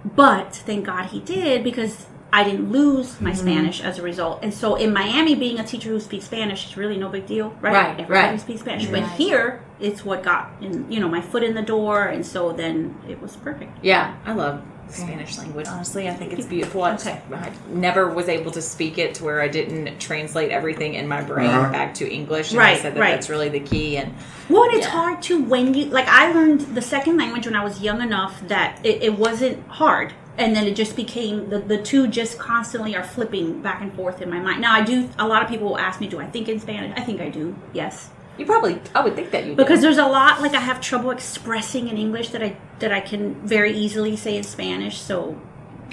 But 0.05 0.55
thank 0.55 0.87
God 0.87 1.07
he 1.07 1.21
did 1.21 1.63
because 1.63 2.07
I 2.33 2.45
didn't 2.45 2.71
lose 2.71 3.21
my 3.21 3.33
Spanish 3.33 3.81
as 3.83 3.99
a 3.99 4.03
result. 4.03 4.41
And 4.43 4.53
so 4.53 4.75
in 4.75 4.93
Miami, 4.93 5.35
being 5.35 5.59
a 5.59 5.65
teacher 5.65 5.89
who 5.89 6.01
speaks 6.01 6.27
Spanish 6.27 6.67
is 6.67 6.77
really 6.77 6.99
no 6.99 7.09
big 7.09 7.27
deal, 7.27 7.51
right? 7.61 7.73
Right, 7.73 8.01
Everybody 8.01 8.29
right. 8.29 8.41
speaks 8.41 8.61
Spanish. 8.61 8.87
But 8.87 9.09
here, 9.13 9.63
it's 9.81 10.05
what 10.05 10.23
got 10.23 10.53
in, 10.61 10.91
you 10.91 11.01
know 11.01 11.09
my 11.09 11.23
foot 11.23 11.43
in 11.43 11.55
the 11.55 11.63
door, 11.63 12.05
and 12.05 12.25
so 12.27 12.53
then 12.53 13.01
it 13.09 13.23
was 13.23 13.37
perfect. 13.37 13.79
Yeah, 13.83 14.17
I 14.27 14.33
love 14.33 14.63
Spanish 14.91 15.39
language. 15.39 15.67
Honestly, 15.69 16.09
I 16.09 16.15
think 16.15 16.33
it's 16.33 16.47
beautiful. 16.47 16.83
I, 16.83 16.95
Okay. 16.95 17.21
I 17.33 17.51
never 17.71 18.09
was 18.09 18.29
able 18.29 18.51
to 18.53 18.63
speak 18.63 18.99
it 18.99 19.15
to 19.17 19.25
where 19.25 19.41
I 19.41 19.49
didn't 19.49 19.99
translate 20.01 20.51
everything 20.51 20.95
in 20.95 21.07
my 21.09 21.21
brain 21.23 21.49
Uh-huh. 21.51 21.73
back 21.73 21.95
to 21.95 22.11
English. 22.11 22.51
And 22.51 22.59
Right, 22.59 22.77
I 22.77 22.81
said 22.81 22.95
that 22.95 23.01
right. 23.01 23.11
that's 23.13 23.29
really 23.29 23.49
the 23.49 23.61
key. 23.61 23.97
And 23.97 24.15
Well, 24.49 24.65
and 24.65 24.73
it's 24.75 24.87
Yeah. 24.87 24.93
hard 24.93 25.23
to 25.23 25.43
when 25.43 25.75
you 25.75 25.87
like. 25.87 26.09
I 26.09 26.33
learned 26.33 26.61
the 26.75 26.83
second 26.83 27.17
language 27.19 27.47
when 27.47 27.55
I 27.57 27.63
was 27.65 27.81
young 27.83 28.01
enough 28.01 28.41
that 28.49 28.79
it, 28.83 29.03
it 29.03 29.19
wasn't 29.19 29.67
hard, 29.69 30.13
and 30.39 30.57
then 30.57 30.67
it 30.67 30.75
just 30.75 30.97
became 30.97 31.51
the 31.51 31.59
the 31.59 31.77
two 31.79 32.07
just 32.09 32.39
constantly 32.39 32.97
are 32.97 33.05
flipping 33.05 33.61
back 33.61 33.81
and 33.83 33.93
forth 33.93 34.23
in 34.23 34.31
my 34.31 34.41
mind. 34.41 34.61
Now 34.63 34.73
I 34.75 34.83
do. 34.83 35.09
A 35.19 35.27
lot 35.29 35.43
of 35.43 35.49
people 35.49 35.69
will 35.69 35.79
ask 35.79 36.01
me, 36.01 36.07
"Do 36.09 36.19
I 36.19 36.27
think 36.27 36.49
in 36.49 36.59
Spanish?" 36.61 36.93
I 36.97 37.03
think 37.03 37.21
I 37.21 37.29
do. 37.29 37.55
Yes, 37.75 38.09
you 38.39 38.47
probably, 38.47 38.81
I 38.95 39.03
would 39.03 39.15
think 39.17 39.31
that 39.33 39.45
you 39.45 39.51
do. 39.51 39.57
because 39.57 39.81
there's 39.81 39.99
a 39.99 40.07
lot 40.07 40.41
like 40.41 40.55
I 40.55 40.61
have 40.61 40.81
trouble 40.81 41.11
expressing 41.11 41.89
in 41.89 41.97
English 41.99 42.31
that 42.31 42.43
I 42.43 42.57
that 42.79 42.93
I 42.93 43.01
can 43.01 43.35
very 43.47 43.73
easily 43.73 44.17
say 44.17 44.37
in 44.37 44.45
Spanish. 44.45 44.99
So, 45.01 45.37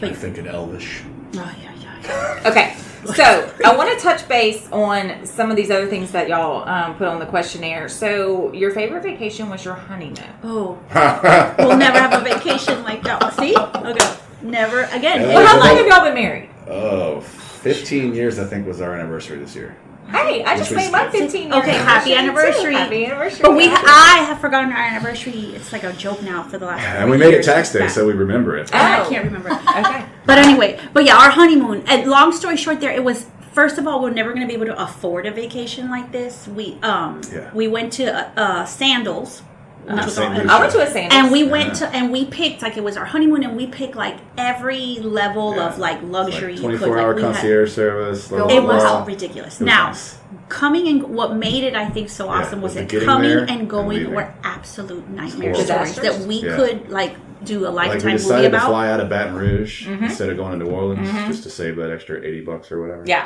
I 0.02 0.14
think 0.14 0.38
in 0.38 0.48
Elvish. 0.48 1.02
oh 1.36 1.56
yeah, 1.62 1.74
yeah, 1.82 2.02
yeah. 2.44 2.50
Okay, 2.52 2.76
so 3.16 3.52
I 3.66 3.76
want 3.76 3.98
to 3.98 4.04
touch 4.04 4.28
base 4.28 4.70
on 4.72 5.26
some 5.26 5.50
of 5.50 5.58
these 5.58 5.72
other 5.72 5.88
things 5.88 6.12
that 6.12 6.28
y'all 6.30 6.68
um, 6.70 6.96
put 6.96 7.08
on 7.08 7.20
the 7.20 7.26
questionnaire. 7.26 7.90
So 7.90 8.54
your 8.54 8.72
favorite 8.72 9.02
vacation 9.04 9.50
was 9.50 9.66
your 9.66 9.74
honeymoon. 9.74 10.18
Oh, 10.44 10.78
we'll 11.60 11.78
never 11.78 12.00
have 12.00 12.14
a 12.14 12.24
vacation 12.24 12.84
like 12.84 13.04
that. 13.04 13.22
one. 13.22 13.32
See? 13.34 13.56
Okay, 13.58 14.16
never 14.44 14.84
again. 14.92 15.22
Yeah. 15.22 15.28
Well, 15.36 15.48
how 15.48 15.60
long 15.60 15.78
have 15.78 15.88
y'all 15.88 16.04
been 16.04 16.14
married? 16.14 16.50
Oh, 16.68 17.22
15 17.22 18.14
years, 18.14 18.38
I 18.38 18.46
think, 18.46 18.68
was 18.68 18.82
our 18.82 18.94
anniversary 18.96 19.38
this 19.40 19.56
year. 19.56 19.76
Hey, 20.10 20.44
I 20.44 20.56
just 20.58 20.72
made 20.72 20.92
my 20.92 21.04
good. 21.12 21.24
15 21.32 21.48
year 21.52 21.56
Okay, 21.62 21.72
happy 21.72 22.14
anniversary. 22.14 22.74
too. 22.74 22.78
Happy 22.78 23.06
anniversary. 23.06 23.40
But 23.42 23.56
we, 23.56 23.68
I 23.70 24.24
have 24.28 24.40
forgotten 24.40 24.72
our 24.72 24.78
anniversary. 24.78 25.34
It's 25.56 25.72
like 25.74 25.84
a 25.84 25.94
joke 25.94 26.22
now 26.22 26.44
for 26.44 26.58
the 26.58 26.66
last. 26.68 26.84
And 26.84 27.10
we 27.10 27.18
made 27.18 27.34
it 27.34 27.44
tax 27.44 27.72
day, 27.74 27.80
Back. 27.80 27.90
so 27.90 28.06
we 28.06 28.14
remember 28.14 28.56
it. 28.58 28.74
I 28.74 29.02
Oh. 29.02 29.10
can't 29.10 29.26
remember. 29.26 29.50
Okay. 29.76 30.06
But 30.26 30.38
anyway, 30.38 30.80
but 30.94 31.06
yeah, 31.06 31.18
our 31.18 31.30
honeymoon. 31.32 31.84
And 31.88 32.10
long 32.10 32.32
story 32.32 32.56
short, 32.58 32.80
there 32.80 32.92
it 32.92 33.04
was. 33.04 33.26
First 33.52 33.78
of 33.78 33.88
all, 33.88 34.02
we're 34.02 34.10
never 34.10 34.30
going 34.34 34.42
to 34.42 34.48
be 34.48 34.54
able 34.54 34.66
to 34.68 34.82
afford 34.82 35.26
a 35.26 35.32
vacation 35.32 35.90
like 35.90 36.12
this. 36.12 36.48
We 36.48 36.78
um 36.84 37.22
Yeah. 37.34 37.50
we 37.54 37.68
went 37.68 37.94
to 37.94 38.06
uh, 38.14 38.30
uh, 38.42 38.66
Sandals, 38.66 39.42
which 39.86 40.06
was 40.06 40.16
St. 40.16 40.50
I 40.50 40.60
went 40.60 40.72
to 40.72 40.82
a 40.82 40.88
sandals. 40.88 41.14
and 41.24 41.32
we 41.32 41.44
went 41.44 41.68
Yeah. 41.80 41.90
to 41.90 41.96
and 41.96 42.12
we 42.12 42.26
picked 42.26 42.62
like 42.62 42.78
it 42.78 42.84
was 42.84 42.98
our 42.98 43.06
honeymoon, 43.06 43.44
and 43.44 43.56
we 43.56 43.68
picked 43.68 43.96
like 43.96 44.18
every 44.38 45.00
level 45.02 45.56
Yeah. 45.56 45.68
of 45.68 45.78
like 45.80 46.00
luxury. 46.04 46.54
Like 46.54 46.62
you 46.64 46.70
could. 46.78 46.80
24 46.80 47.00
hour 47.00 47.08
Like, 47.08 47.16
we 47.18 47.22
had- 47.24 47.34
concierge 47.34 47.72
service. 47.72 48.28
blah, 48.28 48.38
It 48.38 48.44
blah, 48.48 48.56
It 48.58 48.64
was 48.64 48.84
blah. 48.84 49.04
ridiculous. 49.06 49.62
It 49.62 49.64
was 49.64 49.68
now, 49.68 49.88
nice. 49.88 50.18
coming 50.50 50.88
and 50.88 51.04
what 51.04 51.36
made 51.36 51.64
it, 51.64 51.76
I 51.76 51.86
think, 51.90 52.10
so 52.10 52.26
Yeah, 52.26 52.32
awesome 52.42 52.62
was 52.62 52.74
the 52.76 52.82
that 52.86 53.06
coming 53.06 53.32
and 53.32 53.50
and 53.50 53.70
going 53.70 53.90
leaving. 53.90 54.14
were 54.16 54.28
absolute 54.44 55.10
nightmare 55.10 55.56
stories 55.56 55.96
that 55.96 56.20
we 56.22 56.36
Yeah. 56.42 56.56
could 56.56 56.90
like 56.90 57.16
do 57.44 57.68
a 57.68 57.70
Like 57.70 57.88
we 57.88 57.92
lifetime 57.94 58.12
movie 58.14 58.24
decided 58.24 58.52
to 58.54 58.60
fly 58.62 58.90
out 58.90 59.00
of 59.00 59.10
Baton 59.10 59.36
Rouge 59.36 59.88
Mm-hmm. 59.88 60.06
instead 60.06 60.30
of 60.30 60.38
going 60.38 60.58
to 60.60 60.66
New 60.66 60.72
Orleans 60.72 61.10
just 61.28 61.44
to 61.44 61.50
save 61.50 61.76
that 61.76 61.92
extra 61.92 62.18
80 62.20 62.42
bucks 62.42 62.72
or 62.72 62.82
whatever. 62.82 63.04
Yeah. 63.06 63.26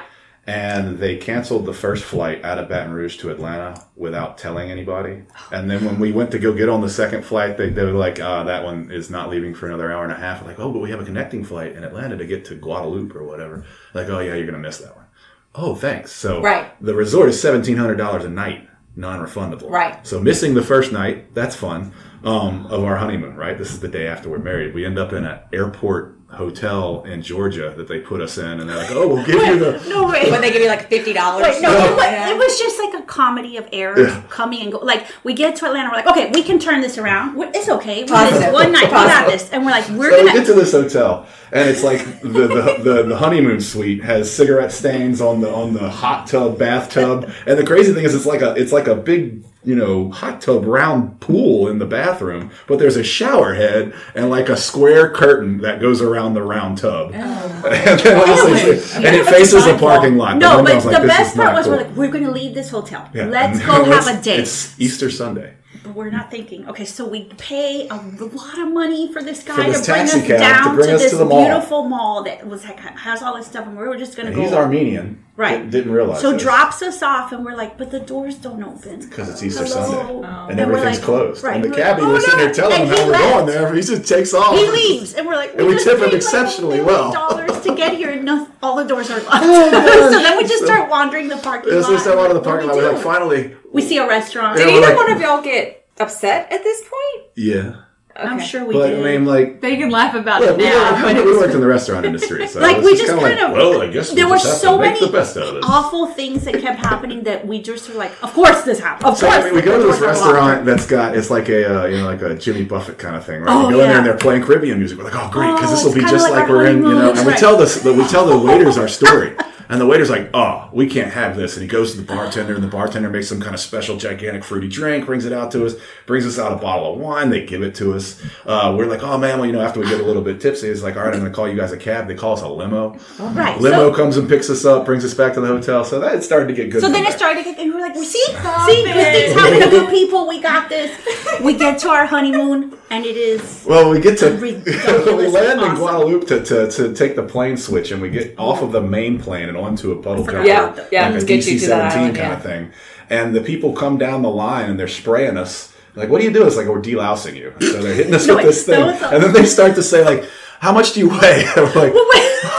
And 0.50 0.97
they 0.97 1.16
canceled 1.18 1.68
the 1.68 1.74
first 1.76 2.04
flight 2.04 2.43
out 2.43 2.58
of 2.58 2.68
Baton 2.70 2.91
Rouge 2.91 3.18
to 3.18 3.30
Atlanta 3.30 3.86
without 3.95 4.39
telling 4.39 4.72
anybody. 4.72 5.22
And 5.52 5.70
then 5.70 5.86
when 5.86 6.00
we 6.00 6.12
went 6.12 6.32
to 6.32 6.39
go 6.39 6.54
get 6.54 6.70
on 6.70 6.82
the 6.82 6.89
second 6.89 7.24
flight, 7.24 7.56
they, 7.56 7.70
they 7.70 7.84
were 7.86 7.91
like, 7.91 8.20
uh, 8.20 8.45
that 8.45 8.64
one 8.64 8.89
is 8.91 9.12
not 9.12 9.30
leaving 9.30 9.54
for 9.54 9.68
another 9.68 9.91
hour 9.91 10.04
and 10.04 10.12
a 10.12 10.16
half. 10.16 10.43
like, 10.43 10.58
oh, 10.60 10.72
but 10.72 10.80
we 10.80 10.89
have 10.89 11.00
a 11.00 11.06
connecting 11.06 11.43
flight 11.43 11.74
in 11.76 11.84
Atlanta 11.84 12.18
to 12.18 12.26
get 12.26 12.45
to 12.45 12.56
Guadeloupe 12.56 13.16
or 13.16 13.24
whatever. 13.24 13.64
Like, 13.93 14.10
oh, 14.10 14.18
yeah, 14.20 14.34
you're 14.34 14.47
going 14.47 14.54
to 14.54 14.68
miss 14.68 14.80
that 14.80 14.95
one. 14.95 15.06
Oh, 15.54 15.76
thanks. 15.76 16.12
So 16.12 16.41
Right. 16.41 16.72
the 16.84 16.95
resort 16.95 17.30
is 17.30 17.43
$1,700 17.43 18.26
a 18.26 18.30
night, 18.30 18.68
non 18.95 19.20
refundable. 19.20 19.70
Right. 19.70 20.06
So 20.08 20.20
missing 20.20 20.56
the 20.56 20.64
first 20.64 20.91
night, 20.91 21.36
that's 21.36 21.56
fun, 21.56 21.91
um, 22.24 22.66
of 22.68 22.84
our 22.84 22.97
honeymoon, 22.97 23.36
right? 23.36 23.56
This 23.56 23.72
is 23.72 23.82
the 23.82 23.88
day 23.88 24.08
after 24.08 24.30
we're 24.30 24.39
married. 24.39 24.74
We 24.74 24.84
end 24.84 24.97
up 24.97 25.14
in 25.14 25.26
an 25.26 25.39
airport 25.54 26.16
hotel 26.32 27.03
in 27.03 27.21
Georgia 27.21 27.73
that 27.75 27.88
they 27.88 27.99
put 27.99 28.21
us 28.21 28.38
in, 28.38 28.59
and 28.59 28.69
they're 28.69 28.77
like, 28.77 28.91
oh, 28.91 29.07
we'll 29.07 29.25
give 29.25 29.36
you 29.41 29.57
the. 29.59 29.84
no 29.89 30.07
way. 30.07 30.30
When 30.30 30.41
they 30.41 30.51
give 30.51 30.61
you 30.61 30.67
like 30.67 30.88
fifty 30.88 31.11
dollars. 31.13 31.43
Wait, 31.43 31.61
no, 31.61 31.71
it, 31.71 31.95
was, 31.95 32.30
it 32.32 32.38
was 32.38 32.59
just 32.59 32.80
like 32.80 33.01
a 33.01 33.05
comedy 33.05 33.57
of 33.57 33.67
errors 33.73 34.11
coming 34.30 34.61
and 34.61 34.71
go. 34.71 34.77
Like 34.80 35.07
we 35.23 35.34
get 35.34 35.55
to 35.57 35.65
Atlanta, 35.65 35.89
we're 35.89 35.95
like, 35.97 36.07
okay, 36.07 36.30
we 36.34 36.43
can 36.43 36.59
turn 36.59 36.82
this 36.82 36.97
around. 36.97 37.36
We're- 37.36 37.51
It's 37.55 37.67
okay. 37.69 38.01
We 38.01 38.07
did 38.07 38.34
this 38.34 38.53
one 38.53 38.71
night, 38.71 38.86
we 38.86 38.89
got 38.91 39.27
this, 39.27 39.49
and 39.51 39.65
we're 39.65 39.71
like, 39.71 39.88
we're 39.89 40.11
So 40.11 40.17
gonna. 40.25 40.34
get 40.34 40.45
to 40.47 40.53
this 40.53 40.71
hotel, 40.71 41.25
and 41.51 41.67
it's 41.69 41.84
like 41.84 42.21
the, 42.21 42.27
the, 42.30 42.77
the, 42.84 43.03
the 43.09 43.17
honeymoon 43.17 43.59
suite 43.59 44.03
has 44.03 44.32
cigarette 44.34 44.71
stains 44.71 45.21
on 45.21 45.41
the 45.41 45.51
on 45.51 45.73
the 45.73 45.89
hot 45.89 46.27
tub 46.27 46.59
bathtub, 46.59 47.32
and 47.47 47.57
the 47.57 47.65
crazy 47.65 47.93
thing 47.93 48.05
is 48.05 48.13
it's 48.13 48.25
like 48.27 48.41
a 48.41 48.53
it's 48.55 48.71
like 48.71 48.88
a 48.88 48.95
big 48.95 49.43
you 49.64 49.76
know 49.76 50.10
hot 50.10 50.41
tub 50.41 50.66
round 50.66 51.20
pool 51.20 51.68
in 51.68 51.80
the 51.80 51.86
bathroom, 51.86 52.49
but 52.68 52.80
there's 52.80 52.95
a 52.95 53.03
shower 53.03 53.53
head 53.55 53.93
and 54.16 54.30
like 54.30 54.47
a 54.49 54.55
square 54.57 55.12
curtain 55.12 55.60
that 55.62 55.82
goes 55.82 56.01
around 56.01 56.34
the 56.34 56.41
round 56.41 56.78
tub, 56.78 57.12
oh. 57.14 57.16
and, 57.70 57.99
then 57.99 58.30
obviously- 58.30 59.05
and 59.05 59.16
it 59.16 59.26
faces 59.26 59.66
a 59.66 59.78
parking 59.78 60.18
lot. 60.18 60.38
no, 60.38 60.57
The 60.57 60.64
but 60.64 60.86
like, 60.86 61.01
the 61.01 61.07
best 61.07 61.36
part 61.36 61.53
was 61.53 61.66
cool. 61.66 61.76
we're 61.76 61.84
like, 61.84 61.95
we're 61.95 62.12
gonna 62.12 62.32
leave 62.32 62.53
this 62.53 62.70
hotel. 62.70 63.10
Yeah. 63.14 63.26
Let's 63.26 63.60
go 63.60 63.84
have 63.91 64.07
a 64.07 64.22
date. 64.22 64.39
It's 64.41 64.80
Easter 64.80 65.10
Sunday. 65.10 65.55
But 65.90 65.96
we're 65.98 66.12
not 66.12 66.30
thinking. 66.30 66.70
Okay, 66.70 66.86
so 66.86 67.08
we 67.08 67.24
pay 67.40 67.88
a 67.88 67.96
lot 67.96 68.60
of 68.60 68.72
money 68.72 69.12
for 69.12 69.24
this 69.24 69.42
guy 69.42 69.56
For 69.56 69.64
this 69.72 69.82
to 69.88 69.92
bring 69.92 70.02
us 70.04 70.12
taxi 70.12 70.28
cab 70.28 70.38
to 70.38 70.44
down 70.44 70.76
bring 70.76 70.88
to 70.90 70.94
us 70.96 71.02
this 71.02 71.12
to 71.14 71.18
the 71.18 71.26
mall. 71.26 71.44
beautiful 71.46 71.84
mall 71.86 72.24
that 72.26 72.46
was 72.46 72.64
has 72.64 73.24
all 73.24 73.36
this 73.36 73.48
stuff, 73.48 73.66
and 73.66 73.76
we 73.76 73.88
were 73.88 73.98
just 73.98 74.16
gonna 74.16 74.28
And 74.28 74.36
go. 74.36 74.44
he's 74.44 74.54
Armenian, 74.54 75.24
Right. 75.36 75.64
Di- 75.64 75.78
Didn't 75.80 75.94
realize. 75.94 76.22
so 76.22 76.34
this. 76.34 76.44
drops 76.44 76.84
us 76.84 77.02
off, 77.02 77.32
and 77.32 77.44
we're 77.44 77.56
like, 77.56 77.76
but 77.80 77.90
the 77.90 78.00
doors 78.02 78.36
don't 78.36 78.62
open. 78.64 79.00
because 79.00 79.30
it's 79.30 79.42
Easter 79.42 79.64
Hello? 79.66 79.82
Sunday 79.98 80.28
and, 80.28 80.52
And 80.52 80.60
everything's 80.60 80.98
like- 80.98 81.06
closed. 81.06 81.44
right. 81.44 81.56
And 81.56 81.64
the 81.64 81.70
We're 81.70 81.76
cabbie 81.78 82.02
like, 82.04 82.12
we're 82.12 82.16
"Oh, 82.18 82.20
sitting 82.20 82.38
no." 82.40 82.46
there 82.46 82.54
telling 82.54 82.82
And 82.82 82.90
him 82.92 82.96
how 82.98 83.06
we're 83.06 83.12
left. 83.14 83.34
going 83.34 83.46
there. 83.48 83.74
He 83.74 83.82
just 83.82 84.08
takes 84.08 84.34
off. 84.36 84.54
He 84.56 84.70
leaves, 84.70 85.14
and 85.16 85.26
we're 85.26 85.36
like, 85.38 85.56
And 85.58 85.66
we 85.66 85.74
just 85.74 85.86
tip 85.86 85.94
him 85.96 86.00
paid, 86.02 86.06
like, 86.08 86.14
exceptionally 86.18 86.82
well. 86.82 87.12
million 87.14 87.48
Dollars 87.48 87.62
to 87.64 87.76
get 87.76 87.94
here, 87.94 88.10
and 88.12 88.26
no, 88.26 88.48
all 88.62 88.76
the 88.76 88.84
doors 88.84 89.10
are 89.10 89.20
locked. 89.22 89.30
Oh, 89.46 90.10
so 90.12 90.20
then 90.22 90.38
we 90.38 90.44
just 90.44 90.64
start 90.66 90.88
wandering 90.90 91.30
the 91.30 91.38
parking 91.38 91.72
Yeah, 91.74 91.80
lot. 91.80 91.86
so 91.88 91.92
we 91.94 91.98
start 92.00 92.20
out 92.20 92.28
of 92.30 92.36
the 92.36 92.42
parking 92.44 92.68
lot. 92.68 92.76
We're 92.76 92.92
like, 92.94 93.02
finally, 93.02 93.56
we 93.72 93.82
see 93.82 93.98
a 93.98 94.08
restaurant. 94.08 94.58
Did 94.58 94.68
we're 94.68 94.74
either 94.84 94.88
like- 94.88 94.98
one 94.98 95.12
of 95.12 95.22
y'all 95.22 95.42
get 95.42 95.78
upset 96.00 96.52
at 96.52 96.64
this 96.64 96.82
point? 96.82 97.28
yeah. 97.36 97.84
I'm 98.28 98.39
sure 98.39 98.65
we 98.65 98.74
But 98.74 98.89
did. 98.89 98.99
I 98.99 99.03
mean, 99.17 99.26
like, 99.26 99.61
They 99.61 99.78
can 99.78 99.89
laugh 99.89 100.15
about 100.15 100.41
look, 100.41 100.51
it 100.51 100.57
we, 100.57 100.63
now, 100.65 100.91
worked, 100.91 101.01
but 101.15 101.26
we 101.26 101.38
worked 101.38 101.53
in 101.53 101.61
the 101.61 101.67
restaurant 101.67 102.05
industry, 102.05 102.47
so 102.53 102.59
Like, 102.59 102.78
it's 102.78 102.86
we 102.86 102.91
just 102.91 103.05
just 103.07 103.20
kinda 103.20 103.36
kind 103.36 103.39
of- 103.39 103.57
well, 103.57 103.82
I 103.82 103.88
guess 103.88 104.11
there 104.11 104.26
we 104.26 104.32
were 104.32 104.39
so 104.39 104.78
many 104.78 104.99
the 104.99 105.11
best 105.11 105.38
of 105.38 105.63
awful 105.63 106.07
things 106.07 106.45
that 106.45 106.59
kept 106.61 106.80
happening 106.80 107.24
that 107.24 107.45
we 107.47 107.61
just 107.61 107.89
were 107.89 107.95
like, 107.95 108.11
of 108.24 108.34
course 108.34 108.61
this 108.63 108.80
happened. 108.80 109.05
Of 109.07 109.17
So 109.17 109.28
course, 109.28 109.39
I 109.39 109.45
mean, 109.45 109.55
we 109.55 109.61
go 109.61 109.78
to 109.82 109.88
this 109.88 109.99
doors 109.99 110.01
are 110.01 110.26
locked. 110.26 110.34
restaurant 110.36 110.65
that's 110.65 110.86
got 110.86 111.15
it's 111.17 111.30
like 111.30 111.49
a 111.49 111.84
uh, 111.84 111.86
you 111.88 111.97
know 111.97 112.05
like 112.05 112.22
a 112.22 112.36
Jimmy 112.36 112.63
Buffett 112.63 112.97
kind 112.97 113.15
of 113.15 113.26
thing, 113.26 113.41
right? 113.41 113.51
Oh, 113.53 113.67
we 113.67 113.74
go 113.74 113.80
in 113.82 113.86
there 113.88 113.91
yeah. 113.91 113.97
and 113.97 114.05
they're 114.05 114.17
playing 114.17 114.43
Caribbean 114.43 114.78
music. 114.80 114.97
We're 114.97 115.03
like, 115.05 115.15
oh 115.15 115.30
great, 115.32 115.51
because 115.53 115.70
Oh, 115.72 115.76
this 115.76 115.84
will 115.86 115.93
be 115.93 116.01
just 116.01 116.30
like 116.30 116.41
like, 116.41 116.49
we're 116.49 116.65
in, 116.67 116.78
you 116.84 116.93
know. 116.93 117.13
And 117.13 117.26
we 117.28 117.34
tell 117.34 117.57
this, 117.57 117.84
we 117.84 118.05
tell 118.07 118.26
the 118.26 118.38
waiters 118.47 118.78
our 118.78 118.88
story, 118.88 119.36
and 119.70 119.80
the 119.82 119.86
waiter's 119.86 120.09
like, 120.09 120.30
oh, 120.34 120.70
we 120.74 120.88
can't 120.88 121.11
have 121.13 121.36
this, 121.38 121.55
and 121.55 121.61
he 121.61 121.67
goes 121.67 121.91
to 121.91 121.97
the 122.01 122.03
bartender, 122.03 122.55
and 122.55 122.63
the 122.63 122.67
bartender 122.67 123.09
makes 123.09 123.28
some 123.28 123.39
kind 123.41 123.53
of 123.53 123.59
special 123.59 123.97
gigantic 123.97 124.43
fruity 124.43 124.67
drink, 124.67 125.05
brings 125.05 125.26
it 125.26 125.34
out 125.34 125.51
to 125.51 125.65
us, 125.65 125.76
brings 126.05 126.26
us 126.26 126.39
out 126.39 126.51
a 126.51 126.55
bottle 126.55 126.93
of 126.93 126.99
wine, 126.99 127.30
they 127.30 127.45
give 127.45 127.61
it 127.61 127.76
to 127.76 127.93
us. 127.93 128.09
Uh, 128.45 128.76
we're 128.78 128.86
like, 128.86 129.03
oh 129.03 129.18
man, 129.18 129.38
well 129.38 129.45
you 129.45 129.53
know, 129.53 129.62
after 129.62 129.80
we 129.80 129.88
get 129.88 129.99
a 129.99 130.03
little 130.03 130.22
bit 130.22 130.39
tipsy, 130.39 130.68
it's 130.68 130.84
like, 130.84 130.95
all 130.95 131.03
right, 131.03 131.14
I'm 131.14 131.20
going 131.20 131.32
to 131.32 131.36
call 131.36 131.47
you 131.47 131.55
guys 131.55 131.72
a 131.72 131.78
cab. 131.78 132.07
They 132.07 132.16
call 132.16 132.34
us 132.34 132.41
a 132.41 132.47
limo. 132.47 132.97
Right. 133.20 133.60
Limo 133.60 133.91
So, 133.91 133.93
comes 133.93 134.18
and 134.18 134.28
picks 134.30 134.49
us 134.49 134.66
up, 134.66 134.86
brings 134.86 135.03
us 135.03 135.14
back 135.14 135.34
to 135.34 135.41
the 135.41 135.47
hotel. 135.47 135.84
So 135.84 135.99
that 135.99 136.24
started 136.24 136.47
to 136.47 136.53
get 136.53 136.72
good. 136.72 136.82
so 136.82 136.88
from 136.88 136.93
then 136.93 137.05
it 137.05 137.14
started 137.14 137.43
to 137.43 137.49
get, 137.49 137.60
and 137.60 137.70
we 137.70 137.76
were 137.76 137.82
like, 137.82 137.95
see, 137.95 138.24
Stop 138.30 138.70
see, 138.70 138.82
it. 138.82 138.93
Christine's 138.93 139.41
having 139.41 139.64
a 139.64 139.70
good 139.70 139.89
people. 139.89 140.28
We 140.28 140.41
got 140.41 140.70
this. 140.70 140.97
We 141.43 141.57
get 141.57 141.80
to 141.80 141.89
our 141.89 142.05
honeymoon, 142.05 142.78
and 142.89 143.05
it 143.05 143.16
is 143.16 143.66
Well, 143.68 143.89
we 143.89 143.99
get 143.99 144.18
to 144.20 144.36
we 144.38 144.53
land 144.53 144.66
in 144.66 145.60
awesome. 145.60 145.76
Guadeloupe 145.76 146.28
to, 146.28 146.43
to, 146.43 146.72
to 146.72 146.93
take 146.93 147.16
the 147.16 147.24
plane 147.24 147.57
switch, 147.57 147.91
and 147.91 148.01
we 148.01 148.10
get 148.10 148.38
off 148.38 148.62
of 148.62 148.72
the 148.72 148.82
main 148.82 149.20
plane 149.20 149.47
and 149.49 149.57
onto 149.57 149.91
a 149.91 150.01
puddle 150.01 150.26
jumper, 150.26 150.43
Yeah, 150.43 150.88
yeah, 150.91 151.07
like 151.10 151.18
a 151.18 151.20
to 151.22 151.26
get 151.26 151.45
you 151.45 151.55
DC 151.55 151.60
to 151.62 151.68
that 151.68 151.91
seventeen 151.91 152.16
kind 152.16 152.32
yeah. 152.32 152.38
of 152.38 152.43
thing. 152.43 152.72
And 153.10 153.36
the 153.36 153.41
people 153.41 153.74
come 153.74 153.97
down 153.97 154.22
the 154.22 154.30
line 154.30 154.70
and 154.70 154.80
they're 154.80 154.88
spraying 154.88 155.38
us. 155.38 155.74
Like, 155.96 156.10
what 156.10 156.20
do 156.20 156.26
you 156.28 156.34
do? 156.34 156.46
It's 156.46 156.56
like 156.56 156.68
we're 156.68 156.82
delousing 156.82 157.36
you. 157.36 157.54
So 157.60 157.82
they're 157.82 157.94
hitting 157.96 158.14
us 158.14 158.26
No, 158.28 158.36
with 158.36 158.46
this 158.46 158.66
thing, 158.66 158.80
that 158.86 158.94
was 158.94 159.02
a- 159.02 159.16
and 159.16 159.24
then 159.24 159.34
they 159.34 159.46
start 159.46 159.76
to 159.76 159.84
say 159.84 160.04
like, 160.06 160.30
"How 160.60 160.72
much 160.74 160.93
do 160.93 160.99
you 160.99 161.10
weigh?" 161.10 161.45
Like, 161.76 161.93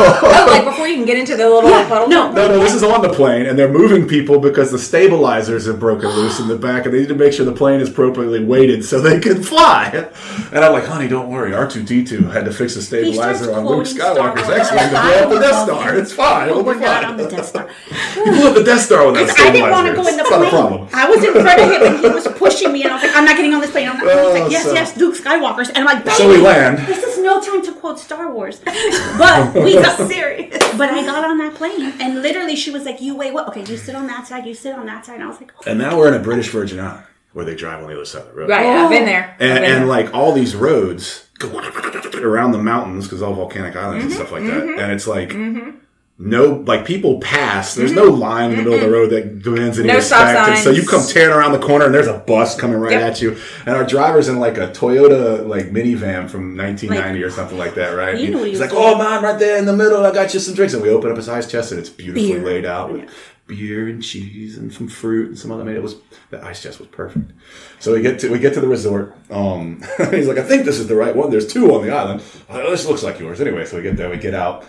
Oh, 0.02 0.46
like 0.50 0.64
before 0.64 0.86
you 0.88 0.94
can 0.96 1.04
get 1.06 1.18
into 1.18 1.36
the 1.36 1.48
little 1.48 1.70
puddle? 1.84 2.08
no. 2.08 2.30
No, 2.32 2.48
no, 2.48 2.58
this 2.60 2.74
is 2.74 2.82
on 2.82 3.00
the 3.02 3.08
plane, 3.08 3.46
and 3.46 3.58
they're 3.58 3.70
moving 3.72 4.06
people 4.06 4.38
because 4.38 4.70
the 4.70 4.78
stabilizers 4.78 5.66
have 5.66 5.78
broken 5.80 6.08
loose 6.10 6.38
in 6.38 6.48
the 6.48 6.56
back, 6.56 6.84
and 6.84 6.94
they 6.94 7.00
need 7.00 7.08
to 7.08 7.14
make 7.14 7.32
sure 7.32 7.44
the 7.46 7.52
plane 7.52 7.80
is 7.80 7.88
appropriately 7.90 8.42
weighted 8.44 8.84
so 8.84 9.00
they 9.00 9.18
can 9.20 9.42
fly. 9.42 10.08
And 10.52 10.64
I'm 10.64 10.72
like, 10.72 10.84
honey, 10.84 11.08
don't 11.08 11.30
worry. 11.30 11.52
R2D2 11.52 12.30
had 12.32 12.44
to 12.44 12.52
fix 12.52 12.74
the 12.74 12.82
stabilizer 12.82 13.52
on 13.52 13.66
Luke 13.66 13.84
Skywalker's 13.86 14.46
Wars. 14.46 14.58
X-wing 14.60 14.84
to 14.84 14.90
blow 14.90 15.22
up 15.24 15.28
the 15.30 15.38
Death 15.40 15.54
oh, 15.54 15.64
Star. 15.66 15.94
It's 15.96 16.12
fine. 16.12 16.48
It'll 16.48 16.60
Oh 16.60 16.62
be 16.74 16.78
my 16.78 16.80
god, 16.86 17.02
fine. 17.02 17.10
on 17.12 17.16
the 17.16 17.28
Death 17.28 17.46
Star. 17.46 17.68
You 18.16 18.24
blew 18.24 18.48
up 18.48 18.54
the 18.54 18.64
Death 18.64 18.80
Star 18.82 19.06
with 19.06 19.14
that 19.16 19.26
Because 19.28 19.40
I 19.46 19.50
didn't 19.50 19.70
want 19.70 19.86
to 19.88 19.94
go 19.94 20.06
in 20.06 20.16
the 20.16 20.20
It's 20.22 20.28
plane. 20.28 20.50
problem. 20.50 20.88
I 20.92 21.08
was 21.10 21.24
in 21.24 21.32
front 21.32 21.60
of 21.60 21.70
him 21.70 21.82
and 21.94 21.98
he 22.04 22.08
was 22.18 22.28
pushing 22.38 22.72
me, 22.72 22.82
and 22.84 22.92
I 22.92 22.94
was 22.94 23.02
like, 23.04 23.16
"I'm 23.16 23.24
not 23.24 23.36
getting 23.36 23.54
on 23.54 23.60
this 23.60 23.70
plane." 23.70 23.88
I'm 23.88 23.96
not. 23.96 24.06
Was 24.06 24.14
Oh, 24.16 24.32
like, 24.40 24.50
"Yes, 24.52 24.64
so- 24.64 24.72
yes, 24.74 24.96
Luke 24.96 25.16
Skywalker's," 25.16 25.68
and 25.70 25.78
I'm 25.78 25.86
like, 26.04 26.08
So 26.16 26.28
we 26.28 26.38
land. 26.38 26.78
This 26.86 27.02
is 27.02 27.19
no 27.20 27.40
time 27.40 27.62
to 27.62 27.72
quote 27.72 27.98
Star 27.98 28.32
Wars. 28.32 28.60
But 28.60 29.54
we 29.54 29.74
got 29.74 30.08
serious. 30.08 30.58
But 30.76 30.90
I 30.90 31.04
got 31.04 31.24
on 31.24 31.38
that 31.38 31.54
plane, 31.54 31.92
and 32.00 32.22
literally 32.22 32.56
she 32.56 32.70
was 32.70 32.84
like, 32.84 33.00
"You 33.00 33.16
wait, 33.16 33.32
what? 33.32 33.48
Okay, 33.48 33.64
you 33.64 33.76
sit 33.76 33.94
on 33.94 34.06
that 34.06 34.26
side. 34.26 34.46
You 34.46 34.54
sit 34.54 34.74
on 34.74 34.86
that 34.86 35.06
side." 35.06 35.16
And 35.16 35.24
I 35.24 35.28
was 35.28 35.40
like, 35.40 35.52
oh. 35.58 35.70
And 35.70 35.78
now 35.78 35.96
we're 35.96 36.08
in 36.08 36.14
a 36.14 36.22
British 36.22 36.48
Virgin 36.50 36.80
Island 36.80 37.06
where 37.32 37.44
they 37.44 37.54
drive 37.54 37.82
on 37.82 37.88
the 37.88 37.94
other 37.94 38.04
side 38.04 38.22
of 38.22 38.28
the 38.28 38.34
road. 38.34 38.50
Right, 38.50 38.66
I've 38.66 38.90
been 38.90 39.04
there. 39.04 39.36
And, 39.38 39.38
been 39.38 39.64
and 39.64 39.82
there. 39.82 39.86
like 39.86 40.12
all 40.14 40.32
these 40.32 40.56
roads 40.56 41.28
go 41.38 41.48
around 42.22 42.52
the 42.52 42.58
mountains 42.58 43.06
because 43.06 43.22
all 43.22 43.34
volcanic 43.34 43.76
islands 43.76 44.04
and 44.04 44.12
mm-hmm, 44.12 44.20
stuff 44.20 44.32
like 44.32 44.44
that. 44.44 44.62
Mm-hmm. 44.62 44.80
And 44.80 44.92
it's 44.92 45.06
like 45.06 45.30
mm-hmm. 45.30 45.76
No, 46.22 46.62
like 46.66 46.84
people 46.84 47.18
pass. 47.20 47.74
There's 47.74 47.92
no 47.92 48.04
line 48.04 48.50
in 48.50 48.58
the 48.58 48.62
middle 48.62 48.74
of 48.74 48.82
the 48.82 48.90
road 48.90 49.08
that 49.10 49.42
demands 49.42 49.78
any 49.78 49.88
No 49.88 49.94
respect. 49.94 50.50
And 50.50 50.58
so 50.58 50.68
you 50.70 50.86
come 50.86 51.02
tearing 51.06 51.34
around 51.34 51.52
the 51.52 51.58
corner 51.58 51.86
and 51.86 51.94
there's 51.94 52.08
a 52.08 52.18
bus 52.18 52.54
coming 52.60 52.76
right 52.76 52.92
Yep. 52.92 53.02
at 53.02 53.22
you. 53.22 53.38
And 53.64 53.74
our 53.74 53.86
driver's 53.86 54.28
in 54.28 54.38
like 54.38 54.58
a 54.58 54.68
Toyota 54.68 55.46
like 55.48 55.70
minivan 55.70 56.28
from 56.28 56.58
1990 56.58 57.22
or 57.22 57.30
something 57.30 57.56
like 57.56 57.74
that, 57.76 57.92
right? 57.92 58.16
Knew 58.16 58.42
He's 58.44 58.60
like, 58.60 58.74
oh 58.74 58.98
man, 58.98 59.22
right 59.22 59.38
there 59.38 59.56
in 59.56 59.64
the 59.64 59.74
middle, 59.74 60.04
I 60.04 60.12
got 60.12 60.34
you 60.34 60.40
some 60.40 60.54
drinks. 60.54 60.74
And 60.74 60.82
we 60.82 60.90
open 60.90 61.10
up 61.10 61.16
his 61.16 61.28
ice 61.28 61.50
chest 61.50 61.70
and 61.72 61.80
it's 61.80 61.88
beautifully 61.88 62.32
Beer. 62.34 62.44
laid 62.44 62.66
out 62.66 62.92
with 62.92 63.08
beer 63.46 63.88
and 63.88 64.02
cheese 64.02 64.58
and 64.58 64.70
some 64.72 64.88
fruit 64.88 65.28
and 65.28 65.38
some 65.38 65.50
other. 65.50 65.62
I 65.62 65.66
mean, 65.66 65.76
it 65.76 65.82
was 65.82 65.96
the 66.28 66.44
ice 66.44 66.62
chest 66.62 66.80
was 66.80 66.88
perfect. 66.88 67.32
So 67.78 67.94
we 67.94 68.02
get 68.02 68.18
to 68.20 68.30
we 68.30 68.38
get 68.38 68.52
to 68.54 68.60
the 68.60 68.68
resort. 68.68 69.16
Um, 69.30 69.82
he's 70.10 70.28
like, 70.28 70.36
I 70.38 70.42
think 70.42 70.66
this 70.66 70.78
is 70.78 70.86
the 70.86 70.96
right 70.96 71.16
one. 71.16 71.30
There's 71.30 71.50
two 71.50 71.74
on 71.74 71.86
the 71.86 71.92
island. 71.94 72.22
Oh, 72.50 72.70
this 72.70 72.84
looks 72.86 73.02
like 73.02 73.18
yours. 73.18 73.40
Anyway, 73.40 73.64
so 73.64 73.78
we 73.78 73.82
get 73.82 73.96
there, 73.96 74.10
we 74.10 74.18
get 74.18 74.34
out. 74.34 74.66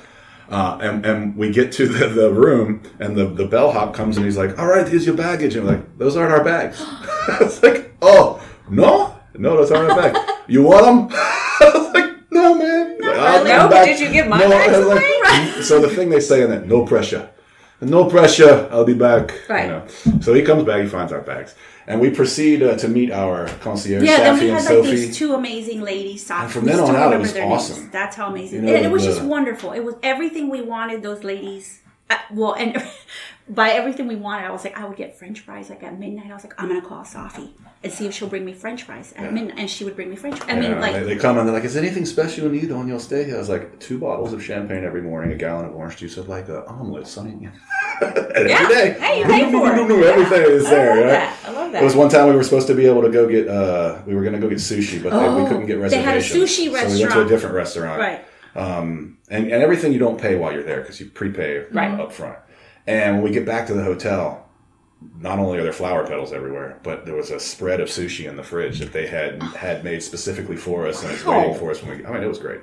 Uh, 0.51 0.77
and, 0.81 1.05
and 1.05 1.37
we 1.37 1.49
get 1.49 1.71
to 1.71 1.87
the, 1.87 2.07
the 2.07 2.31
room, 2.31 2.83
and 2.99 3.15
the, 3.15 3.25
the 3.25 3.45
bellhop 3.47 3.93
comes 3.93 4.17
and 4.17 4.25
he's 4.25 4.37
like, 4.37 4.59
"All 4.59 4.67
right, 4.67 4.85
here's 4.87 5.05
your 5.05 5.15
baggage." 5.15 5.55
And 5.55 5.65
we're 5.65 5.75
like, 5.77 5.97
"Those 5.97 6.17
aren't 6.17 6.33
our 6.33 6.43
bags." 6.43 6.83
it's 7.39 7.63
like, 7.63 7.95
"Oh, 8.01 8.43
no, 8.69 9.17
no, 9.35 9.55
those 9.55 9.71
aren't 9.71 9.89
our 9.91 9.97
bags. 9.97 10.19
You 10.47 10.63
want 10.63 10.85
them?" 10.85 11.07
I 11.19 11.71
was 11.73 11.93
like, 11.93 12.31
"No, 12.31 12.55
man." 12.55 12.97
Like. 12.99 13.43
No, 13.45 13.69
but 13.69 13.85
did 13.85 13.99
you 14.01 14.11
give 14.11 14.27
my 14.27 14.39
No, 14.39 14.49
bags 14.49 14.73
I 14.73 14.77
was 14.79 14.87
like- 14.87 14.97
away? 14.97 15.07
So 15.61 15.79
the 15.79 15.89
thing 15.89 16.09
they 16.09 16.19
say 16.19 16.41
in 16.41 16.49
that, 16.49 16.67
no 16.67 16.85
pressure. 16.85 17.29
No 17.81 18.05
pressure. 18.05 18.67
I'll 18.71 18.85
be 18.85 18.93
back. 18.93 19.33
Right. 19.49 19.65
You 19.65 19.71
know. 19.71 20.19
So 20.21 20.33
he 20.33 20.43
comes 20.43 20.63
back. 20.63 20.81
He 20.83 20.87
finds 20.87 21.11
our 21.11 21.21
bags, 21.21 21.55
and 21.87 21.99
we 21.99 22.11
proceed 22.11 22.61
uh, 22.61 22.77
to 22.77 22.87
meet 22.87 23.11
our 23.11 23.47
concierge, 23.61 24.03
Yeah, 24.03 24.17
then 24.17 24.35
Safi 24.35 24.41
we 24.41 24.49
and 24.49 24.57
had 24.59 24.65
like 24.65 24.67
Sophie. 24.85 24.91
these 24.95 25.17
two 25.17 25.33
amazing 25.33 25.81
ladies. 25.81 26.25
Sophie. 26.25 26.43
And 26.43 26.51
from 26.51 26.65
then 26.65 26.79
on 26.79 26.95
out, 26.95 27.11
it 27.13 27.19
was 27.19 27.35
awesome. 27.37 27.77
Names. 27.79 27.91
That's 27.91 28.15
how 28.15 28.27
amazing. 28.29 28.59
You 28.61 28.67
know, 28.67 28.75
and 28.75 28.85
it 28.85 28.91
was 28.91 29.03
the- 29.05 29.09
just 29.13 29.23
wonderful. 29.23 29.71
It 29.71 29.83
was 29.83 29.95
everything 30.03 30.49
we 30.49 30.61
wanted. 30.61 31.01
Those 31.01 31.23
ladies. 31.23 31.79
Uh, 32.09 32.17
well, 32.33 32.53
and 32.53 32.75
by 33.53 33.71
everything 33.71 34.07
we 34.07 34.15
wanted, 34.15 34.45
I 34.45 34.51
was 34.51 34.63
like, 34.63 34.79
I 34.79 34.85
would 34.85 34.95
get 34.95 35.17
French 35.19 35.41
fries 35.41 35.69
like 35.69 35.83
at 35.83 35.99
midnight. 35.99 36.31
I 36.31 36.33
was 36.33 36.43
like, 36.45 36.53
I'm 36.57 36.69
gonna 36.69 36.81
call 36.81 37.03
Safi 37.03 37.49
and 37.83 37.91
see 37.91 38.05
if 38.07 38.13
she'll 38.13 38.29
bring 38.29 38.45
me 38.45 38.53
French 38.53 38.83
fries 38.83 39.11
at 39.17 39.33
midnight, 39.33 39.55
and 39.59 39.69
she 39.69 39.83
would 39.83 39.95
bring 39.97 40.09
me 40.09 40.15
French 40.15 40.39
fries. 40.39 40.49
I 40.55 40.59
mean, 40.59 40.71
Yeah, 40.71 40.79
like 40.79 40.93
they, 40.93 41.03
they 41.03 41.15
come 41.17 41.37
and 41.37 41.45
they're 41.45 41.53
like, 41.53 41.65
"Is 41.65 41.75
anything 41.75 42.05
special 42.05 42.45
you 42.45 42.61
need 42.61 42.71
on 42.71 42.87
your 42.87 42.99
stay?" 42.99 43.25
here?" 43.25 43.35
I 43.35 43.39
was 43.39 43.49
like, 43.49 43.77
two 43.79 43.99
bottles 43.99 44.31
of 44.31 44.41
champagne 44.41 44.85
every 44.85 45.01
morning, 45.01 45.33
a 45.33 45.35
gallon 45.35 45.65
of 45.65 45.75
orange 45.75 45.97
juice, 45.97 46.15
with 46.15 46.29
like 46.29 46.47
an 46.47 46.63
omelet, 46.67 47.07
sonny. 47.07 47.31
and 48.01 48.49
Yeah. 48.49 48.57
every 48.61 48.75
day, 48.75 48.97
Hey, 48.99 49.19
you 49.19 49.51
for 49.51 49.67
it. 49.73 50.05
Everything 50.05 50.41
is 50.51 50.69
there, 50.69 50.91
I 50.91 50.95
love 50.95 51.03
right? 51.03 51.09
that. 51.11 51.37
I 51.45 51.51
love 51.51 51.71
that. 51.73 51.81
It 51.81 51.85
was 51.85 51.95
one 51.95 52.09
time 52.09 52.29
we 52.29 52.35
were 52.35 52.43
supposed 52.43 52.67
to 52.67 52.75
be 52.75 52.85
able 52.85 53.01
to 53.01 53.09
go 53.09 53.27
get. 53.27 53.47
uh 53.49 54.01
We 54.05 54.15
were 54.15 54.23
to 54.23 54.37
go 54.37 54.47
get 54.47 54.59
sushi, 54.59 55.03
but 55.03 55.09
they, 55.11 55.27
we 55.35 55.41
Oh, 55.41 55.45
couldn't 55.47 55.65
get 55.65 55.89
they 55.89 56.01
had 56.01 56.13
a 56.15 56.17
reservations. 56.19 56.49
sushi 56.51 56.65
So 56.67 56.87
we 56.93 56.99
went 57.01 57.11
to 57.11 57.25
a 57.25 57.27
different 57.27 57.55
restaurant, 57.55 57.99
right. 57.99 58.25
um, 58.55 59.17
and, 59.29 59.51
and 59.51 59.61
everything 59.61 59.91
you 59.91 59.99
don't 59.99 60.19
pay 60.19 60.35
while 60.35 60.53
you're 60.53 60.63
there 60.63 60.81
because 60.81 60.99
you 61.01 61.07
prepay 61.07 61.65
Right. 61.71 61.99
up 61.99 62.13
front. 62.13 62.37
And 62.87 63.15
when 63.15 63.23
we 63.23 63.31
get 63.31 63.45
back 63.45 63.67
to 63.67 63.73
the 63.73 63.83
hotel, 63.83 64.45
not 65.19 65.39
only 65.39 65.57
are 65.57 65.63
there 65.63 65.73
flower 65.73 66.05
petals 66.05 66.31
everywhere, 66.33 66.77
but 66.83 67.05
there 67.05 67.15
was 67.15 67.31
a 67.31 67.39
spread 67.39 67.79
of 67.79 67.87
sushi 67.89 68.27
in 68.29 68.35
the 68.35 68.43
fridge 68.43 68.79
that 68.79 68.91
they 68.93 69.07
had 69.07 69.41
had 69.41 69.83
made 69.83 70.01
specifically 70.03 70.55
for 70.57 70.87
us, 70.87 71.03
and 71.03 71.11
it's 71.11 71.25
waiting 71.25 71.51
Oh. 71.51 71.53
for 71.55 71.71
us 71.71 71.81
when 71.83 71.97
we. 71.99 72.05
I 72.05 72.11
mean, 72.13 72.23
it 72.23 72.27
was 72.27 72.39
great. 72.39 72.61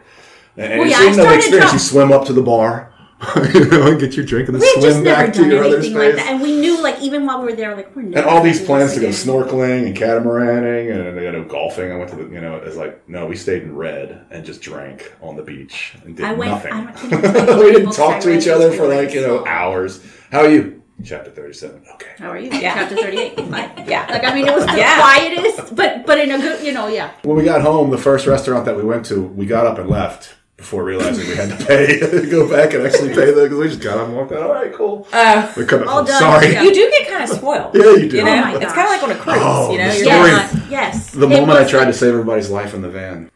And, 0.57 0.73
and 0.73 0.81
Well, 0.81 0.89
yeah, 0.89 0.99
seem 1.13 1.21
I 1.21 1.25
the 1.31 1.35
experience. 1.35 1.71
to- 1.71 1.75
You 1.77 1.81
swim 1.81 2.13
up 2.13 2.25
to 2.27 2.33
the 2.33 2.43
bar, 2.43 2.93
you 3.53 3.65
know, 3.67 3.89
and 3.89 3.99
get 4.01 4.15
your 4.17 4.25
drink, 4.25 4.49
and 4.49 4.55
then 4.55 4.61
We 4.61 4.69
had 4.75 4.81
just 4.83 4.93
swim 4.97 5.03
never 5.05 5.25
back 5.27 5.33
to 5.35 5.41
done 5.41 5.51
your 5.51 5.65
other 5.65 5.77
anything 5.79 5.95
space. 5.95 6.15
like 6.15 6.25
that, 6.25 6.33
and 6.33 6.41
we 6.41 6.53
knew, 6.53 6.81
like, 6.81 7.01
even 7.01 7.27
while 7.27 7.41
we 7.41 7.47
were 7.47 7.57
there, 7.57 7.75
like, 7.75 7.95
we're 7.97 8.03
never 8.03 8.19
and 8.29 8.37
all 8.37 8.43
these 8.45 8.65
plans 8.65 8.95
to 8.95 9.01
go 9.01 9.09
snorkeling 9.09 9.87
and 9.87 9.97
catamaraning 9.97 10.91
and 11.09 11.21
you 11.21 11.33
know 11.33 11.45
golfing. 11.45 11.91
I 11.91 11.97
went 11.97 12.11
to 12.11 12.17
the 12.17 12.23
you 12.33 12.41
know 12.41 12.57
it's 12.57 12.77
like 12.77 13.09
no, 13.09 13.27
we 13.27 13.35
stayed 13.37 13.63
in 13.65 13.75
red 13.75 14.25
and 14.31 14.45
just 14.45 14.63
drank 14.63 15.13
on 15.21 15.35
the 15.37 15.43
beach 15.43 15.97
and 16.05 16.17
did 16.17 16.25
I 16.27 16.33
went- 16.33 16.53
nothing. 16.53 16.73
I 16.73 16.93
can't 16.93 17.13
even 17.13 17.21
tell 17.33 17.47
you 17.47 17.53
how 17.53 17.61
we 17.65 17.73
didn't 17.73 17.93
talk 17.93 18.21
to 18.23 18.37
each 18.37 18.47
other 18.49 18.71
for 18.73 18.87
like 18.87 19.13
you 19.13 19.21
know 19.23 19.45
hours. 19.47 20.01
How 20.31 20.41
are 20.41 20.51
you? 20.51 20.83
Chapter 21.05 21.31
thirty-seven. 21.31 21.83
Okay. 21.95 22.11
How 22.19 22.29
are 22.31 22.39
you? 22.39 22.51
Yeah. 22.51 22.75
Chapter 22.75 22.97
thirty-eight. 22.97 23.39
Like, 23.49 23.89
Yeah. 23.89 24.07
like 24.11 24.25
I 24.25 24.35
mean, 24.35 24.47
it 24.49 24.55
was 24.55 24.67
the 24.67 24.77
Yeah. 24.77 24.97
quietest, 24.99 25.75
but 25.77 26.05
but 26.07 26.19
in 26.19 26.31
a 26.33 26.39
good, 26.39 26.65
you 26.65 26.73
know, 26.73 26.89
yeah. 26.89 27.11
When 27.23 27.37
we 27.37 27.45
got 27.45 27.63
home, 27.63 27.91
the 27.91 27.99
first 27.99 28.27
restaurant 28.27 28.65
that 28.65 28.77
we 28.77 28.83
went 28.83 29.07
to, 29.07 29.23
we 29.23 29.47
got 29.47 29.65
up 29.67 29.79
and 29.79 29.89
left 29.89 30.35
before 30.59 30.83
realizing 30.83 31.27
we 31.29 31.37
had 31.37 31.57
to 31.57 31.65
pay 31.67 32.01
to 32.01 32.27
go 32.29 32.49
back 32.51 32.75
and 32.75 32.85
actually 32.85 33.11
pay 33.15 33.31
the 33.33 33.45
because 33.45 33.59
we 33.59 33.69
just 33.69 33.81
got 33.81 33.97
up 33.97 34.09
and 34.09 34.17
walked 34.17 34.33
out. 34.33 34.43
All 34.43 34.53
right, 34.53 34.73
cool. 34.75 35.07
Uh, 35.13 35.51
We 35.57 35.65
come 35.65 35.87
All 35.89 36.05
done. 36.05 36.19
Sorry. 36.19 36.53
Yeah. 36.53 36.63
you 36.65 36.75
do 36.75 36.91
get 36.91 37.09
kind 37.09 37.23
of 37.23 37.29
spoiled. 37.31 37.75
Yeah, 37.77 37.93
you 37.93 38.09
do. 38.09 38.17
You 38.19 38.25
know, 38.25 38.33
Oh 38.33 38.41
my 38.41 38.55
it's 38.57 38.73
kind 38.73 38.87
of 38.87 38.91
like 38.91 39.03
on 39.05 39.11
a 39.13 39.15
cruise. 39.15 39.37
Oh, 39.41 39.71
you 39.71 39.79
know, 39.79 39.89
the 39.89 39.97
you're 39.99 40.05
story. 40.05 40.31
not. 40.33 40.71
Yes. 40.71 41.13
The 41.13 41.27
It 41.27 41.29
moment 41.31 41.51
I 41.59 41.63
was 41.63 41.71
tried 41.71 41.85
to 41.87 41.93
save 41.93 42.11
everybody's 42.13 42.51
life 42.51 42.75
in 42.75 42.83
the 42.83 42.91
van, 42.91 43.31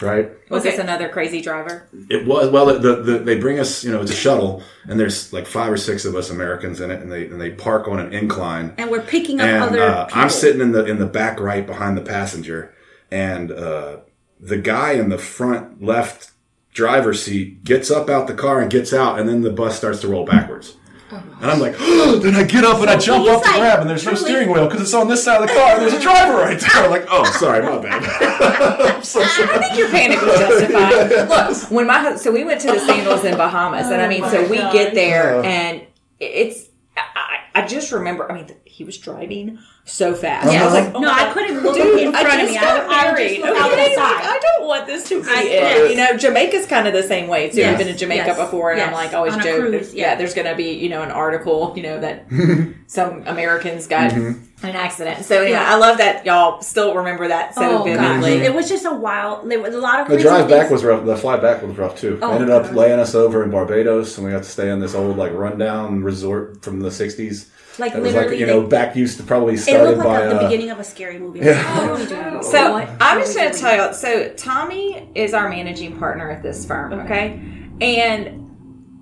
right? 0.00 0.30
Was 0.48 0.62
Okay. 0.62 0.70
this 0.70 0.80
another 0.80 1.10
crazy 1.10 1.42
driver? 1.42 1.86
It 2.08 2.26
was 2.26 2.50
well. 2.50 2.66
The, 2.66 2.96
the 3.02 3.18
they 3.18 3.38
bring 3.38 3.58
us, 3.58 3.84
you 3.84 3.92
know, 3.92 4.00
it's 4.00 4.10
a 4.10 4.14
shuttle, 4.14 4.62
and 4.88 4.98
there's 4.98 5.34
like 5.34 5.46
five 5.46 5.70
or 5.70 5.76
six 5.76 6.06
of 6.06 6.16
us 6.16 6.30
Americans 6.30 6.80
in 6.80 6.90
it, 6.90 7.00
and 7.02 7.12
they 7.12 7.26
and 7.26 7.38
they 7.38 7.50
park 7.50 7.88
on 7.88 8.00
an 8.00 8.12
incline, 8.14 8.72
and 8.78 8.90
we're 8.90 9.02
picking 9.02 9.38
up 9.40 9.46
and 9.46 9.62
other 9.64 9.82
uh, 9.82 10.04
people. 10.06 10.22
I'm 10.22 10.30
sitting 10.30 10.62
in 10.62 10.72
the 10.72 10.86
in 10.86 10.98
the 10.98 11.06
back 11.06 11.38
right 11.40 11.66
behind 11.66 11.96
the 11.98 12.02
passenger, 12.02 12.74
and 13.10 13.52
uh, 13.52 13.98
the 14.40 14.56
guy 14.56 14.92
in 14.92 15.10
the 15.10 15.18
front 15.18 15.82
left 15.82 16.30
driver's 16.74 17.22
seat 17.22 17.64
gets 17.64 17.90
up 17.90 18.10
out 18.10 18.26
the 18.26 18.34
car 18.34 18.60
and 18.60 18.70
gets 18.70 18.92
out, 18.92 19.18
and 19.18 19.26
then 19.28 19.40
the 19.40 19.50
bus 19.50 19.76
starts 19.78 20.00
to 20.02 20.08
roll 20.08 20.26
backwards. 20.26 20.76
And 21.10 21.48
I'm 21.50 21.60
like, 21.60 21.76
oh, 21.78 22.18
then 22.22 22.34
I 22.34 22.42
get 22.42 22.64
up 22.64 22.80
and 22.80 22.90
I 22.90 22.96
jump 22.98 23.22
he's 23.24 23.30
up 23.36 23.42
to 23.44 23.48
like, 23.50 23.60
grab, 23.60 23.80
and 23.80 23.88
there's 23.88 24.04
no 24.04 24.10
truly- 24.12 24.24
steering 24.24 24.50
wheel 24.50 24.66
because 24.66 24.82
it's 24.82 24.94
on 24.94 25.06
this 25.08 25.22
side 25.24 25.40
of 25.42 25.48
the 25.48 25.54
car, 25.54 25.74
and 25.74 25.82
there's 25.82 25.94
a 25.94 26.00
driver 26.00 26.34
right 26.34 26.58
there. 26.60 26.70
I'm 26.84 26.90
like, 26.90 27.06
oh, 27.08 27.24
sorry, 27.38 27.62
my 27.62 27.78
bad. 27.78 28.02
I'm 28.96 29.02
so 29.02 29.22
sorry. 29.22 29.48
I 29.50 29.58
think 29.58 29.78
your 29.78 29.88
panic 29.90 30.20
was 30.20 30.38
justified. 30.38 31.28
Look, 31.28 31.70
when 31.70 31.86
my 31.86 32.16
so 32.16 32.32
we 32.32 32.42
went 32.44 32.60
to 32.62 32.66
the 32.72 32.80
Sandals 32.80 33.24
in 33.24 33.36
Bahamas, 33.36 33.86
and 33.86 34.02
I 34.02 34.08
mean, 34.08 34.24
so 34.28 34.46
we 34.48 34.56
get 34.56 34.94
there, 34.94 35.36
Uh. 35.38 35.42
and 35.42 35.82
it's 36.18 36.68
I, 36.96 37.38
I 37.54 37.66
just 37.66 37.92
remember. 37.92 38.30
I 38.30 38.34
mean, 38.34 38.48
he 38.64 38.82
was 38.82 38.98
driving 38.98 39.58
so 39.86 40.14
fast. 40.14 40.50
Yes. 40.50 40.62
I 40.62 40.64
was 40.64 40.74
uh-huh. 40.74 40.84
like, 40.86 40.94
oh 40.94 41.00
no, 41.00 41.10
I 41.10 41.32
couldn't 41.32 41.62
look 41.62 41.76
Dude, 41.76 42.00
in 42.00 42.14
I 42.14 42.22
front 42.22 42.40
of 42.40 42.48
just 42.48 42.54
me. 42.54 42.60
got 42.60 42.90
I, 42.90 43.10
would- 43.12 43.20
I 43.20 43.28
just 43.28 43.40
look 43.40 43.56
out 43.58 43.72
Okay, 43.72 43.94
the 43.94 44.00
like. 44.00 44.24
I 44.24 44.40
don't 44.42 44.66
want 44.66 44.86
this 44.86 45.08
to 45.10 45.22
be 45.22 45.28
I- 45.28 45.42
it. 45.42 45.50
yes. 45.52 45.90
You 45.90 45.96
know, 45.98 46.16
Jamaica's 46.16 46.66
kind 46.66 46.88
of 46.88 46.94
the 46.94 47.02
same 47.02 47.28
way 47.28 47.50
too. 47.50 47.62
I've 47.64 47.76
been 47.76 47.88
to 47.88 47.94
Jamaica 47.94 48.24
yes, 48.28 48.38
before, 48.38 48.72
and 48.72 48.80
I'm 48.80 48.92
like 48.94 49.12
always 49.12 49.34
On 49.34 49.40
a 49.40 49.42
joke. 49.42 49.60
cruise, 49.60 49.90
that- 49.90 49.96
yeah. 49.96 50.10
yeah, 50.10 50.14
there's 50.16 50.32
going 50.34 50.46
to 50.46 50.54
be 50.56 50.72
you 50.72 50.88
know 50.88 51.02
an 51.02 51.10
article, 51.10 51.74
you 51.76 51.82
know 51.82 52.00
that 52.00 52.26
some 52.86 53.24
Americans 53.26 53.86
got 53.86 54.12
in 54.14 54.48
an 54.62 54.74
accident. 54.74 55.22
So 55.26 55.36
anyway, 55.36 55.50
Yeah. 55.50 55.74
I 55.74 55.76
love 55.76 55.98
that 55.98 56.24
y'all 56.24 56.62
still 56.62 56.94
remember 56.94 57.28
that 57.28 57.54
so 57.54 57.82
oh 57.82 57.84
gosh, 57.84 57.96
mm-hmm. 58.24 58.42
it 58.42 58.54
was 58.54 58.68
just 58.70 58.86
a 58.86 58.92
wild. 58.94 59.50
There 59.50 59.60
was 59.60 59.74
a 59.74 59.80
lot 59.80 60.00
of 60.00 60.08
The 60.08 60.16
drive 60.18 60.48
back 60.48 60.60
things. 60.68 60.72
was 60.72 60.84
rough. 60.84 61.04
The 61.04 61.16
flight 61.18 61.42
back 61.42 61.62
was 61.62 61.76
rough 61.76 61.98
too. 61.98 62.18
Oh, 62.22 62.32
Ended 62.32 62.48
up 62.48 62.64
God. 62.64 62.74
laying 62.74 62.98
us 62.98 63.14
over 63.14 63.44
in 63.44 63.50
Barbados, 63.50 64.16
and 64.16 64.26
we 64.26 64.32
got 64.32 64.44
to 64.44 64.48
stay 64.48 64.70
in 64.70 64.80
this 64.80 64.94
old 64.94 65.18
like 65.18 65.32
rundown 65.34 66.02
resort 66.02 66.62
from 66.64 66.80
the 66.80 66.88
'60s. 66.88 67.48
Like 67.78 67.92
That 67.92 68.02
was 68.02 68.12
literally. 68.12 68.36
like 68.36 68.40
you 68.40 68.46
know 68.46 68.62
they- 68.62 68.68
back 68.68 68.96
used 68.96 69.16
to 69.18 69.22
probably 69.22 69.54
it 69.54 69.58
started 69.58 69.84
looked 69.84 69.98
like 69.98 70.06
by 70.06 70.20
a, 70.22 70.28
the 70.30 70.36
uh, 70.40 70.42
beginning 70.48 70.70
of 70.70 70.78
a 70.78 70.84
scary 70.84 71.18
movie. 71.18 71.40
I 71.42 71.46
was 71.46 71.56
like, 71.56 71.66
what 71.76 71.88
are 71.90 71.94
we 71.96 72.06
doing? 72.30 72.42
So 72.42 72.72
What 72.72 72.88
I'm 73.00 73.18
are 73.18 73.20
just 73.20 73.36
going 73.36 73.52
to 73.52 73.58
tell 73.58 73.88
you. 73.88 73.94
So 73.94 74.28
Tommy 74.34 75.10
is 75.14 75.34
our 75.34 75.48
managing 75.48 75.98
partner 75.98 76.30
at 76.30 76.42
this 76.42 76.64
firm, 76.66 76.92
okay? 76.92 77.40
And 77.80 78.26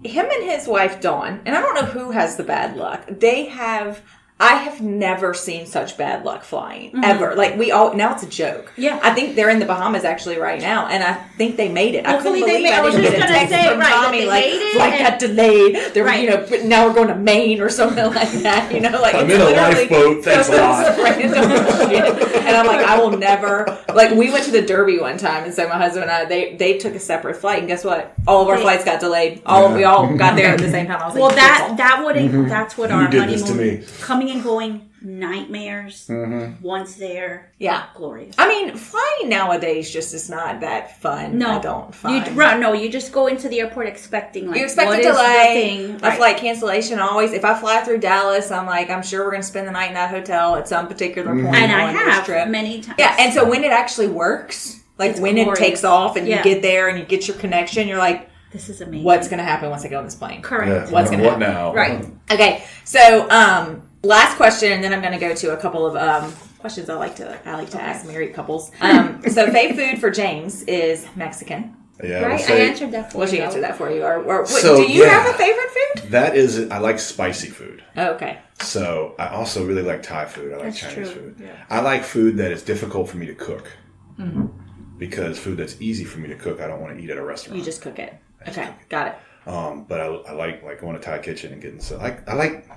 him 0.05 0.27
and 0.31 0.45
his 0.51 0.67
wife 0.67 1.01
Dawn, 1.01 1.41
and 1.47 1.55
I 1.55 1.61
don't 1.61 1.75
know 1.75 1.83
who 1.87 2.11
has 2.11 2.37
the 2.37 2.43
bad 2.45 2.77
luck. 2.77 3.05
They 3.09 3.47
have. 3.47 4.01
I 4.43 4.55
have 4.57 4.81
never 4.81 5.35
seen 5.35 5.67
such 5.67 5.97
bad 5.97 6.25
luck 6.25 6.43
flying 6.43 6.93
ever. 7.05 7.35
Like 7.37 7.57
we 7.57 7.71
all 7.71 7.95
now 7.95 8.13
it's 8.15 8.25
a 8.25 8.29
joke. 8.29 8.67
Mm-hmm. 8.73 8.83
Yeah. 8.83 9.01
I 9.03 9.15
think 9.15 9.37
they're 9.37 9.51
in 9.51 9.61
the 9.61 9.67
Bahamas 9.67 10.05
actually 10.05 10.39
right 10.39 10.61
now, 10.61 10.87
and 10.89 11.03
I 11.05 11.15
think 11.39 11.57
they 11.57 11.69
made 11.69 11.95
it. 11.95 12.05
I 12.07 12.17
couldn't 12.17 12.25
Hopefully 12.35 12.41
they 12.41 12.47
believe 12.59 12.63
made- 12.65 12.73
I 12.73 12.79
I 12.79 12.83
was 12.83 12.95
didn't 12.95 13.05
just 13.13 13.17
get 13.17 13.25
a 13.25 13.33
gonna 13.33 13.39
text 13.39 13.55
say, 13.55 13.69
from 13.69 13.79
right, 13.79 13.89
that 13.89 14.05
Tommy 14.05 14.19
they 14.21 14.27
like 14.27 14.45
made 14.45 14.53
it 14.63 14.75
flight 14.77 14.99
got 14.99 15.19
delayed. 15.19 15.77
They're 15.95 16.05
Right. 16.05 16.23
you 16.25 16.31
know 16.31 16.47
now 16.69 16.87
we're 16.89 16.95
going 16.95 17.09
to 17.09 17.15
Maine 17.15 17.61
or 17.61 17.69
something 17.69 18.05
like 18.21 18.31
that. 18.43 18.73
You 18.75 18.81
know, 18.81 19.01
like 19.01 19.15
I'm 19.15 19.31
in 19.31 19.41
a 19.41 19.45
literally- 19.45 19.89
lifeboat. 19.89 20.25
Thanks 20.25 20.49
a 20.49 20.57
lot. 20.57 20.99
And 22.43 22.57
I'm 22.57 22.67
like, 22.67 22.85
I 22.87 22.99
will 22.99 23.17
never 23.17 23.79
like 23.95 24.11
we 24.13 24.31
went 24.33 24.45
to 24.47 24.51
the 24.51 24.63
Derby 24.63 24.99
one 24.99 25.19
time 25.19 25.45
and 25.45 25.55
so 25.55 25.69
my 25.69 25.77
husband 25.77 26.05
and 26.05 26.11
I 26.13 26.25
they 26.25 26.57
they 26.57 26.79
took 26.79 26.95
a 26.95 27.01
separate 27.01 27.37
flight 27.37 27.61
and 27.61 27.69
guess 27.69 27.85
what? 27.85 28.13
All 28.27 28.43
of 28.43 28.49
our 28.49 28.57
They- 28.57 28.63
flights 28.63 28.85
got 28.85 29.01
delayed. 29.01 29.43
All 29.47 29.71
Yeah. 29.71 29.77
we 29.77 29.85
all 29.85 30.17
got 30.17 30.37
there 30.37 30.53
at 30.55 30.59
the 30.59 30.71
same 30.71 30.87
time. 30.87 31.01
I 31.01 31.07
was 31.07 31.15
Well, 31.15 31.27
like, 31.27 31.37
that 31.37 31.75
that 31.77 32.05
would 32.05 32.17
that's 32.49 32.77
what 32.79 32.91
our 32.91 33.03
Mm-hmm. 33.03 33.31
this 33.31 33.43
honeymoon 33.43 33.47
to 33.47 33.55
me. 33.79 33.85
Mm-hmm. 33.85 34.03
coming 34.03 34.31
and 34.31 34.32
going 34.41 34.89
nightmares. 35.03 36.07
Mm-hmm. 36.09 36.63
Once 36.65 36.95
there, 36.95 37.53
Yeah. 37.59 37.85
glorious. 37.95 38.35
I 38.39 38.49
mean, 38.49 38.77
flying 38.77 39.29
nowadays 39.29 39.91
just 39.93 40.15
is 40.15 40.31
not 40.31 40.61
that 40.61 41.01
fun. 41.03 41.39
No, 41.39 41.59
I 41.59 41.59
don't 41.59 41.95
find. 41.95 42.27
You 42.27 42.33
right, 42.35 42.59
no, 42.59 42.73
you 42.73 42.89
just 42.89 43.13
go 43.13 43.27
into 43.27 43.49
the 43.49 43.61
airport 43.61 43.89
expecting 43.89 44.47
like 44.49 44.59
You 44.59 44.65
expect 44.65 44.89
what 44.91 44.99
a 44.99 45.03
is 45.03 45.07
delay, 45.17 45.55
thing? 45.55 45.91
a 45.97 45.99
Right. 46.09 46.17
flight 46.17 46.37
cancellation. 46.39 46.99
Always, 47.01 47.33
if 47.33 47.45
I 47.45 47.59
fly 47.59 47.81
through 47.81 47.99
Dallas, 47.99 48.51
I'm 48.51 48.67
like, 48.67 48.91
I'm 48.91 49.03
sure 49.03 49.25
we're 49.25 49.31
going 49.33 49.43
to 49.43 49.49
spend 49.49 49.67
the 49.67 49.73
night 49.73 49.89
in 49.89 49.95
that 49.95 50.11
hotel 50.11 50.55
at 50.57 50.69
some 50.69 50.87
particular 50.89 51.33
mm-hmm. 51.33 51.47
point. 51.47 51.57
and 51.57 51.73
I 51.73 51.89
on 51.89 51.95
this 51.95 52.03
have 52.15 52.25
trip. 52.25 52.49
many 52.49 52.81
times. 52.81 52.97
Yeah, 52.99 53.17
and 53.19 53.33
so 53.35 53.49
when 53.49 53.65
it 53.65 53.73
actually 53.73 54.09
works, 54.09 54.81
like 54.99 55.13
It's 55.13 55.21
when 55.21 55.35
glorious. 55.35 55.59
it 55.59 55.63
takes 55.63 55.85
off 55.85 56.17
and 56.17 56.29
Yeah. 56.29 56.39
you 56.39 56.45
get 56.45 56.63
there 56.63 56.89
and 56.89 56.99
you 56.99 57.05
get 57.05 57.27
your 57.27 57.37
connection, 57.37 57.89
you're 57.89 57.99
like, 57.99 58.29
This 58.53 58.69
is 58.69 58.81
amazing. 58.81 59.05
what's 59.05 59.29
going 59.29 59.39
to 59.39 59.45
happen 59.45 59.71
once 59.71 59.85
I 59.85 59.89
get 59.89 59.97
on 59.97 60.05
this 60.05 60.15
plane? 60.15 60.43
correct? 60.43 60.89
Yeah. 60.89 60.93
What's 60.95 61.11
going 61.11 61.23
to 61.23 61.31
happen? 61.31 61.41
now? 61.41 61.75
Right. 61.75 62.01
Mm-hmm. 62.03 62.33
Okay. 62.35 62.65
So, 62.85 63.29
um, 63.31 63.83
last 64.03 64.37
question, 64.37 64.73
and 64.73 64.83
then 64.85 64.93
I'm 64.93 65.01
going 65.01 65.13
to 65.13 65.19
go 65.19 65.35
to 65.35 65.53
a 65.53 65.57
couple 65.57 65.87
of 65.87 65.97
um, 65.97 66.33
questions 66.59 66.89
I 66.91 66.95
like 66.95 67.17
to 67.17 67.39
I 67.49 67.55
like 67.57 67.71
to 67.71 67.81
ask 67.83 68.07
married 68.07 68.35
couples. 68.35 68.71
Um, 68.81 69.23
so, 69.29 69.47
fave 69.49 69.77
food 69.77 70.01
for 70.01 70.11
James 70.11 70.63
is 70.65 71.07
Mexican. 71.17 71.77
Yeah. 72.03 72.19
I 72.19 72.23
would 72.23 72.29
Right, 72.33 72.51
I 72.51 72.55
answered 72.55 72.91
that 72.93 73.13
for 73.13 73.19
Well, 73.19 73.29
she 73.29 73.37
you. 73.37 73.43
answered 73.43 73.63
that 73.63 73.77
for 73.77 73.91
you. 73.91 74.03
Or, 74.03 74.15
or 74.25 74.39
what- 74.43 74.49
So, 74.49 74.77
do 74.77 74.91
you 74.93 75.05
yeah. 75.05 75.11
have 75.11 75.35
a 75.35 75.39
favorite 75.39 75.71
food? 75.71 76.11
That 76.11 76.37
is, 76.37 76.69
I 76.71 76.79
like 76.79 76.99
spicy 76.99 77.49
food. 77.49 77.85
Oh, 77.97 78.11
okay. 78.15 78.39
So 78.61 79.15
I 79.19 79.29
also 79.29 79.65
really 79.65 79.83
like 79.83 80.03
Thai 80.03 80.25
food. 80.25 80.53
I 80.53 80.57
like 80.57 80.65
That's 80.67 80.81
Chinese 80.81 81.13
true. 81.13 81.35
food. 81.35 81.51
I 81.71 81.81
like 81.81 82.03
food 82.03 82.37
that 82.39 82.51
is 82.51 82.63
difficult 82.63 83.09
for 83.09 83.19
me 83.19 83.27
to 83.27 83.35
cook. 83.35 83.71
Because 84.99 85.39
food 85.39 85.59
that's 85.59 85.81
easy 85.81 86.05
for 86.05 86.19
me 86.21 86.29
to 86.29 86.37
cook, 86.37 86.61
I 86.61 86.67
don't 86.69 86.81
want 86.81 86.97
to 86.97 87.03
eat 87.03 87.11
at 87.11 87.17
a 87.19 87.25
restaurant. 87.25 87.59
You 87.59 87.65
just 87.65 87.83
cook 87.83 87.99
it. 87.99 88.15
Okay, 88.49 88.69
got 88.89 89.09
it. 89.09 89.49
Um, 89.49 89.85
but 89.85 90.01
I, 90.01 90.05
I 90.07 90.33
like 90.33 90.63
like 90.63 90.81
going 90.81 90.95
to 90.95 91.03
Thai 91.03 91.19
kitchen 91.19 91.53
and 91.53 91.61
getting 91.61 91.81
so 91.81 91.99
I, 91.99 92.17
I 92.29 92.35
like 92.35 92.69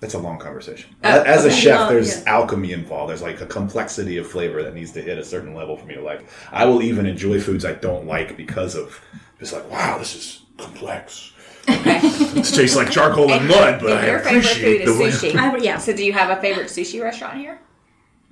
that's 0.00 0.14
a 0.14 0.18
long 0.18 0.38
conversation. 0.38 0.94
Oh, 1.04 1.08
As 1.22 1.44
a 1.44 1.48
okay. 1.48 1.56
chef, 1.56 1.80
Oh, 1.80 1.88
there's 1.92 2.22
yeah. 2.22 2.32
alchemy 2.32 2.72
involved. 2.72 3.10
There's 3.10 3.22
like 3.22 3.40
a 3.40 3.46
complexity 3.46 4.16
of 4.16 4.26
flavor 4.26 4.62
that 4.62 4.74
needs 4.74 4.92
to 4.92 5.02
hit 5.02 5.18
a 5.18 5.24
certain 5.24 5.54
level 5.54 5.76
for 5.76 5.84
me 5.86 5.94
to 5.94 6.00
like. 6.02 6.26
I 6.50 6.64
will 6.64 6.82
even 6.82 7.06
enjoy 7.06 7.38
foods 7.40 7.64
I 7.64 7.72
don't 7.74 8.06
like 8.06 8.36
because 8.36 8.74
of 8.76 9.00
just 9.38 9.52
like 9.52 9.70
wow, 9.70 9.98
this 9.98 10.14
is 10.14 10.42
complex. 10.56 11.32
Okay. 11.68 12.00
It 12.40 12.44
tastes 12.44 12.76
like 12.76 12.90
charcoal 12.90 13.30
and 13.32 13.46
mud, 13.46 13.80
but 13.80 13.90
and 13.92 13.98
I 14.00 14.06
your 14.06 14.18
favorite 14.20 14.44
food 14.44 14.50
appreciate 14.52 14.80
is 14.82 14.96
the 14.96 15.02
way. 15.02 15.10
sushi. 15.10 15.36
I- 15.36 15.56
yeah. 15.58 15.76
So, 15.78 15.92
do 15.94 16.04
you 16.04 16.12
have 16.14 16.36
a 16.36 16.40
favorite 16.40 16.68
sushi 16.68 17.02
restaurant 17.02 17.36
here? 17.38 17.58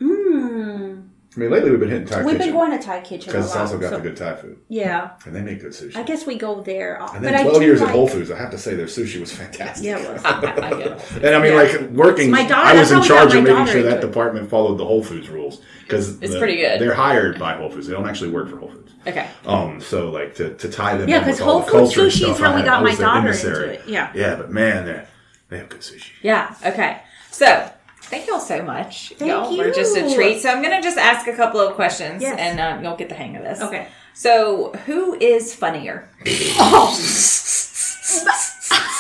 Mm. 0.01 0.98
I 1.37 1.41
mean, 1.41 1.51
lately 1.51 1.70
we've 1.70 1.79
been 1.79 1.91
hitting 1.91 2.07
Thai 2.07 2.22
We've 2.24 2.37
kitchen 2.39 2.47
been 2.53 2.55
going 2.55 2.70
to 2.79 2.85
Thai 2.85 3.01
kitchen 3.03 3.29
a 3.31 3.33
because 3.33 3.45
it's 3.47 3.55
lot. 3.55 3.61
also 3.61 3.79
got 3.79 3.91
so- 3.91 3.97
the 3.99 4.03
good 4.03 4.16
Thai 4.16 4.35
food 4.37 4.59
Yeah, 4.68 5.11
and 5.26 5.37
they 5.37 5.43
make 5.43 5.61
good 5.61 5.72
sushi. 5.72 5.95
I 5.95 6.03
guess 6.03 6.26
we 6.26 6.37
go 6.39 6.62
there. 6.62 6.97
And 7.01 7.12
but 7.12 7.20
then 7.22 7.35
I 7.35 7.43
12 7.43 7.59
do 7.59 7.64
years 7.64 7.83
at 7.83 7.91
Whole 7.91 8.09
Foods, 8.09 8.31
I 8.31 8.39
have 8.39 8.51
to 8.51 8.59
say 8.59 8.74
their 8.74 8.87
sushi 8.87 9.20
was 9.20 9.31
fantastic. 9.31 9.85
Yeah, 9.85 9.99
it 9.99 10.11
was. 10.14 10.24
I, 10.24 10.39
I 10.39 10.70
get 10.70 10.81
it. 10.87 11.12
And 11.24 11.35
I 11.37 11.41
mean, 11.41 11.53
Yeah. 11.53 11.59
like 11.59 11.91
working, 11.91 12.31
My 12.31 12.43
daughter- 12.47 12.55
I 12.68 12.72
was 12.81 12.89
that's 12.89 12.91
in 12.91 12.97
how 12.97 13.03
we 13.03 13.09
charge 13.09 13.29
got 13.29 13.29
of 13.29 13.35
my 13.35 13.41
making 13.51 13.57
daughter 13.57 13.72
sure 13.72 13.83
that 13.83 13.95
into 13.97 14.07
it. 14.07 14.11
department 14.11 14.51
followed 14.51 14.79
the 14.79 14.85
Whole 14.87 15.05
Foods 15.05 15.29
rules 15.29 15.61
because 15.83 16.20
It's 16.22 16.37
pretty 16.37 16.57
good. 16.57 16.81
They're 16.81 16.95
hired 16.95 17.39
by 17.39 17.55
Whole 17.55 17.70
Foods; 17.70 17.87
they 17.87 17.93
don't 17.95 18.09
actually 18.09 18.31
work 18.31 18.49
for 18.49 18.57
Whole 18.57 18.70
Foods. 18.70 18.93
Okay. 19.07 19.29
Um, 19.47 19.81
so 19.81 20.11
like 20.11 20.35
to, 20.37 20.55
to 20.55 20.68
tie 20.68 20.97
them, 20.97 21.09
Yeah, 21.09 21.20
in 21.20 21.26
with 21.26 21.39
'cause 21.39 21.47
all 21.47 21.53
Whole 21.53 21.61
the 21.61 21.66
Foods 21.66 21.95
culture 21.95 22.01
and 22.03 22.11
sushi 22.11 22.14
is 22.31 22.37
stuff, 22.37 22.39
how 22.41 22.51
I 22.53 22.55
we 22.55 22.61
had- 22.62 22.64
got 22.66 22.79
I 22.79 22.83
my 22.83 22.89
was 22.89 22.99
their 22.99 23.07
daughter 23.07 23.18
emissary. 23.29 23.68
into 23.76 23.83
it, 23.85 23.89
yeah. 23.89 24.11
yeah, 24.14 24.35
but 24.35 24.51
man, 24.51 24.87
they 24.87 25.05
they 25.51 25.59
have 25.59 25.68
good 25.68 25.81
sushi. 25.83 26.11
Yeah. 26.22 26.55
Okay. 26.66 26.99
So 27.31 27.70
thank 28.11 28.27
y'all 28.27 28.41
so 28.41 28.63
much. 28.63 29.13
Thank 29.17 29.31
y'all 29.31 29.57
were 29.57 29.71
just 29.71 29.97
a 29.97 30.13
treat. 30.15 30.41
So 30.41 30.51
I'm 30.51 30.63
gonna 30.63 30.83
just 30.83 30.99
ask 30.99 31.27
a 31.27 31.35
couple 31.37 31.61
of 31.61 31.75
questions, 31.75 32.23
Yes. 32.23 32.37
and 32.39 32.59
uh, 32.61 32.79
you'll 32.83 32.97
get 32.97 33.09
the 33.09 33.15
hang 33.15 33.37
of 33.37 33.43
this. 33.43 33.61
Okay. 33.61 33.89
So 34.15 34.73
who 34.87 35.15
is 35.21 35.55
funnier? 35.55 36.09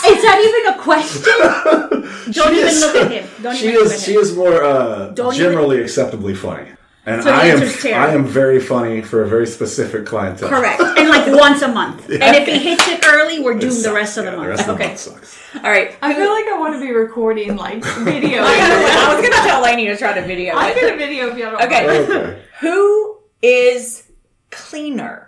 Is 0.08 0.22
that 0.22 0.38
even 0.40 0.74
a 0.74 0.82
question? 0.82 1.22
Don't 2.32 2.52
She 2.52 2.56
even 2.58 2.68
is- 2.68 2.80
look 2.80 2.96
at 2.96 3.10
him. 3.10 3.28
Don't 3.42 3.56
she 3.58 3.64
even 3.68 3.74
look 3.76 3.86
is 3.86 3.92
at 3.92 4.00
she 4.00 4.14
is 4.16 4.34
more 4.36 4.62
uh, 4.64 5.08
Don't 5.10 5.34
generally 5.34 5.80
acceptably 5.82 6.34
funny, 6.34 6.70
and 7.08 7.22
So 7.22 7.30
the 7.30 7.34
I 7.36 7.44
am 7.46 7.62
answer's 7.62 7.82
Tere. 7.82 7.94
I 7.98 8.12
am 8.12 8.24
very 8.26 8.60
funny 8.60 9.00
for 9.02 9.22
a 9.22 9.28
very 9.28 9.46
specific 9.46 10.04
clientele. 10.06 10.48
Correct. 10.50 10.80
And 10.80 11.08
like 11.08 11.26
once 11.40 11.62
a 11.62 11.68
month. 11.68 12.08
And 12.10 12.22
if 12.36 12.46
he 12.46 12.58
hits 12.58 12.86
it 12.88 13.04
early, 13.06 13.40
we're 13.40 13.56
It 13.56 13.60
doomed 13.62 13.82
the 13.84 13.92
rest 13.92 14.18
of 14.18 14.24
the 14.24 14.32
Yeah, 14.32 14.36
month. 14.36 14.46
The 14.46 14.50
rest 14.50 14.60
of 14.60 14.66
the 14.66 14.72
okay. 14.74 14.86
month 14.88 14.98
sucks. 14.98 15.38
All 15.56 15.70
right. 15.70 15.96
I 16.02 16.14
feel 16.14 16.30
like 16.30 16.46
I 16.46 16.58
want 16.58 16.74
to 16.74 16.80
be 16.80 16.92
recording 16.92 17.56
like 17.56 17.82
video. 18.04 18.42
I 18.44 19.14
was 19.14 19.22
gonna 19.28 19.42
tell 19.48 19.62
Lainey 19.62 19.86
to 19.86 19.96
try 19.96 20.12
to 20.12 20.22
video 20.26 20.54
I'm 20.54 20.76
it. 20.76 20.80
gonna 20.80 20.96
video 20.96 21.28
if 21.30 21.38
y'all 21.38 21.52
don't 21.52 21.62
Okay. 21.62 21.86
mind. 21.86 22.10
Okay, 22.10 22.42
Who 22.60 23.18
is 23.42 24.04
cleaner? 24.50 25.24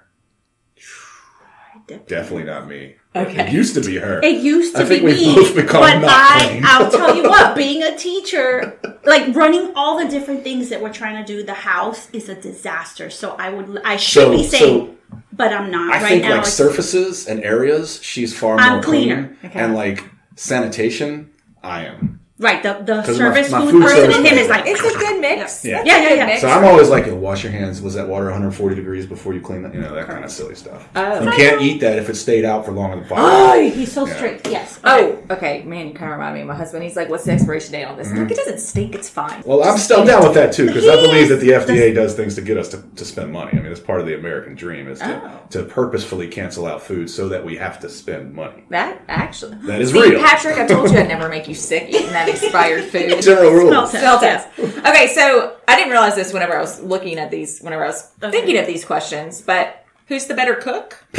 definitely 2.06 2.44
not 2.44 2.68
me. 2.68 2.94
Okay. 3.14 3.46
It 3.48 3.52
used 3.52 3.74
to 3.74 3.80
be 3.80 3.96
her. 3.96 4.20
It 4.22 4.40
used 4.40 4.76
to 4.76 4.82
I 4.84 4.88
be 4.88 5.00
me, 5.00 5.34
but 5.54 5.74
I, 5.74 6.60
I'll 6.64 6.90
tell 6.90 7.16
you 7.16 7.24
what, 7.24 7.56
being 7.56 7.82
a 7.82 7.96
teacher, 7.96 8.78
like 9.04 9.34
running 9.34 9.72
all 9.74 9.98
the 9.98 10.08
different 10.08 10.44
things 10.44 10.68
that 10.68 10.80
we're 10.80 10.92
trying 10.92 11.24
to 11.24 11.32
do, 11.32 11.42
the 11.42 11.52
house 11.54 12.08
is 12.12 12.28
a 12.28 12.36
disaster. 12.36 13.10
So 13.10 13.30
I 13.36 13.50
would, 13.50 13.80
I 13.84 13.96
should 13.96 14.22
So- 14.22 14.30
be 14.30 14.44
saying, 14.44 14.96
but 15.32 15.52
I'm 15.52 15.72
not 15.72 15.92
I 15.92 16.00
right 16.02 16.08
think 16.08 16.22
now. 16.22 16.36
like 16.36 16.46
surfaces 16.46 17.26
and 17.26 17.42
areas, 17.42 18.00
she's 18.00 18.36
far 18.38 18.58
I'm 18.58 18.74
more 18.74 18.82
cleaner. 18.82 19.36
clean. 19.40 19.52
And 19.54 19.74
like 19.74 20.04
sanitation, 20.36 21.30
I 21.64 21.86
am. 21.86 22.19
Right, 22.40 22.62
the 22.62 22.72
the 22.84 23.02
'Cause 23.02 23.16
service 23.16 23.50
my- 23.50 23.58
my 23.58 23.64
food 23.66 23.70
food 23.72 23.82
person 23.82 23.96
service 23.98 24.16
in 24.18 24.24
him 24.24 24.38
is 24.38 24.48
like, 24.48 24.64
It's 24.66 24.80
a 24.80 24.98
good 24.98 25.20
mix. 25.20 25.64
Yeah. 25.64 25.76
That's 25.76 25.86
Yeah, 25.88 25.96
a 25.98 26.02
yeah, 26.02 26.08
good 26.08 26.18
yeah. 26.18 26.26
mix. 26.26 26.40
So 26.40 26.48
I'm 26.48 26.64
always 26.64 26.88
like, 26.88 27.06
"Yo, 27.06 27.14
wash 27.14 27.42
your 27.44 27.52
hands. 27.52 27.80
Was 27.82 27.94
that 27.94 28.08
water 28.08 28.26
140 28.26 28.74
degrees 28.74 29.06
before 29.06 29.34
you 29.34 29.40
clean 29.40 29.62
that? 29.62 29.74
You 29.74 29.80
know, 29.80 29.94
that 29.94 30.06
kind 30.06 30.24
of 30.24 30.30
silly 30.30 30.54
stuff. 30.54 30.88
Oh. 30.96 31.22
You 31.22 31.30
can't 31.32 31.58
um, 31.58 31.62
eat 31.64 31.80
that 31.80 31.98
if 31.98 32.08
it 32.08 32.16
stayed 32.16 32.44
out 32.44 32.64
for 32.64 32.72
longer 32.72 32.96
than 32.96 33.04
five 33.06 33.18
oh, 33.20 33.56
minutes. 33.56 33.76
he's 33.76 33.92
so 33.92 34.06
strict. 34.06 34.48
Yes. 34.48 34.80
Oh, 34.84 35.18
okay. 35.30 35.62
Man, 35.64 35.88
you 35.88 35.94
kind 35.94 36.10
of 36.12 36.18
remind 36.18 36.34
me 36.34 36.40
of 36.42 36.46
my 36.48 36.54
husband. 36.54 36.82
He's 36.82 36.96
like, 36.96 37.08
"What's 37.10 37.24
the 37.24 37.32
expiration 37.32 37.72
date 37.72 37.84
on 37.84 37.96
this?" 37.96 38.08
I'm 38.08 38.14
like, 38.14 38.22
mm-hmm. 38.24 38.32
it 38.32 38.36
doesn't 38.36 38.60
stink. 38.60 38.94
It's 38.94 39.08
fine. 39.08 39.42
Well, 39.44 39.62
I'm 39.62 39.78
still 39.78 40.04
down 40.04 40.22
with 40.24 40.34
that 40.34 40.52
too 40.52 40.66
because 40.66 40.88
I 40.88 40.96
believe 40.96 41.28
that 41.28 41.40
the 41.40 41.50
FDA 41.50 41.94
does 41.94 42.14
things 42.14 42.34
to 42.36 42.40
get 42.42 42.56
us 42.56 42.68
to, 42.70 42.82
to 42.96 43.04
spend 43.04 43.32
money. 43.32 43.50
I 43.52 43.56
mean, 43.56 43.64
that's 43.64 43.80
part 43.80 44.00
of 44.00 44.06
the 44.06 44.14
American 44.14 44.54
dream 44.54 44.88
is 44.88 44.98
to, 45.00 45.20
Oh. 45.22 45.40
to 45.50 45.64
purposefully 45.64 46.28
cancel 46.28 46.66
out 46.66 46.82
food 46.82 47.10
so 47.10 47.28
that 47.28 47.44
we 47.44 47.56
have 47.56 47.80
to 47.80 47.88
spend 47.88 48.32
money. 48.34 48.64
That 48.70 49.02
actually, 49.08 49.56
That 49.64 49.80
is 49.80 49.90
See, 49.92 50.00
real. 50.00 50.20
Patrick, 50.22 50.56
I 50.58 50.66
told 50.66 50.90
you 50.90 50.98
I'd 50.98 51.08
never 51.08 51.28
make 51.28 51.48
you 51.48 51.54
sick 51.54 51.86
eating 51.88 52.10
that 52.12 52.28
expired 52.30 52.84
food. 52.84 53.22
General 53.22 53.50
rules. 53.52 53.90
Smell 53.90 54.18
test. 54.20 54.54
Smell 54.54 54.68
test. 54.70 54.86
Okay, 54.86 55.06
so 55.14 55.56
I 55.68 55.76
didn't 55.76 55.90
realize 55.92 56.14
this 56.14 56.32
whenever 56.32 56.56
I 56.56 56.60
was 56.60 56.80
looking 56.82 57.18
at 57.18 57.30
these, 57.30 57.60
whenever 57.60 57.84
I 57.84 57.88
was 57.88 58.10
Okay. 58.22 58.30
thinking 58.32 58.58
of 58.58 58.66
these 58.66 58.84
questions. 58.84 59.40
But 59.40 59.84
who's 60.08 60.26
the 60.26 60.34
better 60.34 60.54
cook? 60.54 61.04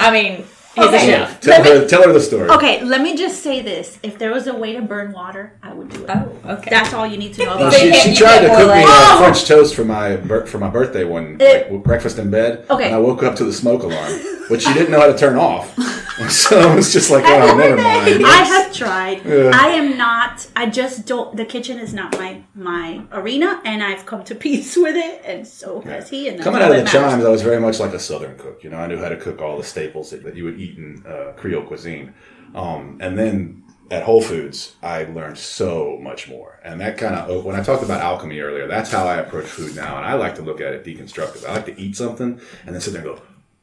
I 0.00 0.10
mean, 0.12 0.44
he's 0.74 0.84
Okay. 0.86 0.96
a 0.96 1.00
chef. 1.26 1.40
Tell 1.40 1.62
her, 1.62 1.86
tell 1.86 2.02
her 2.04 2.12
the 2.12 2.20
story. 2.20 2.48
Okay, 2.50 2.82
let 2.84 3.00
me 3.02 3.16
just 3.16 3.42
say 3.42 3.60
this: 3.62 3.98
if 4.02 4.18
there 4.18 4.32
was 4.32 4.46
a 4.46 4.54
way 4.54 4.72
to 4.72 4.82
burn 4.82 5.12
water, 5.12 5.52
I 5.62 5.72
would 5.72 5.88
do 5.90 6.02
it. 6.04 6.10
Oh, 6.10 6.32
okay. 6.54 6.70
That's 6.70 6.92
all 6.92 7.06
you 7.06 7.16
need 7.18 7.34
to 7.34 7.44
know 7.44 7.50
Well, 7.56 7.58
about 7.68 7.72
They 7.72 7.78
she, 7.78 7.90
can't- 7.90 8.02
she 8.02 8.10
you 8.10 8.16
tried 8.16 8.40
to 8.40 8.46
can't 8.48 8.58
cook 8.58 8.66
boil 8.68 8.76
me 8.76 8.82
it. 8.82 8.86
uh, 8.88 8.88
Oh! 8.90 9.18
French 9.20 9.44
toast 9.44 9.74
for 9.74 9.84
my 9.84 10.16
bir- 10.16 10.46
for 10.46 10.58
my 10.58 10.68
birthday 10.70 11.04
one 11.04 11.36
It- 11.40 11.70
like, 11.70 11.82
breakfast 11.84 12.18
in 12.18 12.30
bed. 12.30 12.64
Okay. 12.70 12.86
And 12.86 12.94
I 12.94 12.98
woke 12.98 13.22
up 13.22 13.36
to 13.36 13.44
the 13.44 13.52
smoke 13.52 13.82
alarm, 13.82 14.12
which 14.48 14.62
she 14.64 14.72
didn't 14.78 14.90
know 14.90 15.00
how 15.00 15.06
to 15.06 15.16
turn 15.16 15.36
off. 15.36 15.72
so 16.28 16.58
I 16.60 16.74
was 16.74 16.92
just 16.92 17.10
like, 17.10 17.24
oh, 17.26 17.56
never 17.56 17.76
mind. 17.76 18.24
I 18.24 18.44
have 18.44 18.72
tried. 18.72 19.24
Yeah. 19.24 19.50
I 19.54 19.68
am 19.68 19.96
not. 19.96 20.46
I 20.54 20.68
just 20.68 21.06
don't. 21.06 21.36
The 21.36 21.44
kitchen 21.44 21.78
is 21.78 21.94
not 21.94 22.12
my 22.18 22.42
my 22.54 23.02
arena, 23.12 23.60
and 23.64 23.82
I've 23.82 24.04
come 24.04 24.22
to 24.24 24.34
peace 24.46 24.76
with 24.76 24.96
it, 24.96 25.22
and 25.24 25.46
so 25.46 25.80
has 25.82 26.10
he. 26.10 26.28
And 26.28 26.40
Coming 26.40 26.62
out 26.62 26.70
of 26.70 26.76
the 26.76 26.84
matters. 26.84 27.00
chimes, 27.00 27.24
I 27.24 27.30
was 27.30 27.42
very 27.42 27.60
much 27.60 27.80
like 27.80 27.92
a 27.92 27.98
Southern 27.98 28.36
cook. 28.36 28.62
You 28.62 28.70
know, 28.70 28.78
I 28.78 28.86
knew 28.86 28.98
how 28.98 29.08
to 29.08 29.16
cook 29.16 29.40
all 29.40 29.56
the 29.56 29.64
staples 29.64 30.10
that, 30.10 30.22
that 30.24 30.36
you 30.36 30.44
would 30.44 30.60
eat 30.60 30.76
in 30.76 31.04
uh, 31.06 31.32
Creole 31.36 31.62
cuisine. 31.64 32.14
Um, 32.54 32.98
and 33.00 33.18
then 33.18 33.62
at 33.90 34.02
Whole 34.02 34.22
Foods, 34.22 34.76
I 34.82 35.04
learned 35.04 35.38
so 35.38 35.98
much 36.00 36.28
more. 36.28 36.60
And 36.64 36.80
that 36.80 36.96
kind 36.98 37.14
of, 37.14 37.44
when 37.44 37.56
I 37.56 37.62
talked 37.62 37.82
about 37.82 38.00
alchemy 38.00 38.40
earlier, 38.40 38.66
that's 38.66 38.90
how 38.90 39.06
I 39.06 39.16
approach 39.16 39.46
food 39.46 39.76
now. 39.76 39.96
And 39.96 40.06
I 40.06 40.14
like 40.14 40.34
to 40.36 40.42
look 40.42 40.60
at 40.60 40.72
it 40.72 40.84
deconstructive. 40.84 41.46
I 41.46 41.54
like 41.54 41.66
to 41.66 41.80
eat 41.80 41.96
something 41.96 42.40
and 42.64 42.74
then 42.74 42.80
sit 42.80 42.92
there 42.94 43.06
and 43.06 43.16
go, 43.16 43.22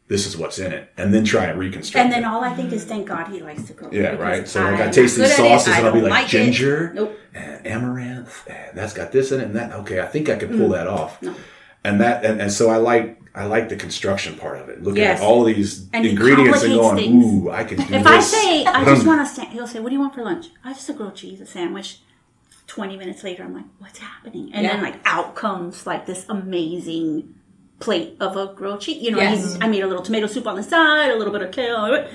this 0.10 0.26
is 0.28 0.36
what's 0.36 0.60
in 0.60 0.74
it, 0.74 0.92
and 0.98 1.14
then 1.14 1.24
try 1.24 1.46
and 1.46 1.58
reconstruct 1.58 2.04
And 2.04 2.12
then 2.12 2.24
it. 2.24 2.28
all 2.28 2.44
I 2.44 2.54
think 2.56 2.74
is, 2.74 2.84
thank 2.84 3.08
God 3.08 3.28
he 3.28 3.42
likes 3.42 3.64
to 3.68 3.74
cook. 3.74 3.94
Yeah, 3.94 4.10
right. 4.16 4.48
So 4.48 4.60
like 4.62 4.82
I'm 4.82 4.90
I 4.90 4.92
taste 4.92 5.16
these 5.16 5.28
good 5.28 5.32
it, 5.32 5.38
sauces 5.38 5.74
I 5.74 5.78
and 5.78 5.88
I'll 5.88 5.94
be 5.94 6.02
don't 6.02 6.10
like, 6.10 6.26
it. 6.26 6.30
ginger 6.30 6.92
Nope. 6.94 7.18
and 7.34 7.66
amaranth, 7.66 8.48
and 8.50 8.78
that's 8.78 8.94
got 8.94 9.12
this 9.12 9.32
in 9.32 9.40
it 9.40 9.46
and 9.46 9.56
that. 9.56 9.72
Okay, 9.74 10.02
I 10.02 10.08
think 10.08 10.28
I 10.30 10.36
could 10.36 10.50
Mm. 10.50 10.58
pull 10.58 10.70
that 10.70 10.88
off. 10.88 11.22
And 11.86 12.02
that 12.02 12.26
and, 12.26 12.42
and 12.42 12.52
so 12.52 12.70
I 12.70 12.76
like 12.78 13.22
I 13.36 13.46
like 13.46 13.70
the 13.70 13.76
construction 13.78 14.36
part 14.36 14.58
of 14.60 14.68
it. 14.68 14.84
Looking 14.84 15.04
Yes. 15.04 15.20
at 15.22 15.26
all 15.26 15.44
these 15.46 15.88
And 15.94 16.06
ingredients 16.06 16.64
and 16.64 16.74
going, 16.74 16.96
things. 16.98 17.26
ooh, 17.26 17.50
I 17.52 17.64
can 17.64 17.78
do 17.78 17.84
If 17.84 17.90
this. 17.90 18.06
I 18.08 18.20
say 18.20 18.66
I 18.66 18.84
just 18.84 19.06
want 19.12 19.22
a 19.22 19.26
sandwich, 19.26 19.54
he'll 19.54 19.68
say, 19.68 19.80
"What 19.80 19.90
do 19.90 19.96
you 19.96 20.02
want 20.02 20.14
for 20.16 20.24
lunch?" 20.24 20.48
I 20.66 20.74
just 20.74 20.90
a 20.90 20.94
grilled 20.94 21.16
cheese, 21.16 21.40
a 21.40 21.46
sandwich. 21.46 22.00
Twenty 22.68 22.98
minutes 22.98 23.24
later, 23.24 23.44
I'm 23.44 23.54
like, 23.54 23.66
"What's 23.78 24.00
happening?" 24.00 24.52
And 24.54 24.66
then 24.66 24.82
like 24.82 24.96
out 25.06 25.36
comes 25.36 25.86
like 25.88 26.06
this 26.06 26.26
amazing 26.28 27.36
plate 27.80 28.16
of 28.20 28.36
a 28.38 28.54
grilled 28.54 28.82
cheese. 28.82 29.02
You 29.02 29.12
know, 29.12 29.18
Yes. 29.20 29.54
he's, 29.54 29.62
I 29.62 29.68
made 29.68 29.82
a 29.84 29.88
little 29.88 30.04
tomato 30.04 30.28
soup 30.28 30.48
on 30.48 30.56
the 30.56 30.64
side, 30.64 31.12
a 31.12 31.16
little 31.16 31.34
bit 31.34 31.42
of 31.42 31.52
kale. 31.52 32.08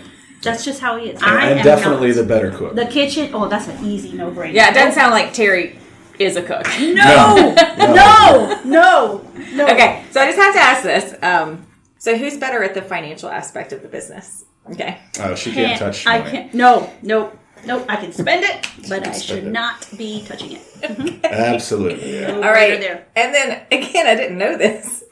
That's 0.43 0.65
just 0.65 0.81
how 0.81 0.99
he 0.99 1.09
is. 1.11 1.23
and 1.23 1.31
I 1.31 1.51
I'm 1.53 1.59
am 1.59 1.65
definitely 1.65 2.09
not. 2.09 2.17
the 2.17 2.25
better 2.25 2.51
cook. 2.51 2.75
the 2.75 2.85
kitchen. 2.87 3.31
Oh, 3.35 3.49
that's 3.49 3.67
an 3.69 3.83
easy 3.85 4.13
no 4.13 4.31
brainer. 4.31 4.53
Yeah, 4.53 4.71
it 4.71 4.75
doesn't 4.75 4.93
sound 4.93 5.13
like 5.13 5.33
Tere 5.33 5.75
is 6.19 6.37
a 6.37 6.43
cook. 6.43 6.67
No, 6.81 7.55
no, 7.79 8.61
no, 8.65 9.31
no. 9.55 9.65
Okay, 9.65 10.05
so 10.11 10.21
I 10.21 10.27
just 10.27 10.39
have 10.39 10.55
to 10.55 10.61
ask 10.61 10.83
this. 10.83 11.15
Um, 11.23 11.67
so 11.99 12.17
who's 12.19 12.37
better 12.37 12.63
at 12.63 12.75
the 12.75 12.83
financial 12.83 13.31
aspect 13.31 13.73
of 13.73 13.81
the 13.83 13.89
business? 13.89 14.45
Okay. 14.71 14.99
oh, 15.21 15.35
she 15.35 15.51
can't, 15.53 15.79
Can't- 15.79 15.79
touch 15.79 16.07
I 16.07 16.21
can't. 16.31 16.53
No, 16.55 16.91
no, 17.03 17.33
no. 17.67 17.85
I 17.89 17.97
can 17.97 18.13
spend 18.13 18.45
it, 18.45 18.67
but 18.89 19.07
I 19.07 19.13
should 19.13 19.45
it. 19.45 19.51
not 19.51 19.89
be 19.97 20.25
touching 20.27 20.53
it. 20.53 21.25
Absolutely. 21.25 22.21
Yeah. 22.21 22.33
All 22.35 22.41
right. 22.43 22.79
there. 22.81 23.07
And 23.17 23.35
then 23.35 23.63
again, 23.73 24.07
I 24.07 24.15
didn't 24.15 24.37
know 24.39 24.57
this. 24.59 25.05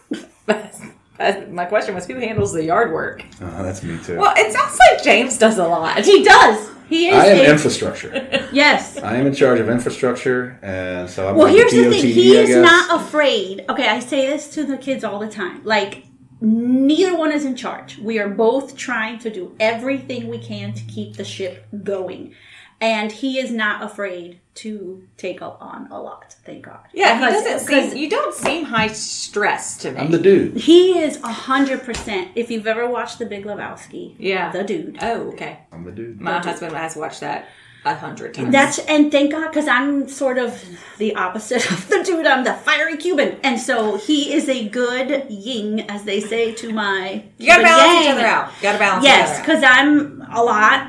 My 0.48 1.66
question 1.66 1.94
was, 1.94 2.06
who 2.06 2.16
handles 2.16 2.52
the 2.52 2.64
yard 2.64 2.92
work? 2.92 3.24
Oh, 3.40 3.62
that's 3.62 3.82
me 3.82 3.98
too. 4.02 4.18
Well, 4.18 4.34
it 4.36 4.52
sounds 4.52 4.78
like 4.90 5.04
James 5.04 5.38
does 5.38 5.58
a 5.58 5.66
lot. 5.66 6.04
He 6.04 6.24
does. 6.24 6.70
He 6.88 7.08
is. 7.08 7.14
I 7.14 7.26
am 7.26 7.50
infrastructure. 7.50 8.48
yes. 8.52 8.98
I 8.98 9.16
am 9.16 9.26
in 9.26 9.34
charge 9.34 9.60
of 9.60 9.68
infrastructure, 9.68 10.58
and 10.62 11.08
so 11.08 11.28
I'm 11.28 11.36
Well, 11.36 11.46
like 11.46 11.56
here's 11.56 11.72
the 11.72 11.84
DOTD, 11.84 12.00
thing. 12.00 12.12
He 12.12 12.36
is 12.36 12.56
not 12.56 13.00
afraid. 13.00 13.64
Okay, 13.68 13.88
I 13.88 13.98
say 14.00 14.26
this 14.26 14.48
to 14.54 14.64
the 14.64 14.76
kids 14.76 15.04
all 15.04 15.18
the 15.18 15.28
time. 15.28 15.62
Like 15.64 16.04
neither 16.40 17.16
one 17.16 17.32
is 17.32 17.44
in 17.44 17.56
charge. 17.56 17.98
We 17.98 18.18
are 18.18 18.28
both 18.28 18.76
trying 18.76 19.20
to 19.20 19.30
do 19.30 19.54
everything 19.60 20.28
we 20.28 20.38
can 20.38 20.74
to 20.74 20.82
keep 20.84 21.16
the 21.16 21.24
ship 21.24 21.66
going. 21.82 22.34
And 22.82 23.12
he 23.12 23.38
is 23.38 23.50
not 23.52 23.82
afraid 23.82 24.40
to 24.56 25.04
take 25.16 25.40
up 25.40 25.56
on 25.62 25.86
a 25.90 25.98
lot, 26.00 26.34
thank 26.44 26.64
God. 26.66 26.80
Yeah, 26.92 27.14
he 27.14 27.24
Because- 27.24 27.44
doesn't 27.44 27.66
because 27.66 27.88
seem. 27.92 27.98
You 28.02 28.10
don't 28.10 28.34
seem 28.34 28.64
high 28.64 28.88
stress 28.88 29.76
to 29.78 29.92
me. 29.92 29.98
I'm 30.00 30.10
the 30.10 30.18
dude. 30.18 30.56
He 30.56 30.98
is 30.98 31.16
a 31.22 31.32
hundred 31.32 31.84
percent. 31.84 32.28
If 32.34 32.50
you've 32.50 32.66
ever 32.66 32.86
watched 32.88 33.18
The 33.18 33.26
Big 33.26 33.44
Lebowski, 33.46 34.14
Yeah. 34.18 34.50
the 34.50 34.64
dude. 34.64 34.98
oh, 35.00 35.28
okay. 35.32 35.58
I'm 35.72 35.84
the 35.84 35.92
dude. 35.92 36.20
My 36.20 36.40
husband 36.40 36.74
has 36.76 36.96
watched 36.96 37.20
that 37.20 37.46
a 37.84 37.94
hundred 37.94 38.34
times. 38.34 38.52
That's 38.52 38.78
and 38.80 39.10
thank 39.10 39.30
God 39.32 39.48
because 39.48 39.68
I'm 39.68 40.08
sort 40.08 40.38
of 40.38 40.62
the 40.98 41.14
opposite 41.14 41.70
of 41.70 41.88
the 41.88 42.02
dude. 42.02 42.26
I'm 42.26 42.42
the 42.44 42.52
fiery 42.54 42.96
Cuban, 42.96 43.36
and 43.44 43.58
so 43.60 43.96
he 43.96 44.34
is 44.34 44.48
a 44.48 44.68
good 44.68 45.26
yin, 45.30 45.80
as 45.88 46.02
they 46.04 46.20
say 46.20 46.52
to 46.56 46.72
my. 46.72 47.24
you 47.38 47.46
gotta 47.46 47.62
Cuban 47.62 47.78
balance 47.78 48.04
each 48.04 48.10
other 48.12 48.26
out. 48.26 48.46
You 48.56 48.62
gotta 48.62 48.78
balance 48.78 49.04
Yes, 49.04 49.18
each 49.20 49.28
other 49.28 49.38
out. 49.38 49.46
because 49.46 49.62
I'm 49.64 50.24
a 50.32 50.42
lot, 50.42 50.88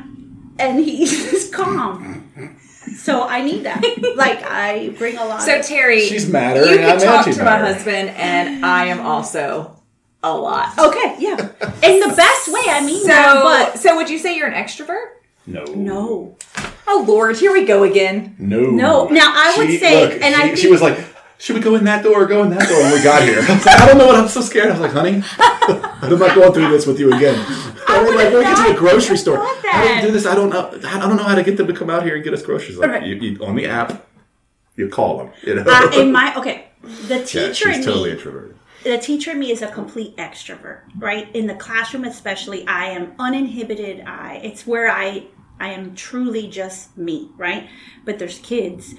and 0.60 0.80
he's 0.84 1.50
calm. 1.54 2.58
So 2.98 3.24
I 3.24 3.42
need 3.44 3.64
that. 3.64 3.82
like 4.16 4.44
I 4.44 4.90
bring 4.98 5.18
a 5.18 5.26
lot. 5.26 5.42
So 5.42 5.60
of, 5.60 5.66
Tere, 5.66 6.00
She's 6.02 6.30
madder, 6.30 6.66
You 6.66 6.78
and 6.80 6.86
I'm 6.86 7.00
can 7.00 7.08
talk 7.08 7.26
to 7.26 7.30
my 7.44 7.52
anti-madder. 7.52 7.66
husband, 7.74 8.10
and 8.10 8.66
I 8.66 8.86
am 8.86 9.00
also 9.02 9.82
a 10.22 10.36
lot. 10.36 10.78
okay, 10.80 11.16
yeah, 11.20 11.38
in 11.82 12.00
the 12.00 12.14
best 12.16 12.48
way. 12.50 12.62
I 12.68 12.82
mean 12.86 13.02
So, 13.02 13.08
that, 13.08 13.42
but 13.74 13.80
so 13.80 13.96
would 13.96 14.10
you 14.10 14.18
say 14.18 14.36
you're 14.38 14.48
an 14.48 14.54
extrovert? 14.54 15.08
No. 15.46 15.64
no. 15.66 16.38
Oh 16.88 17.04
Lord, 17.08 17.36
here 17.38 17.52
we 17.52 17.66
go 17.66 17.84
again. 17.84 18.36
No. 18.40 18.60
No. 18.62 19.08
Now, 19.08 19.32
I 19.34 19.54
would 19.58 19.80
say- 19.80 20.20
and 20.20 20.36
she, 20.36 20.42
I 20.52 20.56
she 20.56 20.68
was 20.70 20.82
like, 20.82 20.98
should 21.38 21.56
we 21.56 21.62
go 21.62 21.76
in 21.76 21.84
that 21.86 22.04
door 22.04 22.24
or 22.24 22.26
go 22.26 22.44
in 22.44 22.50
that 22.52 22.70
door 22.70 22.80
when 22.82 22.94
we 22.94 23.04
got 23.04 23.24
here? 23.24 23.40
I 23.42 23.54
was 23.56 23.66
like, 23.66 23.82
I 23.82 23.86
don't 23.88 23.98
know 23.98 24.08
what 24.08 24.16
I'm 24.16 24.28
so 24.30 24.40
scared. 24.42 24.68
I 24.68 24.72
was 24.72 24.80
like, 24.80 24.92
honey, 24.92 25.22
I'm 25.40 26.18
not 26.20 26.36
going 26.36 26.54
through 26.54 26.70
this 26.70 26.86
with 26.88 27.00
you 27.00 27.12
again. 27.14 27.36
I 27.88 28.02
was 28.02 28.16
like, 28.16 28.30
we'll 28.32 28.44
get 28.44 28.68
to 28.68 28.74
the 28.74 28.80
grocery 28.80 29.18
store. 29.18 29.38
How 29.38 29.84
do 29.84 29.96
you 29.96 30.02
do 30.02 30.12
this? 30.12 30.26
I 30.26 30.36
don't 30.36 30.50
know. 30.50 30.70
I 30.86 31.00
don't 31.00 31.16
know 31.16 31.24
how 31.24 31.36
to 31.36 31.44
get 31.44 31.58
them 31.58 31.68
to 31.68 31.74
come 31.74 31.90
out 31.90 32.04
here 32.04 32.16
and 32.16 32.24
get 32.24 32.34
us 32.34 32.42
groceries. 32.42 32.78
Like, 32.78 33.04
you, 33.04 33.16
you, 33.16 33.44
on 33.44 33.56
the 33.56 33.68
app, 33.68 34.08
you 34.76 34.90
call 34.90 35.18
them. 35.18 35.32
You 35.44 35.56
know? 35.56 35.64
Uh, 35.68 35.92
in 35.94 36.12
my 36.12 36.36
okay, 36.36 36.68
the 37.08 37.20
teacher 37.26 37.40
yeah, 37.40 37.48
in 37.48 37.54
she's 37.54 37.78
me. 37.80 37.86
totally 37.86 38.12
introverted. 38.12 38.58
the 38.84 38.98
teacher 38.98 39.32
in 39.32 39.40
me 39.40 39.52
is 39.52 39.62
a 39.62 39.72
complete 39.72 40.16
extrovert, 40.18 40.82
right? 40.98 41.34
In 41.36 41.48
the 41.48 41.56
classroom, 41.56 42.06
especially, 42.06 42.66
I 42.68 42.86
am 42.88 43.14
uninhibited. 43.20 44.02
I 44.06 44.36
it's 44.44 44.66
where 44.66 44.90
I 44.90 45.28
I 45.60 45.70
am 45.70 45.96
truly 45.96 46.48
just 46.48 46.98
me, 46.98 47.30
right? 47.38 47.70
But 48.06 48.20
there's 48.20 48.40
kids. 48.40 48.96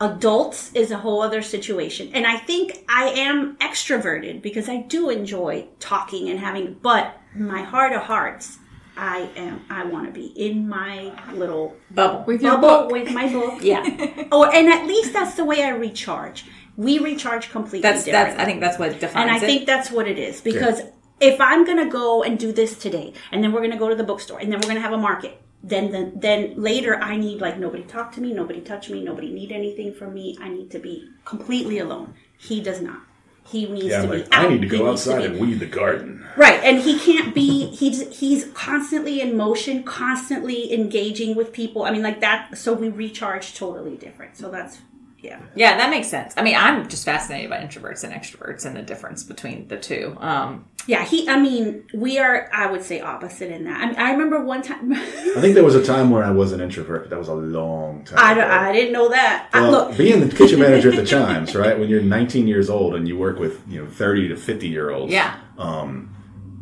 Adults 0.00 0.72
is 0.74 0.90
a 0.90 0.98
whole 0.98 1.22
other 1.22 1.42
situation. 1.42 2.10
And 2.12 2.26
I 2.26 2.36
think 2.36 2.84
I 2.88 3.04
am 3.10 3.56
extroverted 3.58 4.42
because 4.42 4.68
I 4.68 4.78
do 4.78 5.10
enjoy 5.10 5.68
talking 5.78 6.28
and 6.28 6.40
having 6.40 6.76
but 6.82 7.16
my 7.34 7.62
heart 7.62 7.92
of 7.92 8.02
hearts, 8.02 8.58
I 8.96 9.28
am 9.36 9.64
I 9.70 9.84
want 9.84 10.06
to 10.06 10.12
be 10.12 10.26
in 10.26 10.68
my 10.68 11.12
little 11.32 11.76
Bubble. 11.90 12.24
With 12.26 12.42
your 12.42 12.58
bubble 12.58 12.88
book. 12.88 12.92
with 12.92 13.12
my 13.12 13.32
book. 13.32 13.62
Yeah, 13.62 13.82
Oh, 14.30 14.44
and 14.50 14.68
at 14.68 14.86
least 14.86 15.12
that's 15.12 15.34
the 15.34 15.44
way 15.44 15.62
I 15.64 15.70
recharge. 15.70 16.44
We 16.76 16.98
recharge 16.98 17.50
completely 17.50 17.82
that's 17.82 18.04
differently. 18.04 18.30
that's. 18.36 18.42
I 18.42 18.44
think 18.44 18.60
that's 18.60 18.78
what 18.78 18.98
defines 19.00 19.16
And 19.16 19.30
I 19.30 19.36
it. 19.36 19.40
think 19.40 19.66
that's 19.66 19.90
what 19.90 20.06
it 20.08 20.18
is 20.18 20.40
because 20.40 20.82
if 21.20 21.40
I'm 21.40 21.64
gonna 21.64 21.88
go 21.88 22.22
and 22.22 22.38
do 22.38 22.50
this 22.52 22.76
today, 22.78 23.12
and 23.30 23.42
then 23.42 23.52
we're 23.52 23.62
gonna 23.62 23.78
go 23.78 23.88
to 23.88 23.94
the 23.94 24.04
bookstore, 24.04 24.38
and 24.40 24.50
then 24.52 24.58
we're 24.60 24.68
gonna 24.68 24.80
have 24.80 24.92
a 24.92 24.98
market, 24.98 25.40
then 25.62 25.90
then, 25.92 26.12
then 26.16 26.54
later 26.56 26.96
I 26.96 27.16
need 27.16 27.40
like 27.40 27.58
nobody 27.58 27.84
talk 27.84 28.12
to 28.12 28.20
me, 28.20 28.32
nobody 28.32 28.60
touch 28.60 28.90
me, 28.90 29.02
nobody 29.04 29.30
need 29.32 29.52
anything 29.52 29.94
from 29.94 30.12
me. 30.14 30.36
I 30.40 30.48
need 30.48 30.70
to 30.72 30.78
be 30.78 31.08
completely 31.24 31.78
alone. 31.78 32.14
He 32.36 32.60
does 32.60 32.80
not. 32.82 33.00
He 33.44 33.66
needs 33.66 33.86
Yeah, 33.86 34.02
to 34.02 34.08
I'm 34.08 34.10
be 34.10 34.22
out. 34.22 34.28
I 34.32 34.48
need 34.48 34.62
to 34.62 34.68
He 34.68 34.78
go 34.78 34.84
to 34.84 34.90
outside 34.90 35.18
be- 35.18 35.24
and 35.26 35.38
weed 35.40 35.54
the 35.60 35.66
garden. 35.66 36.24
Right, 36.36 36.60
and 36.64 36.78
he 36.80 36.98
can't 36.98 37.34
be. 37.34 37.66
He's 37.66 38.18
he's 38.18 38.46
constantly 38.54 39.20
in 39.20 39.36
motion, 39.36 39.82
constantly 39.82 40.72
engaging 40.72 41.34
with 41.36 41.52
people. 41.52 41.82
I 41.84 41.90
mean, 41.90 42.02
like 42.02 42.20
that. 42.20 42.56
So 42.56 42.72
we 42.72 42.88
recharge 42.88 43.54
totally 43.54 43.96
different. 43.96 44.36
So 44.38 44.50
that's 44.50 44.78
yeah. 45.22 45.40
Yeah, 45.54 45.76
that 45.78 45.88
makes 45.90 46.08
sense. 46.08 46.34
I 46.36 46.42
mean, 46.42 46.56
I'm 46.56 46.88
just 46.88 47.04
fascinated 47.04 47.48
by 47.48 47.58
introverts 47.58 48.02
and 48.04 48.12
extroverts 48.12 48.66
and 48.66 48.76
the 48.76 48.82
difference 48.82 49.22
between 49.22 49.68
the 49.68 49.78
two. 49.78 50.16
Um, 50.20 50.66
Yeah, 50.88 51.04
he. 51.04 51.28
I 51.28 51.38
mean, 51.40 51.84
we 51.94 52.18
are. 52.18 52.50
I 52.52 52.66
would 52.70 52.82
say 52.82 53.00
opposite 53.00 53.52
in 53.52 53.64
that. 53.64 53.80
I, 53.80 53.86
mean, 53.86 53.96
I 53.96 54.10
remember 54.12 54.44
one 54.44 54.62
time. 54.62 54.92
I 54.92 55.40
think 55.40 55.54
there 55.54 55.62
was 55.64 55.76
a 55.76 55.84
time 55.84 56.10
where 56.10 56.24
I 56.24 56.32
was 56.32 56.50
an 56.50 56.60
introvert, 56.60 57.02
but 57.04 57.10
that 57.10 57.18
was 57.20 57.28
a 57.28 57.34
long 57.34 58.04
time. 58.04 58.18
I, 58.18 58.32
ago. 58.32 58.40
I 58.48 58.72
didn't 58.72 58.92
know 58.92 59.08
that. 59.10 59.48
I, 59.52 59.68
look, 59.70 59.96
being 59.96 60.18
the 60.26 60.34
kitchen 60.34 60.58
manager 60.58 60.90
at 60.90 60.96
the 60.96 61.06
Chimes, 61.14 61.54
right? 61.54 61.78
When 61.78 61.88
you're 61.88 62.02
19 62.02 62.48
years 62.48 62.68
old 62.68 62.96
and 62.96 63.06
you 63.06 63.16
work 63.16 63.38
with 63.38 63.60
you 63.68 63.80
know 63.84 63.88
30 63.88 64.28
to 64.28 64.36
50 64.36 64.68
year 64.68 64.90
olds, 64.90 65.12
yeah, 65.12 65.36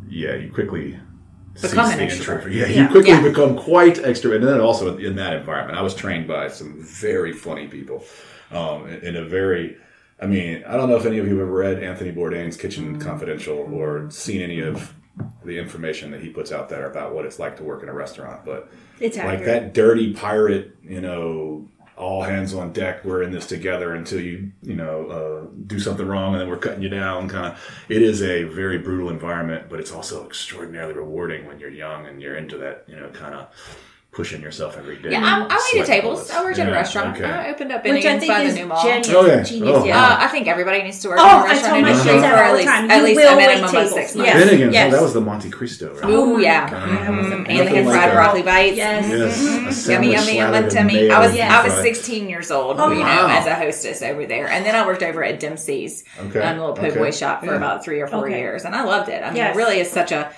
yeah, 0.09 0.35
you 0.35 0.51
quickly 0.53 0.99
Become 1.61 1.91
an 1.91 1.97
the 1.97 2.03
extrovert. 2.05 2.11
introvert. 2.11 2.51
Yeah, 2.53 2.65
Yeah. 2.67 2.81
you 2.83 2.87
quickly 2.89 3.11
Yeah. 3.11 3.21
become 3.23 3.57
quite 3.57 3.95
extrovert. 3.95 4.37
And 4.37 4.47
then 4.47 4.61
also 4.61 4.97
in 4.97 5.15
that 5.17 5.33
environment, 5.33 5.77
I 5.77 5.81
was 5.81 5.93
trained 5.93 6.27
by 6.27 6.47
some 6.47 6.81
very 6.81 7.33
funny 7.33 7.67
people 7.67 8.03
um, 8.51 8.87
in 8.87 9.15
a 9.15 9.25
very. 9.25 9.77
I 10.19 10.27
mean, 10.27 10.63
I 10.67 10.77
don't 10.77 10.87
know 10.87 10.97
if 10.97 11.05
any 11.05 11.17
of 11.17 11.25
you 11.25 11.33
have 11.37 11.47
ever 11.47 11.51
read 11.51 11.81
Anthony 11.81 12.11
Bourdain's 12.11 12.55
Kitchen 12.55 12.99
Confidential 12.99 13.57
or 13.57 14.11
seen 14.11 14.41
any 14.41 14.59
of 14.59 14.93
the 15.43 15.57
information 15.57 16.11
that 16.11 16.21
he 16.21 16.29
puts 16.29 16.51
out 16.51 16.69
there 16.69 16.89
about 16.89 17.13
what 17.15 17.25
it's 17.25 17.39
like 17.39 17.57
to 17.57 17.63
work 17.63 17.81
in 17.81 17.89
a 17.89 17.93
restaurant, 17.93 18.45
but 18.45 18.71
it's 18.99 19.17
like 19.17 19.45
that 19.45 19.73
dirty 19.73 20.13
pirate, 20.13 20.75
you 20.83 21.01
know, 21.01 21.67
all 21.97 22.21
hands 22.23 22.53
on 22.53 22.71
deck. 22.71 23.03
We're 23.03 23.23
in 23.23 23.31
this 23.31 23.45
together 23.45 23.93
until 23.93 24.21
you, 24.21 24.51
you 24.61 24.75
know, 24.75 25.07
uh, 25.07 25.55
do 25.67 25.79
something 25.79 26.07
wrong, 26.07 26.33
and 26.33 26.41
then 26.41 26.49
we're 26.49 26.57
cutting 26.57 26.81
you 26.81 26.89
down. 26.89 27.27
Kind 27.27 27.47
of. 27.47 27.59
It 27.89 28.01
is 28.01 28.21
a 28.21 28.43
very 28.43 28.77
brutal 28.77 29.09
environment, 29.09 29.67
but 29.69 29.79
it's 29.79 29.91
also 29.91 30.25
extraordinarily 30.25 30.93
rewarding 30.93 31.45
when 31.45 31.59
you're 31.59 31.69
young 31.69 32.05
and 32.05 32.21
you're 32.21 32.35
into 32.35 32.57
that, 32.57 32.85
you 32.87 32.95
know, 32.95 33.09
kind 33.09 33.35
of 33.35 33.47
pushing 34.11 34.41
yourself 34.41 34.77
every 34.77 34.97
day. 34.97 35.11
yeah. 35.11 35.23
I, 35.23 35.39
I 35.39 35.55
waited 35.71 35.85
Sweat 35.85 35.87
tables. 35.87 36.13
bullets. 36.27 36.31
I 36.33 36.43
worked 36.43 36.59
at 36.59 36.67
a 36.67 36.71
Yeah, 36.71 36.75
restaurant. 36.75 37.15
okay. 37.15 37.25
I 37.25 37.49
opened 37.49 37.71
up 37.71 37.81
Which 37.85 37.93
I 37.93 38.01
Finnegan's 38.19 38.27
by 38.27 38.41
is 38.41 38.53
the 38.55 38.59
new 38.59 38.65
mall. 38.67 38.83
genius. 38.83 39.09
Oh, 39.09 39.25
yeah. 39.25 39.43
genius. 39.43 39.77
Oh. 39.77 39.85
yeah. 39.85 40.03
Uh, 40.03 40.17
I 40.19 40.27
think 40.27 40.47
everybody 40.49 40.83
needs 40.83 40.99
to 40.99 41.07
work 41.09 41.19
Oh, 41.21 41.23
in 41.23 41.29
a 41.29 41.37
I 41.39 41.47
restaurant 41.47 41.63
tell 41.63 41.81
my 41.81 41.87
industry 41.91 42.11
kids 42.11 42.21
that 42.23 42.31
for 42.31 42.37
all 42.37 42.43
at 42.43 42.51
the 42.51 42.57
least, 42.57 42.67
time. 42.67 42.91
at 42.91 42.97
You 42.97 43.03
least 43.03 43.15
will 43.21 43.27
a 43.33 43.37
wait 43.37 43.47
minimum 43.47 43.63
of 43.63 43.71
tables. 43.71 43.93
six 43.93 44.15
Yes. 44.17 44.17
months. 44.35 44.43
Finnegan's. 44.49 44.73
Yes. 44.73 44.87
Oh, 44.87 44.95
that 44.97 45.01
was 45.01 45.13
the 45.13 45.21
Monte 45.21 45.49
Cristo, 45.49 45.93
right? 45.95 46.09
Ooh, 46.11 46.33
my 46.35 46.41
yeah. 46.41 46.69
God, 46.69 46.89
Mhm. 46.89 46.99
that 47.05 47.09
was 47.15 47.25
And 47.31 47.31
they 47.31 47.35
amazing. 47.37 47.55
had 47.55 47.65
Nothing 47.67 47.85
fried 47.85 48.03
like 48.03 48.13
broccoli 48.13 48.41
bites. 48.43 48.75
Yes. 48.77 49.09
Yes. 49.09 49.41
A 49.41 49.51
Yummy, 49.53 49.71
sandwich 49.71 50.11
yummy, 50.11 50.35
yum 50.37 50.49
slathered 50.51 50.63
in 50.65 50.75
tummy. 50.77 51.09
I 51.09 51.19
was 51.19 51.39
I 51.39 51.63
was 51.63 51.73
16 51.81 52.27
years 52.29 52.51
old, 52.51 52.79
Oh, 52.81 52.91
you 52.91 52.99
know, 52.99 53.27
as 53.29 53.45
a 53.47 53.55
hostess 53.55 54.01
over 54.01 54.25
there, 54.25 54.49
and 54.49 54.65
then 54.65 54.75
I 54.75 54.85
worked 54.85 55.03
over 55.03 55.23
at 55.23 55.39
Dempsey's, 55.39 56.03
Okay, 56.27 56.41
um, 56.41 56.59
little 56.59 56.73
po' 56.75 56.91
boy 56.93 57.11
shop 57.11 57.45
for 57.45 57.55
about 57.55 57.85
three 57.85 58.01
or 58.01 58.07
four 58.07 58.27
years, 58.29 58.65
and 58.65 58.75
I 58.75 58.83
loved 58.83 59.07
it. 59.07 59.23
I 59.23 59.31
mean, 59.31 59.41
it 59.41 59.55
really 59.55 59.79
is 59.79 59.89
such 59.89 60.11
a 60.11 60.29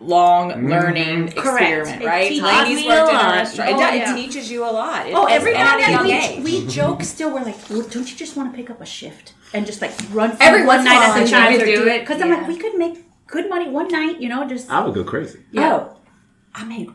lifelong 0.00 0.50
Mm-hmm. 0.52 0.68
learning 0.68 1.28
Correct. 1.32 1.36
experiment, 1.38 2.02
It 2.02 2.06
right? 2.06 2.28
teaches 2.28 2.42
Ladies 2.44 2.76
me 2.80 2.88
worked 2.88 3.00
a 3.00 3.10
in 3.10 3.16
a 3.16 3.18
lot. 3.18 3.34
restaurant. 3.34 3.70
It, 3.70 3.74
Oh, 3.74 3.78
does- 3.78 3.94
yeah. 3.94 4.12
it 4.12 4.16
teaches 4.16 4.50
you 4.50 4.64
a 4.64 4.70
lot. 4.72 5.06
It, 5.06 5.14
Oh, 5.14 5.26
and- 5.26 5.32
every 5.32 5.54
and 5.54 5.64
now 5.64 5.78
and 5.78 6.08
then 6.10 6.42
we, 6.44 6.60
we 6.62 6.66
joke 6.66 7.02
still. 7.02 7.32
We're 7.32 7.44
like, 7.44 7.56
well, 7.70 7.82
don't 7.82 8.10
you 8.10 8.16
just 8.16 8.36
want 8.36 8.50
to 8.52 8.56
pick 8.56 8.70
up 8.70 8.80
a 8.80 8.86
shift 8.86 9.34
and 9.54 9.64
just 9.66 9.80
like 9.80 9.92
run 10.12 10.32
for 10.36 10.42
Every 10.42 10.60
one 10.60 10.78
once 10.78 10.80
in 10.82 10.86
a 10.86 10.90
night 10.90 10.98
while, 11.08 11.18
at 11.18 11.24
the 11.24 11.52
you 11.52 11.62
or 11.62 11.64
do 11.66 11.76
do 11.84 11.88
it. 11.88 11.92
it? 11.96 12.00
Because 12.00 12.20
I'm 12.22 12.30
like, 12.30 12.48
we 12.48 12.56
could 12.56 12.74
make 12.76 13.04
good 13.26 13.48
money 13.48 13.68
one 13.68 13.88
night, 13.88 14.20
you 14.20 14.28
know, 14.28 14.46
just 14.48 14.70
I 14.70 14.84
would 14.84 14.94
go 14.94 15.04
crazy. 15.04 15.40
Oh, 15.56 15.96
I 16.54 16.64
made 16.64 16.90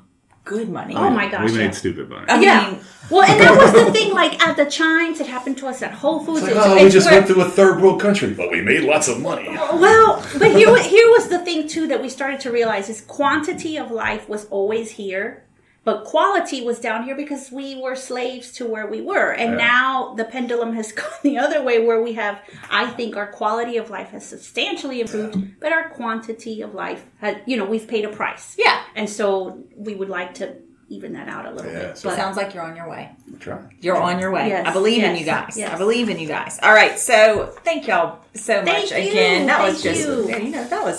good 0.48 0.70
money. 0.70 0.96
Oh 0.96 1.10
my 1.10 1.28
gosh, 1.30 1.52
We 1.52 1.58
made 1.58 1.66
yeah. 1.66 1.72
stupid 1.72 2.10
money. 2.10 2.26
I 2.30 2.40
yeah. 2.40 2.70
mean, 2.72 2.80
Well, 3.10 3.24
and 3.30 3.40
that 3.42 3.56
was 3.58 3.72
the 3.74 3.92
thing. 3.96 4.14
Like 4.14 4.42
at 4.48 4.56
the 4.58 4.66
Chimes, 4.66 5.20
it 5.20 5.28
happened 5.28 5.58
to 5.60 5.68
us 5.68 5.82
at 5.82 5.92
Whole 5.92 6.20
Foods. 6.26 6.44
It's 6.44 6.56
like, 6.56 6.66
oh, 6.66 6.72
It's- 6.72 6.82
oh, 6.82 6.84
we 6.86 6.90
just 6.90 7.06
where- 7.10 7.16
went 7.20 7.28
through 7.28 7.42
a 7.42 7.50
third 7.50 7.82
world 7.82 8.00
country, 8.02 8.34
but 8.34 8.50
we 8.52 8.62
made 8.62 8.84
lots 8.84 9.08
of 9.08 9.20
money. 9.22 9.48
Oh, 9.50 9.80
well, 9.80 10.24
but 10.40 10.52
here, 10.56 10.76
here 10.82 11.08
was 11.18 11.28
the 11.30 11.40
thing 11.40 11.68
too 11.68 11.88
that 11.88 12.02
we 12.02 12.10
started 12.10 12.40
to 12.42 12.52
realize 12.52 12.90
is 12.90 13.02
quantity 13.02 13.78
of 13.78 13.92
life 13.92 14.28
was 14.30 14.46
always 14.46 14.92
here, 14.92 15.44
but 15.88 16.04
quality 16.04 16.60
was 16.70 16.80
down 16.88 17.04
here 17.06 17.16
because 17.16 17.50
we 17.50 17.68
were 17.82 17.96
slaves 17.96 18.52
to 18.58 18.66
where 18.66 18.88
we 18.88 19.00
were, 19.02 19.32
and 19.32 19.52
Yeah. 19.52 19.68
now 19.72 20.14
the 20.20 20.26
pendulum 20.26 20.74
has 20.74 20.92
gone 21.02 21.20
the 21.24 21.38
other 21.38 21.64
way, 21.64 21.76
where 21.88 22.02
we 22.08 22.12
have, 22.24 22.36
I 22.70 22.88
think, 22.98 23.16
our 23.16 23.28
quality 23.32 23.78
of 23.78 23.90
life 23.90 24.10
has 24.10 24.26
substantially 24.26 25.00
improved, 25.00 25.60
but 25.62 25.72
our 25.72 25.88
quantity 25.92 26.62
of 26.62 26.74
life 26.74 27.06
had, 27.20 27.42
you 27.46 27.56
know, 27.56 27.64
we've 27.74 27.88
paid 27.88 28.04
a 28.04 28.10
price, 28.10 28.56
yeah. 28.60 28.82
and 28.96 29.10
so 29.10 29.64
we 29.78 29.96
would 29.96 30.10
like 30.10 30.34
to 30.42 30.56
even 30.90 31.14
that 31.14 31.30
out 31.30 31.46
a 31.46 31.52
little 31.52 31.72
Yeah, 31.72 31.80
bit. 31.88 31.98
so 31.98 32.10
But 32.10 32.16
Sounds 32.18 32.36
like 32.38 32.54
you're 32.54 32.64
on 32.64 32.76
your 32.76 32.90
way. 32.90 33.10
Try. 33.40 33.60
You're 33.80 34.02
on 34.10 34.20
your 34.20 34.32
way. 34.32 34.50
Yes, 34.50 34.68
I 34.68 34.74
believe 34.74 35.04
in 35.04 35.16
you 35.18 35.26
guys. 35.26 35.58
yes. 35.58 35.74
I 35.74 35.78
believe 35.78 36.08
in 36.10 36.18
you 36.20 36.28
guys. 36.28 36.60
All 36.64 36.74
right. 36.74 36.98
So 36.98 37.48
thank 37.64 37.88
y'all 37.88 38.20
so 38.34 38.62
much 38.62 38.92
you, 38.92 38.98
again. 38.98 39.48
That 39.48 39.62
was 39.62 39.82
thank 39.84 39.96
just 39.98 40.08
you. 40.08 40.38
you 40.46 40.50
know 40.56 40.66
that 40.68 40.84
was 40.84 40.98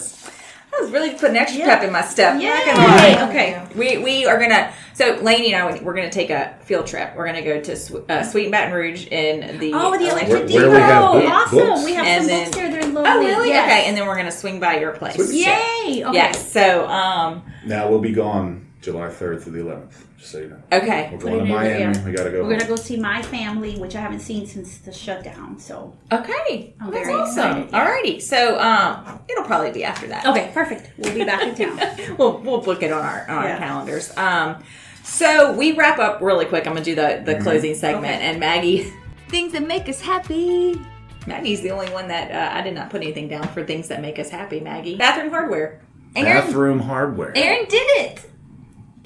that 0.70 0.80
was 0.82 0.90
really 0.90 1.10
putting 1.14 1.36
extra 1.36 1.60
Yeah. 1.60 1.66
pep 1.76 1.84
in 1.84 1.92
my 1.92 2.02
step. 2.02 2.34
I'm 2.34 2.40
Yay. 2.40 2.48
not 2.48 2.66
gonna 2.66 2.78
lie. 2.86 3.28
Okay. 3.30 3.62
We 3.76 3.98
we 3.98 4.26
are 4.26 4.38
gonna 4.38 4.72
so 4.94 5.18
Lainey 5.22 5.54
and 5.54 5.62
I 5.78 5.82
we're 5.82 5.94
gonna 5.94 6.10
take 6.10 6.30
a 6.30 6.56
field 6.64 6.86
trip. 6.86 7.12
We're 7.16 7.26
gonna 7.26 7.42
go 7.42 7.60
to 7.60 7.72
uh, 8.08 8.22
Sweet 8.24 8.44
and 8.44 8.52
Baton 8.52 8.72
Rouge 8.74 9.06
in 9.08 9.58
the 9.58 9.72
Oh, 9.74 9.92
the 9.92 10.04
Where- 10.04 10.12
electric 10.12 10.30
where 10.30 10.46
depot! 10.46 10.70
we 10.70 10.76
have 10.80 11.12
book- 11.12 11.24
awesome. 11.32 11.58
books. 11.58 11.84
We 11.84 11.94
have 11.94 12.06
And 12.06 12.22
some 12.24 12.28
then- 12.28 12.44
books 12.44 12.56
there. 12.56 12.70
They're 12.70 12.78
Oh 13.06 13.18
really? 13.20 13.48
Yes. 13.48 13.66
Okay. 13.70 13.88
And 13.88 13.96
then 13.96 14.06
we're 14.06 14.16
gonna 14.16 14.30
swing 14.32 14.60
by 14.60 14.78
your 14.78 14.92
place. 14.92 15.14
Sweet. 15.16 15.46
Yay! 15.46 16.04
Okay. 16.04 16.14
Yes. 16.14 16.52
So 16.52 16.86
um 16.88 17.42
Now 17.64 17.88
we'll 17.88 18.00
be 18.00 18.12
gone 18.12 18.66
July 18.92 19.08
3rd 19.08 19.42
through 19.42 19.52
the 19.52 19.58
11th. 19.70 19.92
Just 20.18 20.32
so 20.32 20.38
you 20.38 20.48
know. 20.48 20.56
Okay. 20.72 21.10
We're 21.12 21.18
going 21.18 21.34
to 21.38 21.42
in 21.44 21.48
Miami. 21.48 21.94
there. 21.94 22.04
We 22.06 22.12
got 22.12 22.24
to 22.24 22.30
go. 22.30 22.42
We're 22.44 22.56
gonna 22.56 22.68
go 22.68 22.76
see 22.76 22.96
my 22.96 23.20
family, 23.22 23.76
which 23.78 23.94
I 23.94 24.00
haven't 24.00 24.20
seen 24.20 24.46
since 24.46 24.78
the 24.78 24.92
shutdown. 24.92 25.58
So 25.58 25.94
Okay. 26.10 26.74
I'm 26.80 26.90
That's 26.90 27.04
very 27.06 27.14
awesome. 27.20 27.62
excited, 27.64 27.70
yeah. 27.72 27.86
Alrighty. 27.86 28.22
So 28.22 28.58
um, 28.58 29.20
it'll 29.28 29.44
probably 29.44 29.72
be 29.72 29.84
after 29.84 30.06
that. 30.08 30.24
okay, 30.26 30.50
perfect. 30.54 30.90
We'll 30.96 31.14
be 31.14 31.24
back 31.24 31.42
in 31.42 31.54
town. 31.54 32.16
we'll 32.18 32.38
we'll 32.38 32.60
book 32.62 32.82
it 32.82 32.90
on 32.92 33.04
our 33.04 33.28
on 33.28 33.46
our 33.46 33.58
calendars. 33.58 34.16
Um, 34.16 34.62
so 35.04 35.52
we 35.52 35.72
wrap 35.72 35.98
up 35.98 36.20
really 36.20 36.46
quick. 36.46 36.66
I'm 36.66 36.72
gonna 36.72 36.84
do 36.84 36.94
the 36.94 37.22
the 37.24 37.38
closing 37.40 37.74
segment, 37.74 38.14
Okay. 38.16 38.24
and 38.24 38.40
Maggie. 38.40 38.92
Things 39.28 39.52
that 39.52 39.66
make 39.66 39.88
us 39.90 40.00
happy. 40.00 40.80
Maggie's 41.26 41.60
the 41.60 41.70
only 41.72 41.90
one 41.90 42.08
that 42.08 42.30
uh, 42.32 42.56
I 42.58 42.62
did 42.62 42.74
not 42.74 42.88
put 42.88 43.02
anything 43.02 43.28
down 43.28 43.46
for 43.48 43.62
things 43.62 43.88
that 43.88 44.00
make 44.00 44.18
us 44.18 44.30
happy. 44.30 44.58
Maggie, 44.60 44.96
bathroom 44.96 45.28
hardware. 45.30 45.82
Aaron, 46.16 46.46
Bathroom 46.46 46.78
hardware. 46.80 47.32
Aaron 47.36 47.66
did 47.68 47.86
it. 48.00 48.20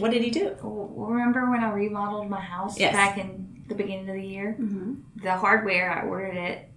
What 0.03 0.11
did 0.11 0.23
he 0.23 0.31
do? 0.31 0.55
Remember 0.63 1.49
when 1.51 1.63
I 1.65 1.73
remodeled 1.73 2.29
my 2.29 2.41
house 2.41 2.79
Yes. 2.79 2.93
back 2.93 3.19
in 3.19 3.63
the 3.69 3.75
beginning 3.75 4.09
of 4.09 4.17
the 4.17 4.23
year? 4.27 4.57
Mm-hmm. 4.61 4.95
The 5.23 5.33
hardware, 5.37 5.91
I 5.91 6.07
ordered 6.07 6.37
it, 6.37 6.69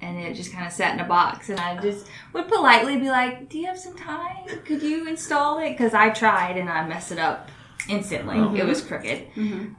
and 0.00 0.18
it 0.18 0.34
just 0.34 0.52
kind 0.52 0.66
of 0.66 0.72
sat 0.72 0.92
in 0.94 1.00
a 1.00 1.08
box. 1.08 1.48
And 1.48 1.58
I 1.60 1.80
just 1.80 2.06
would 2.32 2.48
politely 2.48 2.96
be 2.98 3.08
like, 3.08 3.48
"Do 3.48 3.58
you 3.58 3.66
have 3.66 3.78
some 3.78 3.96
time? 3.96 4.46
Could 4.66 4.82
you 4.82 5.06
install 5.08 5.58
it?" 5.60 5.70
Because 5.70 5.94
I 5.94 6.10
tried 6.10 6.56
and 6.58 6.68
I 6.68 6.86
messed 6.86 7.12
it 7.12 7.18
up 7.18 7.48
instantly. 7.88 8.38
It 8.58 8.66
was 8.66 8.82
crooked. 8.82 9.28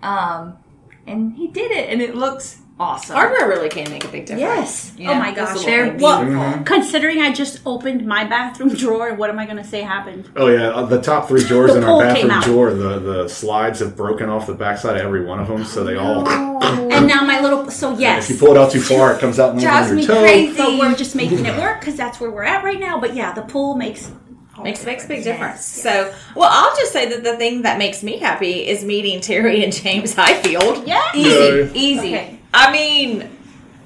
Um, 0.02 0.58
and 1.06 1.34
he 1.34 1.50
did 1.50 1.72
it, 1.72 1.90
and 1.90 2.02
it 2.02 2.16
looks 2.16 2.60
awesome. 2.80 3.16
Hardware 3.16 3.48
really 3.48 3.70
can 3.70 3.90
make 3.90 4.04
a 4.04 4.08
big 4.08 4.26
difference. 4.26 4.41
Yes. 4.41 4.94
You 4.98 5.10
oh 5.12 5.16
my 5.16 5.34
gosh, 5.34 5.64
they're 5.64 5.90
things. 5.90 6.02
Well, 6.02 6.22
Mm-hmm. 6.24 6.64
considering 6.64 7.22
I 7.22 7.32
just 7.32 7.60
opened 7.66 8.06
my 8.06 8.24
bathroom 8.26 8.70
drawer, 8.76 9.14
what 9.14 9.30
am 9.30 9.40
I 9.40 9.45
gonna 9.45 9.64
say 9.64 9.82
happened? 9.82 10.30
Oh 10.36 10.48
yeah, 10.48 10.70
uh, 10.70 10.86
the 10.86 11.02
top 11.02 11.28
three 11.28 11.44
drawers 11.44 11.72
The 11.74 11.78
in 11.80 11.84
our 11.84 12.00
bathroom 12.02 12.41
drawer, 12.41 12.74
the 12.74 13.00
the 13.00 13.28
slides 13.28 13.80
have 13.80 13.95
broken 13.95 14.30
off 14.30 14.48
the 14.48 14.54
backside 14.56 14.95
of 14.98 15.02
every 15.04 15.24
one 15.26 15.40
of 15.40 15.48
them, 15.48 15.64
so 15.66 15.84
they 15.84 15.95
all. 15.95 16.28
And 16.64 17.08
now 17.08 17.24
my 17.26 17.41
little 17.41 17.70
so 17.70 17.98
yes. 17.98 18.30
If 18.30 18.36
you 18.36 18.40
pull 18.48 18.56
it 18.56 18.60
out 18.60 18.72
too 18.72 18.80
far, 18.82 19.14
it 19.14 19.20
comes 19.20 19.38
out 19.40 19.52
and 19.54 19.62
lands 19.62 19.90
Drives 19.90 19.90
on 19.91 19.95
me 19.98 20.06
toe. 20.06 20.22
crazy. 20.22 20.58
but 20.58 20.80
we're 20.80 20.95
just 20.95 21.16
making 21.16 21.45
it 21.45 21.58
work 21.58 21.80
because 21.82 21.95
that's 21.95 22.20
where 22.20 22.32
we're 22.32 22.44
at 22.44 22.64
right 22.64 22.80
now. 22.80 23.00
But 23.00 23.16
yeah, 23.16 23.34
the 23.34 23.41
pool 23.41 23.76
makes 23.76 24.10
all 24.58 24.64
Makes 24.64 24.86
makes 24.86 25.04
a 25.06 25.08
big 25.08 25.24
difference. 25.24 25.76
difference. 25.76 26.14
So, 26.14 26.14
well, 26.40 26.50
I'll 26.52 26.76
just 26.78 26.94
say 26.94 27.10
that 27.10 27.24
the 27.24 27.36
thing 27.38 27.64
that 27.64 27.78
makes 27.80 28.02
me 28.04 28.18
happy 28.18 28.66
is 28.68 28.84
meeting 28.86 29.20
Tere 29.20 29.64
and 29.64 29.74
James 29.74 30.16
Hyfield. 30.16 30.88
Yeah. 30.88 31.02
Easy, 31.14 31.30
Yeah. 31.30 31.72
easy. 31.74 32.16
Okay. 32.16 32.40
I 32.54 32.72
mean, 32.72 33.30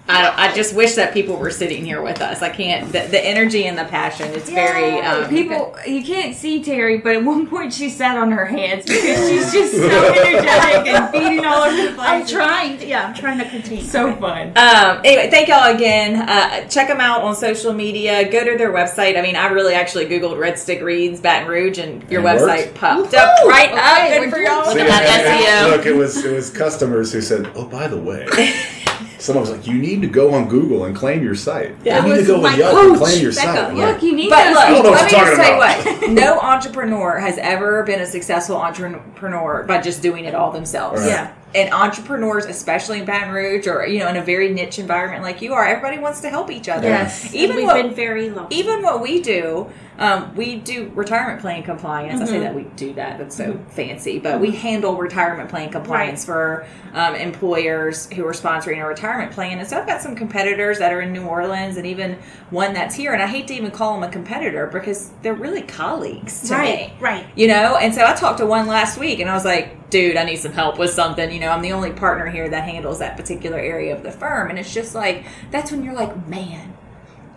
I, 0.09 0.49
I 0.49 0.53
just 0.55 0.73
wish 0.73 0.95
that 0.95 1.13
people 1.13 1.35
were 1.35 1.51
sitting 1.51 1.84
here 1.84 2.01
with 2.01 2.21
us. 2.21 2.41
I 2.41 2.49
can't. 2.49 2.85
The, 2.91 2.99
the 3.09 3.19
energy 3.23 3.65
and 3.65 3.77
the 3.77 3.84
passion 3.85 4.31
is 4.31 4.49
very. 4.49 4.95
Yeah, 4.97 5.15
Um, 5.15 5.29
people 5.29 5.75
you 5.85 6.03
can't 6.03 6.35
see 6.35 6.63
Tere, 6.63 6.97
but 6.99 7.15
at 7.17 7.23
one 7.25 7.45
point 7.47 7.73
she 7.73 7.89
sat 7.89 8.17
on 8.17 8.31
her 8.31 8.45
hands 8.45 8.85
because 8.85 9.29
she's 9.29 9.51
just 9.51 9.73
so 9.73 9.88
energetic 10.13 10.88
and 10.88 11.11
beating 11.11 11.45
all 11.45 11.63
over 11.63 11.75
the 11.75 11.93
place. 11.93 11.99
I'm 11.99 12.25
trying. 12.25 12.88
Yeah, 12.88 13.07
I'm 13.07 13.13
trying 13.13 13.38
to 13.39 13.49
continue. 13.49 13.84
So 13.84 14.15
fun. 14.15 14.49
Um, 14.57 15.01
anyway, 15.03 15.29
thank 15.29 15.49
y'all 15.49 15.75
again. 15.75 16.27
Uh, 16.27 16.67
check 16.69 16.88
them 16.88 17.01
out 17.01 17.21
on 17.21 17.35
social 17.35 17.73
media. 17.73 18.31
Go 18.31 18.43
to 18.45 18.57
their 18.57 18.71
website. 18.71 19.17
I 19.17 19.21
mean, 19.21 19.35
I 19.35 19.47
really 19.47 19.73
actually 19.73 20.05
Googled 20.05 20.39
Red 20.39 20.57
Stick 20.57 20.81
Reads 20.81 21.19
Baton 21.19 21.49
Rouge, 21.49 21.79
and 21.79 22.09
your 22.09 22.21
it 22.21 22.25
website 22.25 22.65
worked. 22.67 22.75
popped 22.75 23.13
up 23.13 23.45
right 23.45 23.71
Okay, 23.71 24.17
up. 24.17 24.23
good 24.23 24.31
for 24.31 24.39
y'all. 24.39 24.65
Look 24.67 24.77
at 24.77 24.88
that 24.88 25.03
and- 25.03 25.27
and 25.67 25.71
SEO. 25.73 25.77
Look, 25.77 25.85
it 25.85 25.93
was 25.95 26.23
it 26.23 26.34
was 26.34 26.49
customers 26.49 27.11
who 27.11 27.19
said, 27.21 27.49
"Oh, 27.55 27.65
by 27.65 27.88
the 27.88 27.97
way." 27.97 28.25
Someone 29.19 29.41
was 29.41 29.52
like, 29.52 29.65
"You 29.68 29.76
need 29.76 30.02
to 30.02 30.07
go 30.07 30.34
on 30.34 30.48
Google 30.48 30.85
and 30.85 30.95
claim 30.95 31.23
your 31.23 31.35
site. 31.35 31.76
Yeah. 31.84 32.06
you 32.06 32.14
need 32.14 32.22
to 32.22 32.27
go 32.27 32.41
my 32.41 32.53
on 32.53 32.60
Yelp 32.60 32.85
and 32.85 32.98
claim 32.98 33.22
your 33.22 33.31
Becca. 33.34 33.53
site." 33.53 33.73
Look, 33.76 34.03
you 34.03 34.15
need 34.15 34.30
But 34.30 34.44
those 34.45 34.53
look, 34.56 34.64
I 34.64 34.72
don't 34.72 34.84
know 34.84 34.91
let 34.91 35.03
me 35.06 35.10
just 35.11 35.35
tell 35.35 35.52
you 35.52 35.57
what. 35.57 36.10
No 36.11 36.39
entrepreneur 36.39 37.18
has 37.19 37.38
ever 37.39 37.84
been 37.84 37.99
a 38.02 38.06
successful 38.06 38.57
entrepreneur 38.57 39.64
by 39.64 39.81
just 39.81 40.02
doing 40.02 40.26
it 40.26 40.35
all 40.35 40.52
themselves. 40.52 41.02
Right. 41.02 41.10
Yeah. 41.10 41.34
And 41.56 41.73
entrepreneurs, 41.73 42.45
especially 42.45 42.99
in 42.99 43.06
Baton 43.06 43.34
Rouge 43.34 43.68
or 43.68 43.85
you 43.88 43.99
know 43.99 44.10
in 44.10 44.18
a 44.18 44.22
very 44.22 44.53
niche 44.53 44.80
environment 44.80 45.23
like 45.23 45.41
you 45.41 45.53
are, 45.53 45.65
everybody 45.65 45.98
wants 45.98 46.22
to 46.22 46.30
help 46.30 46.52
each 46.52 46.69
other. 46.69 46.88
Yes. 46.88 47.34
Even 47.34 47.56
we've 47.56 47.65
what, 47.65 47.81
been 47.81 47.94
very 47.94 48.30
lucky. 48.30 48.56
even 48.56 48.84
what 48.84 49.02
we 49.02 49.22
do, 49.22 49.68
um, 49.99 50.36
we 50.36 50.56
do 50.57 50.91
retirement 50.95 51.41
plan 51.41 51.64
compliance. 51.64 52.22
I 52.22 52.26
Mm-hmm. 52.26 52.34
say 52.34 52.40
that 52.41 52.53
we 52.56 52.64
do 52.76 52.94
that. 52.94 53.18
That's 53.18 53.36
so 53.36 53.60
fancy, 53.69 54.19
but 54.19 54.40
we 54.40 54.52
handle 54.52 54.95
retirement 54.98 55.49
plan 55.49 55.69
compliance 55.72 56.26
for 56.26 56.65
um, 56.94 57.15
employers 57.15 58.11
who 58.14 58.26
are 58.26 58.32
sponsoring 58.34 58.84
a 58.84 58.88
retirement 58.88 59.32
plan. 59.32 59.60
And 59.60 59.68
so 59.68 59.80
I've 59.80 59.88
got 59.88 60.02
some 60.02 60.15
competitors 60.15 60.80
that 60.80 60.94
are 60.94 61.02
in 61.02 61.14
New 61.14 61.24
Orleans, 61.26 61.78
and 61.78 61.86
even 61.88 62.18
one 62.49 62.74
that's 62.74 62.95
here. 62.95 63.14
And 63.14 63.22
I 63.24 63.28
hate 63.28 63.48
to 63.48 63.53
even 63.56 63.72
call 63.72 63.94
them 63.99 64.07
a 64.07 64.11
competitor 64.11 64.68
because 64.68 65.11
they're 65.22 65.34
really 65.34 65.61
colleagues 65.64 66.48
to 66.49 66.53
Right, 66.56 66.90
me. 66.90 66.94
right. 66.99 67.26
You 67.36 67.48
know, 67.48 67.78
and 67.78 67.94
so 67.94 68.06
I 68.06 68.14
talked 68.14 68.38
to 68.40 68.45
one 68.45 68.68
last 68.68 68.98
week, 68.98 69.19
and 69.19 69.30
I 69.30 69.34
was 69.34 69.45
like, 69.45 69.90
"Dude, 69.90 70.18
I 70.18 70.24
need 70.26 70.38
some 70.38 70.52
help 70.53 70.78
with 70.78 70.91
something." 70.91 71.32
You 71.32 71.40
know, 71.40 71.49
I'm 71.49 71.61
the 71.61 71.72
only 71.74 71.91
partner 71.91 72.28
here 72.28 72.48
that 72.49 72.64
handles 72.64 72.99
that 72.99 73.18
particular 73.18 73.57
area 73.57 73.95
of 73.95 74.03
the 74.03 74.11
firm, 74.11 74.49
and 74.49 74.60
it's 74.60 74.74
just 74.74 74.94
like 74.95 75.26
that's 75.52 75.72
when 75.72 75.84
you're 75.84 75.94
like, 75.95 76.28
"Man, 76.28 76.74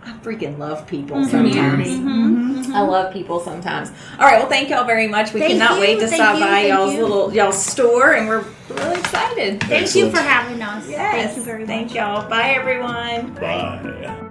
I 0.05 0.13
freaking 0.23 0.59
love 0.59 0.87
people 0.87 1.19
Mm-hmm. 1.19 1.31
sometimes. 1.31 2.71
I 2.75 2.81
love 2.81 3.13
people 3.13 3.41
sometimes." 3.41 3.91
All 4.19 4.27
right, 4.27 4.39
well, 4.39 4.49
thank 4.49 4.69
y'all 4.71 4.85
very 4.85 5.09
much. 5.09 5.33
We 5.33 5.41
Thank 5.41 5.53
cannot 5.55 5.75
you, 5.77 5.81
wait 5.81 5.95
to 6.01 6.07
thank 6.07 6.15
stop 6.15 6.35
you, 6.37 6.41
by 6.45 6.51
thank 6.51 6.69
y'all's 6.69 6.95
you. 6.95 7.03
little 7.03 7.35
y'all's 7.35 7.65
store, 7.65 8.13
and 8.15 8.29
we're 8.29 8.45
really 8.71 8.99
excited. 8.99 9.63
Thank 9.65 9.95
you 9.95 10.11
for 10.11 10.21
having 10.21 10.61
us. 10.63 10.89
Yes, 10.89 11.25
Thank 11.25 11.37
you 11.37 11.43
very 11.43 11.59
much. 11.61 11.69
Thank 11.69 11.95
y'all. 11.95 12.29
Bye, 12.29 12.51
everyone. 12.51 13.35
Bye. 13.35 14.31